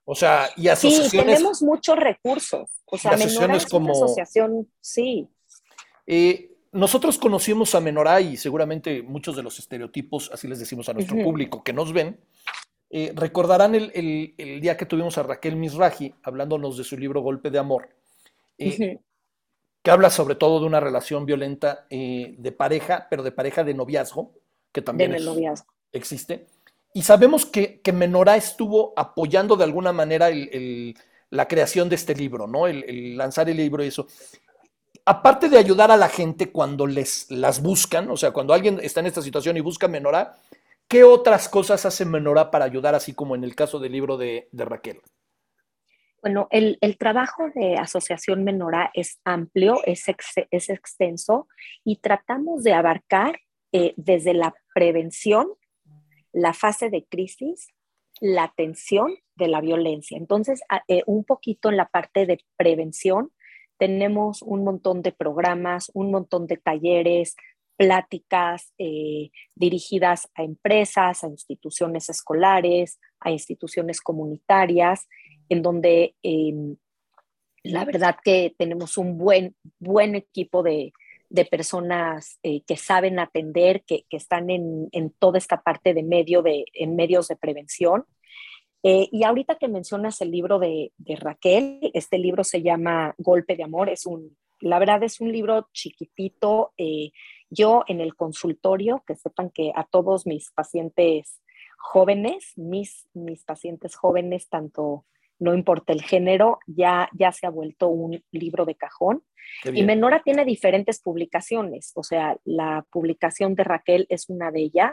O 0.04 0.14
sea, 0.14 0.48
y 0.56 0.68
asociaciones. 0.68 1.10
Sí, 1.10 1.18
tenemos 1.18 1.62
muchos 1.62 1.96
recursos. 1.96 2.70
O 2.86 2.96
sea, 2.96 3.16
Menora 3.16 3.56
es 3.56 3.66
como, 3.66 3.86
una 3.86 4.06
asociación, 4.06 4.70
sí. 4.80 5.28
Eh, 6.06 6.57
nosotros 6.78 7.18
conocimos 7.18 7.74
a 7.74 7.80
Menorá 7.80 8.20
y 8.20 8.36
seguramente 8.36 9.02
muchos 9.02 9.36
de 9.36 9.42
los 9.42 9.58
estereotipos, 9.58 10.30
así 10.32 10.46
les 10.48 10.58
decimos 10.60 10.88
a 10.88 10.94
nuestro 10.94 11.16
uh 11.16 11.20
-huh. 11.20 11.24
público 11.24 11.62
que 11.62 11.72
nos 11.72 11.92
ven, 11.92 12.18
eh, 12.90 13.12
recordarán 13.14 13.74
el, 13.74 13.90
el, 13.94 14.34
el, 14.38 14.60
día 14.60 14.76
que 14.76 14.86
tuvimos 14.86 15.18
a 15.18 15.22
Raquel 15.22 15.56
Misraji 15.56 16.14
hablándonos 16.22 16.78
de 16.78 16.84
su 16.84 16.96
libro 16.96 17.20
Golpe 17.20 17.50
de 17.50 17.58
Amor, 17.58 17.90
eh, 18.56 18.68
uh 18.68 18.70
-huh. 18.70 19.00
que 19.82 19.90
habla 19.90 20.08
sobre 20.08 20.36
todo 20.36 20.60
de 20.60 20.66
una 20.66 20.80
relación 20.80 21.26
violenta 21.26 21.86
eh, 21.90 22.34
de 22.38 22.52
pareja, 22.52 23.08
pero 23.10 23.22
de 23.22 23.32
pareja 23.32 23.64
de 23.64 23.74
noviazgo, 23.74 24.32
que 24.72 24.80
también 24.80 25.14
es, 25.14 25.24
noviazgo. 25.24 25.66
existe. 25.92 26.46
Y 26.94 27.02
sabemos 27.02 27.44
que, 27.44 27.80
que, 27.80 27.92
Menorá 27.92 28.36
estuvo 28.36 28.94
apoyando 28.96 29.56
de 29.56 29.64
alguna 29.64 29.92
manera 29.92 30.28
el, 30.28 30.96
la 31.30 31.46
creación 31.46 31.88
de 31.88 31.96
este 31.96 32.14
libro, 32.14 32.46
¿no? 32.46 32.66
el 32.66 33.16
lanzar 33.16 33.50
el 33.50 33.58
libro 33.58 33.84
y 33.84 33.88
eso 33.88 34.06
aparte 35.08 35.48
de 35.48 35.56
ayudar 35.56 35.90
a 35.90 35.96
la 35.96 36.08
gente 36.08 36.52
cuando 36.52 36.86
les 36.86 37.30
las 37.30 37.62
buscan, 37.62 38.10
o 38.10 38.16
sea, 38.16 38.32
cuando 38.32 38.52
alguien 38.52 38.78
está 38.82 39.00
en 39.00 39.06
esta 39.06 39.22
situación 39.22 39.56
y 39.56 39.60
busca 39.60 39.88
Menorá, 39.88 40.36
¿qué 40.86 41.02
otras 41.02 41.48
cosas 41.48 41.86
hace 41.86 42.04
Menorá 42.04 42.50
para 42.50 42.66
ayudar, 42.66 42.94
así 42.94 43.14
como 43.14 43.34
en 43.34 43.42
el 43.42 43.54
caso 43.54 43.78
del 43.78 43.92
libro 43.92 44.18
de, 44.18 44.48
Raquel? 44.52 45.00
Bueno, 46.20 46.46
el, 46.50 46.76
el, 46.82 46.98
trabajo 46.98 47.48
de 47.54 47.76
Asociación 47.76 48.44
Menorá 48.44 48.90
es 48.92 49.18
amplio, 49.24 49.80
es, 49.84 50.04
es 50.50 50.68
extenso 50.68 51.48
y 51.84 51.96
tratamos 51.96 52.62
de 52.62 52.74
abarcar 52.74 53.40
eh, 53.72 53.94
desde 53.96 54.34
la 54.34 54.54
prevención, 54.74 55.46
la 56.32 56.52
fase 56.52 56.90
de 56.90 57.06
crisis, 57.06 57.68
la 58.20 58.44
atención 58.44 59.14
de 59.36 59.48
la 59.48 59.62
violencia. 59.62 60.18
Entonces, 60.18 60.60
eh, 60.86 61.02
un 61.06 61.24
poquito 61.24 61.70
en 61.70 61.78
la 61.78 61.88
parte 61.88 62.26
de 62.26 62.44
prevención, 62.56 63.30
tenemos 63.78 64.42
un 64.42 64.64
montón 64.64 65.02
de 65.02 65.12
programas, 65.12 65.90
un 65.94 66.10
montón 66.10 66.46
de 66.46 66.56
talleres, 66.56 67.36
pláticas 67.76 68.72
eh, 68.76 69.30
dirigidas 69.54 70.28
a 70.34 70.42
empresas, 70.42 71.22
a 71.22 71.28
instituciones 71.28 72.08
escolares, 72.08 72.98
a 73.20 73.30
instituciones 73.30 74.00
comunitarias, 74.00 75.08
en 75.48 75.62
donde 75.62 76.16
em, 76.22 76.76
la 77.62 77.84
verdad 77.84 78.16
que 78.22 78.54
tenemos 78.58 78.98
un 78.98 79.16
buen, 79.16 79.54
buen 79.78 80.16
equipo 80.16 80.62
de, 80.64 80.92
de 81.30 81.44
personas 81.44 82.38
eh, 82.42 82.62
que 82.66 82.76
saben 82.76 83.18
atender, 83.18 83.84
que, 83.84 84.04
que 84.08 84.16
están 84.16 84.50
en, 84.50 84.88
en, 84.92 85.10
toda 85.10 85.38
esta 85.38 85.62
parte 85.62 85.94
de 85.94 86.02
medio 86.02 86.42
de, 86.42 86.64
en 86.72 86.96
medios 86.96 87.28
de 87.28 87.36
prevención. 87.36 88.04
Eh, 88.82 89.08
y 89.10 89.24
ahorita 89.24 89.56
que 89.56 89.68
mencionas 89.68 90.20
el 90.20 90.30
libro 90.30 90.58
de, 90.58 90.92
de, 90.98 91.16
Raquel, 91.16 91.90
este 91.94 92.18
libro 92.18 92.44
se 92.44 92.62
llama 92.62 93.14
Golpe 93.18 93.56
de 93.56 93.64
Amor, 93.64 93.88
es 93.88 94.06
un, 94.06 94.36
la 94.60 94.78
verdad 94.78 95.02
es 95.02 95.20
un 95.20 95.32
libro 95.32 95.68
chiquitito. 95.72 96.72
Eh, 96.76 97.10
yo 97.50 97.84
en 97.86 98.00
el 98.00 98.14
consultorio, 98.14 99.02
que 99.06 99.16
sepan 99.16 99.50
que 99.50 99.72
a 99.74 99.84
todos 99.84 100.26
mis 100.26 100.50
pacientes 100.50 101.40
jóvenes, 101.78 102.52
mis, 102.56 103.08
mis 103.14 103.44
pacientes 103.44 103.96
jóvenes, 103.96 104.48
tanto 104.48 105.06
no 105.38 105.54
importa 105.54 105.92
el 105.92 106.02
género, 106.02 106.58
ya, 106.66 107.08
ya 107.12 107.30
se 107.32 107.46
ha 107.46 107.50
vuelto 107.50 107.88
un 107.88 108.22
libro 108.32 108.64
de 108.64 108.74
cajón. 108.74 109.22
Y 109.72 109.82
Menora 109.82 110.22
tiene 110.22 110.44
diferentes 110.44 111.00
publicaciones, 111.00 111.92
o 111.94 112.02
sea, 112.02 112.36
la 112.44 112.84
publicación 112.90 113.54
de 113.54 113.64
Raquel 113.64 114.06
es 114.10 114.28
una 114.28 114.50
de 114.50 114.60
ellas, 114.60 114.92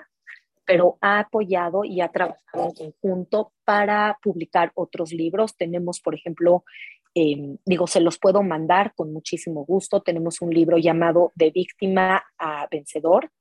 pero 0.65 0.97
ha 1.01 1.19
apoyado 1.19 1.83
y 1.83 2.01
ha 2.01 2.09
trabajado 2.09 2.73
en 2.79 2.91
conjunto 2.91 3.53
para 3.63 4.17
publicar 4.21 4.71
otros 4.75 5.11
libros. 5.11 5.55
Tenemos, 5.55 5.99
por 5.99 6.15
ejemplo, 6.15 6.63
eh, 7.13 7.57
digo, 7.65 7.87
se 7.87 8.01
los 8.01 8.17
puedo 8.19 8.43
mandar 8.43 8.93
con 8.95 9.13
muchísimo 9.13 9.65
gusto. 9.65 10.01
Tenemos 10.01 10.41
un 10.41 10.53
libro 10.53 10.77
llamado 10.77 11.31
De 11.35 11.51
víctima 11.51 12.23
a 12.37 12.67
vencedor. 12.69 13.31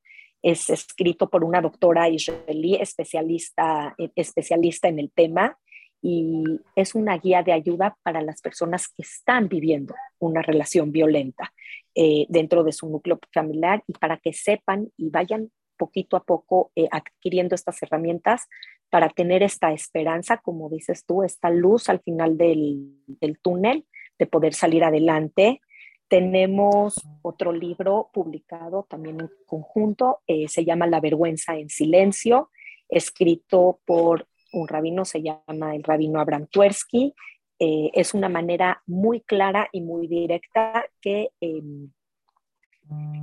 Es 0.42 0.68
escrito 0.68 1.30
por 1.30 1.42
una 1.42 1.60
doctora 1.60 2.08
israelí 2.08 2.76
especialista, 2.76 3.94
especialista 4.14 4.88
en 4.88 4.98
el 4.98 5.10
tema 5.10 5.58
y 6.06 6.44
es 6.76 6.94
una 6.94 7.16
guía 7.16 7.42
de 7.42 7.52
ayuda 7.52 7.96
para 8.02 8.20
las 8.20 8.42
personas 8.42 8.88
que 8.88 9.00
están 9.00 9.48
viviendo 9.48 9.94
una 10.18 10.42
relación 10.42 10.92
violenta 10.92 11.50
eh, 11.94 12.26
dentro 12.28 12.62
de 12.62 12.72
su 12.72 12.90
núcleo 12.90 13.18
familiar 13.32 13.82
y 13.86 13.94
para 13.94 14.18
que 14.18 14.34
sepan 14.34 14.90
y 14.98 15.08
vayan 15.08 15.50
poquito 15.76 16.16
a 16.16 16.24
poco 16.24 16.70
eh, 16.74 16.88
adquiriendo 16.90 17.54
estas 17.54 17.82
herramientas 17.82 18.48
para 18.90 19.08
tener 19.08 19.42
esta 19.42 19.72
esperanza, 19.72 20.38
como 20.38 20.68
dices 20.68 21.04
tú, 21.04 21.22
esta 21.22 21.50
luz 21.50 21.88
al 21.88 22.00
final 22.00 22.36
del, 22.38 22.94
túnel, 23.42 23.86
de 24.18 24.26
poder 24.26 24.54
salir 24.54 24.84
adelante. 24.84 25.60
Tenemos 26.08 27.00
otro 27.22 27.52
libro 27.52 28.10
publicado 28.12 28.86
también 28.88 29.20
en 29.20 29.30
conjunto, 29.46 30.20
eh, 30.26 30.48
se 30.48 30.64
llama 30.64 30.86
La 30.86 31.00
vergüenza 31.00 31.56
en 31.56 31.70
silencio, 31.70 32.50
escrito 32.88 33.80
por 33.84 34.28
un 34.52 34.68
rabino, 34.68 35.04
se 35.04 35.22
llama 35.22 35.74
el 35.74 35.82
rabino 35.82 36.20
Abraham 36.20 36.46
Tversky. 36.46 37.14
Eh, 37.58 37.90
es 37.94 38.14
una 38.14 38.28
manera 38.28 38.82
muy 38.86 39.20
clara 39.20 39.68
y 39.72 39.80
muy 39.80 40.06
directa 40.06 40.84
que, 41.00 41.30
eh, 41.40 41.62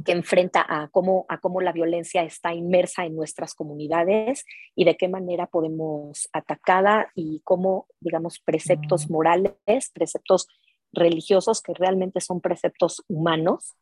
que 0.03 0.11
enfrenta 0.11 0.65
a 0.67 0.87
cómo, 0.89 1.25
a 1.29 1.39
cómo 1.39 1.61
la 1.61 1.71
violencia 1.71 2.23
está 2.23 2.53
inmersa 2.53 3.05
en 3.05 3.15
nuestras 3.15 3.53
comunidades 3.53 4.45
y 4.75 4.85
de 4.85 4.95
qué 4.95 5.07
manera 5.07 5.47
podemos 5.47 6.29
atacarla 6.33 7.11
y 7.15 7.41
cómo, 7.43 7.87
digamos, 7.99 8.39
preceptos 8.39 9.09
morales, 9.09 9.91
preceptos 9.93 10.47
religiosos 10.91 11.61
que 11.61 11.73
realmente 11.73 12.21
son 12.21 12.41
preceptos 12.41 13.03
humanos, 13.07 13.75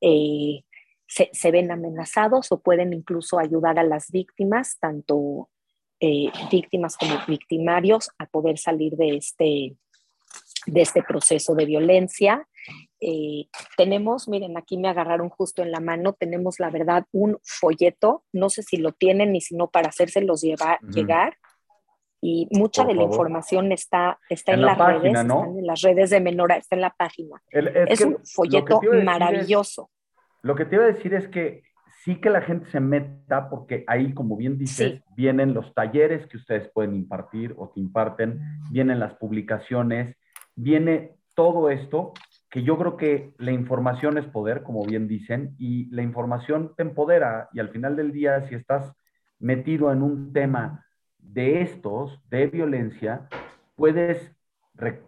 eh, 0.00 0.62
se, 1.06 1.30
se, 1.32 1.50
ven 1.50 1.70
amenazados 1.70 2.52
o 2.52 2.60
pueden 2.60 2.92
incluso 2.92 3.38
ayudar 3.38 3.78
a 3.78 3.84
las 3.84 4.10
víctimas, 4.10 4.78
tanto 4.78 5.48
eh, 6.00 6.30
víctimas 6.48 6.96
como 6.96 7.18
victimarios 7.26 8.10
a 8.18 8.26
poder 8.26 8.56
salir 8.56 8.92
de 8.94 9.16
este, 9.16 9.76
de 10.66 10.80
este 10.80 11.02
proceso 11.02 11.56
de 11.56 11.64
violencia. 11.64 12.46
Eh, 13.00 13.46
tenemos, 13.76 14.28
miren, 14.28 14.56
aquí 14.56 14.76
me 14.76 14.88
agarraron 14.88 15.28
justo 15.28 15.62
en 15.62 15.70
la 15.70 15.80
mano, 15.80 16.14
tenemos 16.14 16.58
la 16.58 16.70
verdad 16.70 17.04
un 17.12 17.38
folleto, 17.42 18.24
no 18.32 18.48
sé 18.50 18.62
si 18.62 18.76
lo 18.76 18.92
tienen 18.92 19.32
ni 19.32 19.40
si 19.40 19.56
no 19.56 19.68
para 19.68 19.88
hacérselos 19.88 20.42
llevar, 20.42 20.78
uh 20.82 20.86
-huh. 20.86 20.92
llegar. 20.92 21.36
Y 22.20 22.48
mucha 22.50 22.82
Por 22.82 22.88
de 22.90 22.94
la 22.96 23.02
favor. 23.02 23.14
información 23.14 23.70
está, 23.70 24.18
está 24.28 24.52
en, 24.52 24.58
en 24.58 24.66
la 24.66 24.72
las 24.72 24.78
página, 24.78 25.22
redes, 25.22 25.24
¿no? 25.24 25.44
en 25.56 25.66
las 25.66 25.80
redes 25.82 26.10
de 26.10 26.20
Menora, 26.20 26.56
está 26.56 26.74
en 26.74 26.82
la 26.82 26.90
página. 26.90 27.40
El, 27.50 27.68
es, 27.68 27.90
es 27.90 28.00
un 28.00 28.18
folleto 28.24 28.80
maravilloso. 29.04 29.90
Es, 29.92 30.38
lo 30.42 30.56
que 30.56 30.64
te 30.64 30.74
iba 30.76 30.84
a 30.84 30.88
decir 30.88 31.14
es 31.14 31.28
que 31.28 31.62
sí 32.04 32.20
que 32.20 32.30
la 32.30 32.40
gente 32.40 32.68
se 32.70 32.80
meta 32.80 33.48
porque 33.48 33.84
ahí, 33.86 34.14
como 34.14 34.36
bien 34.36 34.58
dices, 34.58 34.94
sí. 34.94 35.02
vienen 35.14 35.54
los 35.54 35.72
talleres 35.74 36.26
que 36.26 36.38
ustedes 36.38 36.68
pueden 36.72 36.94
impartir 36.94 37.54
o 37.56 37.72
que 37.72 37.80
imparten, 37.80 38.40
vienen 38.70 38.98
las 38.98 39.14
publicaciones, 39.14 40.16
viene 40.56 41.16
todo 41.34 41.70
esto 41.70 42.14
que 42.50 42.62
yo 42.62 42.78
creo 42.78 42.96
que 42.96 43.34
la 43.38 43.52
información 43.52 44.16
es 44.16 44.26
poder, 44.26 44.62
como 44.62 44.84
bien 44.84 45.06
dicen, 45.06 45.54
y 45.58 45.90
la 45.90 46.02
información 46.02 46.72
te 46.76 46.82
empodera 46.82 47.48
y 47.52 47.60
al 47.60 47.68
final 47.68 47.96
del 47.96 48.12
día, 48.12 48.48
si 48.48 48.54
estás 48.54 48.92
metido 49.38 49.92
en 49.92 50.02
un 50.02 50.32
tema 50.32 50.84
de 51.18 51.62
estos, 51.62 52.22
de 52.30 52.46
violencia, 52.46 53.28
puedes 53.76 54.34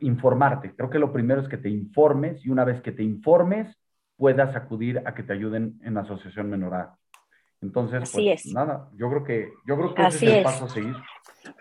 informarte. 0.00 0.74
Creo 0.74 0.90
que 0.90 0.98
lo 0.98 1.12
primero 1.12 1.40
es 1.40 1.48
que 1.48 1.56
te 1.56 1.70
informes 1.70 2.44
y 2.44 2.50
una 2.50 2.64
vez 2.64 2.80
que 2.82 2.92
te 2.92 3.02
informes, 3.02 3.74
puedas 4.16 4.54
acudir 4.54 5.02
a 5.06 5.14
que 5.14 5.22
te 5.22 5.32
ayuden 5.32 5.80
en 5.82 5.94
la 5.94 6.02
Asociación 6.02 6.50
Menorá. 6.50 6.94
Entonces, 7.62 8.02
Así 8.02 8.24
pues 8.24 8.46
es. 8.46 8.52
nada, 8.54 8.88
yo 8.96 9.10
creo 9.10 9.24
que, 9.24 9.52
yo 9.66 9.76
creo 9.76 9.94
que 9.94 10.02
Así 10.02 10.26
ese 10.26 10.26
es 10.26 10.32
el 10.32 10.38
es. 10.38 10.44
paso 10.44 10.64
a 10.64 10.68
seguir. 10.68 10.96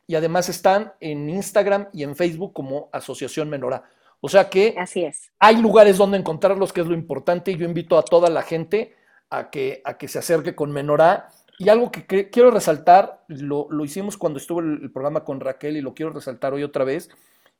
Y 0.07 0.15
además 0.15 0.49
están 0.49 0.93
en 0.99 1.29
Instagram 1.29 1.89
y 1.93 2.01
en 2.01 2.15
Facebook 2.15 2.51
como 2.51 2.89
Asociación 2.91 3.47
Menorá. 3.47 3.83
O 4.21 4.29
sea 4.29 4.49
que 4.49 4.75
Así 4.77 5.03
es. 5.03 5.31
hay 5.39 5.57
lugares 5.61 5.97
donde 5.97 6.17
encontrarlos, 6.17 6.73
que 6.73 6.81
es 6.81 6.87
lo 6.87 6.93
importante, 6.93 7.51
y 7.51 7.57
yo 7.57 7.65
invito 7.65 7.97
a 7.97 8.03
toda 8.03 8.29
la 8.29 8.41
gente 8.41 8.95
a 9.29 9.49
que, 9.49 9.81
a 9.85 9.97
que 9.97 10.07
se 10.07 10.19
acerque 10.19 10.55
con 10.55 10.71
Menorá. 10.71 11.29
Y 11.57 11.69
algo 11.69 11.91
que 11.91 12.29
quiero 12.29 12.51
resaltar, 12.51 13.23
lo, 13.27 13.67
lo 13.69 13.85
hicimos 13.85 14.17
cuando 14.17 14.39
estuvo 14.39 14.59
el, 14.59 14.79
el 14.83 14.91
programa 14.91 15.23
con 15.23 15.39
Raquel 15.39 15.77
y 15.77 15.81
lo 15.81 15.93
quiero 15.93 16.11
resaltar 16.11 16.53
hoy 16.53 16.63
otra 16.63 16.83
vez, 16.83 17.09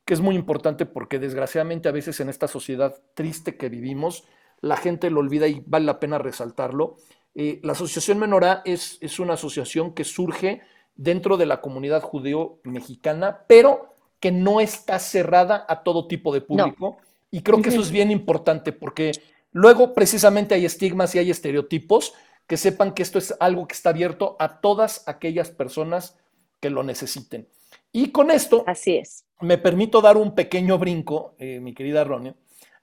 que 0.04 0.14
es 0.14 0.20
muy 0.20 0.34
importante 0.34 0.86
porque 0.86 1.18
desgraciadamente 1.18 1.88
a 1.88 1.92
veces 1.92 2.20
en 2.20 2.28
esta 2.28 2.46
sociedad 2.46 2.94
triste 3.14 3.56
que 3.56 3.68
vivimos, 3.68 4.24
la 4.60 4.76
gente 4.76 5.10
lo 5.10 5.20
olvida 5.20 5.48
y 5.48 5.62
vale 5.66 5.86
la 5.86 5.98
pena 5.98 6.18
resaltarlo. 6.18 6.96
Eh, 7.34 7.60
la 7.62 7.72
Asociación 7.72 8.18
Menorá 8.18 8.62
es, 8.64 8.98
es 9.00 9.18
una 9.18 9.34
asociación 9.34 9.94
que 9.94 10.04
surge 10.04 10.62
dentro 10.94 11.36
de 11.36 11.46
la 11.46 11.60
comunidad 11.60 12.02
judeo-mexicana, 12.02 13.44
pero 13.46 13.95
que 14.26 14.32
no 14.32 14.60
está 14.60 14.98
cerrada 14.98 15.64
a 15.68 15.84
todo 15.84 16.08
tipo 16.08 16.34
de 16.34 16.40
público. 16.40 16.96
Y 17.30 17.42
creo 17.42 17.62
que 17.62 17.68
eso 17.68 17.80
es 17.80 17.92
bien 17.92 18.10
importante 18.10 18.72
porque 18.72 19.12
luego 19.52 19.94
precisamente 19.94 20.56
hay 20.56 20.64
estigmas 20.64 21.14
y 21.14 21.20
hay 21.20 21.30
estereotipos 21.30 22.12
que 22.48 22.56
sepan 22.56 22.92
que 22.92 23.04
esto 23.04 23.20
es 23.20 23.36
algo 23.38 23.68
que 23.68 23.74
está 23.74 23.90
abierto 23.90 24.34
a 24.40 24.60
todas 24.60 25.06
aquellas 25.06 25.52
personas 25.52 26.16
que 26.58 26.70
lo 26.70 26.82
necesiten. 26.82 27.46
Y 27.92 28.10
con 28.10 28.32
esto, 28.32 28.64
así 28.66 28.96
es. 28.96 29.26
Me 29.40 29.58
permito 29.58 30.00
dar 30.00 30.16
un 30.16 30.34
pequeño 30.34 30.76
brinco, 30.76 31.36
eh, 31.38 31.60
mi 31.60 31.72
querida 31.72 32.02
Ronnie, 32.02 32.34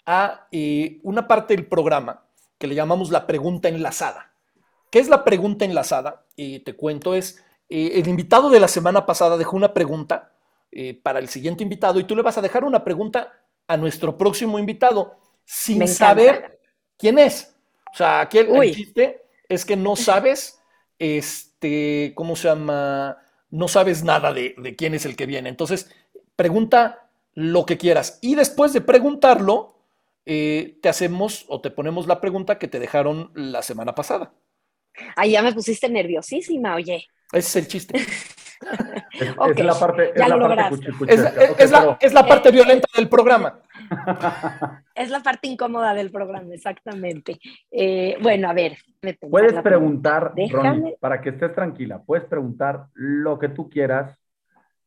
a 0.05 0.47
eh, 0.49 1.01
una 1.03 1.27
parte 1.27 1.57
del 1.57 1.67
programa 1.67 2.23
que 2.57 2.67
le 2.67 2.75
llamamos 2.75 3.11
la 3.11 3.27
pregunta 3.27 3.67
enlazada. 3.67 4.31
¿Qué 4.89 4.99
es 4.99 5.09
la 5.09 5.25
pregunta 5.25 5.65
enlazada? 5.65 6.25
Eh, 6.37 6.63
te 6.63 6.73
cuento, 6.73 7.15
es 7.15 7.43
eh, 7.67 7.99
el 7.99 8.07
invitado 8.07 8.49
de 8.49 8.59
la 8.59 8.67
semana 8.69 9.05
pasada 9.05 9.35
dejó 9.35 9.57
una 9.57 9.73
pregunta 9.73 10.32
eh, 10.75 10.99
para 11.01 11.19
el 11.19 11.27
siguiente 11.27 11.63
invitado 11.63 11.99
y 11.99 12.03
tú 12.03 12.15
le 12.15 12.21
vas 12.21 12.37
a 12.37 12.41
dejar 12.41 12.63
una 12.63 12.83
pregunta 12.83 13.31
a 13.67 13.77
nuestro 13.77 14.17
próximo 14.17 14.59
invitado 14.59 15.17
sin 15.45 15.87
saber 15.87 16.59
quién 16.97 17.19
es. 17.19 17.55
O 17.93 17.97
sea, 17.97 18.21
aquí 18.21 18.39
el, 18.39 18.73
chiste 18.73 19.21
es 19.47 19.65
que 19.65 19.75
no 19.75 19.95
sabes, 19.95 20.59
este, 20.99 22.13
¿cómo 22.15 22.35
se 22.35 22.47
llama? 22.47 23.17
No 23.49 23.67
sabes 23.67 24.03
nada 24.03 24.33
de, 24.33 24.55
de 24.57 24.75
quién 24.75 24.93
es 24.93 25.05
el 25.05 25.15
que 25.15 25.25
viene. 25.25 25.49
Entonces, 25.49 25.91
pregunta 26.35 27.09
lo 27.33 27.65
que 27.65 27.77
quieras. 27.77 28.19
Y 28.21 28.35
después 28.35 28.73
de 28.73 28.81
preguntarlo, 28.81 29.73
eh, 30.25 30.77
te 30.81 30.89
hacemos 30.89 31.45
o 31.49 31.59
te 31.59 31.69
ponemos 31.69 32.07
la 32.07 32.21
pregunta 32.21 32.57
que 32.57 32.67
te 32.67 32.79
dejaron 32.79 33.31
la 33.35 33.61
semana 33.61 33.93
pasada. 33.93 34.33
Ahí 35.15 35.31
ya 35.31 35.41
me 35.41 35.53
pusiste 35.53 35.89
nerviosísima, 35.89 36.75
oye. 36.75 37.07
Ese 37.31 37.47
es 37.47 37.55
el 37.55 37.67
chiste. 37.67 37.99
Es, 39.13 39.27
la 39.63 39.73
parte, 39.79 40.09
es 40.09 40.15
ya 40.15 40.27
la 40.27 40.35
lo 40.35 40.47
parte 40.47 40.75
lograste. 40.79 41.13
Es, 41.63 41.71
la, 41.71 41.79
pero- 41.81 41.97
es 42.01 42.13
la 42.13 42.25
parte 42.25 42.51
violenta 42.51 42.87
del 42.95 43.07
programa. 43.09 43.59
Es 44.95 45.09
la 45.09 45.21
parte 45.21 45.47
incómoda 45.47 45.93
del 45.95 46.11
programa, 46.11 46.53
exactamente. 46.53 47.39
Eh, 47.71 48.15
bueno, 48.21 48.49
a 48.49 48.53
ver. 48.53 48.77
Puedes 49.29 49.53
preguntar, 49.61 50.33
Ronnie, 50.51 50.95
para 50.99 51.19
que 51.19 51.29
estés 51.29 51.53
tranquila, 51.53 52.01
puedes 52.03 52.25
preguntar 52.25 52.87
lo 52.93 53.39
que 53.39 53.49
tú 53.49 53.69
quieras, 53.69 54.15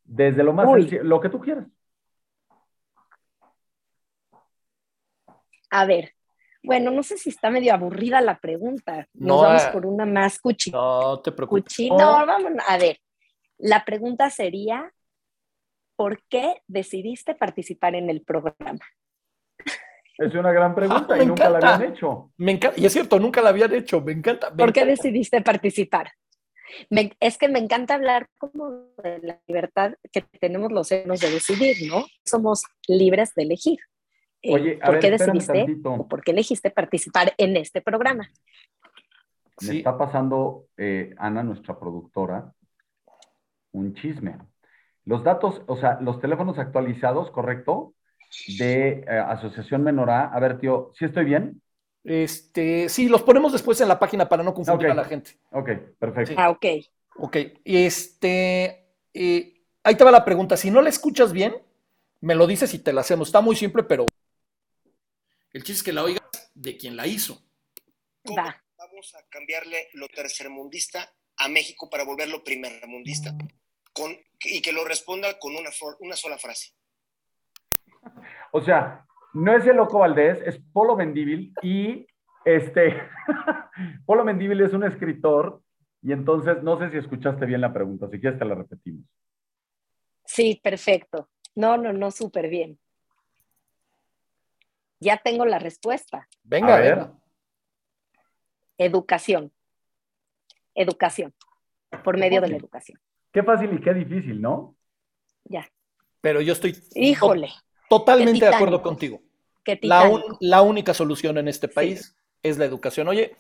desde 0.05 0.43
lo 0.45 0.53
más 0.53 0.71
sencillo, 0.71 1.03
lo 1.03 1.21
que 1.21 1.29
tú 1.29 1.41
quieras. 1.41 1.67
A 5.71 5.85
ver, 5.87 6.13
bueno, 6.63 6.91
no 6.93 7.03
sé 7.03 7.19
si 7.19 7.31
está 7.31 7.51
medio 7.51 7.75
aburrida 7.75 8.21
la 8.21 8.39
pregunta. 8.39 9.07
Nos 9.15 9.29
No, 9.29 9.43
vamos 9.43 9.63
eh, 9.65 9.71
por 9.73 9.87
una 9.87 10.07
más 10.07 10.39
cuchi. 10.39 10.71
No 10.71 11.21
te 11.21 11.33
preocupes. 11.33 11.65
cuchi- 11.77 11.89
No, 11.91 11.97
vamos, 12.27 12.53
a 12.67 12.79
ver. 12.79 12.99
La 13.59 13.85
pregunta 13.85 14.31
sería, 14.31 14.93
¿por 15.97 16.23
qué 16.29 16.63
decidiste 16.67 17.35
participar 17.35 17.95
en 17.95 18.11
el 18.11 18.23
programa? 18.23 18.81
Es 20.19 20.35
una 20.35 20.51
gran 20.53 20.75
pregunta 20.75 21.15
Ah, 21.15 21.23
y 21.23 21.27
nunca 21.27 21.49
la 21.51 21.59
habían 21.59 21.93
hecho. 21.93 22.33
Me 22.39 22.53
encanta, 22.53 22.81
y 22.81 22.87
es 22.87 22.93
cierto, 22.93 23.19
nunca 23.19 23.43
la 23.43 23.51
habían 23.51 23.73
hecho, 23.75 24.01
me 24.01 24.13
encanta. 24.13 24.51
me 24.51 24.57
¿Por 24.57 24.73
qué 24.73 24.81
encanta. 24.81 25.03
decidiste 25.03 25.43
participar? 25.43 26.13
Me- 26.91 27.13
es 27.21 27.39
que 27.39 27.49
me 27.49 27.59
encanta 27.59 27.95
hablar 27.95 28.29
como 28.39 28.89
de 29.03 29.21
la 29.23 29.41
libertad 29.47 29.95
que 30.13 30.23
tenemos 30.23 30.73
los 30.73 30.89
seres 30.89 31.21
de 31.21 31.31
decidir, 31.31 31.77
¿no? 31.89 32.05
Somos 32.25 32.65
libres 32.89 33.35
de 33.35 33.43
elegir. 33.45 33.79
Eh, 34.43 34.53
Oye, 34.55 34.79
a 34.83 34.87
¿Por 34.87 34.95
ver, 34.95 35.01
qué 35.03 35.11
decidiste 35.11 35.67
o 35.85 36.09
por 36.09 36.23
qué 36.23 36.31
elegiste 36.33 36.71
participar 36.71 37.35
en 37.39 37.57
este 37.57 37.81
programa? 37.83 38.29
Me 39.61 39.69
Sí. 39.69 39.79
está 39.79 39.97
pasando, 39.97 40.67
eh, 40.77 41.15
Ana, 41.19 41.43
nuestra 41.43 41.79
productora, 41.79 42.53
un 43.79 43.95
chisme. 43.95 44.39
Los 45.05 45.23
datos, 45.23 45.63
o 45.67 45.77
sea, 45.77 45.99
los 46.01 46.21
teléfonos 46.21 46.59
actualizados, 46.59 47.31
¿correcto? 47.31 47.95
De 48.59 49.05
eh, 49.09 49.19
Asociación 49.19 49.83
Menorá. 49.83 50.33
A 50.33 50.41
ver, 50.41 50.59
tío, 50.59 50.91
¿sí 50.95 51.05
estoy 51.05 51.25
bien? 51.25 51.63
Este, 52.03 52.89
sí, 52.89 53.09
los 53.09 53.23
ponemos 53.23 53.53
después 53.53 53.81
en 53.81 53.89
la 53.89 53.99
página 53.99 54.29
para 54.29 54.43
no 54.43 54.55
confundir 54.55 54.91
a 54.91 54.95
la 54.95 55.05
gente. 55.05 55.39
Ok, 55.51 55.71
perfecto. 55.99 56.35
Ah, 56.37 56.51
ok. 56.51 56.67
Ok, 57.19 57.37
este, 57.65 58.91
eh, 59.15 59.63
ahí 59.83 59.95
te 59.95 60.05
va 60.05 60.11
la 60.11 60.25
pregunta. 60.25 60.57
Si 60.57 60.71
no 60.71 60.83
la 60.83 60.89
escuchas 60.89 61.33
bien, 61.33 61.57
me 62.21 62.35
lo 62.35 62.47
dices 62.47 62.73
y 62.75 62.79
te 62.79 62.93
la 62.93 63.01
hacemos. 63.01 63.29
Está 63.29 63.41
muy 63.41 63.57
simple, 63.57 63.83
pero 63.83 64.07
el 65.53 65.63
chiste 65.63 65.79
es 65.79 65.83
que 65.83 65.93
la 65.93 66.05
oigas 66.05 66.23
de 66.55 66.77
quien 66.77 66.97
la 66.97 67.07
hizo. 67.07 67.43
Va. 68.37 68.63
Vamos 68.77 69.15
a 69.15 69.27
cambiarle 69.29 69.89
lo 69.95 70.09
tercermundista 70.09 71.13
a 71.39 71.49
México 71.49 71.89
para 71.91 72.05
volverlo 72.05 72.45
primermundista. 72.45 73.37
Con, 73.97 74.13
y 74.45 74.61
que 74.61 74.73
lo 74.73 74.85
responda 74.85 75.39
con 75.39 75.55
una, 75.57 76.17
sola 76.17 76.37
frase. 76.37 76.75
O 78.53 78.61
sea, 78.61 79.07
no 79.33 79.57
es 79.57 79.67
el 79.67 79.77
Loco 79.77 80.01
Valdés, 80.01 80.39
es 80.45 80.61
Polo 80.73 80.97
Mendívil 80.97 81.55
y 81.63 82.07
este, 82.45 83.03
Polo 84.07 84.25
Mendívil 84.25 84.61
es 84.61 84.75
un 84.75 84.85
escritor 84.85 85.63
y 86.03 86.13
entonces 86.13 86.63
no 86.63 86.79
sé 86.79 86.91
si 86.91 86.99
escuchaste 86.99 87.47
bien 87.47 87.63
la 87.63 87.73
pregunta, 87.73 88.09
si 88.11 88.21
quieres 88.21 88.39
te 88.39 88.45
la 88.45 88.55
repetimos. 88.55 89.05
Sí, 90.25 90.61
perfecto. 90.63 91.31
No, 91.55 91.79
no, 91.79 91.93
no, 91.93 92.11
súper 92.11 92.49
bien. 92.49 92.79
Ya 95.01 95.17
tengo 95.17 95.47
la 95.47 95.59
respuesta. 95.59 96.29
Venga, 96.43 96.77
A 96.77 96.81
ver. 96.81 96.97
venga. 96.97 97.13
Educación. 98.79 99.53
Educación. 100.75 101.35
Por 102.05 102.19
medio 102.19 102.41
de 102.41 102.49
la 102.49 102.57
educación. 102.57 103.01
Qué 103.37 103.43
fácil 103.43 103.71
y 103.75 103.81
qué 103.83 103.93
difícil, 103.93 104.41
¿no? 104.41 104.75
Ya. 105.45 105.69
Pero 106.23 106.41
yo 106.41 106.55
estoy 106.55 106.73
to- 106.73 106.81
Híjole, 106.95 107.51
totalmente 107.91 108.47
de 108.47 108.55
acuerdo 108.55 108.81
contigo. 108.81 109.21
La, 109.83 110.05
un- 110.05 110.17
titánico. 110.23 110.39
la 110.41 110.63
única 110.63 110.95
solución 110.95 111.37
en 111.37 111.47
este 111.49 111.69
país 111.69 112.17
es 112.43 112.57
la 112.57 112.65
educación. 112.65 113.09
Oye, 113.09 113.37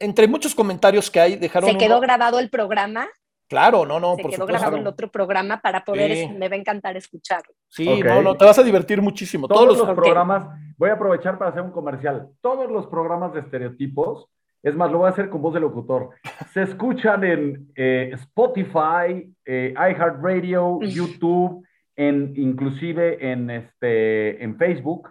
entre 0.00 0.26
muchos 0.26 0.52
comentarios 0.52 1.08
que 1.12 1.20
hay, 1.20 1.36
dejaron 1.36 1.70
Se 1.70 1.78
quedó 1.78 1.98
uno- 1.98 2.00
grabado 2.00 2.40
el 2.40 2.50
programa, 2.50 3.06
Claro, 3.46 3.86
no, 3.86 4.00
no, 4.00 4.16
se 4.16 4.22
por 4.22 4.32
quedó 4.32 4.42
supuesto. 4.42 4.46
grabado 4.62 4.76
el 4.78 4.86
otro 4.88 5.08
programa 5.12 5.60
para 5.60 5.84
poder, 5.84 6.16
Sí. 6.16 6.28
me 6.36 6.48
va 6.48 6.56
a 6.56 6.58
encantar 6.58 6.96
escucharlo. 6.96 7.54
Sí, 7.68 8.00
no, 8.02 8.22
no, 8.22 8.36
te 8.36 8.44
vas 8.44 8.58
a 8.58 8.64
divertir 8.64 9.00
muchísimo. 9.00 9.46
Todos, 9.46 9.76
Todos 9.76 9.78
los 9.86 9.94
programas, 9.96 10.48
voy 10.76 10.90
a 10.90 10.94
aprovechar 10.94 11.38
para 11.38 11.52
hacer 11.52 11.62
un 11.62 11.70
comercial. 11.70 12.30
Todos 12.40 12.68
los 12.68 12.88
programas 12.88 13.32
de 13.32 13.40
estereotipos, 13.40 14.26
es 14.62 14.76
más, 14.76 14.90
lo 14.90 14.98
voy 14.98 15.06
a 15.06 15.10
hacer 15.10 15.30
con 15.30 15.42
voz 15.42 15.54
de 15.54 15.60
locutor. 15.60 16.10
Se 16.52 16.62
escuchan 16.62 17.24
en 17.24 17.72
eh, 17.74 18.10
Spotify, 18.14 19.32
eh, 19.44 19.74
iHeartRadio, 19.74 20.80
YouTube, 20.82 21.64
en, 21.96 22.32
inclusive 22.36 23.30
en, 23.30 23.50
este, 23.50 24.42
en 24.42 24.56
Facebook. 24.56 25.10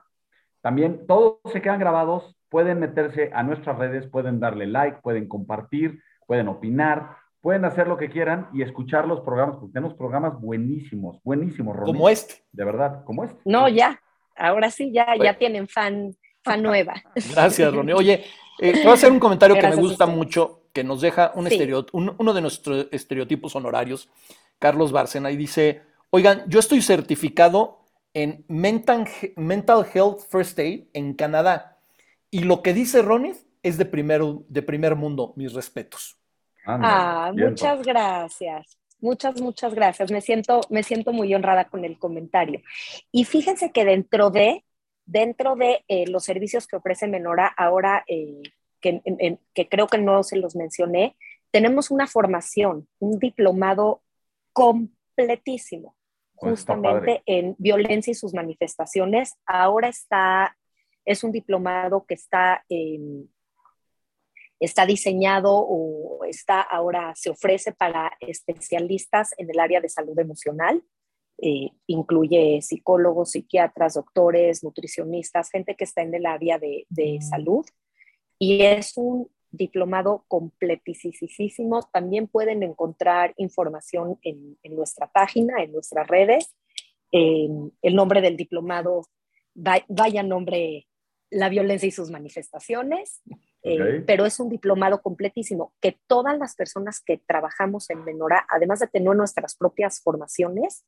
También 0.61 1.05
todos 1.07 1.37
se 1.51 1.61
quedan 1.61 1.79
grabados. 1.79 2.35
Pueden 2.49 2.79
meterse 2.79 3.29
a 3.33 3.43
nuestras 3.43 3.77
redes, 3.77 4.07
pueden 4.07 4.39
darle 4.39 4.65
like, 4.65 4.99
pueden 5.01 5.27
compartir, 5.27 6.01
pueden 6.25 6.47
opinar, 6.47 7.17
pueden 7.41 7.63
hacer 7.63 7.87
lo 7.87 7.97
que 7.97 8.09
quieran 8.09 8.47
y 8.53 8.63
escuchar 8.63 9.07
los 9.07 9.21
programas, 9.21 9.57
porque 9.57 9.73
tenemos 9.73 9.95
programas 9.95 10.39
buenísimos, 10.39 11.21
buenísimos, 11.23 11.75
Ronnie. 11.75 11.93
como 11.93 12.09
este. 12.09 12.43
De 12.51 12.65
verdad, 12.65 13.03
como 13.05 13.23
este. 13.23 13.39
No, 13.45 13.69
ya, 13.69 14.01
ahora 14.35 14.71
sí, 14.71 14.91
ya, 14.91 15.05
Bueno. 15.05 15.23
ya 15.23 15.37
tienen 15.37 15.67
fan, 15.67 16.15
fan 16.43 16.61
nueva. 16.63 17.01
Gracias, 17.31 17.73
Ronnie. 17.73 17.93
Oye, 17.93 18.23
eh, 18.59 18.73
te 18.73 18.81
voy 18.81 18.91
a 18.91 18.93
hacer 18.93 19.11
un 19.11 19.19
comentario 19.19 19.55
que 19.57 19.67
me 19.67 19.75
gusta 19.75 20.05
mucho, 20.05 20.63
que 20.73 20.83
nos 20.83 21.01
deja 21.01 21.31
un 21.35 21.47
Sí. 21.47 21.55
estereo- 21.55 21.85
un- 21.93 22.15
uno 22.17 22.33
de 22.33 22.41
nuestros 22.41 22.87
estereotipos 22.91 23.55
honorarios, 23.55 24.09
Carlos 24.59 24.91
Bárcena, 24.91 25.31
y 25.31 25.37
dice, 25.37 25.81
oigan, 26.09 26.43
yo 26.47 26.59
estoy 26.59 26.81
certificado 26.81 27.79
en 28.13 28.43
Mental, 28.47 29.07
Mental 29.35 29.85
Health 29.93 30.19
First 30.29 30.59
Aid 30.59 30.85
en 30.93 31.13
Canadá, 31.13 31.77
y 32.31 32.41
lo 32.41 32.61
que 32.61 32.73
dice 32.73 33.01
Ronnie 33.01 33.33
es 33.63 33.77
de 33.77 33.85
primer, 33.85 34.21
de 34.47 34.61
primer 34.61 34.95
mundo, 34.95 35.33
mis 35.35 35.53
respetos. 35.53 36.17
Ah, 36.65 37.31
muchas 37.35 37.81
gracias. 37.83 38.77
Muchas, 39.01 39.39
muchas 39.39 39.73
gracias. 39.73 40.11
Me 40.11 40.19
siento, 40.21 40.59
me 40.69 40.83
siento 40.83 41.13
muy 41.13 41.33
honrada 41.33 41.65
con 41.65 41.85
el 41.85 41.97
comentario. 41.97 42.61
Y 43.11 43.23
fíjense 43.23 43.71
que 43.71 43.85
dentro 43.85 44.29
de, 44.29 44.63
dentro 45.09 45.55
de 45.55 45.83
eh, 45.87 46.05
los 46.07 46.23
servicios 46.23 46.67
que 46.67 46.75
ofrece 46.75 47.07
Menora, 47.07 47.47
ahora 47.47 48.03
eh, 48.07 48.41
que, 48.79 49.01
en- 49.03 49.17
en- 49.19 49.39
que 49.53 49.67
creo 49.67 49.87
que 49.87 49.97
no 49.97 50.23
se 50.23 50.37
los 50.37 50.55
mencioné, 50.55 51.15
tenemos 51.51 51.89
una 51.89 52.05
formación, 52.05 52.87
un 52.99 53.17
diplomado 53.19 54.03
completísimo, 54.53 55.95
Pues 56.39 56.51
justamente 56.51 57.23
en 57.25 57.55
violencia 57.57 58.11
y 58.11 58.15
sus 58.15 58.33
manifestaciones. 58.33 59.33
Ahora 59.45 59.87
está, 59.89 60.55
es 61.05 61.23
un 61.23 61.31
diplomado 61.31 62.05
que 62.05 62.13
está, 62.13 62.63
está 64.59 64.85
diseñado 64.85 65.51
o 65.53 66.23
está 66.25 66.61
ahora, 66.61 67.13
se 67.15 67.29
ofrece 67.31 67.71
para 67.71 68.11
especialistas 68.19 69.33
en 69.37 69.49
el 69.49 69.59
área 69.59 69.81
de 69.81 69.89
salud 69.89 70.17
emocional. 70.19 70.83
Eh, 71.41 71.71
incluye 71.87 72.61
psicólogos, 72.61 73.31
psiquiatras, 73.31 73.93
doctores, 73.93 74.63
nutricionistas, 74.63 75.49
gente 75.49 75.75
que 75.75 75.85
está 75.85 76.01
en 76.01 76.13
el 76.13 76.25
área 76.25 76.57
de, 76.59 76.85
de 76.89 77.19
salud. 77.21 77.65
Y 78.37 78.63
es 78.63 78.97
un 78.97 79.29
diplomado 79.51 80.25
completísimo. 80.27 81.81
También 81.91 82.27
pueden 82.27 82.61
encontrar 82.63 83.33
información 83.37 84.19
en, 84.21 84.57
en 84.63 84.75
nuestra 84.75 85.07
página, 85.11 85.63
en 85.63 85.71
nuestras 85.71 86.07
redes. 86.07 86.53
Eh, 87.11 87.49
el 87.81 87.95
nombre 87.95 88.21
del 88.21 88.35
diplomado, 88.37 89.07
va- 89.55 89.83
vaya 89.87 90.23
nombre, 90.23 90.87
la 91.31 91.49
violencia 91.49 91.87
y 91.87 91.91
sus 91.91 92.11
manifestaciones. 92.11 93.21
Eh, 93.61 93.81
Ok. 93.99 94.03
pero 94.07 94.25
es 94.25 94.39
un 94.39 94.47
diplomado 94.49 95.01
completísimo 95.01 95.73
que 95.81 95.97
todas 96.07 96.37
las 96.37 96.55
personas 96.55 97.01
que 97.01 97.17
trabajamos 97.17 97.89
en 97.89 98.05
Menora, 98.05 98.45
además 98.49 98.79
de 98.79 98.87
tener 98.87 99.13
nuestras 99.17 99.55
propias 99.55 99.99
formaciones, 100.01 100.85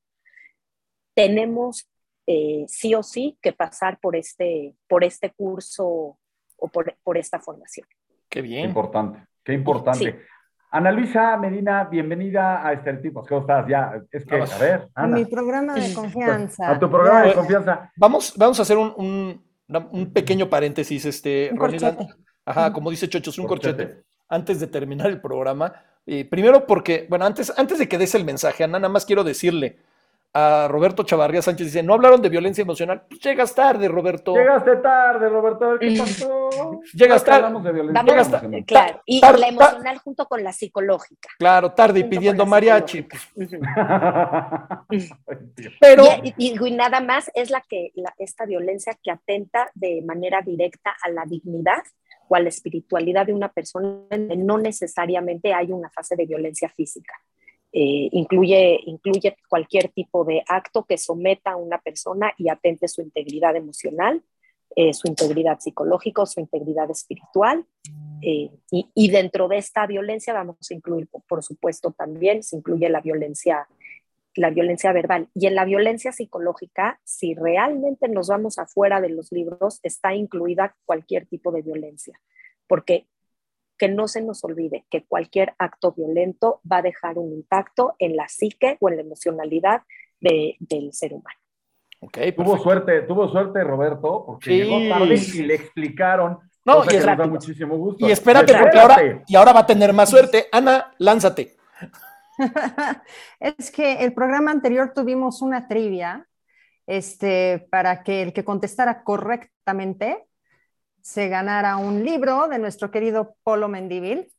tenemos 1.14 1.88
eh, 2.28 2.66
sí 2.68 2.94
o 2.96 3.04
sí 3.04 3.38
que 3.42 3.54
pasar 3.54 4.00
por 4.00 4.16
este, 4.16 4.76
por 4.88 5.04
este 5.04 5.32
curso 5.32 6.18
o 6.58 6.68
por, 6.72 6.96
por 7.04 7.18
esta 7.18 7.40
formación. 7.40 7.88
Qué 8.30 8.40
Qué 8.40 8.42
bien. 8.42 8.66
importante, 8.66 9.20
qué 9.44 9.54
importante. 9.54 10.12
Sí. 10.12 10.18
Ana 10.74 10.92
Luisa 10.92 11.36
Medina, 11.36 11.84
bienvenida 11.84 12.66
a 12.66 12.72
Estereotipos. 12.72 13.28
¿Cómo 13.28 13.42
estás? 13.42 13.68
Ya, 13.68 14.02
es 14.10 14.26
que, 14.26 14.36
a 14.36 14.58
ver, 14.58 14.88
A 14.96 15.04
Ana. 15.04 15.18
mi 15.18 15.26
programa 15.26 15.76
de 15.76 15.94
confianza. 15.96 16.70
A 16.72 16.80
tu 16.80 16.90
programa 16.90 17.24
de 17.24 17.34
confianza. 17.34 17.92
Vamos, 17.98 18.34
vamos 18.38 18.58
a 18.60 18.62
hacer 18.62 18.78
un, 18.78 18.94
un- 18.96 19.52
un 19.92 20.12
pequeño 20.14 20.50
paréntesis, 20.50 21.04
este, 21.06 21.52
Un. 21.54 22.10
Ajá, 22.46 22.72
como 22.74 22.90
dice 22.90 23.08
Chochos, 23.10 23.38
un 23.38 23.48
corchete. 23.48 23.84
Corchete. 23.86 24.04
Antes 24.30 24.60
de 24.62 24.68
terminar 24.68 25.08
el 25.08 25.20
programa. 25.22 25.74
Eh, 26.06 26.26
primero 26.26 26.66
porque, 26.66 27.06
bueno, 27.10 27.26
antes, 27.26 27.54
antes 27.58 27.78
de 27.78 27.88
que 27.88 27.98
des 27.98 28.16
el 28.16 28.24
mensaje, 28.26 28.64
Ana, 28.64 28.80
nada 28.80 28.92
más 28.92 29.06
quiero 29.06 29.24
decirle 29.24 29.78
a 30.34 30.68
Roberto 30.70 31.04
Chavarría 31.04 31.42
Sánchez, 31.42 31.68
dice, 31.68 31.84
no 31.84 31.94
hablaron 31.94 32.22
de 32.22 32.30
violencia 32.30 32.62
emocional. 32.62 33.04
Pues 33.10 33.20
llegas 33.22 33.54
tarde, 33.54 33.88
Roberto. 33.90 34.34
Llegaste 34.34 34.78
tarde, 34.78 35.28
Roberto. 35.28 35.78
¿Qué 35.78 35.96
pasó? 35.98 36.50
Llegas 36.94 37.24
tarde. 37.24 37.38
hablamos 37.38 37.64
de 37.66 37.72
violencia 37.74 38.02
Vamos, 38.04 38.28
emocional. 38.28 38.66
claro, 38.66 39.02
y 39.06 39.20
tar- 39.20 39.38
la 39.40 39.48
emocional 39.50 39.98
junto 39.98 40.26
con 40.28 40.44
la 40.44 40.54
psicológica. 40.54 41.30
Claro, 41.38 41.72
tarde 41.74 42.00
y 42.00 42.04
pidiendo 42.06 42.46
mariachi. 42.46 43.06
psicológica. 43.36 44.86
Pero, 45.82 46.04
Y, 46.24 46.34
y- 46.38 46.68
y 46.68 46.72
nada 46.72 47.02
más 47.02 47.30
es 47.34 47.50
la 47.50 47.62
que 47.68 47.92
la- 47.96 48.14
esta 48.18 48.46
violencia 48.46 48.98
que 49.04 49.12
atenta 49.12 49.70
de 49.74 50.02
manera 50.02 50.42
directa 50.42 50.96
a 51.04 51.10
la 51.10 51.26
dignidad 51.26 51.82
o 52.30 52.36
a 52.36 52.40
la 52.40 52.50
espiritualidad 52.50 53.26
de 53.26 53.34
una 53.34 53.50
persona, 53.52 53.98
no 54.38 54.58
necesariamente 54.58 55.54
hay 55.54 55.72
una 55.74 55.90
fase 55.90 56.16
de 56.16 56.26
violencia 56.26 56.70
física. 56.70 57.14
Eh, 57.74 58.10
incluye, 58.12 58.80
incluye 58.86 59.38
cualquier 59.48 59.90
tipo 59.90 60.26
de 60.26 60.44
acto 60.48 60.86
que 60.86 60.98
someta 60.98 61.52
a 61.52 61.56
una 61.56 61.80
persona 61.80 62.34
y 62.38 62.50
atente 62.50 62.88
su 62.88 63.02
integridad 63.02 63.56
emocional, 63.56 64.22
eh, 64.76 64.94
su 64.94 65.08
integridad 65.08 65.60
psicológica, 65.60 66.26
su 66.26 66.40
integridad 66.40 66.90
espiritual. 66.92 67.66
eh, 68.22 68.52
y, 68.70 68.90
y 68.94 69.10
dentro 69.10 69.48
de 69.48 69.58
esta 69.58 69.88
violencia 69.88 70.34
vamos 70.34 70.58
a 70.70 70.74
incluir, 70.74 71.08
por 71.28 71.44
supuesto, 71.44 71.92
también 71.92 72.44
se 72.44 72.58
incluye 72.58 72.90
la 72.90 73.02
violencia 73.02 73.68
la 74.36 74.50
violencia 74.50 74.94
verbal. 74.94 75.28
Y 75.34 75.48
en 75.48 75.56
la 75.56 75.66
violencia 75.66 76.12
psicológica, 76.12 77.00
si 77.04 77.34
realmente 77.34 78.08
nos 78.08 78.28
vamos 78.28 78.58
afuera 78.60 79.02
de 79.02 79.10
los 79.10 79.32
libros, 79.32 79.80
está 79.84 80.16
incluida 80.16 80.76
cualquier 80.86 81.26
tipo 81.26 81.52
de 81.52 81.62
violencia, 81.62 82.20
porque 82.68 83.08
que 83.82 83.90
no 83.90 84.08
se 84.08 84.22
nos 84.22 84.44
olvide 84.44 84.86
que 84.92 85.06
cualquier 85.06 85.56
acto 85.58 85.92
violento 85.92 86.62
va 86.72 86.78
a 86.78 86.82
dejar 86.84 87.18
un 87.18 87.34
impacto 87.34 87.96
en 87.98 88.16
la 88.16 88.28
psique 88.28 88.78
o 88.80 88.90
en 88.90 88.98
la 88.98 89.02
emocionalidad 89.02 89.82
de- 90.20 90.56
del 90.60 90.94
ser 90.94 91.16
humano. 91.16 91.40
Tuvo 92.36 92.60
suerte, 92.60 93.02
tuvo 93.02 93.28
suerte 93.30 93.64
Roberto, 93.64 94.24
porque 94.28 94.52
Sí. 94.52 94.58
llegó 94.58 94.88
tarde 94.96 95.16
y 95.34 95.42
le 95.42 95.56
explicaron. 95.56 96.38
No, 96.64 96.84
y 96.84 96.88
que 96.90 96.98
es 96.98 97.06
nos 97.08 97.18
da 97.18 97.26
muchísimo 97.26 97.76
gusto. 97.76 98.08
y 98.08 98.12
espérate, 98.12 98.54
porque 98.56 98.78
ahora, 98.78 99.24
y 99.26 99.36
ahora 99.36 99.52
va 99.54 99.62
a 99.62 99.66
tener 99.66 99.94
más 99.94 100.12
suerte. 100.12 100.46
Ana, 100.52 100.94
lánzate. 101.00 101.56
es 103.40 103.72
que 103.72 103.94
el 104.04 104.14
programa 104.14 104.52
anterior 104.52 104.92
tuvimos 104.94 105.42
una 105.42 105.68
trivia 105.68 106.28
este, 106.86 107.68
para 107.72 108.04
que 108.04 108.22
el 108.22 108.32
que 108.34 108.44
contestara 108.46 109.04
correctamente 109.04 110.28
se 111.02 111.28
ganara 111.30 111.78
un 111.78 112.04
libro 112.04 112.48
de 112.48 112.60
nuestro 112.60 112.92
querido 112.92 113.36
Polo 113.44 113.68
Mendívil. 113.68 114.32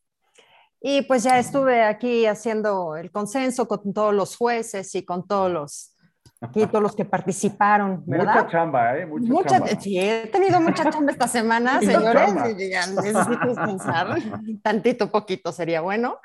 Y 0.80 1.02
pues 1.02 1.22
ya 1.22 1.38
estuve 1.38 1.82
aquí 1.82 2.26
haciendo 2.26 2.96
el 2.96 3.10
consenso 3.12 3.68
con 3.68 3.92
todos 3.94 4.12
los 4.14 4.36
jueces 4.36 4.94
y 4.96 5.04
con 5.04 5.26
todos 5.28 5.50
los, 5.50 5.96
aquí, 6.40 6.66
todos 6.66 6.82
los 6.82 6.96
que 6.96 7.04
participaron, 7.04 8.02
¿verdad? 8.04 8.34
Mucha 8.34 8.48
chamba, 8.48 8.98
¿eh? 8.98 9.06
Mucha, 9.06 9.32
Mucha, 9.32 9.48
chamba. 9.50 9.80
sí, 9.80 9.98
he 9.98 10.26
tenido 10.26 10.60
mucha 10.60 10.90
chamba 10.90 11.12
esta 11.12 11.28
semana, 11.28 11.78
señores. 11.80 12.26
chamba. 12.26 12.50
y 12.50 12.70
ya 12.70 12.86
necesito 12.88 13.46
descansar. 13.46 14.18
Tantito 14.62 15.10
poquito 15.10 15.52
sería 15.52 15.80
bueno. 15.80 16.18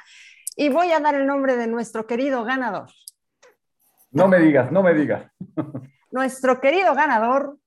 Y 0.55 0.69
voy 0.69 0.91
a 0.91 0.99
dar 0.99 1.14
el 1.14 1.27
nombre 1.27 1.55
de 1.55 1.68
nuestro 1.68 2.07
querido 2.07 2.43
ganador. 2.43 2.89
No 4.11 4.27
me 4.27 4.39
digas, 4.39 4.72
no 4.72 4.81
me 4.81 4.95
digas. 4.95 5.31
Nuestro 6.11 6.59
querido 6.61 6.95
ganador 6.95 7.57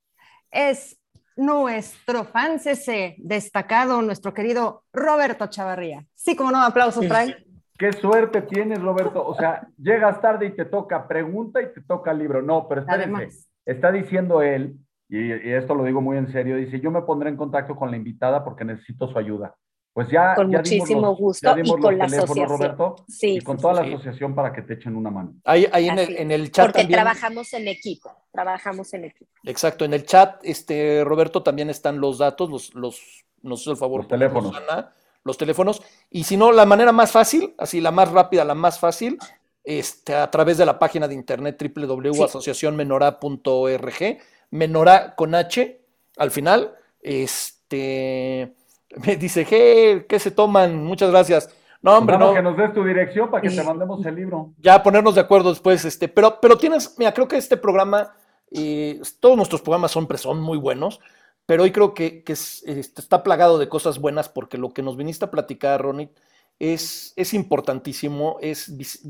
es 0.51 1.00
nuestro 1.37 2.25
fan 2.25 2.59
CC 2.59 3.17
destacado, 3.19 4.03
nuestro 4.03 4.35
querido 4.35 4.85
Roberto 4.93 5.47
Chavarría. 5.47 6.05
Sí, 6.15 6.37
como 6.37 6.51
no, 6.51 6.63
aplausos, 6.63 7.07
Frank. 7.07 7.35
Qué 7.79 7.93
suerte 7.93 8.43
tienes, 8.43 8.83
Roberto. 8.83 9.27
O 9.27 9.35
sea, 9.35 9.67
llegas 9.79 10.21
tarde 10.21 10.47
y 10.47 10.51
te 10.51 10.67
toca 10.67 11.09
pregunta 11.09 11.63
y 11.63 11.73
te 11.73 11.81
toca 11.81 12.13
libro. 12.13 12.43
No, 12.43 12.69
pero 12.69 12.83
espérense. 12.83 13.05
Además. 13.05 13.51
Está 13.65 13.93
diciendo 13.93 14.43
él, 14.43 14.77
y, 15.09 15.19
y 15.19 15.53
esto 15.53 15.75
lo 15.75 15.85
digo 15.85 16.01
muy 16.01 16.19
en 16.19 16.31
serio, 16.31 16.57
dice, 16.57 16.81
yo 16.81 16.91
me 16.91 17.03
pondré 17.03 17.31
en 17.31 17.37
contacto 17.37 17.77
con 17.77 17.91
la 17.91 17.97
invitada 17.97 18.45
porque 18.45 18.65
necesito 18.65 19.09
su 19.09 19.19
ayuda. 19.19 19.55
Pues 19.93 20.09
ya, 20.09 20.35
Con 20.37 20.53
ya 20.53 20.59
muchísimo 20.59 21.01
los- 21.01 21.19
gusto 21.19 21.57
ya 21.57 21.63
y 21.63 21.69
con 21.69 21.99
la 21.99 22.05
asociación. 22.05 22.49
Roberto, 22.49 22.95
Sí, 23.09 23.35
y 23.37 23.41
con 23.41 23.57
sí, 23.59 23.63
toda 23.63 23.83
sí. 23.83 23.91
la 23.91 23.97
asociación 23.97 24.35
para 24.37 24.53
que 24.53 24.63
te 24.63 24.75
echen 24.75 24.95
una 24.95 25.11
mano. 25.11 25.35
Ahí, 25.45 25.67
ahí 25.73 25.89
en, 25.89 25.99
el, 25.99 26.17
en 26.17 26.31
el 26.31 26.53
chat 26.53 26.67
Porque 26.67 26.83
también. 26.83 27.01
trabajamos 27.01 27.53
en 27.55 27.67
equipo, 27.69 28.13
trabajamos 28.33 28.95
en 28.95 29.05
equipo. 29.07 29.31
Exacto, 29.45 29.85
en 29.85 29.93
el 29.95 30.05
chat, 30.07 30.41
este, 30.45 31.03
Roberto, 31.05 31.43
también 31.43 31.71
están 31.71 32.01
los 32.01 32.19
datos, 32.19 32.49
los, 32.51 32.73
los, 32.75 33.25
nos 33.43 33.63
hizo 33.63 33.73
el 33.73 33.77
favor. 33.77 34.03
Los 34.03 34.09
teléfonos. 34.09 34.55
Ana, 34.57 34.93
los 35.25 35.37
teléfonos. 35.37 35.83
Y 36.09 36.23
si 36.25 36.37
no, 36.37 36.53
la 36.53 36.67
manera 36.67 36.93
más 36.93 37.11
fácil, 37.11 37.53
así 37.59 37.81
la 37.81 37.91
más 37.91 38.13
rápida, 38.13 38.45
la 38.45 38.55
más 38.55 38.79
fácil, 38.79 39.19
este, 39.65 40.15
a 40.15 40.31
través 40.31 40.57
de 40.57 40.67
la 40.67 40.79
página 40.79 41.09
de 41.09 41.15
internet 41.15 41.61
www.asociacionmenora.org, 41.75 44.19
Menora 44.53 45.15
con 45.17 45.35
H 45.35 45.81
al 46.17 46.31
final. 46.31 46.75
Este, 47.03 48.55
me 49.07 49.17
dice, 49.17 49.47
hey, 49.49 50.05
¿qué 50.09 50.19
se 50.19 50.31
toman? 50.31 50.85
Muchas 50.85 51.11
gracias. 51.11 51.55
No, 51.83 51.97
hombre, 51.97 52.17
Vamos 52.17 52.31
no. 52.31 52.35
que 52.37 52.43
nos 52.43 52.57
des 52.59 52.75
tu 52.75 52.85
dirección 52.85 53.31
para 53.31 53.43
que 53.43 53.49
te 53.51 53.63
mandemos 53.63 54.05
el 54.05 54.15
libro. 54.15 54.53
Ya 54.59 54.83
ponernos 54.83 55.15
de 55.15 55.23
acuerdo 55.23 55.49
después, 55.51 55.83
este, 55.85 56.09
pero, 56.09 56.39
pero 56.41 56.59
tienes, 56.59 56.95
mira, 56.99 57.15
creo 57.15 57.27
que 57.27 57.37
este 57.39 57.57
programa, 57.57 58.15
eh, 58.51 59.01
todos 59.19 59.37
nuestros 59.37 59.63
programas 59.63 59.91
son, 59.91 60.07
son 60.19 60.41
muy 60.43 60.59
buenos, 60.59 61.01
pero 61.47 61.63
hoy 61.63 61.73
creo 61.73 61.95
que, 61.95 62.23
que 62.23 62.35
es- 62.35 62.63
este, 62.67 63.01
está 63.01 63.23
plagado 63.23 63.57
de 63.59 63.69
cosas 63.71 63.99
buenas 63.99 64.29
porque 64.29 64.59
lo 64.59 64.75
que 64.75 64.83
nos 64.83 64.97
viniste 64.99 65.25
a 65.25 65.31
platicar, 65.31 65.81
Ronnie, 65.81 66.11
es, 66.59 67.15
es 67.17 67.33
importantísimo, 67.33 68.37
es 68.43 68.77
vis- 68.77 69.09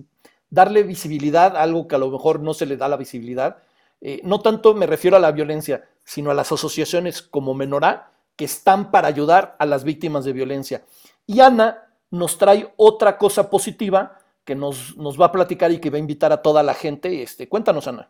darle 0.48 0.84
visibilidad 0.84 1.56
a 1.56 1.62
algo 1.62 1.88
que 1.88 1.96
a 1.96 1.98
lo 1.98 2.08
mejor 2.10 2.38
no 2.40 2.54
se 2.54 2.66
le 2.66 2.76
da 2.76 2.86
la 2.88 2.96
visibilidad. 2.96 3.58
Eh, 4.00 4.20
no 4.22 4.40
tanto 4.40 4.74
me 4.74 4.86
refiero 4.86 5.16
a 5.16 5.20
la 5.20 5.32
violencia, 5.32 5.84
sino 6.04 6.30
a 6.30 6.34
las 6.34 6.52
asociaciones 6.52 7.20
como 7.20 7.52
Menorá, 7.54 8.09
que 8.40 8.46
están 8.46 8.90
para 8.90 9.06
ayudar 9.06 9.54
a 9.58 9.66
las 9.66 9.84
víctimas 9.84 10.24
de 10.24 10.32
violencia. 10.32 10.82
Y 11.26 11.40
Ana 11.40 11.92
nos 12.10 12.38
trae 12.38 12.72
otra 12.78 13.18
cosa 13.18 13.50
positiva 13.50 14.16
que 14.46 14.54
nos, 14.54 14.96
nos 14.96 15.20
va 15.20 15.26
a 15.26 15.32
platicar 15.32 15.70
y 15.72 15.78
que 15.78 15.90
va 15.90 15.96
a 15.96 16.00
invitar 16.00 16.32
a 16.32 16.40
toda 16.40 16.62
la 16.62 16.72
gente. 16.72 17.22
Este, 17.22 17.50
cuéntanos, 17.50 17.86
Ana. 17.86 18.08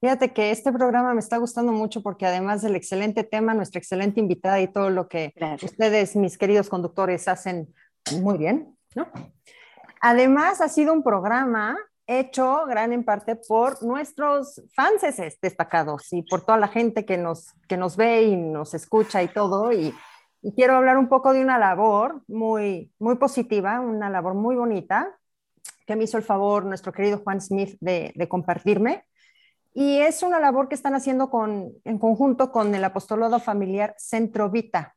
Fíjate 0.00 0.32
que 0.32 0.50
este 0.50 0.72
programa 0.72 1.14
me 1.14 1.20
está 1.20 1.36
gustando 1.36 1.70
mucho 1.70 2.02
porque 2.02 2.26
además 2.26 2.62
del 2.62 2.74
excelente 2.74 3.22
tema, 3.22 3.54
nuestra 3.54 3.78
excelente 3.78 4.18
invitada 4.18 4.60
y 4.60 4.66
todo 4.66 4.90
lo 4.90 5.06
que 5.06 5.32
ustedes, 5.62 6.16
mis 6.16 6.36
queridos 6.36 6.68
conductores, 6.68 7.28
hacen 7.28 7.72
muy 8.20 8.38
bien, 8.38 8.76
¿no? 8.96 9.06
Además, 10.00 10.60
ha 10.60 10.68
sido 10.68 10.92
un 10.92 11.04
programa 11.04 11.78
hecho 12.06 12.64
gran 12.66 12.92
en 12.92 13.04
parte 13.04 13.36
por 13.36 13.82
nuestros 13.82 14.62
fans 14.74 15.02
destacados 15.40 16.12
y 16.12 16.22
por 16.22 16.44
toda 16.44 16.58
la 16.58 16.68
gente 16.68 17.04
que 17.04 17.16
nos, 17.16 17.54
que 17.68 17.76
nos 17.76 17.96
ve 17.96 18.22
y 18.22 18.36
nos 18.36 18.74
escucha 18.74 19.22
y 19.22 19.28
todo. 19.28 19.72
Y, 19.72 19.94
y 20.42 20.52
quiero 20.54 20.76
hablar 20.76 20.98
un 20.98 21.08
poco 21.08 21.32
de 21.32 21.42
una 21.42 21.58
labor 21.58 22.22
muy, 22.26 22.92
muy 22.98 23.16
positiva, 23.16 23.80
una 23.80 24.10
labor 24.10 24.34
muy 24.34 24.56
bonita, 24.56 25.16
que 25.86 25.96
me 25.96 26.04
hizo 26.04 26.16
el 26.16 26.24
favor 26.24 26.64
nuestro 26.64 26.92
querido 26.92 27.18
Juan 27.18 27.40
Smith 27.40 27.76
de, 27.80 28.12
de 28.14 28.28
compartirme. 28.28 29.04
Y 29.74 30.00
es 30.00 30.22
una 30.22 30.38
labor 30.38 30.68
que 30.68 30.74
están 30.74 30.94
haciendo 30.94 31.30
con, 31.30 31.72
en 31.84 31.98
conjunto 31.98 32.52
con 32.52 32.74
el 32.74 32.84
apostolado 32.84 33.40
familiar 33.40 33.94
Centro 33.96 34.50
Vita. 34.50 34.94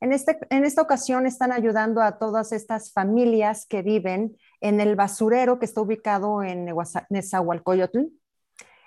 En, 0.00 0.12
este, 0.12 0.38
en 0.50 0.64
esta 0.64 0.82
ocasión 0.82 1.26
están 1.26 1.52
ayudando 1.52 2.02
a 2.02 2.18
todas 2.18 2.52
estas 2.52 2.92
familias 2.92 3.66
que 3.66 3.82
viven 3.82 4.36
en 4.64 4.80
el 4.80 4.96
basurero 4.96 5.58
que 5.58 5.66
está 5.66 5.82
ubicado 5.82 6.42
en 6.42 6.74
Nezahualcóyotl, 7.10 8.00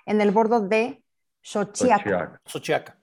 en 0.06 0.20
el 0.20 0.32
bordo 0.32 0.60
de 0.60 1.04
Xochiaca. 1.40 2.40
Xochiaca. 2.44 2.98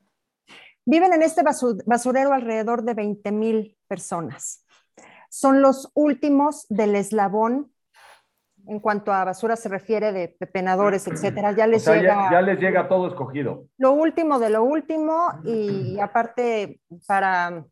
Viven 0.83 1.13
en 1.13 1.21
este 1.21 1.41
basurero 1.85 2.33
alrededor 2.33 2.83
de 2.83 2.93
20 2.93 3.31
mil 3.31 3.77
personas. 3.87 4.65
Son 5.29 5.61
los 5.61 5.89
últimos 5.93 6.65
del 6.67 6.95
eslabón 6.95 7.71
en 8.67 8.79
cuanto 8.81 9.13
a 9.13 9.23
basura 9.23 9.55
se 9.55 9.69
refiere 9.69 10.11
de 10.11 10.27
pepenadores, 10.27 11.07
etcétera. 11.07 11.53
Ya 11.53 11.67
les 11.67 11.81
O 11.87 11.93
sea, 11.93 12.01
llega 12.01 12.25
ya, 12.25 12.31
ya 12.31 12.41
les 12.41 12.59
llega 12.59 12.89
todo 12.89 13.07
escogido. 13.07 13.67
lo 13.77 13.93
último 13.93 14.37
de 14.37 14.49
lo 14.49 14.65
último 14.65 15.29
y 15.45 15.97
aparte 16.01 16.81
para 17.07 17.63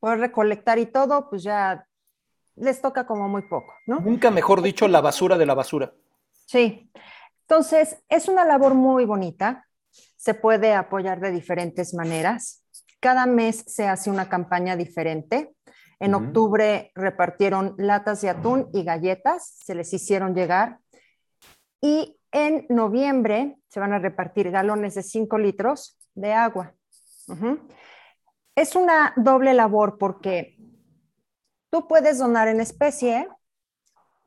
poder 0.00 0.18
recolectar 0.18 0.80
y 0.80 0.86
todo, 0.86 1.30
pues 1.30 1.44
ya 1.44 1.86
les 2.56 2.80
toca 2.80 3.06
como 3.06 3.28
muy 3.28 3.42
poco, 3.42 3.74
¿no? 3.86 4.00
Nunca 4.00 4.30
mejor 4.30 4.62
dicho, 4.62 4.86
la 4.88 5.00
basura 5.00 5.38
de 5.38 5.46
la 5.46 5.54
basura. 5.54 5.92
Sí. 6.46 6.90
Entonces, 7.42 8.02
es 8.08 8.28
una 8.28 8.44
labor 8.44 8.74
muy 8.74 9.04
bonita. 9.04 9.66
Se 10.16 10.34
puede 10.34 10.74
apoyar 10.74 11.20
de 11.20 11.30
diferentes 11.30 11.94
maneras. 11.94 12.64
Cada 13.00 13.26
mes 13.26 13.64
se 13.66 13.88
hace 13.88 14.10
una 14.10 14.28
campaña 14.28 14.76
diferente. 14.76 15.54
En 15.98 16.14
octubre 16.14 16.90
repartieron 16.94 17.74
latas 17.78 18.22
de 18.22 18.30
atún 18.30 18.68
y 18.72 18.82
galletas, 18.82 19.56
se 19.64 19.74
les 19.74 19.92
hicieron 19.92 20.34
llegar. 20.34 20.78
Y 21.80 22.18
en 22.32 22.66
noviembre 22.68 23.58
se 23.68 23.80
van 23.80 23.92
a 23.92 23.98
repartir 23.98 24.50
galones 24.50 24.94
de 24.94 25.02
5 25.02 25.38
litros 25.38 25.98
de 26.14 26.32
agua. 26.32 26.74
Es 28.56 28.74
una 28.74 29.12
doble 29.16 29.54
labor 29.54 29.96
porque 29.98 30.56
tú 31.72 31.88
puedes 31.88 32.20
donar 32.20 32.48
en 32.48 32.60
especie, 32.60 33.28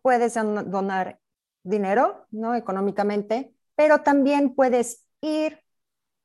puedes 0.01 0.33
don- 0.35 0.69
donar 0.71 1.19
dinero, 1.63 2.25
¿no? 2.31 2.55
Económicamente, 2.55 3.53
pero 3.75 4.01
también 4.01 4.55
puedes 4.55 5.05
ir 5.21 5.59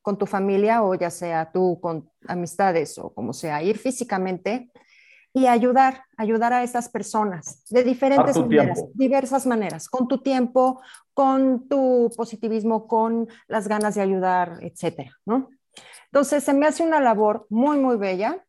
con 0.03 0.19
tu 0.19 0.27
familia 0.27 0.83
o 0.85 0.95
ya 0.95 1.11
sea 1.11 1.53
tú 1.53 1.81
con 1.81 2.11
amistades 2.29 2.99
o 2.99 3.13
como 3.15 3.33
sea, 3.33 3.63
ir 3.63 3.79
físicamente 3.79 4.71
y 5.35 5.47
ayudar, 5.47 6.05
ayudar 6.17 6.53
a 6.55 6.63
estas 6.65 6.89
personas 6.89 7.65
de 7.71 7.85
diferentes 7.85 8.39
maneras, 8.39 8.79
tiempo. 8.79 8.93
diversas 8.95 9.47
maneras, 9.47 9.89
con 9.89 10.09
tu 10.09 10.23
tiempo, 10.23 10.83
con 11.15 11.69
tu 11.69 12.11
positivismo, 12.17 12.89
con 12.89 13.29
las 13.49 13.69
ganas 13.69 13.95
de 13.97 14.03
ayudar, 14.03 14.59
etcétera, 14.63 15.13
¿no? 15.27 15.51
Entonces, 16.07 16.45
se 16.45 16.55
me 16.55 16.67
hace 16.67 16.83
una 16.83 17.01
labor 17.01 17.47
muy, 17.51 17.79
muy 17.79 17.97
bella. 17.97 18.45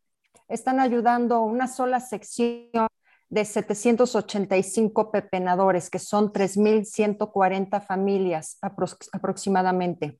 Están 0.52 0.80
ayudando 0.80 1.40
una 1.42 1.66
sola 1.66 1.98
sección 2.00 2.86
de 3.30 3.44
785 3.44 5.10
pepenadores, 5.10 5.88
que 5.88 5.98
son 5.98 6.32
3.140 6.32 7.80
familias 7.80 8.58
aprox- 8.60 9.08
aproximadamente. 9.12 10.18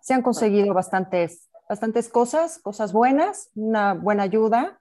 Se 0.00 0.14
han 0.14 0.22
conseguido 0.22 0.74
bastantes, 0.74 1.48
bastantes 1.68 2.08
cosas, 2.08 2.58
cosas 2.58 2.92
buenas, 2.92 3.50
una 3.54 3.94
buena 3.94 4.24
ayuda. 4.24 4.80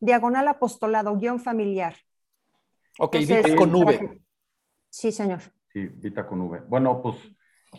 diagonal 0.00 0.48
apostolado, 0.48 1.16
guion 1.16 1.40
familiar. 1.40 1.94
Ok, 2.98 3.14
Entonces, 3.16 3.44
Vita 3.44 3.56
con 3.56 3.74
V. 3.74 4.20
Sí, 4.90 5.12
señor. 5.12 5.40
Sí, 5.72 5.88
Vita 5.94 6.26
con 6.26 6.40
V. 6.42 6.60
Bueno, 6.68 7.00
pues 7.02 7.16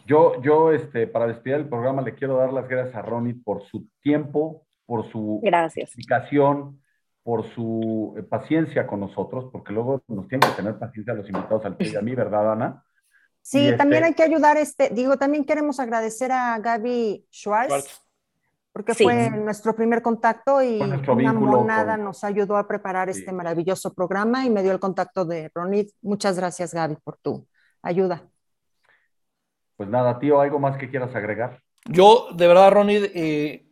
yo, 0.06 0.42
yo 0.42 0.72
este, 0.72 1.08
para 1.08 1.28
despedir 1.28 1.58
el 1.58 1.70
programa 1.70 2.02
le 2.02 2.16
quiero 2.16 2.38
dar 2.38 2.54
las 2.54 2.68
gracias 2.68 2.96
a 2.96 3.02
Ronnie 3.02 3.34
por 3.34 3.64
su 3.64 3.88
tiempo, 4.02 4.66
por 4.86 5.10
su 5.12 5.40
Gracias. 5.44 5.90
explicación, 5.90 6.82
por 7.24 7.46
su 7.46 8.16
eh, 8.18 8.24
paciencia 8.24 8.88
con 8.88 9.00
nosotros, 9.00 9.50
porque 9.52 9.74
luego 9.74 10.02
nos 10.08 10.28
tienen 10.28 10.50
que 10.50 10.56
tener 10.56 10.78
paciencia 10.80 11.14
los 11.14 11.28
invitados 11.28 11.64
al 11.66 11.76
y 11.80 11.96
a 11.96 12.02
mí, 12.02 12.16
¿verdad, 12.16 12.52
Ana? 12.54 12.84
Sí, 13.44 13.60
Y, 13.60 13.66
este, 13.66 13.78
también 13.78 14.04
hay 14.04 14.14
que 14.14 14.24
ayudar, 14.24 14.58
este, 14.58 14.90
digo, 14.90 15.18
también 15.18 15.46
queremos 15.46 15.80
agradecer 15.80 16.32
a 16.32 16.58
Gaby 16.60 17.26
Schwartz, 17.32 17.68
Schwartz. 17.70 18.02
porque 18.72 18.94
Sí. 18.94 19.04
fue 19.04 19.30
nuestro 19.32 19.76
primer 19.76 20.02
contacto 20.02 20.62
y 20.64 20.80
una 20.82 21.34
monada 21.34 21.96
con- 21.96 22.06
nos 22.06 22.24
ayudó 22.24 22.56
a 22.58 22.68
preparar 22.68 23.10
este 23.10 23.32
maravilloso 23.34 23.94
programa 23.94 24.46
y 24.46 24.50
me 24.50 24.64
dio 24.64 24.72
el 24.72 24.80
contacto 24.80 25.26
de 25.26 25.52
Ronit. 25.54 25.92
Muchas 26.02 26.38
gracias, 26.38 26.74
Gaby, 26.74 26.96
por 27.04 27.18
tu 27.18 27.46
ayuda. 27.82 28.24
Pues 29.82 29.90
nada, 29.90 30.20
tío, 30.20 30.40
¿algo 30.40 30.60
más 30.60 30.78
que 30.78 30.92
quieras 30.92 31.16
agregar? 31.16 31.60
Yo, 31.86 32.28
de 32.36 32.48
verdad, 32.48 32.70
Ronnie, 32.70 33.10
eh, 33.16 33.66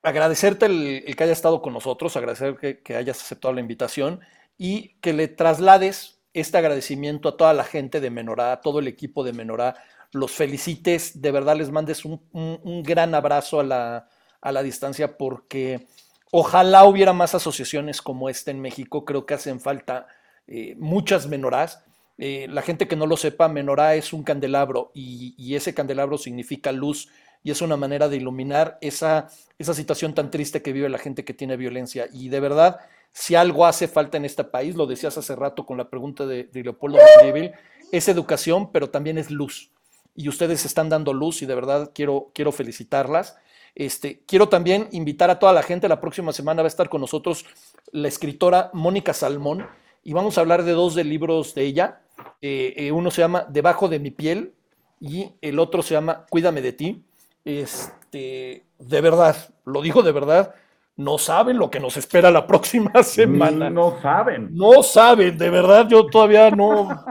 agradecerte 0.00 0.66
el, 0.66 1.16
que 1.16 1.24
haya 1.24 1.32
estado 1.32 1.60
con 1.60 1.72
nosotros, 1.72 2.16
agradecer 2.16 2.80
que, 2.80 2.94
hayas 2.94 3.20
aceptado 3.20 3.52
la 3.52 3.60
invitación 3.60 4.20
y 4.56 4.90
que 5.00 5.12
le 5.12 5.26
traslades 5.26 6.22
este 6.32 6.58
agradecimiento 6.58 7.28
a 7.28 7.36
toda 7.36 7.54
la 7.54 7.64
gente 7.64 8.00
de 8.00 8.10
Menorá, 8.10 8.52
a 8.52 8.60
todo 8.60 8.78
el 8.78 8.86
equipo 8.86 9.24
de 9.24 9.32
Menorá, 9.32 9.74
los 10.12 10.30
felicites, 10.30 11.20
de 11.20 11.32
verdad 11.32 11.56
les 11.56 11.72
mandes 11.72 12.04
un 12.04 12.82
gran 12.84 13.12
abrazo 13.12 13.58
a 13.58 13.64
la, 13.64 14.08
a 14.40 14.52
la 14.52 14.62
distancia 14.62 15.18
porque 15.18 15.88
ojalá 16.30 16.84
hubiera 16.84 17.12
más 17.12 17.34
asociaciones 17.34 18.00
como 18.00 18.28
esta 18.28 18.52
en 18.52 18.60
México, 18.60 19.04
creo 19.04 19.26
que 19.26 19.34
hacen 19.34 19.58
falta 19.58 20.06
eh, 20.46 20.76
muchas 20.78 21.26
menorás. 21.26 21.84
Eh, 22.24 22.46
la 22.48 22.62
gente 22.62 22.86
que 22.86 22.94
no 22.94 23.08
lo 23.08 23.16
sepa, 23.16 23.48
menorá 23.48 23.96
es 23.96 24.12
un 24.12 24.22
candelabro 24.22 24.92
y, 24.94 25.56
ese 25.56 25.74
candelabro 25.74 26.18
significa 26.18 26.70
luz 26.70 27.08
y 27.42 27.50
es 27.50 27.60
una 27.62 27.76
manera 27.76 28.08
de 28.08 28.16
iluminar 28.16 28.78
esa, 28.80 29.28
esa 29.58 29.74
situación 29.74 30.14
tan 30.14 30.30
triste 30.30 30.62
que 30.62 30.72
vive 30.72 30.88
la 30.88 30.98
gente 30.98 31.24
que 31.24 31.34
tiene 31.34 31.56
violencia. 31.56 32.06
Y 32.12 32.28
de 32.28 32.38
verdad, 32.38 32.78
si 33.10 33.34
algo 33.34 33.66
hace 33.66 33.88
falta 33.88 34.18
en 34.18 34.24
este 34.24 34.44
país, 34.44 34.76
lo 34.76 34.86
decías 34.86 35.18
hace 35.18 35.34
rato 35.34 35.66
con 35.66 35.76
la 35.76 35.90
pregunta 35.90 36.24
de, 36.24 36.44
de 36.44 36.62
Leopoldo 36.62 36.98
Mandíbil, 37.16 37.50
es 37.90 38.06
educación, 38.06 38.70
pero 38.70 38.88
también 38.88 39.18
es 39.18 39.32
luz. 39.32 39.72
Y 40.14 40.28
ustedes 40.28 40.64
están 40.64 40.88
dando 40.88 41.12
luz 41.12 41.42
y 41.42 41.46
de 41.46 41.56
verdad 41.56 41.90
quiero, 41.92 42.30
quiero 42.36 42.52
felicitarlas. 42.52 43.36
Este, 43.74 44.22
quiero 44.28 44.48
también 44.48 44.88
invitar 44.92 45.28
a 45.30 45.40
toda 45.40 45.52
la 45.52 45.64
gente, 45.64 45.88
la 45.88 46.00
próxima 46.00 46.32
semana 46.32 46.62
va 46.62 46.66
a 46.66 46.68
estar 46.68 46.88
con 46.88 47.00
nosotros 47.00 47.44
la 47.90 48.06
escritora 48.06 48.70
Mónica 48.74 49.12
Salmón 49.12 49.66
y 50.04 50.12
vamos 50.12 50.38
a 50.38 50.42
hablar 50.42 50.62
de 50.62 50.70
dos 50.70 50.94
de 50.94 51.02
libros 51.02 51.56
de 51.56 51.62
ella. 51.62 52.01
Eh, 52.40 52.74
eh, 52.76 52.92
uno 52.92 53.10
se 53.10 53.22
llama 53.22 53.46
Debajo 53.48 53.88
de 53.88 53.98
mi 53.98 54.10
piel 54.10 54.54
y 55.00 55.30
el 55.40 55.58
otro 55.58 55.82
se 55.82 55.94
llama 55.94 56.26
Cuídame 56.28 56.62
de 56.62 56.72
ti. 56.72 57.04
Este, 57.44 58.66
de 58.78 59.00
verdad, 59.00 59.36
lo 59.64 59.82
digo 59.82 60.02
de 60.02 60.12
verdad, 60.12 60.54
no 60.96 61.18
saben 61.18 61.58
lo 61.58 61.70
que 61.70 61.80
nos 61.80 61.96
espera 61.96 62.30
la 62.30 62.46
próxima 62.46 63.02
semana. 63.02 63.70
No 63.70 64.00
saben. 64.00 64.48
No 64.52 64.82
saben, 64.82 65.38
de 65.38 65.50
verdad, 65.50 65.88
yo 65.88 66.06
todavía 66.06 66.50
no, 66.50 67.04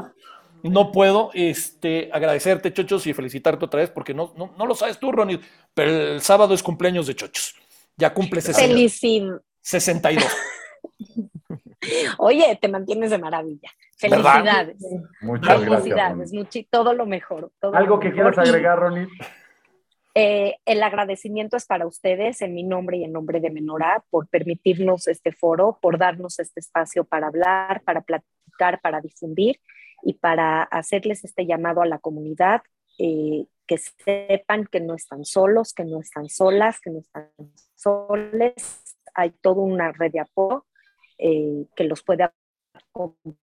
no 0.64 0.92
puedo 0.92 1.32
este, 1.34 2.10
agradecerte, 2.14 2.74
Chochos, 2.74 3.08
y 3.08 3.14
felicitarte 3.14 3.66
otra 3.66 3.82
vez, 3.82 3.90
porque 3.90 4.14
no, 4.14 4.34
no, 4.38 4.54
no 4.58 4.66
lo 4.66 4.76
sabes 4.76 5.00
tú, 5.00 5.12
Ronnie, 5.12 5.40
pero 5.74 5.92
el 6.14 6.22
sábado 6.22 6.54
es 6.54 6.64
cumpleaños 6.64 7.08
de 7.08 7.16
Chochos. 7.16 7.56
Ya 7.98 8.14
cumple 8.14 8.42
60 8.42 8.68
Felicid. 8.68 9.24
62. 9.62 10.26
Oye, 12.18 12.58
te 12.62 12.68
mantienes 12.68 13.12
de 13.12 13.18
maravilla. 13.18 13.70
¿Verdad? 14.02 14.34
Felicidades. 14.34 14.78
Muchas 15.22 15.62
gracias, 15.62 15.84
Felicidades, 15.84 16.34
Muchi, 16.34 16.64
todo 16.64 16.94
lo 16.94 17.06
mejor. 17.06 17.52
todo 17.60 17.76
¿Algo 17.76 17.96
lo 17.96 18.00
que 18.00 18.10
mejor. 18.10 18.34
quieras 18.34 18.50
agregar, 18.50 18.80
Ronnie? 18.80 19.08
eh, 20.16 20.58
el 20.66 20.84
agradecimiento 20.84 21.56
es 21.58 21.66
para 21.66 21.88
ustedes 21.88 22.42
en 22.42 22.54
mi 22.54 22.64
nombre 22.64 22.98
y 22.98 23.04
en 23.06 23.14
nombre 23.14 23.40
de 23.40 23.50
Menorá 23.50 24.04
por 24.10 24.28
permitirnos 24.28 25.08
este 25.08 25.32
foro, 25.32 25.80
por 25.82 25.98
darnos 25.98 26.40
este 26.40 26.60
espacio 26.60 27.06
para 27.06 27.28
hablar, 27.28 27.82
para 27.84 28.02
platicar, 28.02 28.82
para 28.82 29.00
difundir 29.02 29.60
y 30.04 30.16
para 30.16 30.64
hacerles 30.64 31.24
este 31.24 31.46
llamado 31.46 31.82
a 31.82 31.86
la 31.86 32.00
comunidad, 32.00 32.62
eh, 32.98 33.46
que 33.68 33.78
sepan 33.78 34.66
que 34.66 34.82
no 34.82 34.96
están 34.96 35.24
solos, 35.24 35.74
que 35.74 35.86
no 35.86 36.02
están 36.02 36.28
solas, 36.28 36.82
que 36.82 36.90
no 36.90 37.00
están 37.00 37.30
soles. 37.76 38.84
Hay 39.14 39.30
toda 39.30 39.62
una 39.62 39.92
red 39.94 40.12
de 40.12 40.20
apoyo 40.20 40.66
eh, 41.18 41.66
que 41.76 41.84
los 41.86 42.04
puede 42.04 42.28
acompañar 42.94 43.38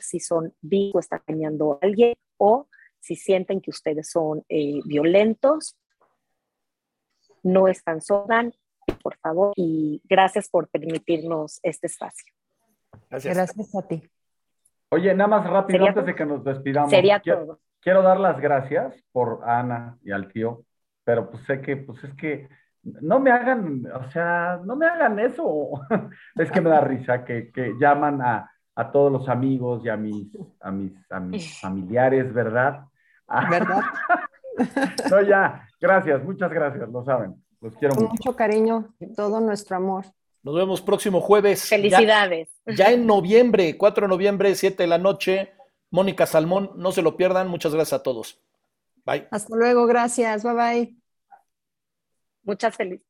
si 0.00 0.20
son 0.20 0.54
o 0.94 0.98
están 0.98 1.22
dañando 1.26 1.74
a 1.74 1.78
alguien 1.82 2.14
o 2.38 2.68
si 3.00 3.16
sienten 3.16 3.60
que 3.60 3.70
ustedes 3.70 4.10
son 4.10 4.44
eh, 4.48 4.80
violentos, 4.84 5.76
no 7.42 7.66
están 7.66 8.00
solas, 8.00 8.58
por 9.02 9.16
favor, 9.16 9.52
y 9.56 10.00
gracias 10.04 10.48
por 10.48 10.68
permitirnos 10.68 11.58
este 11.62 11.88
espacio. 11.88 12.32
Gracias. 13.10 13.36
Gracias 13.36 13.74
a 13.74 13.88
ti. 13.88 14.02
Oye, 14.90 15.14
nada 15.14 15.28
más 15.28 15.50
rápido 15.50 15.78
Sería 15.78 15.88
antes 15.88 16.06
de 16.06 16.12
todo. 16.12 16.16
que 16.18 16.26
nos 16.26 16.44
despidamos. 16.44 16.90
Sería 16.90 17.20
quiero, 17.20 17.40
todo. 17.40 17.60
quiero 17.80 18.02
dar 18.02 18.20
las 18.20 18.40
gracias 18.40 18.94
por 19.10 19.40
Ana 19.44 19.98
y 20.02 20.12
al 20.12 20.30
tío, 20.30 20.64
pero 21.04 21.30
pues 21.30 21.44
sé 21.44 21.60
que, 21.60 21.76
pues 21.78 22.04
es 22.04 22.14
que 22.14 22.48
no 22.82 23.18
me 23.18 23.30
hagan, 23.30 23.86
o 23.86 24.10
sea, 24.10 24.60
no 24.64 24.76
me 24.76 24.86
hagan 24.86 25.18
eso. 25.18 25.70
Es 26.36 26.50
que 26.50 26.60
me 26.60 26.70
da 26.70 26.80
risa 26.80 27.24
que, 27.24 27.50
que 27.50 27.74
llaman 27.80 28.20
a, 28.22 28.52
a 28.74 28.90
todos 28.92 29.12
los 29.12 29.28
amigos 29.28 29.84
y 29.84 29.88
a 29.88 29.96
mis, 29.96 30.28
a 30.60 30.70
mis, 30.70 30.92
a 31.10 31.20
mis 31.20 31.58
familiares, 31.60 32.32
¿verdad? 32.32 32.84
Ah, 33.28 33.48
¿Verdad? 33.50 33.80
No, 35.10 35.22
ya, 35.22 35.66
gracias, 35.80 36.22
muchas 36.24 36.50
gracias, 36.50 36.86
lo 36.90 37.02
saben. 37.04 37.34
Los 37.62 37.74
quiero 37.76 37.94
Con 37.94 38.04
mucho. 38.04 38.14
mucho 38.16 38.36
cariño, 38.36 38.94
todo 39.16 39.40
nuestro 39.40 39.76
amor. 39.76 40.04
Nos 40.42 40.54
vemos 40.54 40.82
próximo 40.82 41.20
jueves. 41.22 41.62
Ya- 41.70 41.76
Felicidades. 41.76 42.50
Ya, 42.66 42.90
en 42.90 43.06
noviembre, 43.06 43.78
4 43.78 44.02
de 44.06 44.08
noviembre, 44.08 44.54
7 44.54 44.82
de 44.82 44.86
la 44.88 44.98
noche. 44.98 45.52
Mónica 45.90 46.26
Salmón, 46.26 46.72
no 46.76 46.92
se 46.92 47.00
lo 47.00 47.16
pierdan. 47.16 47.48
Muchas 47.48 47.74
gracias 47.74 48.00
a 48.00 48.02
todos. 48.02 48.42
Bye. 49.06 49.26
Hasta 49.30 49.56
luego, 49.56 49.86
gracias. 49.86 50.42
Bye 50.44 50.54
bye. 50.54 50.96
Muchas 52.42 52.76
felicidades. 52.76 53.06